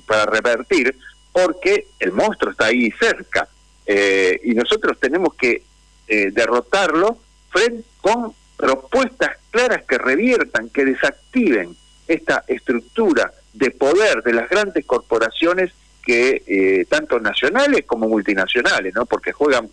para 0.04 0.26
revertir, 0.26 0.96
porque 1.32 1.86
el 2.00 2.10
monstruo 2.10 2.50
está 2.50 2.66
ahí 2.66 2.90
cerca. 2.98 3.48
Eh, 3.86 4.40
y 4.42 4.54
nosotros 4.54 4.98
tenemos 4.98 5.34
que 5.34 5.62
eh, 6.08 6.30
derrotarlo 6.32 7.16
frente, 7.50 7.84
con 8.00 8.34
propuestas 8.56 9.36
claras 9.52 9.84
que 9.84 9.98
reviertan, 9.98 10.70
que 10.70 10.84
desactiven 10.84 11.76
esta 12.08 12.42
estructura 12.48 13.32
de 13.52 13.70
poder 13.70 14.22
de 14.24 14.32
las 14.32 14.50
grandes 14.50 14.84
corporaciones 14.84 15.70
que 16.02 16.42
eh, 16.46 16.86
tanto 16.88 17.20
nacionales 17.20 17.84
como 17.86 18.08
multinacionales, 18.08 18.92
¿no? 18.94 19.06
Porque 19.06 19.30
juegan 19.30 19.70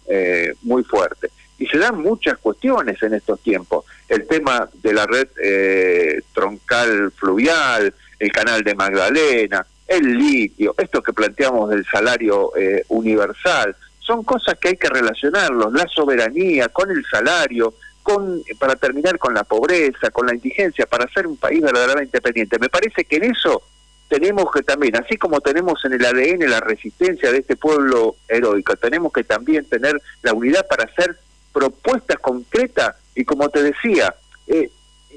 muy 0.61 0.83
fuerte. 0.83 1.31
Y 1.57 1.65
se 1.67 1.77
dan 1.77 2.01
muchas 2.01 2.37
cuestiones 2.37 3.01
en 3.01 3.13
estos 3.13 3.39
tiempos. 3.41 3.85
El 4.09 4.27
tema 4.27 4.69
de 4.73 4.93
la 4.93 5.05
red 5.05 5.27
eh, 5.41 6.21
troncal 6.33 7.11
fluvial, 7.11 7.93
el 8.19 8.31
canal 8.31 8.63
de 8.63 8.75
Magdalena, 8.75 9.65
el 9.87 10.17
litio, 10.17 10.73
esto 10.77 11.01
que 11.01 11.13
planteamos 11.13 11.69
del 11.69 11.85
salario 11.85 12.55
eh, 12.57 12.83
universal, 12.89 13.75
son 13.99 14.23
cosas 14.23 14.55
que 14.59 14.69
hay 14.69 14.77
que 14.77 14.89
relacionarlos, 14.89 15.73
la 15.73 15.87
soberanía 15.87 16.69
con 16.69 16.91
el 16.91 17.03
salario, 17.09 17.73
con 18.03 18.43
para 18.59 18.75
terminar 18.75 19.17
con 19.17 19.33
la 19.33 19.43
pobreza, 19.43 20.11
con 20.11 20.27
la 20.27 20.35
indigencia, 20.35 20.85
para 20.85 21.11
ser 21.11 21.25
un 21.25 21.37
país 21.37 21.61
verdaderamente 21.61 22.17
independiente. 22.17 22.59
Me 22.59 22.69
parece 22.69 23.05
que 23.05 23.15
en 23.17 23.23
eso 23.31 23.63
tenemos 24.07 24.51
que 24.51 24.61
también, 24.61 24.95
así 24.95 25.17
como 25.17 25.41
tenemos 25.41 25.83
en 25.85 25.93
el 25.93 26.05
ADN 26.05 26.49
la 26.49 26.59
resistencia 26.59 27.31
de 27.31 27.39
este 27.39 27.55
pueblo 27.55 28.15
heroico, 28.27 28.75
tenemos 28.75 29.11
que 29.11 29.23
también 29.23 29.65
tener 29.65 29.99
la 30.21 30.33
unidad 30.33 30.67
para 30.67 30.83
hacer 30.83 31.17
propuestas 31.55 32.19
concretas 32.19 32.97
y 33.15 33.23
como 33.23 33.47
te 33.47 33.63
decía, 33.63 34.13
eh, 34.45 34.69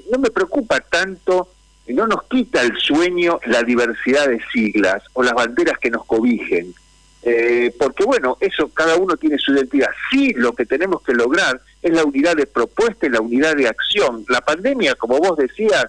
no 0.09 0.19
me 0.19 0.29
preocupa 0.29 0.79
tanto, 0.79 1.49
no 1.89 2.07
nos 2.07 2.23
quita 2.23 2.61
el 2.61 2.77
sueño 2.77 3.41
la 3.45 3.61
diversidad 3.61 4.29
de 4.29 4.39
siglas 4.53 5.03
o 5.11 5.21
las 5.21 5.33
banderas 5.33 5.77
que 5.79 5.91
nos 5.91 6.05
cobijen, 6.05 6.73
eh, 7.23 7.75
porque 7.77 8.05
bueno, 8.05 8.37
eso 8.39 8.69
cada 8.69 8.95
uno 8.95 9.17
tiene 9.17 9.37
su 9.37 9.51
identidad. 9.51 9.89
Sí, 10.09 10.31
lo 10.33 10.53
que 10.53 10.65
tenemos 10.65 11.01
que 11.03 11.13
lograr 11.13 11.59
es 11.81 11.91
la 11.91 12.05
unidad 12.05 12.37
de 12.37 12.47
propuesta 12.47 13.05
y 13.05 13.09
la 13.09 13.19
unidad 13.19 13.57
de 13.57 13.67
acción. 13.67 14.23
La 14.29 14.39
pandemia, 14.39 14.95
como 14.95 15.17
vos 15.17 15.37
decías, 15.37 15.87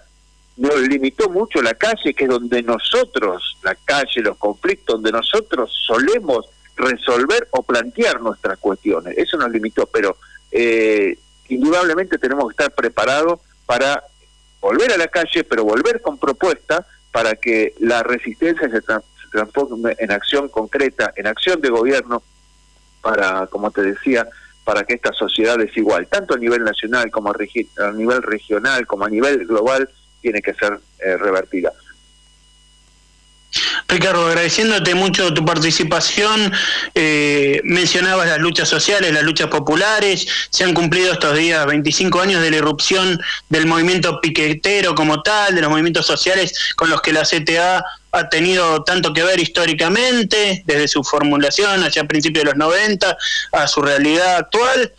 nos 0.57 0.81
limitó 0.81 1.31
mucho 1.31 1.63
la 1.63 1.75
calle, 1.75 2.13
que 2.13 2.25
es 2.25 2.31
donde 2.31 2.61
nosotros, 2.65 3.57
la 3.63 3.77
calle, 3.85 4.21
los 4.23 4.37
conflictos, 4.37 4.97
donde 4.97 5.13
nosotros 5.13 5.73
solemos 5.87 6.47
resolver 6.75 7.47
o 7.53 7.63
plantear 7.63 8.21
nuestras 8.21 8.59
cuestiones. 8.59 9.17
Eso 9.17 9.37
nos 9.37 9.51
limitó, 9.51 9.87
pero 9.87 10.17
eh, 10.51 11.19
indudablemente 11.49 12.19
tenemos 12.19 12.47
que 12.49 12.53
estar 12.53 12.75
preparados 12.75 13.41
para 13.67 14.03
volver 14.61 14.93
a 14.93 14.97
la 14.97 15.09
calle, 15.09 15.45
pero 15.45 15.65
volver 15.65 16.01
con 16.01 16.19
propuestas 16.19 16.85
para 17.13 17.35
que 17.35 17.75
la 17.81 18.03
resistencia 18.03 18.69
se, 18.69 18.81
se 18.81 19.29
transforme 19.33 19.97
en 19.99 20.13
acción 20.13 20.49
concreta, 20.49 21.13
en 21.17 21.27
acción 21.27 21.61
de 21.61 21.71
gobierno, 21.71 22.23
para, 23.01 23.47
como 23.47 23.71
te 23.71 23.83
decía, 23.83 24.29
para 24.65 24.85
que 24.85 24.95
esta 24.95 25.13
sociedad 25.13 25.57
desigual, 25.59 26.07
tanto 26.07 26.35
a 26.35 26.39
nivel 26.39 26.63
nacional 26.63 27.11
como 27.11 27.31
a, 27.31 27.35
a 27.35 27.93
nivel 27.93 28.23
regional, 28.23 28.87
como 28.87 29.05
a 29.05 29.09
nivel 29.09 29.47
global, 29.47 29.89
tiene 30.21 30.43
que 30.43 30.55
ser 30.55 30.79
eh, 30.99 31.17
revertida. 31.17 31.73
Ricardo, 33.89 34.27
agradeciéndote 34.27 34.95
mucho 34.95 35.35
tu 35.35 35.45
participación, 35.45 36.53
eh, 36.95 37.61
mencionabas 37.65 38.29
las 38.29 38.39
luchas 38.39 38.69
sociales, 38.69 39.13
las 39.13 39.23
luchas 39.23 39.49
populares, 39.49 40.27
se 40.51 40.65
han 40.65 40.75
cumplido 40.75 41.13
estos 41.13 41.37
días 41.37 41.67
25 41.67 42.21
años 42.21 42.43
de 42.43 42.51
la 42.51 42.57
irrupción 42.59 43.21
del 43.49 43.67
movimiento 43.67 44.21
piquetero 44.21 44.95
como 44.95 45.23
tal, 45.23 45.55
de 45.55 45.61
los 45.61 45.71
movimientos 45.71 46.07
sociales 46.07 46.53
con 46.77 46.91
los 46.91 47.01
que 47.03 47.13
la 47.13 47.23
CTA 47.23 47.85
ha 48.13 48.29
tenido 48.29 48.83
tanto 48.83 49.13
que 49.13 49.23
ver 49.23 49.41
históricamente, 49.41 50.63
desde 50.67 50.89
su 50.89 51.05
formulación 51.05 51.85
hacia 51.85 52.05
principios 52.05 52.45
de 52.45 52.51
los 52.51 52.57
90 52.57 53.17
a 53.53 53.69
su 53.69 53.83
realidad 53.83 54.37
actual, 54.37 54.93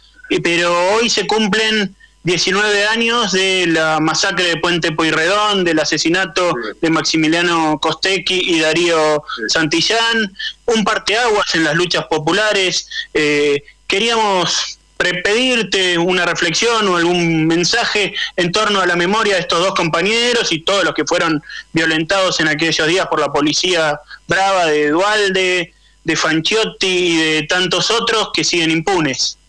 pero 0.43 0.93
hoy 0.93 1.09
se 1.09 1.27
cumplen 1.27 1.95
19 2.23 2.85
años 2.85 3.31
de 3.31 3.65
la 3.67 3.99
masacre 3.99 4.45
de 4.45 4.57
Puente 4.57 4.91
Pueyrredón, 4.91 5.63
del 5.63 5.79
asesinato 5.79 6.53
de 6.79 6.89
Maximiliano 6.89 7.79
Costecchi 7.79 8.41
y 8.45 8.59
Darío 8.59 9.23
Santillán, 9.47 10.31
un 10.65 10.83
parteaguas 10.83 11.55
en 11.55 11.63
las 11.63 11.75
luchas 11.75 12.05
populares. 12.05 12.87
Eh, 13.13 13.63
queríamos 13.87 14.77
pedirte 15.23 15.97
una 15.97 16.25
reflexión 16.25 16.87
o 16.87 16.95
algún 16.95 17.47
mensaje 17.47 18.13
en 18.35 18.51
torno 18.51 18.81
a 18.81 18.85
la 18.85 18.95
memoria 18.95 19.33
de 19.33 19.41
estos 19.41 19.59
dos 19.59 19.73
compañeros 19.73 20.51
y 20.51 20.59
todos 20.59 20.83
los 20.83 20.93
que 20.93 21.05
fueron 21.05 21.41
violentados 21.73 22.39
en 22.39 22.47
aquellos 22.47 22.87
días 22.87 23.07
por 23.07 23.19
la 23.19 23.33
policía 23.33 23.99
brava 24.27 24.67
de 24.67 24.89
Dualde, 24.89 25.73
de 26.03 26.15
Fanchiotti 26.15 26.87
y 26.87 27.17
de 27.17 27.43
tantos 27.43 27.89
otros 27.89 28.29
que 28.31 28.43
siguen 28.43 28.69
impunes. 28.69 29.39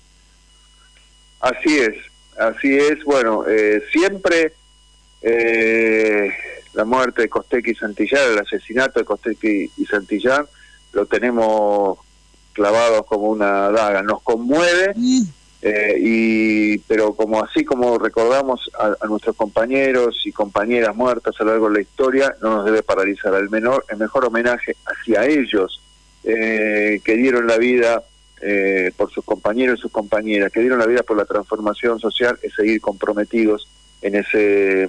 Así 1.41 1.79
es, 1.79 1.95
Así 2.39 2.77
es, 2.77 3.05
bueno, 3.05 3.45
eh, 3.47 3.83
siempre 3.93 4.55
eh, 5.21 6.31
la 6.73 6.85
muerte 6.85 7.23
de 7.23 7.29
Costequi 7.29 7.73
y 7.73 7.75
Santillán, 7.75 8.33
el 8.33 8.39
asesinato 8.39 8.99
de 8.99 9.05
Costequi 9.05 9.71
y 9.77 9.85
Santillán, 9.85 10.47
lo 10.93 11.07
tenemos 11.07 11.99
clavados 12.53 13.05
como 13.07 13.29
una 13.29 13.71
daga. 13.71 14.03
Nos 14.03 14.23
conmueve, 14.23 14.95
eh, 15.61 15.97
y 16.01 16.79
pero 16.79 17.15
como 17.15 17.43
así 17.43 17.65
como 17.65 17.99
recordamos 17.99 18.71
a, 18.79 18.97
a, 19.01 19.07
nuestros 19.07 19.37
compañeros 19.37 20.23
y 20.25 20.33
compañeras 20.33 20.97
muertas 20.97 21.35
a 21.39 21.45
lo 21.45 21.51
largo 21.51 21.69
de 21.69 21.75
la 21.75 21.81
historia, 21.83 22.35
no 22.41 22.57
nos 22.57 22.65
debe 22.65 22.83
paralizar. 22.83 23.35
El, 23.35 23.51
menor, 23.51 23.85
el 23.89 23.99
mejor 23.99 24.25
homenaje 24.25 24.77
hacia 24.87 25.27
ellos 25.27 25.81
que 26.25 27.17
dieron 27.17 27.49
la 27.49 27.59
vida 27.59 28.05
eh, 28.43 28.93
por 28.97 29.11
sus 29.11 29.25
compañeros 29.25 29.79
y 29.79 29.83
sus 29.83 29.93
compañeras 29.93 30.53
que 30.53 30.61
dieron 30.61 30.79
la 30.79 30.87
vida 30.87 31.03
por 31.03 31.17
la 31.17 31.25
transformación 31.25 32.01
social 32.01 32.39
es 32.43 32.53
seguir 32.55 32.81
comprometidos 32.81 33.69
en 34.03 34.17
ese 34.17 34.89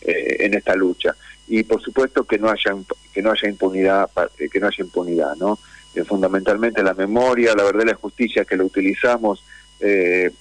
eh, 0.00 0.36
en 0.46 0.54
esta 0.54 0.76
lucha. 0.76 1.16
Y 1.48 1.64
por 1.64 1.82
supuesto 1.82 2.22
que 2.22 2.38
no 2.38 2.48
haya 2.48 2.72
que 3.12 3.20
no 3.20 3.32
haya 3.32 3.48
impunidad 3.48 4.08
eh, 4.38 4.48
que 4.48 4.60
no 4.60 4.68
haya 4.68 4.84
impunidad 4.84 5.34
no 5.36 5.58
eh, 5.94 6.04
fundamentalmente 6.04 6.84
la 6.84 6.94
memoria 6.94 7.52
la 7.56 7.64
verdad 7.64 7.82
y 7.82 7.88
la 7.88 7.94
justicia 7.94 8.44
que 8.44 8.56
lo 8.56 8.64
utilizamos 8.66 9.44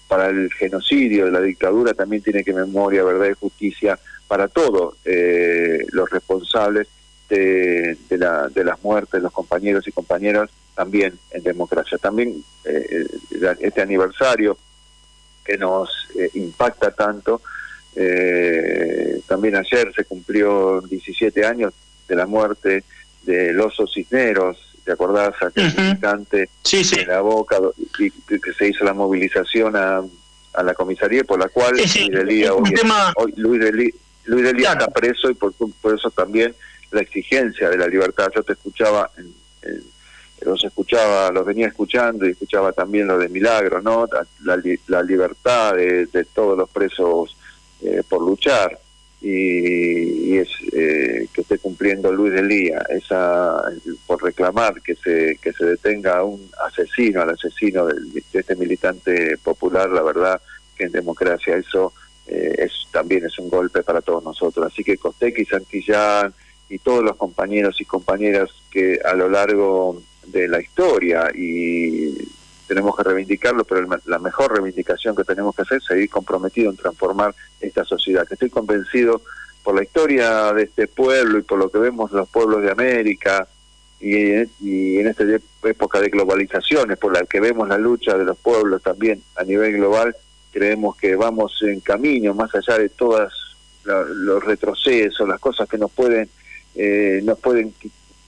para 0.08 0.30
el 0.30 0.52
genocidio 0.52 1.26
de 1.26 1.32
la 1.32 1.42
dictadura 1.42 1.94
también 1.94 2.24
tiene 2.24 2.44
que 2.44 2.54
memoria 2.54 3.04
verdad 3.04 3.30
y 3.30 3.34
justicia 3.34 4.00
para 4.28 4.48
todos 4.48 4.96
los 5.92 6.10
responsables 6.10 6.88
de, 7.30 7.98
de, 8.10 8.18
la, 8.18 8.48
de 8.50 8.64
las 8.64 8.82
muertes 8.84 9.14
de 9.14 9.22
los 9.22 9.34
compañeros 9.34 9.88
y 9.88 9.92
compañeras 9.92 10.50
también 10.76 11.18
en 11.32 11.44
democracia. 11.44 11.98
También 11.98 12.44
eh, 12.64 13.08
este 13.60 13.82
aniversario 13.82 14.58
que 15.44 15.58
nos 15.58 15.90
eh, 16.16 16.30
impacta 16.36 16.92
tanto, 16.92 17.42
eh, 17.96 19.22
también 19.28 19.56
ayer 19.56 19.92
se 19.96 20.06
cumplió 20.06 20.82
17 20.82 21.46
años 21.46 21.74
de 22.08 22.16
la 22.16 22.28
muerte 22.28 22.84
del 23.24 23.60
oso 23.60 23.88
Cisneros, 23.88 24.58
¿te 24.86 24.92
acordás? 24.92 25.34
Aquel 25.42 25.74
militante 25.76 26.50
sí, 26.64 26.84
sí. 26.84 26.98
de 26.98 27.08
la 27.08 27.22
boca 27.22 27.58
y, 27.98 28.12
que 28.12 28.54
se 28.58 28.68
hizo 28.68 28.86
la 28.86 28.94
movilización 28.94 29.76
a, 29.76 30.04
a 30.54 30.64
la 30.64 30.74
comisaría 30.76 31.24
por 31.24 31.40
la 31.40 31.50
cual 31.50 31.78
sí. 31.88 32.08
Luis 32.08 32.20
Delía, 32.20 32.54
hoy, 32.54 32.72
tema... 32.74 33.14
hoy 33.16 33.34
Luis 33.36 33.62
Delía, 33.62 33.92
Luis 34.26 34.44
Delía 34.44 34.72
claro. 34.72 34.80
está 34.82 34.94
preso 34.94 35.30
y 35.32 35.34
por, 35.34 35.54
por 35.54 35.96
eso 35.96 36.12
también 36.12 36.54
la 36.92 37.02
exigencia 37.02 37.70
de 37.70 37.78
la 37.78 37.88
libertad. 37.88 38.30
Yo 38.36 38.44
te 38.44 38.54
escuchaba 38.54 39.10
en, 39.18 39.34
los 40.42 40.64
escuchaba, 40.64 41.32
los 41.32 41.46
venía 41.46 41.68
escuchando 41.68 42.26
y 42.26 42.32
escuchaba 42.32 42.72
también 42.72 43.08
lo 43.08 43.18
de 43.18 43.28
Milagro, 43.28 43.82
¿no? 43.82 44.08
La, 44.44 44.62
la 44.88 45.04
libertad 45.04 45.74
de, 45.74 46.06
de, 46.06 46.26
todos 46.26 46.58
los 46.58 46.70
presos 46.70 47.36
eh, 47.82 48.04
por 48.08 48.22
luchar 48.22 48.80
y, 49.20 50.30
y 50.30 50.38
es 50.38 50.50
eh, 50.74 51.28
que 51.34 51.42
esté 51.42 51.58
cumpliendo 51.58 52.12
Luis 52.12 52.34
del 52.34 52.48
Día, 52.48 52.86
esa 52.90 53.64
por 54.06 54.24
reclamar 54.24 54.82
que 54.82 54.96
se 54.96 55.40
que 55.42 55.52
se 55.54 55.66
detenga 55.66 56.20
a 56.20 56.24
un 56.24 56.50
asesino, 56.68 57.24
al 57.24 57.32
asesino 57.32 57.88
de, 57.88 57.96
de 58.32 58.40
este 58.40 58.56
militante 58.56 59.38
popular, 59.38 59.90
la 59.90 60.04
verdad 60.04 60.40
que 60.78 60.86
en 60.86 60.92
democracia 60.92 61.58
eso 61.58 61.94
eh, 62.28 62.56
es 62.60 62.72
también 62.92 63.26
es 63.26 63.40
un 63.40 63.50
golpe 63.50 63.82
para 63.84 64.02
todos 64.02 64.24
nosotros. 64.24 64.68
Así 64.72 64.84
que 64.84 64.98
Costequi, 64.98 65.46
Santillán 65.46 66.34
y 66.70 66.80
todos 66.80 67.04
los 67.04 67.16
compañeros 67.16 67.80
y 67.80 67.86
compañeras 67.86 68.50
que 68.70 69.00
a 69.04 69.14
lo 69.14 69.30
largo 69.30 70.02
de 70.26 70.48
la 70.48 70.62
historia 70.62 71.32
y 71.34 72.14
tenemos 72.68 72.96
que 72.96 73.04
reivindicarlo, 73.04 73.64
pero 73.64 73.88
la 74.06 74.20
mejor 74.20 74.54
reivindicación 74.54 75.16
que 75.16 75.24
tenemos 75.24 75.56
que 75.56 75.62
hacer 75.62 75.78
es 75.78 75.86
seguir 75.86 76.10
comprometido 76.10 76.70
en 76.70 76.76
transformar 76.76 77.34
esta 77.62 77.86
sociedad, 77.86 78.28
que 78.28 78.34
estoy 78.34 78.50
convencido 78.50 79.22
por 79.64 79.76
la 79.76 79.84
historia 79.84 80.54
de 80.54 80.64
este 80.64 80.88
pueblo 80.88 81.40
y 81.40 81.44
por 81.44 81.60
lo 81.60 81.70
que 81.70 81.80
vemos 81.80 82.12
los 82.12 82.28
pueblos 82.28 82.62
de 82.62 82.72
América 82.72 83.48
y, 84.00 84.44
y 84.60 84.98
en 84.98 85.08
esta 85.08 85.24
época 85.64 86.02
de 86.02 86.10
globalizaciones, 86.10 86.98
por 86.98 87.14
la 87.14 87.26
que 87.26 87.40
vemos 87.40 87.68
la 87.70 87.78
lucha 87.78 88.18
de 88.18 88.26
los 88.26 88.38
pueblos 88.38 88.84
también 88.84 89.22
a 89.38 89.44
nivel 89.44 89.74
global, 89.74 90.16
creemos 90.52 90.98
que 90.98 91.16
vamos 91.16 91.58
en 91.62 91.80
camino, 91.80 92.34
más 92.34 92.54
allá 92.54 92.78
de 92.78 92.90
todas 92.90 93.32
los 93.86 94.44
retrocesos, 94.44 95.28
las 95.28 95.40
cosas 95.40 95.68
que 95.70 95.78
nos 95.78 95.92
pueden, 95.92 96.30
eh, 96.78 97.22
nos 97.24 97.40
pueden 97.40 97.74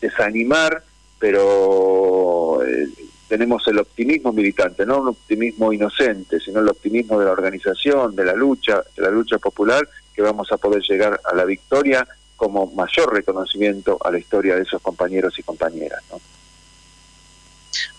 desanimar, 0.01 0.83
pero 1.19 2.63
eh, 2.65 2.87
tenemos 3.27 3.67
el 3.67 3.77
optimismo 3.77 4.33
militante, 4.33 4.85
no 4.85 5.01
un 5.01 5.09
optimismo 5.09 5.71
inocente, 5.71 6.39
sino 6.39 6.59
el 6.59 6.67
optimismo 6.67 7.19
de 7.19 7.25
la 7.25 7.31
organización, 7.31 8.15
de 8.15 8.25
la 8.25 8.33
lucha, 8.33 8.81
de 8.95 9.03
la 9.03 9.11
lucha 9.11 9.37
popular, 9.37 9.87
que 10.13 10.21
vamos 10.21 10.51
a 10.51 10.57
poder 10.57 10.81
llegar 10.81 11.21
a 11.23 11.35
la 11.35 11.45
victoria 11.45 12.07
como 12.35 12.67
mayor 12.71 13.13
reconocimiento 13.13 13.97
a 14.03 14.11
la 14.11 14.17
historia 14.17 14.55
de 14.55 14.63
esos 14.63 14.81
compañeros 14.81 15.37
y 15.37 15.43
compañeras. 15.43 16.01
¿no? 16.09 16.19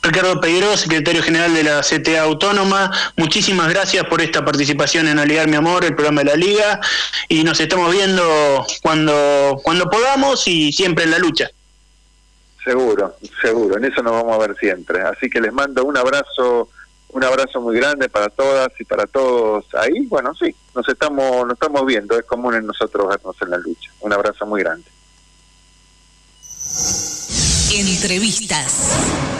Ricardo 0.02 0.40
Pedro, 0.40 0.76
secretario 0.76 1.22
general 1.22 1.54
de 1.54 1.64
la 1.64 1.80
CTA 1.82 2.22
Autónoma. 2.22 2.90
Muchísimas 3.16 3.68
gracias 3.68 4.04
por 4.06 4.20
esta 4.20 4.44
participación 4.44 5.08
en 5.08 5.18
Aligar 5.18 5.48
Mi 5.48 5.56
Amor, 5.56 5.84
el 5.84 5.94
programa 5.94 6.22
de 6.22 6.30
la 6.30 6.36
Liga. 6.36 6.80
Y 7.28 7.44
nos 7.44 7.60
estamos 7.60 7.92
viendo 7.92 8.66
cuando, 8.82 9.60
cuando 9.62 9.88
podamos 9.90 10.46
y 10.48 10.72
siempre 10.72 11.04
en 11.04 11.10
la 11.10 11.18
lucha. 11.18 11.50
Seguro, 12.64 13.16
seguro, 13.40 13.78
en 13.78 13.84
eso 13.84 14.02
nos 14.02 14.12
vamos 14.12 14.34
a 14.34 14.46
ver 14.46 14.56
siempre. 14.58 15.00
Así 15.02 15.30
que 15.30 15.40
les 15.40 15.52
mando 15.52 15.84
un 15.84 15.96
abrazo, 15.96 16.68
un 17.08 17.24
abrazo 17.24 17.60
muy 17.60 17.76
grande 17.76 18.08
para 18.08 18.28
todas 18.28 18.68
y 18.78 18.84
para 18.84 19.06
todos 19.06 19.64
ahí. 19.74 20.06
Bueno, 20.06 20.34
sí, 20.34 20.54
nos 20.74 20.86
estamos, 20.88 21.46
nos 21.46 21.54
estamos 21.54 21.86
viendo, 21.86 22.18
es 22.18 22.24
común 22.24 22.54
en 22.54 22.66
nosotros 22.66 23.08
vernos 23.08 23.36
en 23.42 23.50
la 23.50 23.58
lucha. 23.58 23.90
Un 24.00 24.12
abrazo 24.12 24.46
muy 24.46 24.60
grande. 24.60 24.86
Entrevistas. 27.72 29.39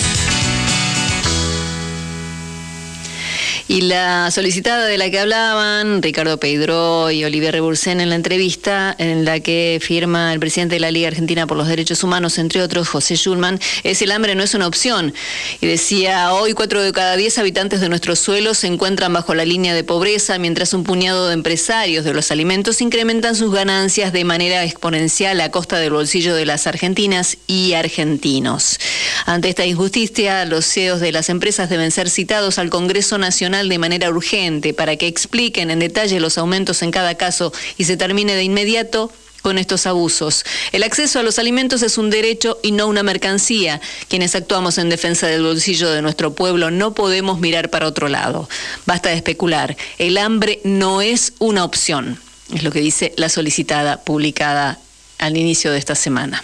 Y 3.71 3.79
la 3.79 4.29
solicitada 4.31 4.85
de 4.85 4.97
la 4.97 5.09
que 5.09 5.17
hablaban, 5.17 6.01
Ricardo 6.01 6.37
Pedro 6.37 7.09
y 7.09 7.23
Olivier 7.23 7.53
Rebursen, 7.53 8.01
en 8.01 8.09
la 8.09 8.15
entrevista 8.15 8.93
en 8.97 9.23
la 9.23 9.39
que 9.39 9.79
firma 9.81 10.33
el 10.33 10.41
presidente 10.41 10.75
de 10.75 10.81
la 10.81 10.91
Liga 10.91 11.07
Argentina 11.07 11.47
por 11.47 11.55
los 11.55 11.69
Derechos 11.69 12.03
Humanos, 12.03 12.37
entre 12.37 12.61
otros, 12.63 12.89
José 12.89 13.15
Schulman, 13.15 13.61
es 13.85 14.01
el 14.01 14.11
hambre 14.11 14.35
no 14.35 14.43
es 14.43 14.55
una 14.55 14.67
opción. 14.67 15.13
Y 15.61 15.67
decía, 15.67 16.33
hoy 16.33 16.51
cuatro 16.51 16.83
de 16.83 16.91
cada 16.91 17.15
diez 17.15 17.37
habitantes 17.37 17.79
de 17.79 17.87
nuestro 17.87 18.17
suelo 18.17 18.55
se 18.55 18.67
encuentran 18.67 19.13
bajo 19.13 19.35
la 19.35 19.45
línea 19.45 19.73
de 19.73 19.85
pobreza, 19.85 20.37
mientras 20.37 20.73
un 20.73 20.83
puñado 20.83 21.29
de 21.29 21.33
empresarios 21.35 22.03
de 22.03 22.13
los 22.13 22.29
alimentos 22.29 22.81
incrementan 22.81 23.37
sus 23.37 23.53
ganancias 23.53 24.11
de 24.11 24.25
manera 24.25 24.65
exponencial 24.65 25.39
a 25.39 25.49
costa 25.49 25.77
del 25.77 25.93
bolsillo 25.93 26.35
de 26.35 26.45
las 26.45 26.67
argentinas 26.67 27.37
y 27.47 27.71
argentinos. 27.71 28.81
Ante 29.25 29.47
esta 29.47 29.65
injusticia, 29.65 30.43
los 30.43 30.65
CEOs 30.65 30.99
de 30.99 31.13
las 31.13 31.29
empresas 31.29 31.69
deben 31.69 31.91
ser 31.91 32.09
citados 32.09 32.57
al 32.57 32.69
Congreso 32.69 33.17
Nacional 33.17 33.60
de 33.69 33.77
manera 33.77 34.09
urgente 34.09 34.73
para 34.73 34.95
que 34.95 35.07
expliquen 35.07 35.71
en 35.71 35.79
detalle 35.79 36.19
los 36.19 36.37
aumentos 36.37 36.81
en 36.81 36.91
cada 36.91 37.15
caso 37.15 37.53
y 37.77 37.85
se 37.85 37.97
termine 37.97 38.35
de 38.35 38.43
inmediato 38.43 39.11
con 39.41 39.57
estos 39.57 39.87
abusos. 39.87 40.45
El 40.71 40.83
acceso 40.83 41.19
a 41.19 41.23
los 41.23 41.39
alimentos 41.39 41.81
es 41.81 41.97
un 41.97 42.09
derecho 42.09 42.59
y 42.61 42.71
no 42.71 42.87
una 42.87 43.03
mercancía. 43.03 43.81
Quienes 44.07 44.35
actuamos 44.35 44.77
en 44.77 44.89
defensa 44.89 45.27
del 45.27 45.43
bolsillo 45.43 45.89
de 45.89 46.01
nuestro 46.01 46.33
pueblo 46.33 46.71
no 46.71 46.93
podemos 46.93 47.39
mirar 47.39 47.69
para 47.69 47.87
otro 47.87 48.07
lado. 48.07 48.47
Basta 48.85 49.09
de 49.09 49.15
especular. 49.15 49.75
El 49.97 50.17
hambre 50.17 50.59
no 50.63 51.01
es 51.01 51.33
una 51.39 51.63
opción. 51.63 52.19
Es 52.53 52.63
lo 52.63 52.71
que 52.71 52.81
dice 52.81 53.13
la 53.17 53.29
solicitada 53.29 54.03
publicada 54.03 54.79
al 55.17 55.37
inicio 55.37 55.71
de 55.71 55.79
esta 55.79 55.95
semana. 55.95 56.43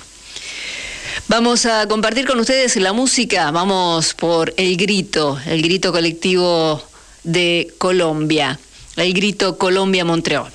Vamos 1.28 1.66
a 1.66 1.88
compartir 1.88 2.26
con 2.26 2.40
ustedes 2.40 2.78
la 2.78 2.94
música. 2.94 3.52
Vamos 3.52 4.14
por 4.14 4.54
El 4.56 4.78
Grito, 4.78 5.38
el 5.46 5.62
grito 5.62 5.92
colectivo 5.92 6.82
de 7.28 7.74
Colombia. 7.78 8.58
El 8.96 9.14
grito 9.14 9.58
Colombia-Montreal. 9.58 10.52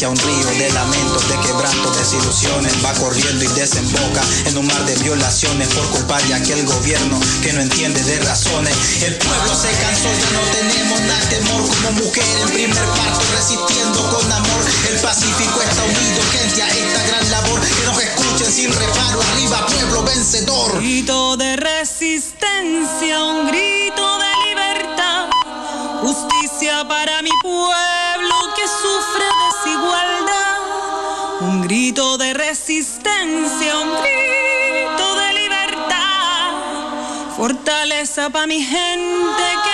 Hacia 0.00 0.08
un 0.08 0.16
río 0.16 0.46
de 0.56 0.70
lamentos, 0.72 1.28
de 1.28 1.38
quebrantos, 1.40 1.98
desilusiones. 1.98 2.72
Va 2.82 2.90
corriendo 2.94 3.44
y 3.44 3.48
desemboca 3.48 4.22
en 4.46 4.56
un 4.56 4.66
mar 4.66 4.82
de 4.86 4.96
violaciones 4.96 5.68
por 5.68 5.84
culpa 5.90 6.18
de 6.22 6.32
aquel 6.32 6.64
gobierno 6.64 7.20
que 7.42 7.52
no 7.52 7.60
entiende 7.60 8.02
de 8.04 8.18
razones. 8.20 8.74
El 9.02 9.16
pueblo 9.16 9.54
se 9.54 9.68
cansó, 9.68 10.08
ya 10.08 10.30
no 10.30 10.40
tenemos 10.56 11.00
nada 11.02 11.28
temor 11.28 11.68
como 11.68 11.92
mujer 12.00 12.24
en 12.40 12.48
primer 12.48 12.84
parto, 12.96 13.26
resistiendo 13.36 14.00
con 14.08 14.32
amor. 14.32 14.64
El 14.88 15.00
Pacífico 15.00 15.60
está 15.60 15.84
unido, 15.84 16.22
gente, 16.32 16.62
a 16.62 16.68
esta 16.68 17.06
gran 17.06 17.30
labor. 17.30 17.60
Que 17.60 17.84
nos 17.84 18.02
escuchen 18.02 18.52
sin 18.52 18.72
reparo, 18.72 19.20
arriba 19.20 19.66
pueblo 19.66 20.02
vencedor. 20.04 20.78
grito 20.78 21.36
de 21.36 21.56
resistencia, 21.56 23.22
un 23.22 23.48
grito 23.48 24.18
de 24.18 24.48
libertad, 24.48 25.28
justicia 26.00 26.88
para 26.88 27.20
mi 27.20 27.30
pueblo 27.42 27.89
grito 31.90 32.18
de 32.18 32.34
resistencia, 32.34 33.78
un 33.80 33.90
grito 34.00 35.16
de 35.16 35.32
libertad, 35.40 36.52
fortaleza 37.36 38.30
para 38.30 38.46
mi 38.46 38.62
gente 38.62 39.42
que 39.64 39.69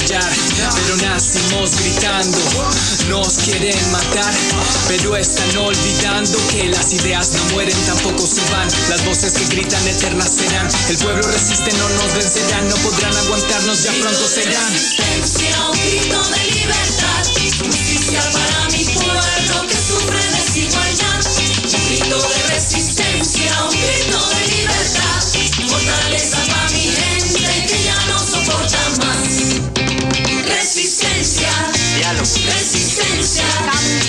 callar, 0.00 0.32
pero 0.74 0.96
nacimos 0.96 1.70
gritando. 1.80 2.38
Nos 3.08 3.38
quieren 3.38 3.92
matar, 3.92 4.32
pero 4.88 5.16
están 5.16 5.56
olvidando 5.58 6.38
que 6.50 6.68
las 6.68 6.92
ideas 6.92 7.30
no 7.32 7.44
mueren, 7.54 7.76
tampoco 7.86 8.26
se 8.26 8.40
van. 8.52 8.68
Las 8.88 9.04
voces 9.04 9.32
que 9.32 9.44
gritan 9.46 9.86
eternas 9.86 10.30
serán. 10.30 10.68
El 10.88 10.96
pueblo 10.98 11.22
resiste, 11.22 11.72
no 11.72 11.88
nos 11.88 12.14
vencerán, 12.14 12.68
no 12.68 12.76
podrán 12.76 13.16
aguantarnos, 13.16 13.82
ya 13.82 13.92
pronto 13.92 14.28
serán. 14.28 14.72
Grito 15.72 16.22
de 16.22 16.44
libertad, 16.54 16.99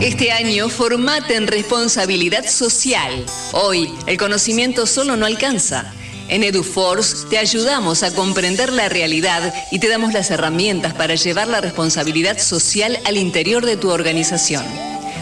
Este 0.00 0.30
año 0.30 0.68
formate 0.68 1.34
en 1.34 1.48
responsabilidad 1.48 2.46
social. 2.46 3.26
Hoy, 3.54 3.92
el 4.06 4.18
conocimiento 4.18 4.86
solo 4.86 5.16
no 5.16 5.26
alcanza. 5.26 5.92
En 6.28 6.44
EduForce 6.44 7.26
te 7.28 7.38
ayudamos 7.38 8.04
a 8.04 8.14
comprender 8.14 8.72
la 8.72 8.88
realidad 8.88 9.52
y 9.72 9.80
te 9.80 9.88
damos 9.88 10.12
las 10.12 10.30
herramientas 10.30 10.94
para 10.94 11.16
llevar 11.16 11.48
la 11.48 11.60
responsabilidad 11.60 12.38
social 12.38 13.00
al 13.04 13.16
interior 13.16 13.66
de 13.66 13.76
tu 13.76 13.90
organización. 13.90 14.64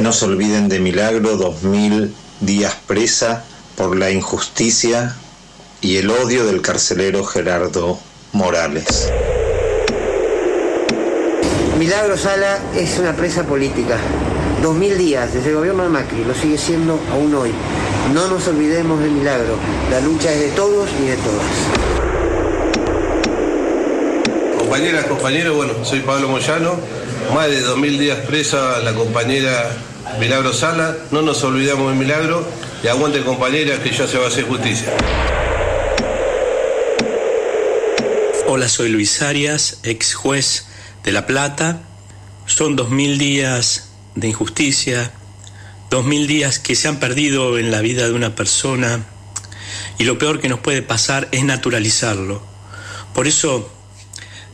No 0.00 0.14
se 0.14 0.24
olviden 0.24 0.70
de 0.70 0.80
Milagro, 0.80 1.36
2000 1.36 2.14
días 2.40 2.74
presa 2.86 3.44
por 3.76 3.94
la 3.94 4.10
injusticia 4.10 5.14
y 5.82 5.98
el 5.98 6.08
odio 6.08 6.46
del 6.46 6.62
carcelero 6.62 7.22
Gerardo 7.22 7.98
Morales. 8.32 9.12
Milagro 11.78 12.16
Sala 12.16 12.60
es 12.74 12.98
una 12.98 13.14
presa 13.14 13.44
política. 13.44 13.98
2000 14.62 14.96
días 14.96 15.34
desde 15.34 15.50
el 15.50 15.56
gobierno 15.56 15.82
de 15.82 15.90
Macri, 15.90 16.24
lo 16.24 16.34
sigue 16.34 16.56
siendo 16.56 16.98
aún 17.12 17.34
hoy. 17.34 17.52
No 18.14 18.26
nos 18.28 18.48
olvidemos 18.48 19.02
de 19.02 19.10
Milagro. 19.10 19.56
La 19.90 20.00
lucha 20.00 20.32
es 20.32 20.40
de 20.40 20.48
todos 20.52 20.88
y 20.98 21.08
de 21.08 21.16
todas. 21.16 21.46
Compañeras, 24.58 25.04
compañeros, 25.04 25.56
bueno, 25.56 25.84
soy 25.84 26.00
Pablo 26.00 26.28
Moyano, 26.28 26.76
más 27.34 27.50
de 27.50 27.62
2.000 27.62 27.98
días 27.98 28.18
presa 28.26 28.78
la 28.80 28.94
compañera 28.94 29.70
Milagro 30.18 30.52
Sala, 30.52 30.96
no 31.10 31.22
nos 31.22 31.42
olvidamos 31.44 31.92
de 31.92 31.98
Milagro 31.98 32.46
y 32.82 32.88
aguante 32.88 33.22
compañeras 33.22 33.78
que 33.80 33.90
ya 33.90 34.06
se 34.06 34.18
va 34.18 34.24
a 34.24 34.28
hacer 34.28 34.44
justicia. 34.44 34.92
Hola, 38.46 38.68
soy 38.68 38.88
Luis 38.88 39.22
Arias, 39.22 39.80
ex 39.84 40.14
juez 40.14 40.66
de 41.04 41.12
La 41.12 41.26
Plata. 41.26 41.80
Son 42.46 42.76
2.000 42.76 43.16
días 43.18 43.90
de 44.14 44.28
injusticia, 44.28 45.12
dos 45.90 46.04
mil 46.04 46.26
días 46.26 46.58
que 46.58 46.74
se 46.76 46.88
han 46.88 46.98
perdido 46.98 47.58
en 47.58 47.70
la 47.70 47.80
vida 47.80 48.06
de 48.06 48.12
una 48.12 48.34
persona 48.34 49.04
y 49.98 50.04
lo 50.04 50.18
peor 50.18 50.40
que 50.40 50.48
nos 50.48 50.60
puede 50.60 50.82
pasar 50.82 51.28
es 51.32 51.44
naturalizarlo. 51.44 52.42
Por 53.14 53.26
eso, 53.26 53.70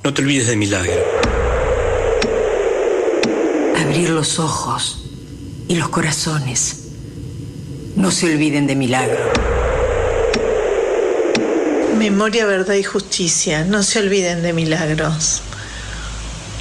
no 0.03 0.15
te 0.15 0.23
olvides 0.23 0.47
de 0.47 0.57
milagro. 0.57 0.93
Abrir 3.77 4.11
los 4.11 4.39
ojos 4.39 5.06
y 5.69 5.77
los 5.77 5.89
corazones. 5.89 6.85
No 7.97 8.11
se 8.11 8.33
olviden 8.33 8.67
de 8.67 8.77
milagro. 8.77 9.33
Memoria, 11.99 12.45
verdad 12.47 12.75
y 12.75 12.83
justicia. 12.83 13.65
No 13.65 13.83
se 13.83 14.01
olviden 14.01 14.43
de 14.43 14.53
milagros. 14.53 15.43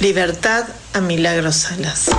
Libertad 0.00 0.64
a 0.94 1.00
Milagros 1.00 1.56
Salas. 1.56 2.10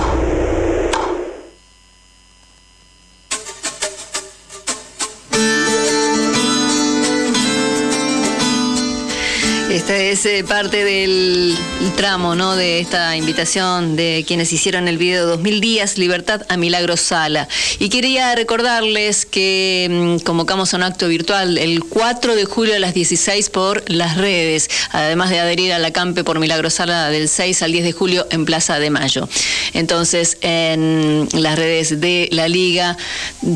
Es 9.88 10.26
eh, 10.26 10.44
parte 10.46 10.84
del 10.84 11.56
tramo, 11.96 12.34
¿no? 12.34 12.56
De 12.56 12.78
esta 12.78 13.16
invitación 13.16 13.96
de 13.96 14.22
quienes 14.26 14.52
hicieron 14.52 14.86
el 14.86 14.98
video 14.98 15.26
2000 15.26 15.60
días, 15.62 15.96
libertad 15.96 16.42
a 16.50 16.58
Milagro 16.58 16.98
Sala. 16.98 17.48
Y 17.78 17.88
quería 17.88 18.34
recordarles 18.34 19.24
que 19.24 20.18
mm, 20.20 20.24
convocamos 20.24 20.74
a 20.74 20.76
un 20.76 20.82
acto 20.82 21.08
virtual 21.08 21.56
el 21.56 21.82
4 21.84 22.36
de 22.36 22.44
julio 22.44 22.76
a 22.76 22.78
las 22.78 22.92
16 22.92 23.48
por 23.48 23.90
las 23.90 24.18
redes, 24.18 24.68
además 24.90 25.30
de 25.30 25.40
adherir 25.40 25.72
a 25.72 25.78
la 25.78 25.90
Campe 25.90 26.22
por 26.22 26.38
Milagro 26.38 26.68
Sala 26.68 27.08
del 27.08 27.26
6 27.26 27.62
al 27.62 27.72
10 27.72 27.84
de 27.84 27.92
julio 27.92 28.26
en 28.30 28.44
Plaza 28.44 28.78
de 28.78 28.90
Mayo. 28.90 29.26
Entonces, 29.72 30.36
en 30.42 31.28
las 31.32 31.58
redes 31.58 31.98
de 31.98 32.28
la 32.30 32.46
Liga 32.48 32.98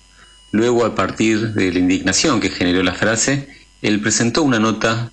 Luego, 0.52 0.84
a 0.84 0.94
partir 0.94 1.54
de 1.54 1.72
la 1.72 1.80
indignación 1.80 2.40
que 2.40 2.50
generó 2.50 2.84
la 2.84 2.94
frase, 2.94 3.48
él 3.82 4.00
presentó 4.00 4.44
una 4.44 4.60
nota 4.60 5.10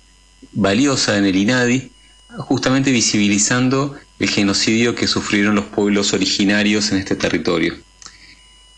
valiosa 0.52 1.18
en 1.18 1.24
el 1.24 1.34
INADI, 1.34 1.90
justamente 2.38 2.90
visibilizando 2.90 3.94
el 4.18 4.28
genocidio 4.28 4.94
que 4.94 5.06
sufrieron 5.06 5.54
los 5.54 5.66
pueblos 5.66 6.12
originarios 6.12 6.92
en 6.92 6.98
este 6.98 7.16
territorio. 7.16 7.76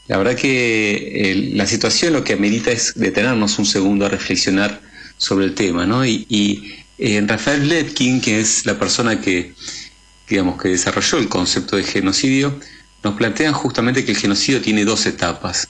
La 0.07 0.19
verdad 0.19 0.37
que 0.37 1.31
eh, 1.31 1.51
la 1.55 1.67
situación 1.67 2.13
lo 2.13 2.25
que 2.25 2.35
amerita 2.35 2.71
es 2.71 2.95
detenernos 2.95 3.59
un 3.59 3.67
segundo 3.67 4.07
a 4.07 4.09
reflexionar 4.09 4.81
sobre 5.17 5.47
el 5.47 5.55
tema, 5.55 5.87
¿no? 5.87 6.05
Y, 6.05 6.27
y, 6.29 6.75
eh, 6.99 7.23
Rafael 7.27 7.69
Lepkin, 7.69 8.21
que 8.21 8.41
es 8.41 8.67
la 8.67 8.79
persona 8.79 9.21
que, 9.21 9.55
digamos, 10.29 10.61
que 10.61 10.69
desarrolló 10.69 11.19
el 11.19 11.29
concepto 11.29 11.77
de 11.77 11.85
genocidio, 11.85 12.59
nos 13.03 13.15
plantean 13.15 13.53
justamente 13.53 14.05
que 14.05 14.13
el 14.13 14.19
genocidio 14.19 14.61
tiene 14.61 14.85
dos 14.85 15.07
etapas. 15.07 15.69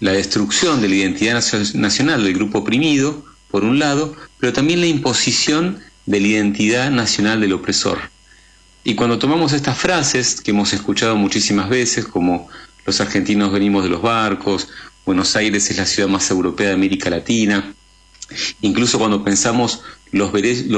La 0.00 0.12
destrucción 0.12 0.80
de 0.80 0.88
la 0.88 0.94
identidad 0.96 1.34
nacio- 1.34 1.74
nacional 1.74 2.24
del 2.24 2.34
grupo 2.34 2.58
oprimido, 2.58 3.24
por 3.50 3.64
un 3.64 3.78
lado, 3.78 4.14
pero 4.38 4.52
también 4.52 4.80
la 4.80 4.86
imposición 4.86 5.80
de 6.06 6.20
la 6.20 6.26
identidad 6.28 6.90
nacional 6.90 7.40
del 7.40 7.52
opresor. 7.52 7.98
Y 8.84 8.94
cuando 8.94 9.18
tomamos 9.18 9.52
estas 9.52 9.78
frases 9.78 10.40
que 10.40 10.50
hemos 10.50 10.72
escuchado 10.72 11.16
muchísimas 11.16 11.68
veces, 11.68 12.04
como 12.06 12.48
los 12.84 13.00
argentinos 13.00 13.50
venimos 13.52 13.82
de 13.82 13.88
los 13.90 14.02
barcos, 14.02 14.68
Buenos 15.06 15.36
Aires 15.36 15.70
es 15.70 15.76
la 15.76 15.86
ciudad 15.86 16.08
más 16.08 16.30
europea 16.30 16.68
de 16.68 16.74
América 16.74 17.10
Latina, 17.10 17.72
incluso 18.60 18.98
cuando 18.98 19.22
pensamos 19.24 19.80
los, 20.12 20.32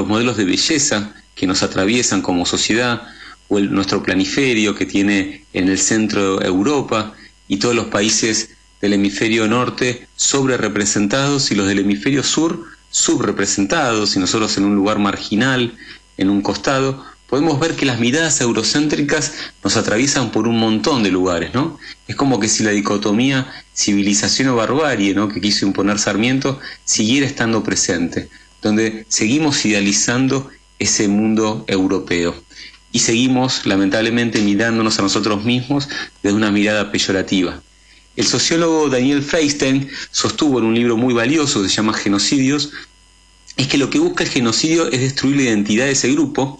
modelos 0.06 0.36
de 0.36 0.44
belleza 0.44 1.14
que 1.34 1.46
nos 1.46 1.62
atraviesan 1.62 2.22
como 2.22 2.46
sociedad, 2.46 3.02
o 3.48 3.58
el- 3.58 3.72
nuestro 3.72 4.02
planiferio 4.02 4.74
que 4.74 4.86
tiene 4.86 5.44
en 5.52 5.68
el 5.68 5.78
centro 5.78 6.42
Europa 6.42 7.12
y 7.46 7.58
todos 7.58 7.74
los 7.76 7.86
países 7.86 8.50
del 8.80 8.94
hemisferio 8.94 9.46
norte 9.46 10.06
sobre 10.16 10.56
representados 10.56 11.50
y 11.50 11.54
los 11.54 11.66
del 11.68 11.78
hemisferio 11.80 12.22
sur 12.24 12.64
subrepresentados 12.96 14.16
y 14.16 14.18
nosotros 14.18 14.56
en 14.56 14.64
un 14.64 14.74
lugar 14.74 14.98
marginal, 14.98 15.76
en 16.16 16.30
un 16.30 16.40
costado, 16.40 17.04
podemos 17.28 17.60
ver 17.60 17.76
que 17.76 17.84
las 17.84 18.00
miradas 18.00 18.40
eurocéntricas 18.40 19.34
nos 19.62 19.76
atraviesan 19.76 20.30
por 20.30 20.48
un 20.48 20.58
montón 20.58 21.02
de 21.02 21.10
lugares, 21.10 21.52
¿no? 21.52 21.78
Es 22.08 22.16
como 22.16 22.40
que 22.40 22.48
si 22.48 22.62
la 22.62 22.70
dicotomía 22.70 23.52
civilización 23.74 24.48
o 24.48 24.56
barbarie, 24.56 25.12
¿no? 25.14 25.28
que 25.28 25.42
quiso 25.42 25.66
imponer 25.66 25.98
Sarmiento, 25.98 26.58
siguiera 26.84 27.26
estando 27.26 27.62
presente, 27.62 28.30
donde 28.62 29.04
seguimos 29.10 29.62
idealizando 29.66 30.48
ese 30.78 31.06
mundo 31.06 31.66
europeo 31.68 32.34
y 32.92 33.00
seguimos 33.00 33.66
lamentablemente 33.66 34.40
mirándonos 34.40 34.98
a 34.98 35.02
nosotros 35.02 35.44
mismos 35.44 35.90
desde 36.22 36.34
una 36.34 36.50
mirada 36.50 36.90
peyorativa. 36.90 37.60
El 38.16 38.26
sociólogo 38.26 38.88
Daniel 38.88 39.22
Freistein 39.22 39.90
sostuvo 40.10 40.58
en 40.58 40.64
un 40.64 40.74
libro 40.74 40.96
muy 40.96 41.12
valioso 41.12 41.62
que 41.62 41.68
se 41.68 41.76
llama 41.76 41.92
Genocidios, 41.92 42.72
es 43.58 43.68
que 43.68 43.76
lo 43.76 43.90
que 43.90 43.98
busca 43.98 44.24
el 44.24 44.30
genocidio 44.30 44.90
es 44.90 45.00
destruir 45.00 45.36
la 45.36 45.42
identidad 45.42 45.84
de 45.84 45.92
ese 45.92 46.10
grupo, 46.12 46.58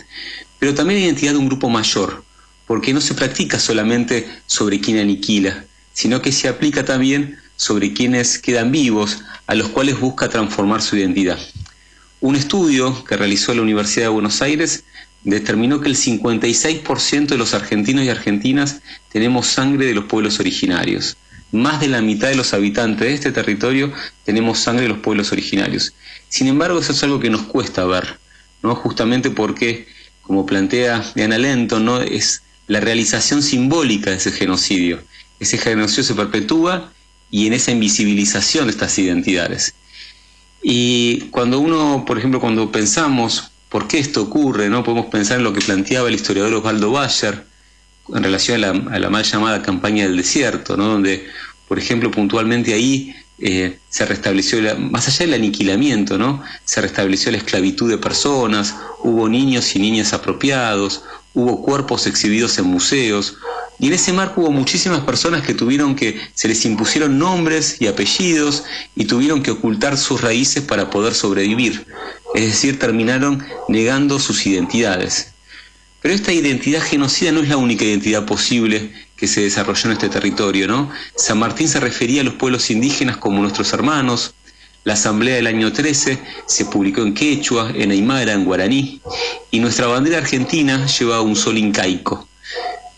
pero 0.58 0.74
también 0.74 1.00
la 1.00 1.06
identidad 1.06 1.32
de 1.32 1.38
un 1.38 1.48
grupo 1.48 1.70
mayor, 1.70 2.24
porque 2.66 2.92
no 2.92 3.00
se 3.00 3.14
practica 3.14 3.58
solamente 3.58 4.28
sobre 4.46 4.80
quien 4.80 4.98
aniquila, 4.98 5.64
sino 5.94 6.20
que 6.20 6.30
se 6.30 6.48
aplica 6.48 6.84
también 6.84 7.38
sobre 7.56 7.94
quienes 7.94 8.38
quedan 8.38 8.70
vivos, 8.70 9.22
a 9.46 9.54
los 9.54 9.68
cuales 9.68 9.98
busca 9.98 10.28
transformar 10.28 10.82
su 10.82 10.96
identidad. 10.96 11.38
Un 12.20 12.36
estudio 12.36 13.02
que 13.04 13.16
realizó 13.16 13.54
la 13.54 13.62
Universidad 13.62 14.06
de 14.06 14.10
Buenos 14.10 14.42
Aires 14.42 14.84
determinó 15.24 15.80
que 15.80 15.88
el 15.88 15.96
56% 15.96 17.28
de 17.28 17.38
los 17.38 17.54
argentinos 17.54 18.04
y 18.04 18.10
argentinas 18.10 18.80
tenemos 19.10 19.46
sangre 19.46 19.86
de 19.86 19.94
los 19.94 20.04
pueblos 20.04 20.38
originarios. 20.38 21.16
Más 21.52 21.80
de 21.80 21.88
la 21.88 22.02
mitad 22.02 22.28
de 22.28 22.34
los 22.34 22.52
habitantes 22.54 23.08
de 23.08 23.14
este 23.14 23.32
territorio 23.32 23.92
tenemos 24.24 24.58
sangre 24.58 24.82
de 24.82 24.88
los 24.88 24.98
pueblos 24.98 25.32
originarios. 25.32 25.92
Sin 26.28 26.48
embargo, 26.48 26.80
eso 26.80 26.92
es 26.92 27.02
algo 27.02 27.20
que 27.20 27.30
nos 27.30 27.42
cuesta 27.42 27.84
ver, 27.84 28.18
¿no? 28.62 28.74
Justamente 28.74 29.30
porque, 29.30 29.86
como 30.22 30.44
plantea 30.44 31.04
Diana 31.14 31.38
Lento, 31.38 31.78
¿no? 31.78 32.00
es 32.00 32.42
la 32.66 32.80
realización 32.80 33.42
simbólica 33.42 34.10
de 34.10 34.16
ese 34.16 34.32
genocidio. 34.32 35.02
Ese 35.38 35.56
genocidio 35.58 36.04
se 36.04 36.14
perpetúa 36.14 36.92
y 37.30 37.46
en 37.46 37.52
esa 37.52 37.70
invisibilización 37.70 38.66
de 38.66 38.72
estas 38.72 38.98
identidades. 38.98 39.74
Y 40.62 41.20
cuando 41.30 41.60
uno, 41.60 42.04
por 42.06 42.18
ejemplo, 42.18 42.40
cuando 42.40 42.72
pensamos 42.72 43.52
por 43.68 43.86
qué 43.86 43.98
esto 43.98 44.22
ocurre, 44.22 44.68
¿no? 44.68 44.82
podemos 44.82 45.06
pensar 45.06 45.38
en 45.38 45.44
lo 45.44 45.52
que 45.52 45.60
planteaba 45.60 46.08
el 46.08 46.14
historiador 46.14 46.54
Osvaldo 46.54 46.90
Bayer 46.90 47.44
en 48.14 48.22
relación 48.22 48.62
a 48.64 48.72
la, 48.72 48.94
a 48.94 48.98
la 48.98 49.10
mal 49.10 49.24
llamada 49.24 49.62
campaña 49.62 50.04
del 50.04 50.16
desierto, 50.16 50.76
¿no? 50.76 50.86
donde, 50.88 51.26
por 51.68 51.78
ejemplo, 51.78 52.10
puntualmente 52.10 52.72
ahí 52.74 53.14
eh, 53.38 53.78
se 53.88 54.06
restableció, 54.06 54.60
la- 54.62 54.74
más 54.76 55.08
allá 55.08 55.26
del 55.26 55.34
aniquilamiento, 55.34 56.16
¿no? 56.18 56.42
se 56.64 56.80
restableció 56.80 57.30
la 57.32 57.38
esclavitud 57.38 57.90
de 57.90 57.98
personas, 57.98 58.74
hubo 59.02 59.28
niños 59.28 59.74
y 59.74 59.78
niñas 59.78 60.12
apropiados, 60.12 61.02
hubo 61.34 61.62
cuerpos 61.62 62.06
exhibidos 62.06 62.56
en 62.58 62.66
museos, 62.66 63.36
y 63.78 63.88
en 63.88 63.92
ese 63.92 64.10
marco 64.14 64.40
hubo 64.40 64.50
muchísimas 64.52 65.00
personas 65.00 65.42
que 65.42 65.52
tuvieron 65.52 65.94
que, 65.96 66.18
se 66.32 66.48
les 66.48 66.64
impusieron 66.64 67.18
nombres 67.18 67.76
y 67.78 67.88
apellidos 67.88 68.64
y 68.94 69.04
tuvieron 69.04 69.42
que 69.42 69.50
ocultar 69.50 69.98
sus 69.98 70.22
raíces 70.22 70.62
para 70.62 70.88
poder 70.88 71.12
sobrevivir. 71.12 71.86
Es 72.34 72.46
decir, 72.46 72.78
terminaron 72.78 73.44
negando 73.68 74.18
sus 74.18 74.46
identidades. 74.46 75.32
Pero 76.06 76.14
esta 76.14 76.32
identidad 76.32 76.82
genocida 76.82 77.32
no 77.32 77.40
es 77.40 77.48
la 77.48 77.56
única 77.56 77.84
identidad 77.84 78.24
posible 78.26 78.92
que 79.16 79.26
se 79.26 79.40
desarrolló 79.40 79.86
en 79.86 79.92
este 79.94 80.08
territorio, 80.08 80.68
¿no? 80.68 80.88
San 81.16 81.36
Martín 81.36 81.68
se 81.68 81.80
refería 81.80 82.20
a 82.20 82.24
los 82.24 82.34
pueblos 82.34 82.70
indígenas 82.70 83.16
como 83.16 83.42
nuestros 83.42 83.72
hermanos. 83.72 84.32
La 84.84 84.92
asamblea 84.92 85.34
del 85.34 85.48
año 85.48 85.72
13 85.72 86.16
se 86.46 86.64
publicó 86.66 87.02
en 87.02 87.12
quechua, 87.12 87.72
en 87.74 87.90
aymara, 87.90 88.34
en 88.34 88.44
guaraní, 88.44 89.00
y 89.50 89.58
nuestra 89.58 89.88
bandera 89.88 90.18
argentina 90.18 90.86
lleva 90.86 91.22
un 91.22 91.34
sol 91.34 91.58
incaico. 91.58 92.28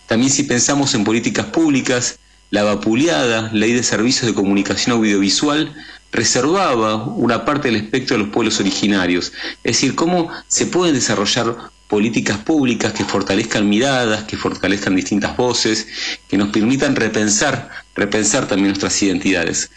También 0.07 0.31
si 0.31 0.43
pensamos 0.43 0.93
en 0.93 1.05
políticas 1.05 1.47
públicas, 1.47 2.19
la 2.51 2.65
vapuleada 2.65 3.49
Ley 3.55 3.73
de 3.73 3.85
Servicios 3.85 4.27
de 4.27 4.35
Comunicación 4.35 4.95
Audiovisual 4.97 5.75
reservaba 6.13 7.05
una 7.07 7.47
parte 7.47 7.69
del 7.69 7.77
espectro 7.77 8.19
de 8.19 8.25
los 8.25 8.33
pueblos 8.35 8.61
originarios. 8.61 9.33
Es 9.65 9.77
decir, 9.77 9.95
cómo 9.95 10.29
se 10.47 10.67
pueden 10.67 10.95
desarrollar 10.95 11.71
políticas 11.89 12.39
públicas 12.39 12.93
que 12.93 13.05
fortalezcan 13.05 13.69
miradas, 13.69 14.25
que 14.25 14.37
fortalezcan 14.37 14.95
distintas 14.95 15.37
voces, 15.37 15.87
que 16.29 16.37
nos 16.37 16.51
permitan 16.51 16.95
repensar, 16.95 17.71
repensar 17.97 18.47
también 18.47 18.69
nuestras 18.69 19.03
identidades. 19.03 19.71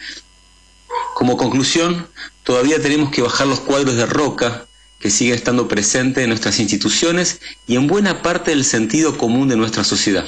Como 1.16 1.38
conclusión, 1.38 2.08
todavía 2.44 2.82
tenemos 2.82 3.12
que 3.12 3.22
bajar 3.22 3.48
los 3.48 3.62
cuadros 3.62 3.96
de 3.96 4.06
roca 4.06 4.66
que 5.00 5.10
siguen 5.10 5.36
estando 5.36 5.68
presentes 5.68 6.24
en 6.24 6.30
nuestras 6.30 6.60
instituciones 6.60 7.40
y 7.66 7.76
en 7.76 7.88
buena 7.88 8.22
parte 8.22 8.52
del 8.52 8.66
sentido 8.66 9.18
común 9.18 9.48
de 9.48 9.56
nuestra 9.56 9.84
sociedad. 9.84 10.26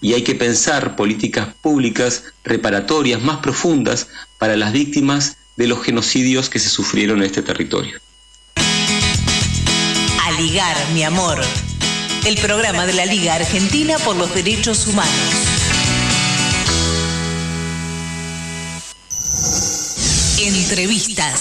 Y 0.00 0.14
hay 0.14 0.22
que 0.22 0.34
pensar 0.34 0.96
políticas 0.96 1.48
públicas 1.60 2.24
reparatorias 2.42 3.22
más 3.22 3.38
profundas 3.38 4.08
para 4.38 4.56
las 4.56 4.72
víctimas 4.72 5.36
de 5.56 5.66
los 5.68 5.82
genocidios 5.82 6.48
que 6.48 6.58
se 6.58 6.70
sufrieron 6.70 7.18
en 7.18 7.24
este 7.24 7.42
territorio. 7.42 8.00
Ligar, 10.40 10.74
mi 10.94 11.02
amor. 11.04 11.38
El 12.24 12.38
programa 12.38 12.86
de 12.86 12.94
la 12.94 13.04
Liga 13.04 13.34
Argentina 13.34 13.98
por 13.98 14.16
los 14.16 14.34
Derechos 14.34 14.86
Humanos. 14.86 15.12
Entrevistas. 20.38 21.40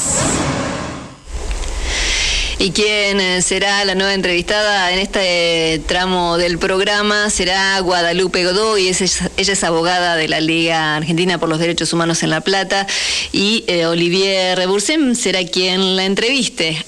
Y 2.57 2.71
quién 2.71 3.21
eh, 3.21 3.41
será 3.41 3.85
la 3.85 3.95
nueva 3.95 4.13
entrevistada 4.13 4.91
en 4.91 4.99
este 4.99 5.81
tramo 5.87 6.37
del 6.37 6.59
programa 6.59 7.29
será 7.29 7.79
Guadalupe 7.79 8.43
Godoy, 8.43 8.89
ella 8.89 9.53
es 9.53 9.63
abogada 9.63 10.17
de 10.17 10.27
la 10.27 10.41
Liga 10.41 10.97
Argentina 10.97 11.37
por 11.37 11.47
los 11.47 11.59
Derechos 11.59 11.93
Humanos 11.93 12.21
en 12.23 12.31
La 12.31 12.41
Plata 12.41 12.85
y 13.31 13.63
eh, 13.67 13.85
Olivier 13.85 14.57
Rebursen 14.57 15.15
será 15.15 15.45
quien 15.45 15.95
la 15.95 16.03
entreviste. 16.03 16.85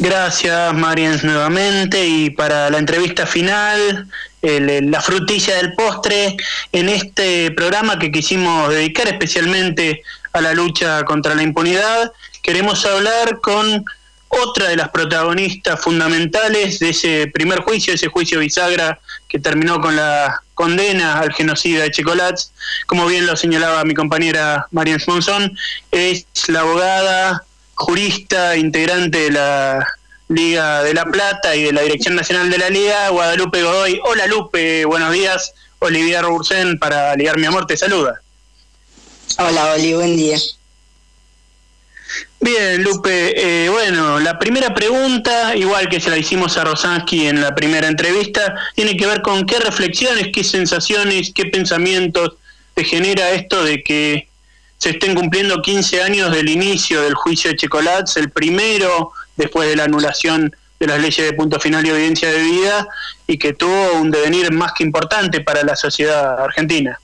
Gracias, 0.00 0.74
Mariens, 0.74 1.24
nuevamente. 1.24 2.06
Y 2.06 2.30
para 2.30 2.70
la 2.70 2.78
entrevista 2.78 3.26
final, 3.26 4.06
el- 4.42 4.90
la 4.92 5.00
frutilla 5.00 5.56
del 5.56 5.74
postre, 5.74 6.36
en 6.70 6.88
este 6.88 7.50
programa 7.50 7.98
que 7.98 8.12
quisimos 8.12 8.70
dedicar 8.70 9.08
especialmente 9.08 10.02
a 10.32 10.40
la 10.40 10.52
lucha 10.54 11.02
contra 11.04 11.34
la 11.34 11.42
impunidad, 11.42 12.12
queremos 12.42 12.84
hablar 12.86 13.40
con 13.40 13.84
otra 14.28 14.68
de 14.68 14.76
las 14.76 14.90
protagonistas 14.90 15.80
fundamentales 15.80 16.78
de 16.78 16.90
ese 16.90 17.26
primer 17.34 17.60
juicio, 17.60 17.92
ese 17.94 18.06
juicio 18.08 18.38
bisagra 18.38 19.00
que 19.26 19.40
terminó 19.40 19.80
con 19.80 19.96
la 19.96 20.42
condena 20.54 21.18
al 21.18 21.32
genocida 21.32 21.82
de 21.82 21.90
Chicolats. 21.90 22.52
Como 22.86 23.06
bien 23.06 23.26
lo 23.26 23.36
señalaba 23.36 23.84
mi 23.84 23.94
compañera 23.94 24.66
Mariens 24.70 25.08
Monzón, 25.08 25.58
es 25.90 26.26
la 26.48 26.60
abogada 26.60 27.42
jurista, 27.78 28.56
integrante 28.56 29.18
de 29.18 29.30
la 29.30 29.86
Liga 30.28 30.82
de 30.82 30.92
La 30.94 31.06
Plata 31.06 31.54
y 31.54 31.62
de 31.62 31.72
la 31.72 31.82
Dirección 31.82 32.16
Nacional 32.16 32.50
de 32.50 32.58
la 32.58 32.68
Liga, 32.68 33.08
Guadalupe 33.08 33.62
Godoy. 33.62 34.00
Hola 34.04 34.26
Lupe, 34.26 34.84
buenos 34.84 35.12
días. 35.12 35.54
Olivier 35.78 36.26
Bursen 36.26 36.78
para 36.78 37.14
Ligar 37.14 37.38
Mi 37.38 37.46
Amor 37.46 37.66
te 37.66 37.76
saluda. 37.76 38.20
Hola 39.38 39.74
Oli, 39.74 39.94
buen 39.94 40.16
día. 40.16 40.36
Bien, 42.40 42.82
Lupe, 42.82 43.64
eh, 43.64 43.68
bueno, 43.68 44.18
la 44.18 44.38
primera 44.38 44.74
pregunta, 44.74 45.54
igual 45.54 45.88
que 45.88 46.00
se 46.00 46.10
la 46.10 46.18
hicimos 46.18 46.56
a 46.56 46.64
Rosansky 46.64 47.28
en 47.28 47.40
la 47.40 47.54
primera 47.54 47.86
entrevista, 47.86 48.54
tiene 48.74 48.96
que 48.96 49.06
ver 49.06 49.22
con 49.22 49.46
qué 49.46 49.58
reflexiones, 49.60 50.28
qué 50.32 50.42
sensaciones, 50.42 51.32
qué 51.32 51.46
pensamientos 51.46 52.34
te 52.74 52.84
genera 52.84 53.30
esto 53.30 53.62
de 53.64 53.82
que 53.82 54.28
se 54.78 54.90
estén 54.90 55.14
cumpliendo 55.14 55.60
15 55.60 56.02
años 56.02 56.32
del 56.32 56.48
inicio 56.48 57.02
del 57.02 57.14
juicio 57.14 57.50
de 57.50 57.56
Checolats, 57.56 58.16
el 58.16 58.30
primero 58.30 59.12
después 59.36 59.68
de 59.68 59.76
la 59.76 59.84
anulación 59.84 60.54
de 60.80 60.86
las 60.86 61.00
leyes 61.00 61.26
de 61.26 61.32
punto 61.32 61.58
final 61.58 61.84
y 61.84 61.90
evidencia 61.90 62.30
de 62.30 62.38
vida, 62.38 62.88
y 63.26 63.36
que 63.38 63.52
tuvo 63.52 63.94
un 63.94 64.10
devenir 64.12 64.52
más 64.52 64.72
que 64.76 64.84
importante 64.84 65.40
para 65.40 65.64
la 65.64 65.74
sociedad 65.74 66.40
argentina. 66.40 67.00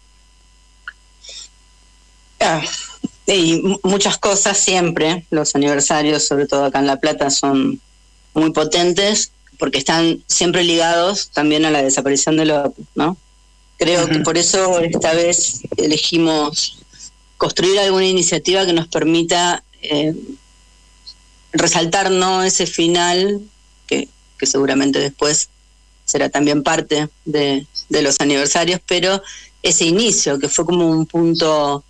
Ah, 2.41 2.63
y 3.27 3.61
mu- 3.63 3.79
muchas 3.83 4.19
cosas 4.19 4.59
siempre, 4.59 5.25
los 5.31 5.55
aniversarios, 5.55 6.27
sobre 6.27 6.47
todo 6.47 6.67
acá 6.67 6.79
en 6.79 6.87
La 6.87 6.97
Plata, 7.01 7.31
son 7.31 7.81
muy 8.35 8.51
potentes 8.53 9.33
porque 9.59 9.79
están 9.79 10.23
siempre 10.27 10.63
ligados 10.65 11.31
también 11.31 11.65
a 11.65 11.71
la 11.71 11.83
desaparición 11.83 12.37
de 12.37 12.45
López, 12.47 12.85
¿no? 12.95 13.17
Creo 13.79 14.07
que 14.09 14.21
por 14.21 14.37
eso 14.39 14.81
esta 14.81 15.15
vez 15.15 15.61
elegimos 15.77 16.79
construir 17.37 17.79
alguna 17.79 18.07
iniciativa 18.07 18.67
que 18.67 18.73
nos 18.73 18.89
permita 18.89 19.63
eh, 19.83 20.15
resaltar 21.53 22.11
no 22.11 22.43
ese 22.43 22.67
final, 22.67 23.41
que, 23.87 24.09
que 24.39 24.47
seguramente 24.47 24.99
después 24.99 25.49
será 26.05 26.29
también 26.29 26.63
parte 26.63 27.09
de, 27.25 27.67
de 27.89 28.03
los 28.03 28.21
aniversarios, 28.21 28.81
pero 28.87 29.23
ese 29.63 29.87
inicio, 29.87 30.39
que 30.39 30.49
fue 30.49 30.67
como 30.67 30.89
un 30.89 31.07
punto 31.07 31.85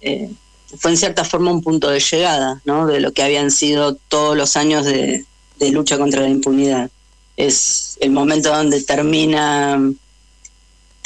eh, 0.00 0.30
fue 0.78 0.90
en 0.90 0.96
cierta 0.96 1.24
forma 1.24 1.52
un 1.52 1.62
punto 1.62 1.88
de 1.88 2.00
llegada, 2.00 2.60
¿no? 2.64 2.86
De 2.86 3.00
lo 3.00 3.12
que 3.12 3.22
habían 3.22 3.50
sido 3.50 3.94
todos 3.94 4.36
los 4.36 4.56
años 4.56 4.84
de, 4.84 5.24
de 5.58 5.70
lucha 5.70 5.96
contra 5.98 6.22
la 6.22 6.28
impunidad. 6.28 6.90
Es 7.36 7.96
el 8.00 8.10
momento 8.10 8.50
donde 8.50 8.82
termina, 8.82 9.80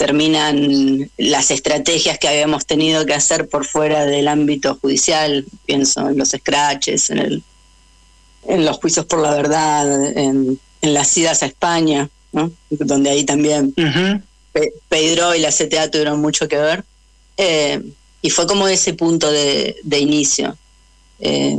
terminan 0.00 1.10
las 1.18 1.50
estrategias 1.50 2.18
que 2.18 2.26
habíamos 2.26 2.64
tenido 2.64 3.04
que 3.04 3.12
hacer 3.12 3.48
por 3.50 3.66
fuera 3.66 4.06
del 4.06 4.28
ámbito 4.28 4.78
judicial. 4.80 5.44
Pienso 5.66 6.08
en 6.08 6.16
los 6.16 6.30
scratches, 6.30 7.10
en, 7.10 7.18
el, 7.18 7.42
en 8.48 8.64
los 8.64 8.78
juicios 8.78 9.04
por 9.04 9.20
la 9.20 9.30
verdad, 9.32 10.16
en, 10.16 10.58
en 10.80 10.94
las 10.94 11.14
idas 11.18 11.42
a 11.42 11.46
España, 11.46 12.08
¿no? 12.32 12.50
Donde 12.70 13.10
ahí 13.10 13.24
también 13.24 13.74
Pe- 14.54 14.72
Pedro 14.88 15.34
y 15.34 15.40
la 15.40 15.50
CTA 15.52 15.90
tuvieron 15.90 16.18
mucho 16.18 16.48
que 16.48 16.56
ver. 16.56 16.82
Eh, 17.36 17.82
y 18.22 18.30
fue 18.30 18.46
como 18.46 18.68
ese 18.68 18.94
punto 18.94 19.30
de, 19.30 19.76
de 19.82 19.98
inicio. 19.98 20.56
Eh, 21.18 21.58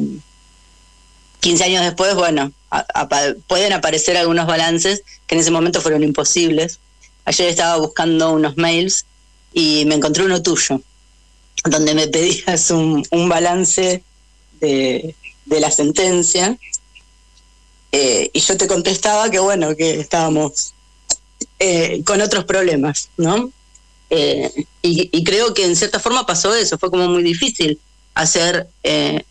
15 1.42 1.64
años 1.64 1.84
después, 1.86 2.16
bueno, 2.16 2.52
a- 2.72 3.08
pueden 3.48 3.74
aparecer 3.74 4.18
algunos 4.18 4.48
balances 4.48 5.04
que 5.28 5.36
en 5.36 5.42
ese 5.42 5.52
momento 5.52 5.80
fueron 5.80 6.02
imposibles. 6.04 6.80
Ayer 7.26 7.50
estaba 7.50 7.78
buscando 7.78 8.32
unos 8.32 8.58
mails 8.58 9.06
y 9.54 9.86
me 9.86 9.96
encontré 9.96 10.24
uno 10.24 10.42
tuyo, 10.42 10.82
donde 11.66 11.94
me 11.94 12.08
pedías 12.10 12.72
un, 12.72 13.06
un 13.12 13.30
balance 13.30 14.04
de, 14.60 15.16
de 15.46 15.60
la 15.60 15.72
sentencia. 15.72 16.58
Eh, 17.92 18.30
y 18.34 18.40
yo 18.40 18.58
te 18.58 18.68
contestaba 18.68 19.30
que, 19.30 19.40
bueno, 19.40 19.76
que 19.76 20.00
estábamos 20.00 20.74
eh, 21.60 22.02
con 22.06 22.22
otros 22.22 22.46
problemas, 22.46 23.10
¿no? 23.18 23.52
Eh, 24.10 24.66
y, 24.82 25.24
creo 25.24 25.54
que 25.54 25.66
en 25.66 25.76
cierta 25.76 26.00
forma 26.00 26.26
pasó 26.26 26.54
eso, 26.54 26.78
fue 26.78 26.90
como 26.90 27.08
muy 27.08 27.24
difícil 27.24 27.80
hacer 28.14 28.68
en 28.84 29.24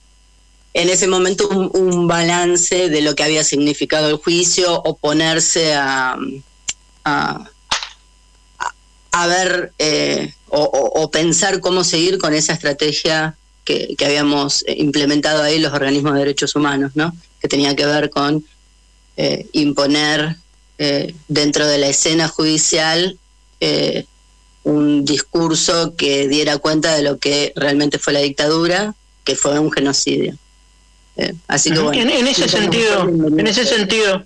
ese 0.73 1.07
momento 1.07 1.49
un, 1.49 1.71
un 1.75 2.09
balance 2.09 2.89
de 2.89 3.01
lo 3.03 3.15
que 3.15 3.25
había 3.25 3.45
significado 3.45 4.09
el 4.09 4.17
juicio, 4.17 4.81
oponerse 4.83 5.75
a, 5.75 6.17
a, 7.05 7.51
a 9.13 9.27
ver 9.27 9.73
eh, 9.79 10.33
o, 10.49 10.61
o- 10.63 11.03
o 11.03 11.11
pensar 11.11 11.61
cómo 11.61 11.85
seguir 11.85 12.19
con 12.19 12.35
esa 12.35 12.53
estrategia 12.53 13.37
que, 13.65 13.95
que 13.99 14.07
habíamos 14.07 14.63
eh, 14.67 14.75
implementado 14.79 15.43
ahí 15.43 15.59
los 15.59 15.73
organismos 15.73 16.15
de 16.15 16.21
derechos 16.21 16.55
humanos, 16.57 16.93
¿no? 16.95 17.15
que 17.41 17.49
tenía 17.49 17.75
que 17.75 17.87
ver 17.87 18.11
con 18.11 18.45
eh, 19.17 19.47
imponer 19.53 20.37
eh, 20.79 21.15
dentro 21.29 21.67
de 21.67 21.79
la 21.79 21.89
escena 21.89 22.29
judicial 22.29 23.19
eh, 23.61 24.05
un 24.63 25.05
discurso 25.05 25.95
que 25.97 26.29
diera 26.29 26.59
cuenta 26.59 26.95
de 26.95 27.03
lo 27.03 27.19
que 27.19 27.53
realmente 27.57 27.99
fue 27.99 28.13
la 28.13 28.21
dictadura, 28.21 28.95
que 29.25 29.35
fue 29.37 29.59
un 29.59 29.71
genocidio. 29.73 30.37
Eh, 31.17 31.35
así 31.49 31.71
que 31.71 31.79
bueno. 31.81 32.01
en, 32.03 32.11
en 32.11 32.27
ese 32.27 32.49
sentido, 32.49 33.09
en 33.09 33.47
ese 33.47 33.65
sentido, 33.67 34.25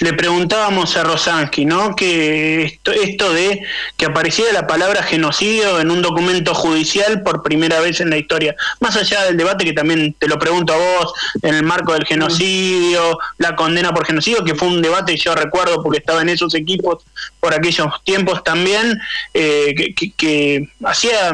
le 0.00 0.12
preguntábamos 0.12 0.96
a 0.96 1.04
Rosansky, 1.04 1.64
¿no? 1.64 1.94
Que 1.96 2.64
esto, 2.64 2.92
esto 2.92 3.32
de 3.32 3.62
que 3.96 4.06
apareciera 4.06 4.52
la 4.52 4.66
palabra 4.66 5.02
genocidio 5.02 5.80
en 5.80 5.90
un 5.90 6.02
documento 6.02 6.54
judicial 6.54 7.22
por 7.22 7.42
primera 7.42 7.80
vez 7.80 8.00
en 8.00 8.10
la 8.10 8.18
historia, 8.18 8.54
más 8.80 8.96
allá 8.96 9.24
del 9.24 9.36
debate 9.36 9.64
que 9.64 9.72
también 9.72 10.14
te 10.18 10.28
lo 10.28 10.38
pregunto 10.38 10.72
a 10.72 10.76
vos, 10.76 11.12
en 11.42 11.54
el 11.54 11.62
marco 11.62 11.92
del 11.92 12.04
genocidio, 12.04 13.18
la 13.38 13.56
condena 13.56 13.92
por 13.92 14.06
genocidio, 14.06 14.44
que 14.44 14.54
fue 14.54 14.68
un 14.68 14.82
debate 14.82 15.16
yo 15.16 15.34
recuerdo 15.34 15.82
porque 15.82 15.98
estaba 15.98 16.22
en 16.22 16.28
esos 16.28 16.54
equipos 16.54 17.04
por 17.40 17.54
aquellos 17.54 17.88
tiempos 18.04 18.44
también, 18.44 19.00
eh, 19.34 19.74
que, 19.96 20.12
que 20.12 20.68
hacía 20.84 21.32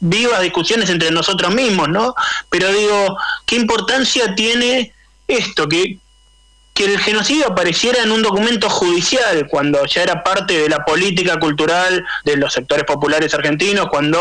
vivas 0.00 0.40
discusiones 0.42 0.90
entre 0.90 1.10
nosotros 1.10 1.54
mismos, 1.54 1.88
¿no? 1.88 2.14
Pero 2.50 2.72
digo, 2.72 3.16
¿qué 3.46 3.56
importancia 3.56 4.34
tiene 4.34 4.92
esto? 5.26 5.68
Que, 5.68 5.98
que 6.76 6.84
el 6.84 6.98
genocidio 6.98 7.48
apareciera 7.48 8.02
en 8.02 8.12
un 8.12 8.22
documento 8.22 8.68
judicial, 8.68 9.48
cuando 9.48 9.86
ya 9.86 10.02
era 10.02 10.22
parte 10.22 10.58
de 10.58 10.68
la 10.68 10.84
política 10.84 11.38
cultural 11.38 12.04
de 12.22 12.36
los 12.36 12.52
sectores 12.52 12.84
populares 12.84 13.32
argentinos, 13.32 13.88
cuando 13.88 14.20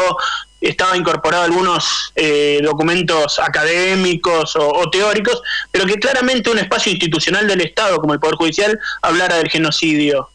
estaba 0.62 0.96
incorporado 0.96 1.44
algunos 1.44 2.14
eh, 2.16 2.62
documentos 2.64 3.40
académicos 3.40 4.56
o, 4.56 4.90
teóricos, 4.90 5.42
pero 5.70 5.86
que 5.86 5.96
claramente 5.96 6.50
un 6.50 6.58
espacio 6.58 6.94
institucional 6.94 7.46
del 7.46 7.60
Estado, 7.60 7.98
como 7.98 8.14
el 8.14 8.22
Poder 8.22 8.36
Judicial, 8.36 8.80
hablara 9.02 9.36
del 9.36 9.50
genocidio. 9.50 10.30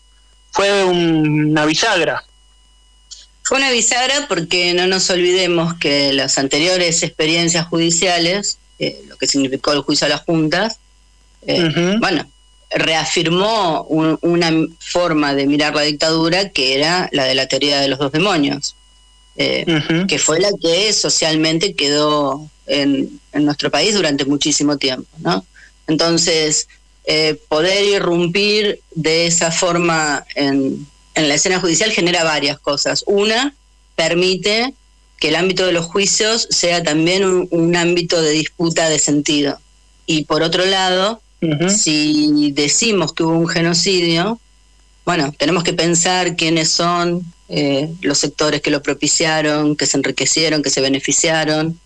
Fue 0.50 0.84
un, 0.84 1.48
una 1.50 1.64
bisagra. 1.64 2.22
Fue 3.44 3.56
una 3.56 3.70
bisagra 3.70 4.26
porque 4.28 4.74
no 4.74 4.86
nos 4.86 5.08
olvidemos 5.08 5.72
que 5.74 6.12
las 6.12 6.36
anteriores 6.36 7.02
experiencias 7.02 7.66
judiciales, 7.66 8.58
eh, 8.78 9.02
lo 9.08 9.16
que 9.16 9.26
significó 9.26 9.72
el 9.72 9.80
juicio 9.80 10.06
a 10.06 10.10
las 10.10 10.20
juntas, 10.20 10.80
eh, 11.46 11.64
uh 11.64 11.68
-huh. 11.68 12.00
bueno, 12.00 12.28
reafirmó 12.70 13.82
un, 13.84 14.18
una 14.22 14.50
forma 14.78 15.34
de 15.34 15.46
mirar 15.46 15.74
la 15.74 15.82
dictadura 15.82 16.50
que 16.50 16.74
era 16.76 17.08
la 17.12 17.24
de 17.24 17.34
la 17.34 17.46
teoría 17.46 17.80
de 17.80 17.88
los 17.88 17.98
dos 17.98 18.12
demonios, 18.12 18.76
eh, 19.36 19.64
uh 19.66 19.70
-huh. 19.70 20.06
que 20.06 20.18
fue 20.18 20.40
la 20.40 20.50
que 20.60 20.92
socialmente 20.92 21.74
quedó 21.74 22.48
en, 22.66 23.20
en, 23.32 23.44
nuestro 23.44 23.70
país 23.70 23.94
durante 23.94 24.24
muchísimo 24.24 24.76
tiempo, 24.76 25.08
¿no? 25.18 25.44
Entonces, 25.88 26.68
eh, 27.04 27.40
poder 27.48 27.84
irrumpir 27.84 28.80
de 28.94 29.26
esa 29.26 29.50
forma 29.50 30.24
en, 30.36 30.86
en 31.14 31.28
la 31.28 31.34
escena 31.34 31.58
judicial 31.58 31.90
genera 31.90 32.22
varias 32.22 32.60
cosas. 32.60 33.02
Una, 33.06 33.54
permite 33.96 34.74
que 35.18 35.28
el 35.28 35.36
ámbito 35.36 35.66
de 35.66 35.72
los 35.72 35.86
juicios 35.86 36.46
sea 36.50 36.82
también 36.82 37.24
un, 37.24 37.48
un 37.50 37.74
ámbito 37.74 38.22
de 38.22 38.30
disputa 38.30 38.88
de 38.88 38.98
sentido. 38.98 39.58
Y 40.06 40.24
por 40.24 40.42
otro 40.42 40.64
lado, 40.64 41.20
uh 41.42 41.46
-huh. 41.46 41.68
si 41.68 42.52
decimos 42.52 43.12
que 43.12 43.22
hubo 43.22 43.38
un 43.38 43.48
genocidio, 43.48 44.40
bueno, 45.04 45.32
tenemos 45.36 45.64
que 45.64 45.72
pensar 45.72 46.36
quiénes 46.36 46.70
son 46.70 47.22
eh, 47.48 47.88
los 48.02 48.18
sectores 48.18 48.60
que 48.60 48.70
lo 48.70 48.82
propiciaron, 48.82 49.76
que 49.76 49.86
se 49.86 49.96
enriquecieron, 49.96 50.62
que 50.62 50.70
se 50.70 50.80
beneficiaron, 50.80 51.80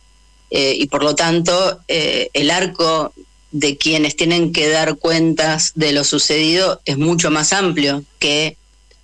eh, 0.51 0.75
y 0.79 0.87
por 0.87 1.03
lo 1.03 1.15
tanto 1.15 1.81
eh, 1.89 2.29
el 2.33 2.51
arco 2.51 3.13
de 3.51 3.77
quienes 3.77 4.17
tienen 4.17 4.53
que 4.53 4.69
dar 4.69 4.97
cuentas 4.97 5.73
de 5.75 5.93
lo 5.93 6.05
sucedido 6.05 6.81
es 6.85 6.99
mucho 6.99 7.31
más 7.31 7.53
amplio 7.53 8.05
que 8.19 8.57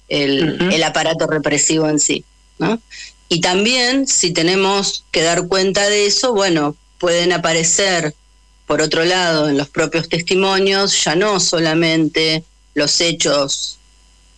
el, 0.09 0.33
uh 0.45 0.47
-huh. 0.59 0.75
el 0.75 0.83
aparato 0.83 1.27
represivo 1.27 1.89
en 1.89 2.01
sí. 2.01 2.25
¿no? 2.59 2.81
Y 3.29 3.41
también, 3.41 4.09
si 4.09 4.33
tenemos 4.33 5.05
que 5.13 5.23
dar 5.23 5.47
cuenta 5.47 5.89
de 5.89 6.07
eso, 6.07 6.35
bueno, 6.35 6.77
pueden 6.99 7.33
aparecer, 7.33 8.15
por 8.71 8.83
otro 8.83 9.05
lado, 9.05 9.49
en 9.49 9.59
los 9.59 9.69
propios 9.69 10.09
testimonios, 10.09 11.03
ya 11.03 11.17
no 11.17 11.41
solamente 11.41 12.45
los 12.75 13.01
hechos 13.01 13.81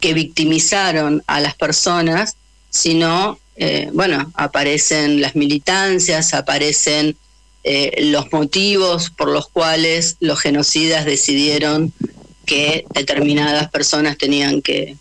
que 0.00 0.14
victimizaron 0.14 1.22
a 1.26 1.38
las 1.38 1.54
personas, 1.54 2.36
sino, 2.70 3.38
eh, 3.56 3.90
bueno, 3.92 4.32
aparecen 4.32 5.20
las 5.20 5.36
militancias, 5.36 6.32
aparecen 6.32 7.14
eh, 7.62 8.04
los 8.04 8.32
motivos 8.32 9.10
por 9.10 9.28
los 9.28 9.50
cuales 9.50 10.16
los 10.20 10.40
genocidas 10.40 11.04
decidieron 11.04 11.92
que 12.46 12.86
determinadas 12.94 13.70
personas 13.70 14.16
tenían 14.16 14.62
que, 14.62 14.96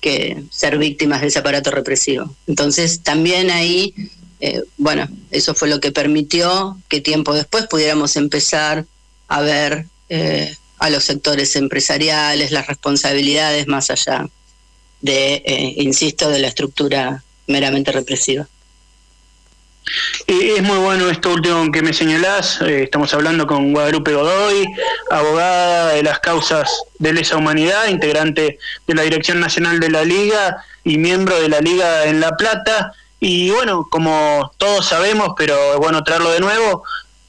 que 0.00 0.44
ser 0.50 0.78
víctimas 0.78 1.20
de 1.20 1.26
ese 1.26 1.40
aparato 1.40 1.72
represivo. 1.72 2.32
Entonces, 2.46 3.02
también 3.02 3.50
ahí, 3.50 3.92
eh, 4.40 4.62
bueno, 4.76 5.08
eso 5.30 5.54
fue 5.54 5.68
lo 5.68 5.80
que 5.80 5.92
permitió 5.92 6.78
que 6.88 7.00
tiempo 7.00 7.34
después 7.34 7.66
pudiéramos 7.66 8.16
empezar 8.16 8.84
a 9.26 9.40
ver 9.40 9.86
eh, 10.08 10.56
a 10.78 10.90
los 10.90 11.04
sectores 11.04 11.56
empresariales, 11.56 12.52
las 12.52 12.66
responsabilidades 12.66 13.66
más 13.66 13.90
allá 13.90 14.28
de, 15.00 15.42
eh, 15.44 15.74
insisto, 15.78 16.30
de 16.30 16.38
la 16.38 16.48
estructura 16.48 17.22
meramente 17.46 17.92
represiva. 17.92 18.46
Es 20.26 20.62
muy 20.62 20.76
bueno 20.78 21.08
esto 21.08 21.32
último 21.32 21.72
que 21.72 21.82
me 21.82 21.94
señalás. 21.94 22.60
Estamos 22.60 23.14
hablando 23.14 23.46
con 23.46 23.72
Guadalupe 23.72 24.12
Godoy, 24.12 24.66
abogada 25.10 25.94
de 25.94 26.02
las 26.02 26.20
causas 26.20 26.82
de 26.98 27.14
lesa 27.14 27.36
humanidad, 27.36 27.88
integrante 27.88 28.58
de 28.86 28.94
la 28.94 29.02
Dirección 29.02 29.40
Nacional 29.40 29.80
de 29.80 29.90
la 29.90 30.04
Liga 30.04 30.62
y 30.84 30.98
miembro 30.98 31.40
de 31.40 31.48
la 31.48 31.60
Liga 31.60 32.04
en 32.04 32.20
La 32.20 32.36
Plata. 32.36 32.92
Y 33.20 33.50
bueno, 33.50 33.86
como 33.90 34.52
todos 34.58 34.86
sabemos, 34.86 35.30
pero 35.36 35.74
es 35.74 35.78
bueno 35.78 36.04
traerlo 36.04 36.30
de 36.30 36.40
nuevo, 36.40 36.84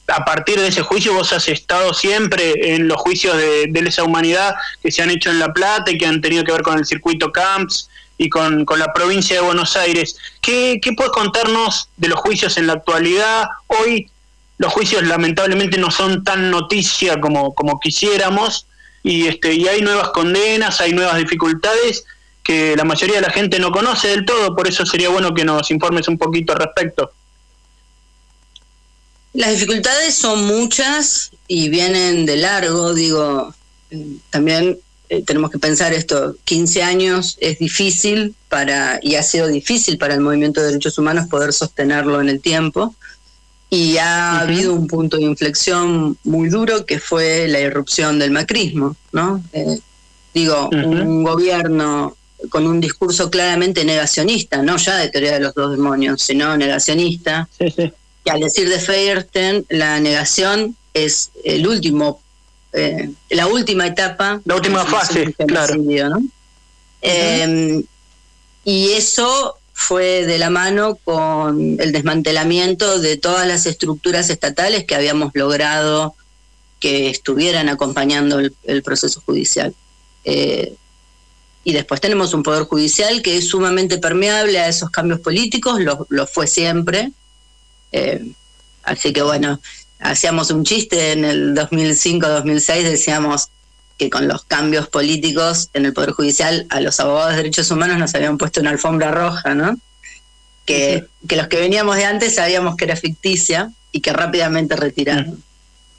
a 0.07 0.25
partir 0.25 0.59
de 0.59 0.67
ese 0.67 0.81
juicio 0.81 1.13
vos 1.13 1.33
has 1.33 1.47
estado 1.47 1.93
siempre 1.93 2.75
en 2.75 2.87
los 2.87 2.97
juicios 2.97 3.37
de, 3.37 3.67
de 3.67 3.81
lesa 3.81 4.03
humanidad 4.03 4.55
que 4.81 4.91
se 4.91 5.01
han 5.01 5.11
hecho 5.11 5.29
en 5.29 5.39
La 5.39 5.53
Plata 5.53 5.91
y 5.91 5.97
que 5.97 6.05
han 6.05 6.21
tenido 6.21 6.43
que 6.43 6.51
ver 6.51 6.61
con 6.61 6.77
el 6.77 6.85
circuito 6.85 7.31
CAMPS 7.31 7.89
y 8.17 8.29
con, 8.29 8.65
con, 8.65 8.79
la 8.79 8.91
provincia 8.93 9.37
de 9.37 9.41
Buenos 9.41 9.77
Aires. 9.77 10.17
¿Qué, 10.41 10.79
¿Qué 10.81 10.93
puedes 10.93 11.11
contarnos 11.11 11.89
de 11.97 12.09
los 12.09 12.19
juicios 12.19 12.57
en 12.57 12.67
la 12.67 12.73
actualidad? 12.73 13.47
Hoy 13.67 14.09
los 14.57 14.73
juicios 14.73 15.03
lamentablemente 15.03 15.77
no 15.77 15.89
son 15.89 16.23
tan 16.23 16.51
noticia 16.51 17.19
como, 17.21 17.55
como 17.55 17.79
quisiéramos 17.79 18.67
y, 19.03 19.27
este, 19.27 19.53
y 19.53 19.67
hay 19.67 19.81
nuevas 19.81 20.09
condenas, 20.09 20.81
hay 20.81 20.91
nuevas 20.91 21.17
dificultades 21.17 22.05
que 22.49 22.75
la 22.75 22.83
mayoría 22.83 23.17
de 23.17 23.21
la 23.21 23.29
gente 23.29 23.59
no 23.59 23.69
conoce 23.69 24.07
del 24.07 24.25
todo, 24.25 24.55
por 24.55 24.67
eso 24.67 24.83
sería 24.83 25.09
bueno 25.09 25.35
que 25.35 25.45
nos 25.45 25.69
informes 25.69 26.07
un 26.07 26.17
poquito 26.17 26.53
al 26.53 26.57
respecto. 26.57 27.11
Las 29.33 29.51
dificultades 29.51 30.15
son 30.15 30.45
muchas 30.45 31.29
y 31.47 31.69
vienen 31.69 32.25
de 32.25 32.37
largo, 32.37 32.95
digo, 32.95 33.53
también 34.31 34.79
eh, 35.09 35.21
tenemos 35.21 35.51
que 35.51 35.59
pensar 35.59 35.93
esto, 35.93 36.37
15 36.45 36.81
años 36.81 37.37
es 37.39 37.59
difícil 37.59 38.33
para, 38.47 38.99
y 39.03 39.13
ha 39.13 39.21
sido 39.21 39.47
difícil 39.47 39.99
para 39.99 40.15
el 40.15 40.21
movimiento 40.21 40.59
de 40.59 40.69
derechos 40.69 40.97
humanos 40.97 41.27
poder 41.27 41.53
sostenerlo 41.53 42.19
en 42.19 42.29
el 42.29 42.41
tiempo. 42.41 42.95
Y 43.69 43.97
ha 43.97 44.01
uh 44.01 44.37
-huh. 44.37 44.41
habido 44.41 44.73
un 44.73 44.87
punto 44.87 45.17
de 45.17 45.23
inflexión 45.25 46.17
muy 46.23 46.49
duro 46.49 46.87
que 46.87 46.99
fue 46.99 47.47
la 47.47 47.59
irrupción 47.59 48.17
del 48.17 48.31
macrismo, 48.31 48.95
¿no? 49.11 49.43
Eh, 49.53 49.77
digo, 50.33 50.69
uh 50.71 50.75
-huh. 50.75 51.03
un 51.03 51.23
gobierno 51.23 52.15
con 52.49 52.65
un 52.65 52.79
discurso 52.79 53.29
claramente 53.29 53.83
negacionista, 53.83 54.61
no 54.61 54.77
ya 54.77 54.97
de 54.97 55.09
teoría 55.09 55.33
de 55.33 55.41
los 55.41 55.53
dos 55.53 55.71
demonios, 55.71 56.21
sino 56.21 56.55
negacionista, 56.55 57.49
sí, 57.57 57.69
sí. 57.69 57.91
que 58.23 58.31
al 58.31 58.39
decir 58.39 58.69
de 58.69 58.79
Feierten, 58.79 59.65
la 59.69 59.99
negación 59.99 60.75
es 60.93 61.31
el 61.43 61.67
último 61.67 62.21
eh, 62.71 63.09
la 63.29 63.47
última 63.47 63.87
etapa. 63.87 64.41
La 64.45 64.55
última 64.55 64.85
fase, 64.85 65.33
claro. 65.47 65.75
¿no? 65.75 65.81
Uh 65.81 65.85
-huh. 65.87 66.29
eh, 67.01 67.83
y 68.63 68.91
eso 68.91 69.57
fue 69.73 70.25
de 70.25 70.37
la 70.37 70.49
mano 70.49 70.95
con 71.03 71.77
el 71.79 71.91
desmantelamiento 71.91 72.99
de 72.99 73.17
todas 73.17 73.47
las 73.47 73.65
estructuras 73.65 74.29
estatales 74.29 74.83
que 74.83 74.95
habíamos 74.95 75.31
logrado 75.33 76.15
que 76.79 77.09
estuvieran 77.09 77.69
acompañando 77.69 78.39
el, 78.39 78.53
el 78.65 78.83
proceso 78.83 79.21
judicial. 79.25 79.73
Eh, 80.25 80.75
y 81.63 81.73
después 81.73 82.01
tenemos 82.01 82.33
un 82.33 82.43
poder 82.43 82.63
judicial 82.63 83.21
que 83.21 83.37
es 83.37 83.49
sumamente 83.49 83.97
permeable 83.97 84.59
a 84.59 84.67
esos 84.67 84.89
cambios 84.89 85.19
políticos, 85.19 85.79
lo, 85.79 86.07
lo 86.09 86.25
fue 86.25 86.47
siempre. 86.47 87.11
Eh, 87.91 88.31
así 88.83 89.11
que 89.13 89.21
bueno, 89.21 89.59
hacíamos 89.99 90.51
un 90.51 90.63
chiste 90.63 91.11
en 91.11 91.25
el 91.25 91.55
2005-2006, 91.55 92.83
decíamos 92.83 93.49
que 93.97 94.09
con 94.09 94.27
los 94.27 94.45
cambios 94.45 94.87
políticos 94.87 95.69
en 95.73 95.85
el 95.85 95.93
Poder 95.93 96.11
Judicial 96.11 96.65
a 96.69 96.79
los 96.79 96.99
abogados 97.01 97.31
de 97.31 97.37
derechos 97.37 97.69
humanos 97.69 97.97
nos 97.97 98.15
habían 98.15 98.37
puesto 98.37 98.61
una 98.61 98.69
alfombra 98.69 99.11
roja, 99.11 99.53
¿no? 99.53 99.77
Que, 100.65 101.05
sí. 101.21 101.27
que 101.27 101.35
los 101.35 101.47
que 101.47 101.59
veníamos 101.59 101.97
de 101.97 102.05
antes 102.05 102.35
sabíamos 102.35 102.77
que 102.77 102.85
era 102.85 102.95
ficticia 102.95 103.71
y 103.91 103.99
que 103.99 104.13
rápidamente 104.13 104.75
retiraron 104.77 105.35
sí. 105.35 105.43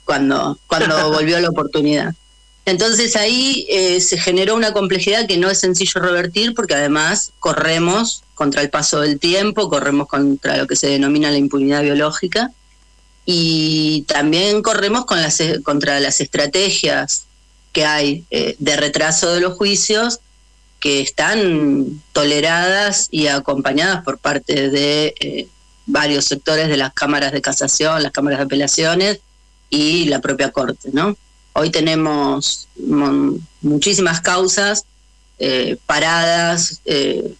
cuando, 0.03 0.57
cuando 0.65 1.11
volvió 1.13 1.39
la 1.39 1.49
oportunidad. 1.49 2.15
Entonces 2.71 3.17
ahí 3.17 3.67
eh, 3.69 3.99
se 3.99 4.17
generó 4.17 4.55
una 4.55 4.71
complejidad 4.71 5.27
que 5.27 5.35
no 5.35 5.49
es 5.49 5.59
sencillo 5.59 5.99
revertir 5.99 6.53
porque 6.53 6.73
además 6.73 7.33
corremos 7.39 8.23
contra 8.33 8.61
el 8.61 8.69
paso 8.69 9.01
del 9.01 9.19
tiempo, 9.19 9.69
corremos 9.69 10.07
contra 10.07 10.55
lo 10.55 10.67
que 10.67 10.77
se 10.77 10.87
denomina 10.87 11.31
la 11.31 11.37
impunidad 11.37 11.83
biológica 11.83 12.49
y 13.25 14.03
también 14.07 14.61
corremos 14.61 15.05
contra 15.63 15.99
las 15.99 16.21
estrategias 16.21 17.25
que 17.73 17.85
hay 17.85 18.23
eh, 18.31 18.55
de 18.57 18.77
retraso 18.77 19.33
de 19.33 19.41
los 19.41 19.55
juicios 19.55 20.21
que 20.79 21.01
están 21.01 22.01
toleradas 22.13 23.09
y 23.11 23.27
acompañadas 23.27 24.01
por 24.05 24.17
parte 24.17 24.69
de 24.69 25.13
eh, 25.19 25.47
varios 25.85 26.23
sectores 26.23 26.69
de 26.69 26.77
las 26.77 26.93
cámaras 26.93 27.33
de 27.33 27.41
casación, 27.41 28.01
las 28.01 28.13
cámaras 28.13 28.39
de 28.39 28.45
apelaciones 28.45 29.19
y 29.69 30.05
la 30.05 30.21
propia 30.21 30.51
Corte, 30.51 30.89
¿no? 30.93 31.17
Hoy 31.53 31.69
tenemos 31.69 32.67
muchísimas 33.61 34.21
causas 34.21 34.85
eh, 35.39 35.77
paradas, 35.85 36.81
eh, 36.85 37.33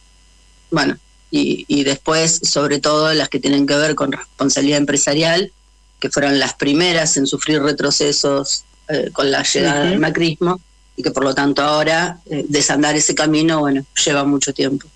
bueno, 0.69 0.97
y, 1.29 1.65
y, 1.67 1.83
después, 1.83 2.41
sobre 2.43 2.79
todo, 2.79 3.13
las 3.13 3.29
que 3.29 3.39
tienen 3.39 3.65
que 3.65 3.75
ver 3.75 3.95
con 3.95 4.11
responsabilidad 4.11 4.79
empresarial, 4.79 5.51
que 5.99 6.09
fueron 6.09 6.39
las 6.39 6.55
primeras 6.55 7.15
en 7.17 7.27
sufrir 7.27 7.61
retrocesos 7.61 8.65
eh, 8.89 9.09
con 9.13 9.31
la 9.31 9.43
llegada 9.43 9.85
del 9.85 9.99
macrismo, 9.99 10.59
y 10.97 11.03
que 11.03 11.11
por 11.11 11.23
lo 11.23 11.33
tanto 11.33 11.61
ahora 11.61 12.19
desandar 12.49 12.95
ese 12.95 13.15
camino, 13.15 13.59
bueno, 13.59 13.85
lleva 14.03 14.25
mucho 14.25 14.53
tiempo. 14.53 14.87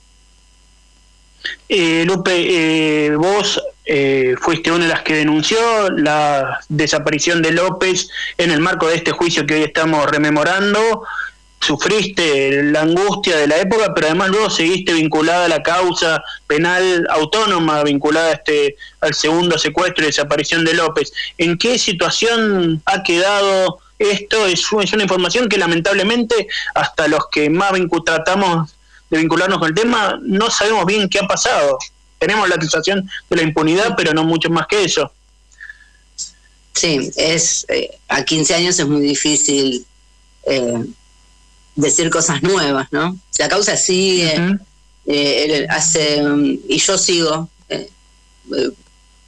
Eh, 1.67 2.03
Lupe, 2.05 3.05
eh, 3.07 3.15
vos 3.15 3.61
eh, 3.85 4.35
fuiste 4.39 4.71
una 4.71 4.85
de 4.85 4.89
las 4.89 5.03
que 5.03 5.15
denunció 5.15 5.57
la 5.91 6.59
desaparición 6.69 7.41
de 7.41 7.51
López 7.51 8.09
en 8.37 8.51
el 8.51 8.59
marco 8.59 8.87
de 8.87 8.95
este 8.95 9.11
juicio 9.11 9.45
que 9.45 9.55
hoy 9.55 9.63
estamos 9.63 10.09
rememorando. 10.09 11.03
Sufriste 11.61 12.63
la 12.63 12.81
angustia 12.81 13.37
de 13.37 13.47
la 13.47 13.57
época, 13.57 13.93
pero 13.93 14.07
además 14.07 14.29
luego 14.29 14.49
seguiste 14.49 14.93
vinculada 14.93 15.45
a 15.45 15.49
la 15.49 15.63
causa 15.63 16.23
penal 16.47 17.07
autónoma, 17.09 17.83
vinculada 17.83 18.33
este, 18.33 18.75
al 19.01 19.13
segundo 19.13 19.57
secuestro 19.57 20.03
y 20.03 20.07
desaparición 20.07 20.65
de 20.65 20.73
López. 20.73 21.11
¿En 21.37 21.57
qué 21.57 21.79
situación 21.79 22.81
ha 22.85 23.03
quedado 23.03 23.79
esto? 23.97 24.45
Es, 24.45 24.67
es 24.81 24.93
una 24.93 25.03
información 25.03 25.47
que 25.47 25.57
lamentablemente 25.57 26.47
hasta 26.75 27.07
los 27.07 27.27
que 27.31 27.49
más 27.49 27.71
tratamos 28.05 28.75
de 29.09 29.19
vincularnos 29.19 29.59
con 29.59 29.69
el 29.69 29.75
tema, 29.75 30.19
no 30.21 30.49
sabemos 30.49 30.85
bien 30.85 31.09
qué 31.09 31.19
ha 31.19 31.27
pasado. 31.27 31.77
Tenemos 32.19 32.47
la 32.49 32.55
sensación 32.55 33.09
de 33.29 33.35
la 33.35 33.43
impunidad, 33.43 33.95
pero 33.95 34.13
no 34.13 34.23
mucho 34.23 34.49
más 34.49 34.67
que 34.67 34.83
eso. 34.83 35.11
Sí, 36.75 37.09
es 37.15 37.65
eh, 37.69 37.97
a 38.09 38.23
15 38.23 38.53
años 38.53 38.77
es 38.77 38.85
muy 38.85 39.01
difícil 39.01 39.85
eh, 40.45 40.83
decir 41.75 42.09
cosas 42.09 42.43
nuevas, 42.43 42.89
¿no? 42.91 43.17
La 43.39 43.47
causa 43.47 43.77
sigue, 43.77 44.57
eh, 45.05 45.65
hace, 45.69 46.21
y 46.67 46.77
yo 46.77 46.97
sigo, 46.97 47.49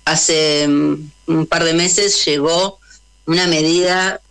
hace 0.04 0.68
mm, 0.68 1.12
un 1.28 1.46
par 1.48 1.64
de 1.64 1.74
meses 1.74 2.26
llegó 2.26 2.80
una 3.26 3.48
medida, 3.48 4.22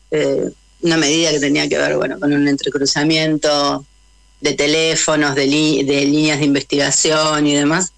una 0.82 0.96
medida 0.98 1.30
que 1.30 1.40
tenía 1.40 1.68
que 1.68 1.78
ver, 1.78 1.96
bueno, 1.96 2.20
con 2.20 2.32
un 2.32 2.48
entrecruzamiento 2.48 3.84
de 4.42 4.52
teléfonos, 4.52 5.34
de, 5.34 5.46
de 5.46 6.04
líneas 6.04 6.38
de 6.38 6.44
investigación 6.44 7.46
y 7.46 7.54
demás, 7.54 7.92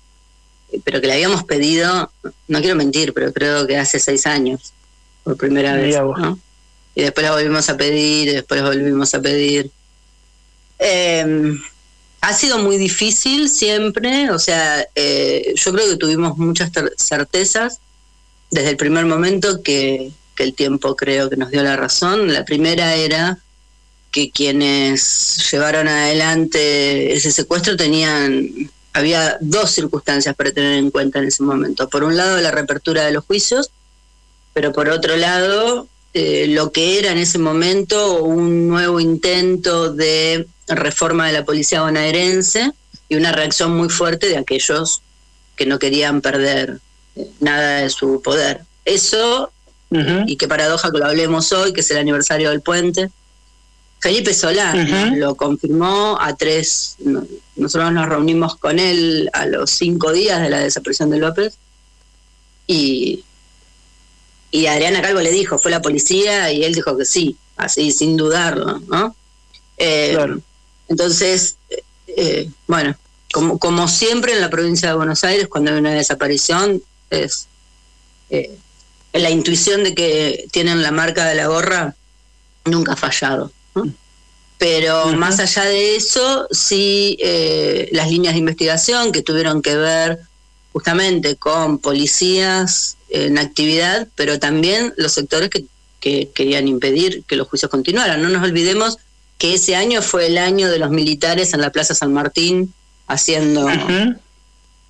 pero 0.85 1.01
que 1.01 1.07
le 1.07 1.15
habíamos 1.15 1.45
pedido, 1.45 2.11
no 2.49 2.61
quiero 2.61 2.77
mentir, 2.77 3.13
pero 3.15 3.33
creo 3.33 3.67
que 3.67 3.77
hace 3.77 3.99
seis 3.99 4.27
años, 4.27 4.73
por 5.25 5.37
primera 5.37 5.75
vez. 5.75 5.97
Y 6.95 7.03
después 7.03 7.25
la 7.25 7.33
volvimos 7.33 7.69
a 7.69 7.77
pedir, 7.77 8.29
y 8.29 8.33
después 8.33 8.61
la 8.61 8.69
volvimos 8.69 9.15
a 9.15 9.23
pedir. 9.23 9.71
Em, 10.79 11.61
ha 12.21 12.33
sido 12.33 12.59
muy 12.59 12.77
difícil 12.77 13.49
siempre, 13.49 14.31
o 14.31 14.39
sea, 14.39 14.87
eh, 14.95 15.55
yo 15.55 15.73
creo 15.73 15.89
que 15.89 15.97
tuvimos 15.97 16.37
muchas 16.39 16.71
certezas 16.97 17.81
desde 18.51 18.71
el 18.71 18.77
primer 18.77 19.07
momento 19.07 19.63
que, 19.63 20.11
que 20.35 20.43
el 20.43 20.55
tiempo 20.55 20.97
creo 20.97 21.29
que 21.29 21.37
nos 21.37 21.51
dio 21.51 21.63
la 21.63 21.77
razón. 21.77 22.33
La 22.33 22.45
primera 22.45 22.95
era 22.95 23.39
que 24.11 24.31
quienes 24.31 25.51
llevaron 25.51 25.89
adelante 25.89 27.13
ese 27.13 27.31
secuestro 27.31 27.77
tenían, 27.77 28.71
había 28.93 29.39
dos 29.41 29.71
circunstancias 29.71 30.35
para 30.35 30.53
tener 30.53 30.75
en 30.75 30.91
cuenta 30.91 31.19
en 31.19 31.27
ese 31.27 31.43
momento. 31.43 31.89
Por 31.89 32.05
un 32.05 32.17
lado, 32.17 32.41
la 32.41 32.51
reapertura 32.51 33.05
de 33.05 33.13
los 33.13 33.25
juicios, 33.25 33.71
pero 34.53 34.73
por 34.73 34.89
otro 34.89 35.17
lado, 35.17 35.89
eh, 36.15 36.47
lo 36.49 36.73
que 36.73 36.99
era 36.99 37.13
en 37.13 37.19
ese 37.19 37.39
momento 37.39 38.23
un 38.23 38.69
nuevo 38.69 38.99
intento 38.99 39.93
de 39.93 40.47
reforma 40.67 41.27
de 41.27 41.33
la 41.35 41.45
policía 41.45 41.83
bonaerense 41.83 42.73
y 43.09 43.17
una 43.17 43.33
reacción 43.33 43.77
muy 43.77 43.89
fuerte 43.89 44.29
de 44.29 44.37
aquellos 44.37 45.03
que 45.57 45.67
no 45.67 45.79
querían 45.79 46.21
perder 46.21 46.81
eh, 47.17 47.29
nada 47.41 47.79
de 47.83 47.91
su 47.91 48.23
poder. 48.23 48.63
Eso, 48.85 49.53
y 49.91 50.37
qué 50.37 50.49
paradoja 50.49 50.91
que 50.91 50.99
lo 50.99 51.07
hablemos 51.07 51.53
hoy, 51.53 51.73
que 51.73 51.81
es 51.81 51.91
el 51.91 51.99
aniversario 51.99 52.51
del 52.51 52.61
puente, 52.61 53.11
Felipe 54.01 54.33
Solá 54.33 54.75
lo 55.17 55.35
confirmó 55.35 56.17
a 56.21 56.37
tres, 56.37 56.97
nosotros 57.57 57.93
nos 57.93 58.09
reunimos 58.09 58.57
con 58.57 58.79
él 58.79 59.29
a 59.33 59.47
los 59.47 59.71
cinco 59.71 60.13
días 60.13 60.41
de 60.41 60.51
la 60.51 60.61
desaparición 60.61 61.11
de 61.11 61.19
López 61.19 61.59
y, 62.67 63.25
y 64.53 64.67
Adriana 64.67 65.03
Calvo 65.03 65.21
le 65.21 65.33
dijo, 65.33 65.59
fue 65.59 65.73
la 65.73 65.83
policía 65.83 66.53
y 66.53 66.63
él 66.63 66.75
dijo 66.75 66.97
que 66.97 67.05
sí, 67.05 67.37
así 67.57 67.91
sin 67.91 68.17
dudarlo, 68.17 68.79
¿no? 68.87 69.17
Eh, 69.79 70.17
entonces, 70.89 71.57
eh, 72.07 72.51
bueno, 72.67 72.97
como, 73.33 73.59
como 73.59 73.89
siempre 73.89 74.33
en 74.33 74.41
la 74.41 74.51
provincia 74.51 74.89
de 74.89 74.97
Buenos 74.97 75.25
Aires, 75.25 75.49
cuando 75.49 75.73
hay 75.73 75.79
una 75.79 75.93
desaparición, 75.93 76.83
es 77.11 77.49
eh, 78.31 78.57
la 79.13 79.31
intuición 79.31 79.85
de 79.85 79.95
que 79.95 80.47
tienen 80.51 80.83
la 80.83 80.93
marca 80.93 81.25
de 81.27 81.35
la 81.35 81.47
gorra 81.47 81.95
nunca 82.65 82.93
ha 82.93 82.97
fallado. 82.97 83.53
Pero 84.59 85.13
más 85.13 85.39
allá 85.39 85.65
de 85.65 85.97
eso, 85.97 86.49
sí 86.51 87.17
eh, 87.21 87.89
las 87.93 88.11
líneas 88.11 88.35
de 88.35 88.41
investigación 88.41 89.13
que 89.13 89.23
tuvieron 89.23 89.63
que 89.63 89.77
ver 89.77 90.19
justamente 90.73 91.37
con 91.37 91.79
policías 91.79 92.97
en 93.09 93.39
actividad, 93.39 94.09
pero 94.17 94.39
también 94.39 94.93
los 94.97 95.13
sectores 95.13 95.51
que, 95.51 95.65
querían 96.01 96.69
impedir 96.69 97.25
que 97.25 97.37
los 97.37 97.49
juicios 97.49 97.71
continuaran. 97.71 98.23
No 98.23 98.29
nos 98.31 98.43
olvidemos 98.43 98.99
que 99.37 99.55
ese 99.55 99.77
año 99.77 100.01
fue 100.01 100.27
el 100.29 100.39
año 100.39 100.71
de 100.71 100.79
los 100.79 100.91
militares 100.91 101.53
en 101.53 101.61
la 101.61 101.71
Plaza 101.71 101.95
San 101.95 102.13
Martín 102.13 102.73
haciendo 103.07 103.69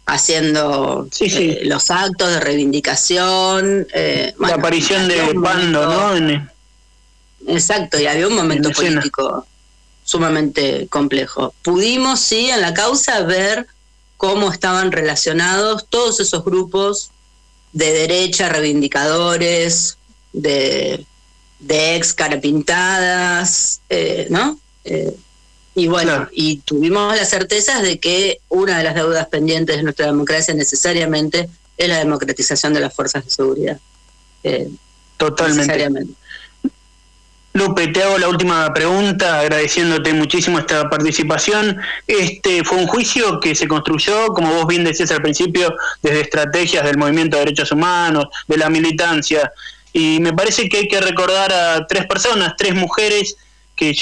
haciendo 0.06 1.08
eh, 1.20 1.60
los 1.64 1.90
actos 1.90 2.30
de 2.30 2.40
reivindicación. 2.40 3.86
Eh, 3.92 4.34
la 4.38 4.54
aparición 4.54 5.06
de 5.08 5.34
Pando, 5.42 6.20
¿no? 6.20 6.48
Exacto, 7.46 8.00
y 8.00 8.06
había 8.06 8.26
un 8.26 8.34
momento 8.34 8.70
político 8.70 9.46
sumamente 10.04 10.88
complejo. 10.88 11.54
Pudimos, 11.62 12.20
sí, 12.20 12.50
en 12.50 12.60
la 12.60 12.74
causa 12.74 13.20
ver 13.22 13.66
cómo 14.16 14.50
estaban 14.50 14.90
relacionados 14.90 15.86
todos 15.88 16.20
esos 16.20 16.44
grupos 16.44 17.10
de 17.72 17.92
derecha, 17.92 18.48
reivindicadores, 18.48 19.98
de, 20.32 21.04
de 21.58 21.96
ex 21.96 22.12
carapintadas, 22.12 23.80
eh, 23.88 24.26
¿no? 24.30 24.58
Eh, 24.84 25.14
y 25.74 25.86
bueno, 25.86 26.28
y 26.32 26.56
tuvimos 26.58 27.14
las 27.16 27.30
certezas 27.30 27.82
de 27.82 28.00
que 28.00 28.40
una 28.48 28.78
de 28.78 28.84
las 28.84 28.96
deudas 28.96 29.28
pendientes 29.28 29.76
de 29.76 29.84
nuestra 29.84 30.06
democracia 30.06 30.52
necesariamente 30.54 31.48
es 31.76 31.88
la 31.88 31.98
democratización 31.98 32.74
de 32.74 32.80
las 32.80 32.92
fuerzas 32.92 33.24
de 33.24 33.30
seguridad. 33.30 33.78
Eh, 34.42 34.68
Totalmente. 35.16 36.06
Lupe, 37.54 37.88
te 37.88 38.02
hago 38.02 38.18
la 38.18 38.28
última 38.28 38.72
pregunta, 38.72 39.40
agradeciéndote 39.40 40.12
muchísimo 40.12 40.58
esta 40.58 40.88
participación. 40.88 41.78
Este 42.06 42.62
fue 42.62 42.78
un 42.78 42.86
juicio 42.86 43.40
que 43.40 43.54
se 43.54 43.66
construyó, 43.66 44.28
como 44.28 44.52
vos 44.54 44.66
bien 44.66 44.84
decías 44.84 45.10
al 45.10 45.22
principio, 45.22 45.74
desde 46.02 46.20
estrategias 46.20 46.84
del 46.84 46.98
movimiento 46.98 47.36
de 47.36 47.44
derechos 47.44 47.72
humanos, 47.72 48.26
de 48.46 48.58
la 48.58 48.68
militancia. 48.68 49.50
Y 49.92 50.20
me 50.20 50.32
parece 50.32 50.68
que 50.68 50.78
hay 50.78 50.88
que 50.88 51.00
recordar 51.00 51.52
a 51.52 51.86
tres 51.86 52.06
personas, 52.06 52.54
tres 52.56 52.74
mujeres 52.74 53.36
que 53.74 53.96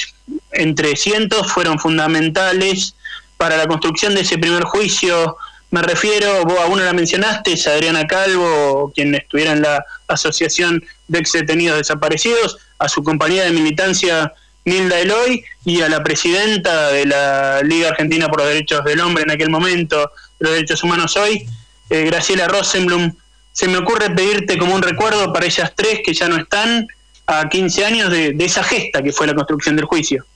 entre 0.52 0.96
cientos 0.96 1.50
fueron 1.50 1.78
fundamentales 1.78 2.94
para 3.36 3.56
la 3.56 3.66
construcción 3.66 4.14
de 4.14 4.22
ese 4.22 4.38
primer 4.38 4.64
juicio. 4.64 5.36
Me 5.70 5.82
refiero, 5.82 6.42
vos 6.44 6.58
a 6.58 6.66
una 6.66 6.84
la 6.84 6.92
mencionaste, 6.92 7.52
es 7.52 7.66
Adriana 7.66 8.06
Calvo, 8.06 8.92
quien 8.94 9.14
estuviera 9.14 9.52
en 9.52 9.62
la 9.62 9.84
Asociación 10.08 10.84
de 11.08 11.18
Ex 11.20 11.32
Detenidos 11.32 11.78
Desaparecidos, 11.78 12.58
a 12.78 12.88
su 12.88 13.02
compañía 13.02 13.44
de 13.44 13.50
militancia 13.50 14.32
Nilda 14.64 14.98
Eloy 14.98 15.44
y 15.64 15.80
a 15.80 15.88
la 15.88 16.02
presidenta 16.02 16.90
de 16.90 17.06
la 17.06 17.62
Liga 17.62 17.90
Argentina 17.90 18.28
por 18.28 18.40
los 18.40 18.48
Derechos 18.48 18.84
del 18.84 19.00
Hombre 19.00 19.22
en 19.22 19.30
aquel 19.30 19.48
momento, 19.48 20.10
los 20.40 20.52
derechos 20.52 20.82
humanos 20.82 21.16
hoy, 21.16 21.46
eh, 21.88 22.04
Graciela 22.04 22.48
Rosenblum. 22.48 23.14
Se 23.52 23.68
me 23.68 23.78
ocurre 23.78 24.10
pedirte 24.10 24.58
como 24.58 24.74
un 24.74 24.82
recuerdo 24.82 25.32
para 25.32 25.46
ellas 25.46 25.72
tres 25.74 26.00
que 26.04 26.12
ya 26.12 26.28
no 26.28 26.36
están 26.36 26.86
a 27.26 27.48
15 27.48 27.84
años 27.84 28.10
de, 28.10 28.36
esa 28.40 28.62
gesta 28.62 29.02
que 29.02 29.12
fue 29.12 29.26
la 29.26 29.34
construcción 29.34 29.76
del 29.76 29.86
juicio. 29.86 30.26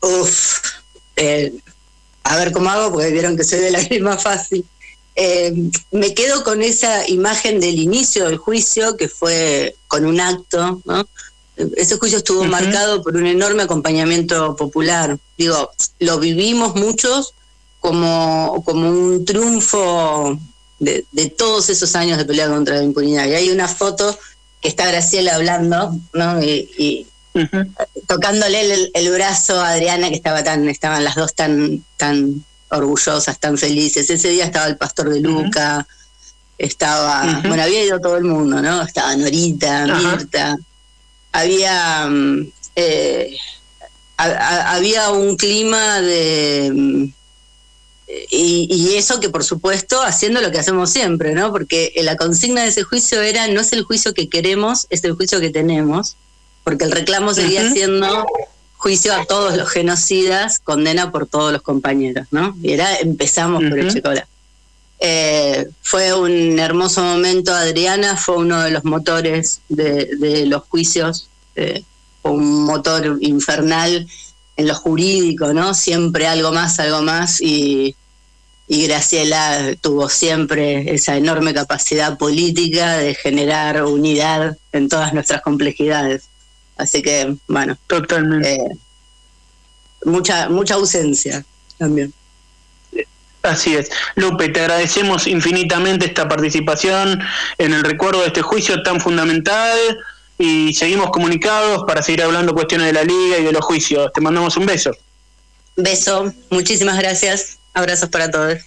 Uf, 0.00 0.60
eh, 1.16 1.52
a 2.24 2.36
ver 2.36 2.52
cómo 2.52 2.70
hago, 2.70 2.92
porque 2.92 3.10
vieron 3.10 3.36
que 3.36 3.44
soy 3.44 3.60
de 3.60 3.70
la 3.70 3.80
misma 3.80 4.16
fácil. 4.18 4.64
Eh, 5.14 5.52
me 5.90 6.14
quedo 6.14 6.42
con 6.44 6.62
esa 6.62 7.08
imagen 7.08 7.60
del 7.60 7.78
inicio 7.78 8.26
del 8.26 8.38
juicio, 8.38 8.96
que 8.96 9.08
fue 9.08 9.76
con 9.88 10.04
un 10.06 10.20
acto, 10.20 10.80
¿no? 10.84 11.06
Ese 11.76 11.98
juicio 11.98 12.18
estuvo 12.18 12.44
marcado 12.44 13.02
por 13.02 13.16
un 13.16 13.26
enorme 13.26 13.62
acompañamiento 13.62 14.56
popular. 14.56 15.18
Digo, 15.36 15.70
lo 15.98 16.18
vivimos 16.18 16.74
muchos 16.74 17.34
como, 17.80 18.62
como 18.64 18.88
un 18.88 19.24
triunfo 19.24 20.38
de, 20.78 21.04
de 21.12 21.30
todos 21.30 21.68
esos 21.68 21.94
años 21.96 22.18
de 22.18 22.24
pelea 22.24 22.48
contra 22.48 22.76
la 22.76 22.82
impunidad. 22.82 23.26
Y 23.26 23.34
hay 23.34 23.50
una 23.50 23.68
foto 23.68 24.18
que 24.60 24.68
está 24.68 24.86
Graciela 24.86 25.34
hablando, 25.34 25.96
¿no? 26.12 26.42
Y, 26.42 26.70
y 26.78 27.06
tocándole 28.06 28.60
el, 28.60 28.90
el 28.92 29.10
brazo 29.10 29.60
a 29.60 29.70
Adriana, 29.70 30.10
que 30.10 30.16
estaba 30.16 30.44
tan, 30.44 30.68
estaban 30.68 31.02
las 31.02 31.16
dos 31.16 31.34
tan, 31.34 31.84
tan 31.96 32.44
orgullosas, 32.68 33.40
tan 33.40 33.58
felices. 33.58 34.10
Ese 34.10 34.28
día 34.28 34.44
estaba 34.44 34.66
el 34.66 34.76
pastor 34.76 35.08
de 35.10 35.20
Luca, 35.20 35.86
estaba, 36.58 37.40
bueno, 37.44 37.62
había 37.62 37.84
ido 37.84 37.98
todo 37.98 38.16
el 38.16 38.24
mundo, 38.24 38.62
¿no? 38.62 38.82
Estaba 38.82 39.16
Norita. 39.16 39.86
Mirta, 39.86 40.56
había, 41.32 42.06
mm, 42.08 42.52
eh, 42.76 43.36
ha- 44.16 44.24
ha- 44.26 44.74
había 44.74 45.10
un 45.10 45.36
clima 45.36 46.00
de... 46.00 46.70
mm, 46.74 47.04
y, 48.30 48.68
y 48.70 48.94
eso 48.96 49.20
que 49.20 49.30
por 49.30 49.42
supuesto 49.42 50.02
haciendo 50.02 50.40
lo 50.42 50.50
que 50.50 50.58
hacemos 50.58 50.90
siempre, 50.90 51.32
¿no? 51.34 51.50
Porque 51.50 51.92
la 52.02 52.16
consigna 52.16 52.62
de 52.62 52.68
ese 52.68 52.82
juicio 52.82 53.22
era 53.22 53.48
no 53.48 53.60
es 53.62 53.72
el 53.72 53.84
juicio 53.84 54.12
que 54.12 54.28
queremos, 54.28 54.86
es 54.90 55.02
el 55.04 55.12
juicio 55.14 55.40
que 55.40 55.48
tenemos, 55.50 56.16
porque 56.62 56.84
el 56.84 56.92
reclamo 56.92 57.32
seguía 57.32 57.70
siendo 57.72 58.26
juicio 58.76 59.14
a 59.14 59.24
todos 59.24 59.56
los 59.56 59.70
genocidas, 59.70 60.58
condena 60.58 61.10
por 61.10 61.26
todos 61.26 61.52
los 61.52 61.62
compañeros, 61.62 62.26
¿no? 62.32 62.54
Y 62.62 62.72
era 62.72 62.96
empezamos 62.96 63.62
por 63.62 63.78
Ujú. 63.78 63.88
Echecola. 63.88 64.28
Eh, 65.04 65.68
fue 65.82 66.14
un 66.14 66.60
hermoso 66.60 67.02
momento, 67.02 67.52
Adriana 67.52 68.16
fue 68.16 68.36
uno 68.36 68.62
de 68.62 68.70
los 68.70 68.84
motores 68.84 69.60
de, 69.68 70.10
de 70.16 70.46
los 70.46 70.62
juicios, 70.68 71.28
eh, 71.56 71.82
un 72.22 72.64
motor 72.64 73.18
infernal 73.20 74.06
en 74.56 74.68
lo 74.68 74.74
jurídico, 74.76 75.52
¿no? 75.52 75.74
Siempre 75.74 76.28
algo 76.28 76.52
más, 76.52 76.78
algo 76.78 77.02
más, 77.02 77.40
y, 77.40 77.96
y 78.68 78.86
Graciela 78.86 79.74
tuvo 79.80 80.08
siempre 80.08 80.94
esa 80.94 81.16
enorme 81.16 81.52
capacidad 81.52 82.16
política 82.16 82.96
de 82.98 83.16
generar 83.16 83.82
unidad 83.84 84.56
en 84.70 84.88
todas 84.88 85.12
nuestras 85.12 85.42
complejidades. 85.42 86.28
Así 86.76 87.02
que, 87.02 87.34
bueno. 87.48 87.76
Totalmente. 87.88 88.78
mucha, 90.04 90.48
mucha 90.48 90.74
ausencia 90.74 91.44
también. 91.76 92.14
Así 93.42 93.74
es. 93.74 93.90
Lupe, 94.14 94.48
te 94.48 94.60
agradecemos 94.60 95.26
infinitamente 95.26 96.06
esta 96.06 96.28
participación 96.28 97.20
en 97.58 97.72
el 97.72 97.82
recuerdo 97.82 98.20
de 98.20 98.28
este 98.28 98.42
juicio 98.42 98.82
tan 98.82 99.00
fundamental 99.00 99.78
y 100.38 100.72
seguimos 100.74 101.10
comunicados 101.10 101.84
para 101.86 102.02
seguir 102.02 102.22
hablando 102.22 102.54
cuestiones 102.54 102.86
de 102.86 102.92
la 102.92 103.04
liga 103.04 103.38
y 103.38 103.44
de 103.44 103.52
los 103.52 103.64
juicios. 103.64 104.12
Te 104.12 104.20
mandamos 104.20 104.56
un 104.56 104.66
beso. 104.66 104.92
Beso, 105.76 106.32
muchísimas 106.50 106.98
gracias. 106.98 107.58
Abrazos 107.74 108.08
para 108.10 108.30
todos. 108.30 108.58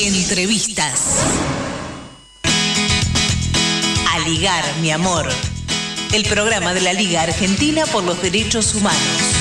Entrevistas. 0.00 1.00
A 4.10 4.18
ligar, 4.28 4.64
mi 4.80 4.90
amor. 4.90 5.28
El 6.12 6.24
programa 6.24 6.74
de 6.74 6.80
la 6.80 6.92
Liga 6.92 7.22
Argentina 7.22 7.86
por 7.86 8.04
los 8.04 8.20
Derechos 8.20 8.74
Humanos. 8.74 9.31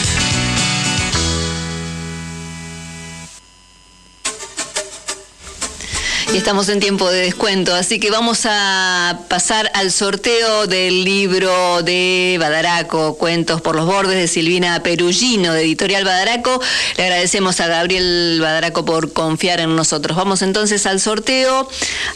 Y 6.33 6.37
estamos 6.37 6.69
en 6.69 6.79
tiempo 6.79 7.09
de 7.09 7.23
descuento, 7.23 7.75
así 7.75 7.99
que 7.99 8.09
vamos 8.09 8.43
a 8.45 9.19
pasar 9.27 9.69
al 9.73 9.91
sorteo 9.91 10.65
del 10.65 11.03
libro 11.03 11.83
de 11.83 12.37
Badaraco, 12.39 13.17
Cuentos 13.17 13.59
por 13.59 13.75
los 13.75 13.85
Bordes 13.85 14.15
de 14.15 14.29
Silvina 14.29 14.81
Perugino, 14.81 15.51
de 15.51 15.63
Editorial 15.63 16.05
Badaraco. 16.05 16.61
Le 16.95 17.03
agradecemos 17.03 17.59
a 17.59 17.67
Gabriel 17.67 18.39
Badaraco 18.39 18.85
por 18.85 19.11
confiar 19.11 19.59
en 19.59 19.75
nosotros. 19.75 20.15
Vamos 20.15 20.41
entonces 20.41 20.85
al 20.85 21.01
sorteo, 21.01 21.67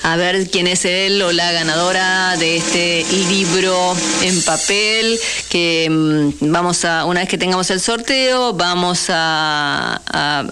a 0.03 0.15
ver 0.15 0.49
quién 0.49 0.67
es 0.67 0.85
él 0.85 1.21
o 1.21 1.33
la 1.33 1.51
ganadora 1.51 2.37
de 2.37 2.55
este 2.55 3.05
libro 3.27 3.97
en 4.21 4.41
papel, 4.43 5.19
que 5.49 5.89
mm, 5.89 6.53
vamos 6.53 6.85
a, 6.85 7.03
una 7.03 7.19
vez 7.19 7.27
que 7.27 7.37
tengamos 7.37 7.69
el 7.69 7.81
sorteo, 7.81 8.53
vamos 8.53 9.07
a, 9.09 10.01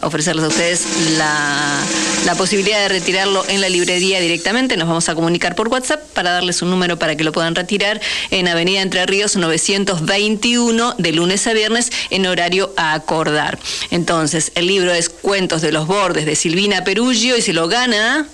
ofrecerles 0.01 0.43
a 0.43 0.47
ustedes 0.49 0.85
la, 1.17 1.79
la 2.25 2.35
posibilidad 2.35 2.79
de 2.79 2.89
retirarlo 2.89 3.45
en 3.47 3.52
la 3.61 3.69
librería 3.69 4.19
directamente. 4.19 4.77
Nos 4.77 4.87
vamos 4.87 5.09
a 5.09 5.15
comunicar 5.15 5.55
por 5.55 5.67
WhatsApp 5.67 6.01
para 6.13 6.31
darles 6.31 6.61
un 6.61 6.69
número 6.69 6.97
para 6.97 7.15
que 7.15 7.23
lo 7.23 7.31
puedan 7.31 7.55
retirar 7.55 8.01
en 8.31 8.47
Avenida 8.47 8.81
Entre 8.81 9.05
Ríos 9.05 9.35
921 9.35 10.95
de 10.97 11.11
lunes 11.11 11.45
a 11.47 11.53
viernes 11.53 11.91
en 12.09 12.25
horario 12.25 12.73
a 12.77 12.93
acordar. 12.93 13.59
Entonces, 13.91 14.51
el 14.55 14.67
libro 14.67 14.93
es 14.93 15.09
Cuentos 15.09 15.61
de 15.61 15.71
los 15.71 15.87
Bordes 15.87 16.25
de 16.25 16.35
Silvina 16.35 16.83
Perugio 16.83 17.37
y 17.37 17.41
se 17.41 17.53
lo 17.53 17.67
gana 17.67 18.27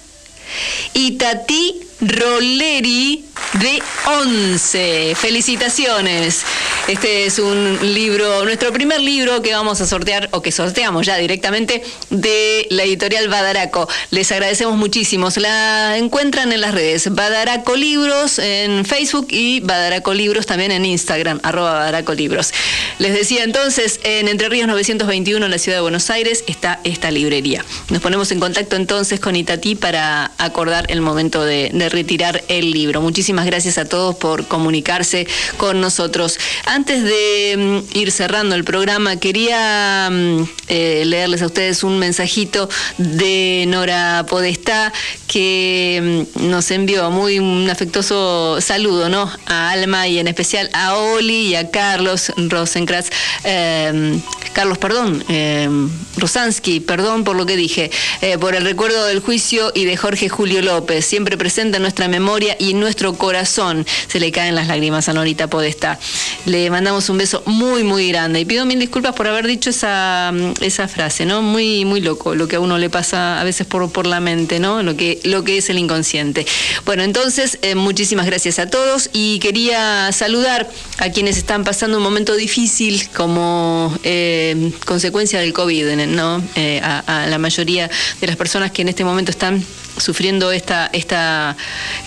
Itatí 0.93 1.88
Rolleri 2.01 3.25
de 3.53 3.81
11. 4.05 5.15
Felicitaciones. 5.15 6.43
Este 6.87 7.25
es 7.25 7.39
un 7.39 7.77
libro, 7.93 8.45
nuestro 8.45 8.71
primer 8.71 9.01
libro 9.01 9.41
que 9.41 9.53
vamos 9.53 9.81
a 9.81 9.85
sortear 9.85 10.29
o 10.31 10.41
que 10.41 10.51
sorteamos 10.51 11.05
ya 11.05 11.17
directamente 11.17 11.83
de 12.09 12.67
la 12.69 12.83
editorial 12.83 13.27
Badaraco. 13.27 13.87
Les 14.11 14.31
agradecemos 14.31 14.77
muchísimo. 14.77 15.29
La 15.35 15.97
encuentran 15.97 16.51
en 16.51 16.61
las 16.61 16.73
redes 16.73 17.13
Badaraco 17.13 17.75
Libros 17.75 18.39
en 18.39 18.85
Facebook 18.85 19.27
y 19.29 19.59
Badaraco 19.59 20.13
Libros 20.13 20.45
también 20.45 20.71
en 20.71 20.85
Instagram, 20.85 21.39
arroba 21.43 21.73
Badaraco 21.73 22.13
Libros. 22.13 22.53
Les 22.97 23.13
decía 23.13 23.43
entonces, 23.43 23.99
en 24.03 24.27
Entre 24.27 24.49
Ríos 24.49 24.67
921 24.67 25.45
en 25.45 25.51
la 25.51 25.57
ciudad 25.57 25.77
de 25.77 25.81
Buenos 25.81 26.09
Aires 26.09 26.43
está 26.47 26.79
esta 26.83 27.11
librería. 27.11 27.63
Nos 27.89 28.01
ponemos 28.01 28.31
en 28.31 28.39
contacto 28.39 28.75
entonces 28.75 29.19
con 29.19 29.35
Itatí 29.35 29.75
para 29.75 30.31
acordar 30.37 30.85
el 30.89 31.01
momento 31.01 31.43
de 31.43 31.69
retirar 31.89 32.43
el 32.47 32.71
libro. 32.71 33.01
Muchísimas 33.01 33.45
gracias 33.45 33.77
a 33.77 33.85
todos 33.85 34.15
por 34.15 34.47
comunicarse 34.47 35.27
con 35.57 35.81
nosotros. 35.81 36.37
Antes 36.65 37.03
de 37.03 37.55
mm, 37.57 37.97
ir 37.97 38.11
cerrando 38.11 38.55
el 38.55 38.63
programa, 38.63 39.17
quería 39.17 40.09
mm, 40.11 40.43
eh, 40.67 41.03
leerles 41.05 41.41
a 41.41 41.47
ustedes 41.47 41.83
un 41.83 41.99
mensajito 41.99 42.69
de 42.97 43.65
Nora 43.67 44.25
Podestá 44.29 44.93
que 45.27 46.25
mm, 46.37 46.49
nos 46.49 46.71
envió 46.71 47.09
muy 47.11 47.39
un 47.39 47.69
afectuoso 47.69 48.61
saludo, 48.61 49.09
¿no? 49.09 49.31
A 49.45 49.71
Alma 49.71 50.07
y 50.07 50.19
en 50.19 50.27
especial 50.27 50.69
a 50.73 50.95
Oli 50.95 51.49
y 51.49 51.55
a 51.55 51.69
Carlos 51.71 52.31
Rosenkratz. 52.37 53.09
eh, 53.43 54.19
Carlos, 54.53 54.77
perdón, 54.77 55.23
eh, 55.29 55.69
Rosansky, 56.17 56.79
perdón 56.79 57.23
por 57.23 57.35
lo 57.35 57.45
que 57.45 57.55
dije, 57.55 57.91
eh, 58.21 58.37
por 58.37 58.55
el 58.55 58.63
recuerdo 58.63 59.05
del 59.05 59.19
juicio 59.19 59.71
y 59.73 59.85
de 59.85 59.95
Jorge 59.95 60.27
Julio 60.27 60.61
López, 60.61 61.05
siempre 61.05 61.37
presente 61.37 61.78
nuestra 61.79 62.07
memoria 62.07 62.55
y 62.59 62.71
en 62.71 62.79
nuestro 62.79 63.13
corazón. 63.13 63.85
Se 64.07 64.19
le 64.19 64.31
caen 64.31 64.55
las 64.55 64.67
lágrimas 64.67 65.09
a 65.09 65.13
Norita 65.13 65.47
Podestá. 65.47 65.99
Le 66.45 66.69
mandamos 66.69 67.09
un 67.09 67.17
beso 67.17 67.43
muy, 67.45 67.83
muy 67.83 68.09
grande 68.09 68.39
y 68.39 68.45
pido 68.45 68.65
mil 68.65 68.79
disculpas 68.79 69.13
por 69.13 69.27
haber 69.27 69.47
dicho 69.47 69.69
esa, 69.69 70.31
mm, 70.33 70.63
esa 70.63 70.87
frase, 70.87 71.25
¿no? 71.25 71.41
Muy, 71.41 71.85
muy 71.85 72.01
loco 72.01 72.35
lo 72.35 72.47
que 72.47 72.57
a 72.57 72.59
uno 72.59 72.77
le 72.77 72.89
pasa 72.89 73.39
a 73.39 73.43
veces 73.43 73.67
por, 73.67 73.91
por 73.91 74.05
la 74.05 74.19
mente, 74.19 74.59
¿no? 74.59 74.83
Lo 74.83 74.95
que, 74.95 75.19
lo 75.23 75.43
que 75.43 75.57
es 75.57 75.69
el 75.69 75.77
inconsciente. 75.77 76.45
Bueno, 76.85 77.03
entonces, 77.03 77.59
eh, 77.61 77.75
muchísimas 77.75 78.25
gracias 78.25 78.59
a 78.59 78.69
todos 78.69 79.09
y 79.13 79.39
quería 79.39 80.11
saludar 80.11 80.69
a 80.97 81.09
quienes 81.09 81.37
están 81.37 81.63
pasando 81.63 81.97
un 81.97 82.03
momento 82.03 82.35
difícil 82.35 83.09
como 83.15 83.97
eh, 84.03 84.71
consecuencia 84.85 85.39
del 85.39 85.53
COVID, 85.53 85.95
¿no? 86.07 86.41
Eh, 86.55 86.81
a 86.83 87.27
la 87.27 87.37
mayoría 87.37 87.89
de 88.21 88.27
las 88.27 88.35
personas 88.35 88.71
que 88.71 88.81
en 88.81 88.89
este 88.89 89.03
momento 89.03 89.31
están 89.31 89.63
sufriendo 89.99 90.51
esta, 90.51 90.89
esta, 90.93 91.55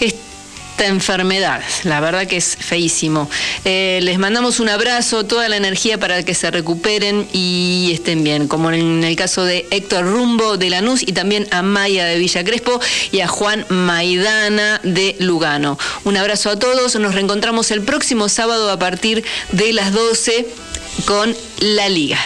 esta 0.01 0.23
enfermedad. 0.86 1.62
La 1.85 2.01
verdad 2.01 2.27
que 2.27 2.36
es 2.36 2.56
feísimo. 2.56 3.28
Eh, 3.64 4.01
les 4.02 4.19
mandamos 4.19 4.60
un 4.60 4.69
abrazo, 4.69 5.24
toda 5.24 5.48
la 5.48 5.56
energía 5.56 5.98
para 5.98 6.23
que 6.24 6.35
se 6.35 6.51
recuperen 6.51 7.28
y 7.32 7.90
estén 7.93 8.24
bien, 8.24 8.48
como 8.48 8.70
en 8.70 9.05
el 9.05 9.16
caso 9.16 9.44
de 9.44 9.66
Héctor 9.70 10.05
Rumbo 10.06 10.56
de 10.56 10.70
Lanús 10.70 11.02
y 11.02 11.12
también 11.12 11.47
a 11.51 11.62
Maya 11.62 12.05
de 12.06 12.19
Villa 12.19 12.44
Crespo 12.44 12.81
y 13.10 13.20
a 13.20 13.28
Juan 13.28 13.66
Maidana 13.69 14.81
de 14.82 15.16
Lugano. 15.19 15.78
Un 16.05 16.16
abrazo 16.16 16.51
a 16.51 16.59
todos, 16.59 16.97
nos 16.97 17.14
reencontramos 17.14 17.70
el 17.70 17.82
próximo 17.82 18.28
sábado 18.28 18.70
a 18.70 18.78
partir 18.78 19.24
de 19.52 19.73
las 19.73 19.93
12 19.93 20.47
con 21.05 21.35
La 21.60 21.89
Liga. 21.89 22.19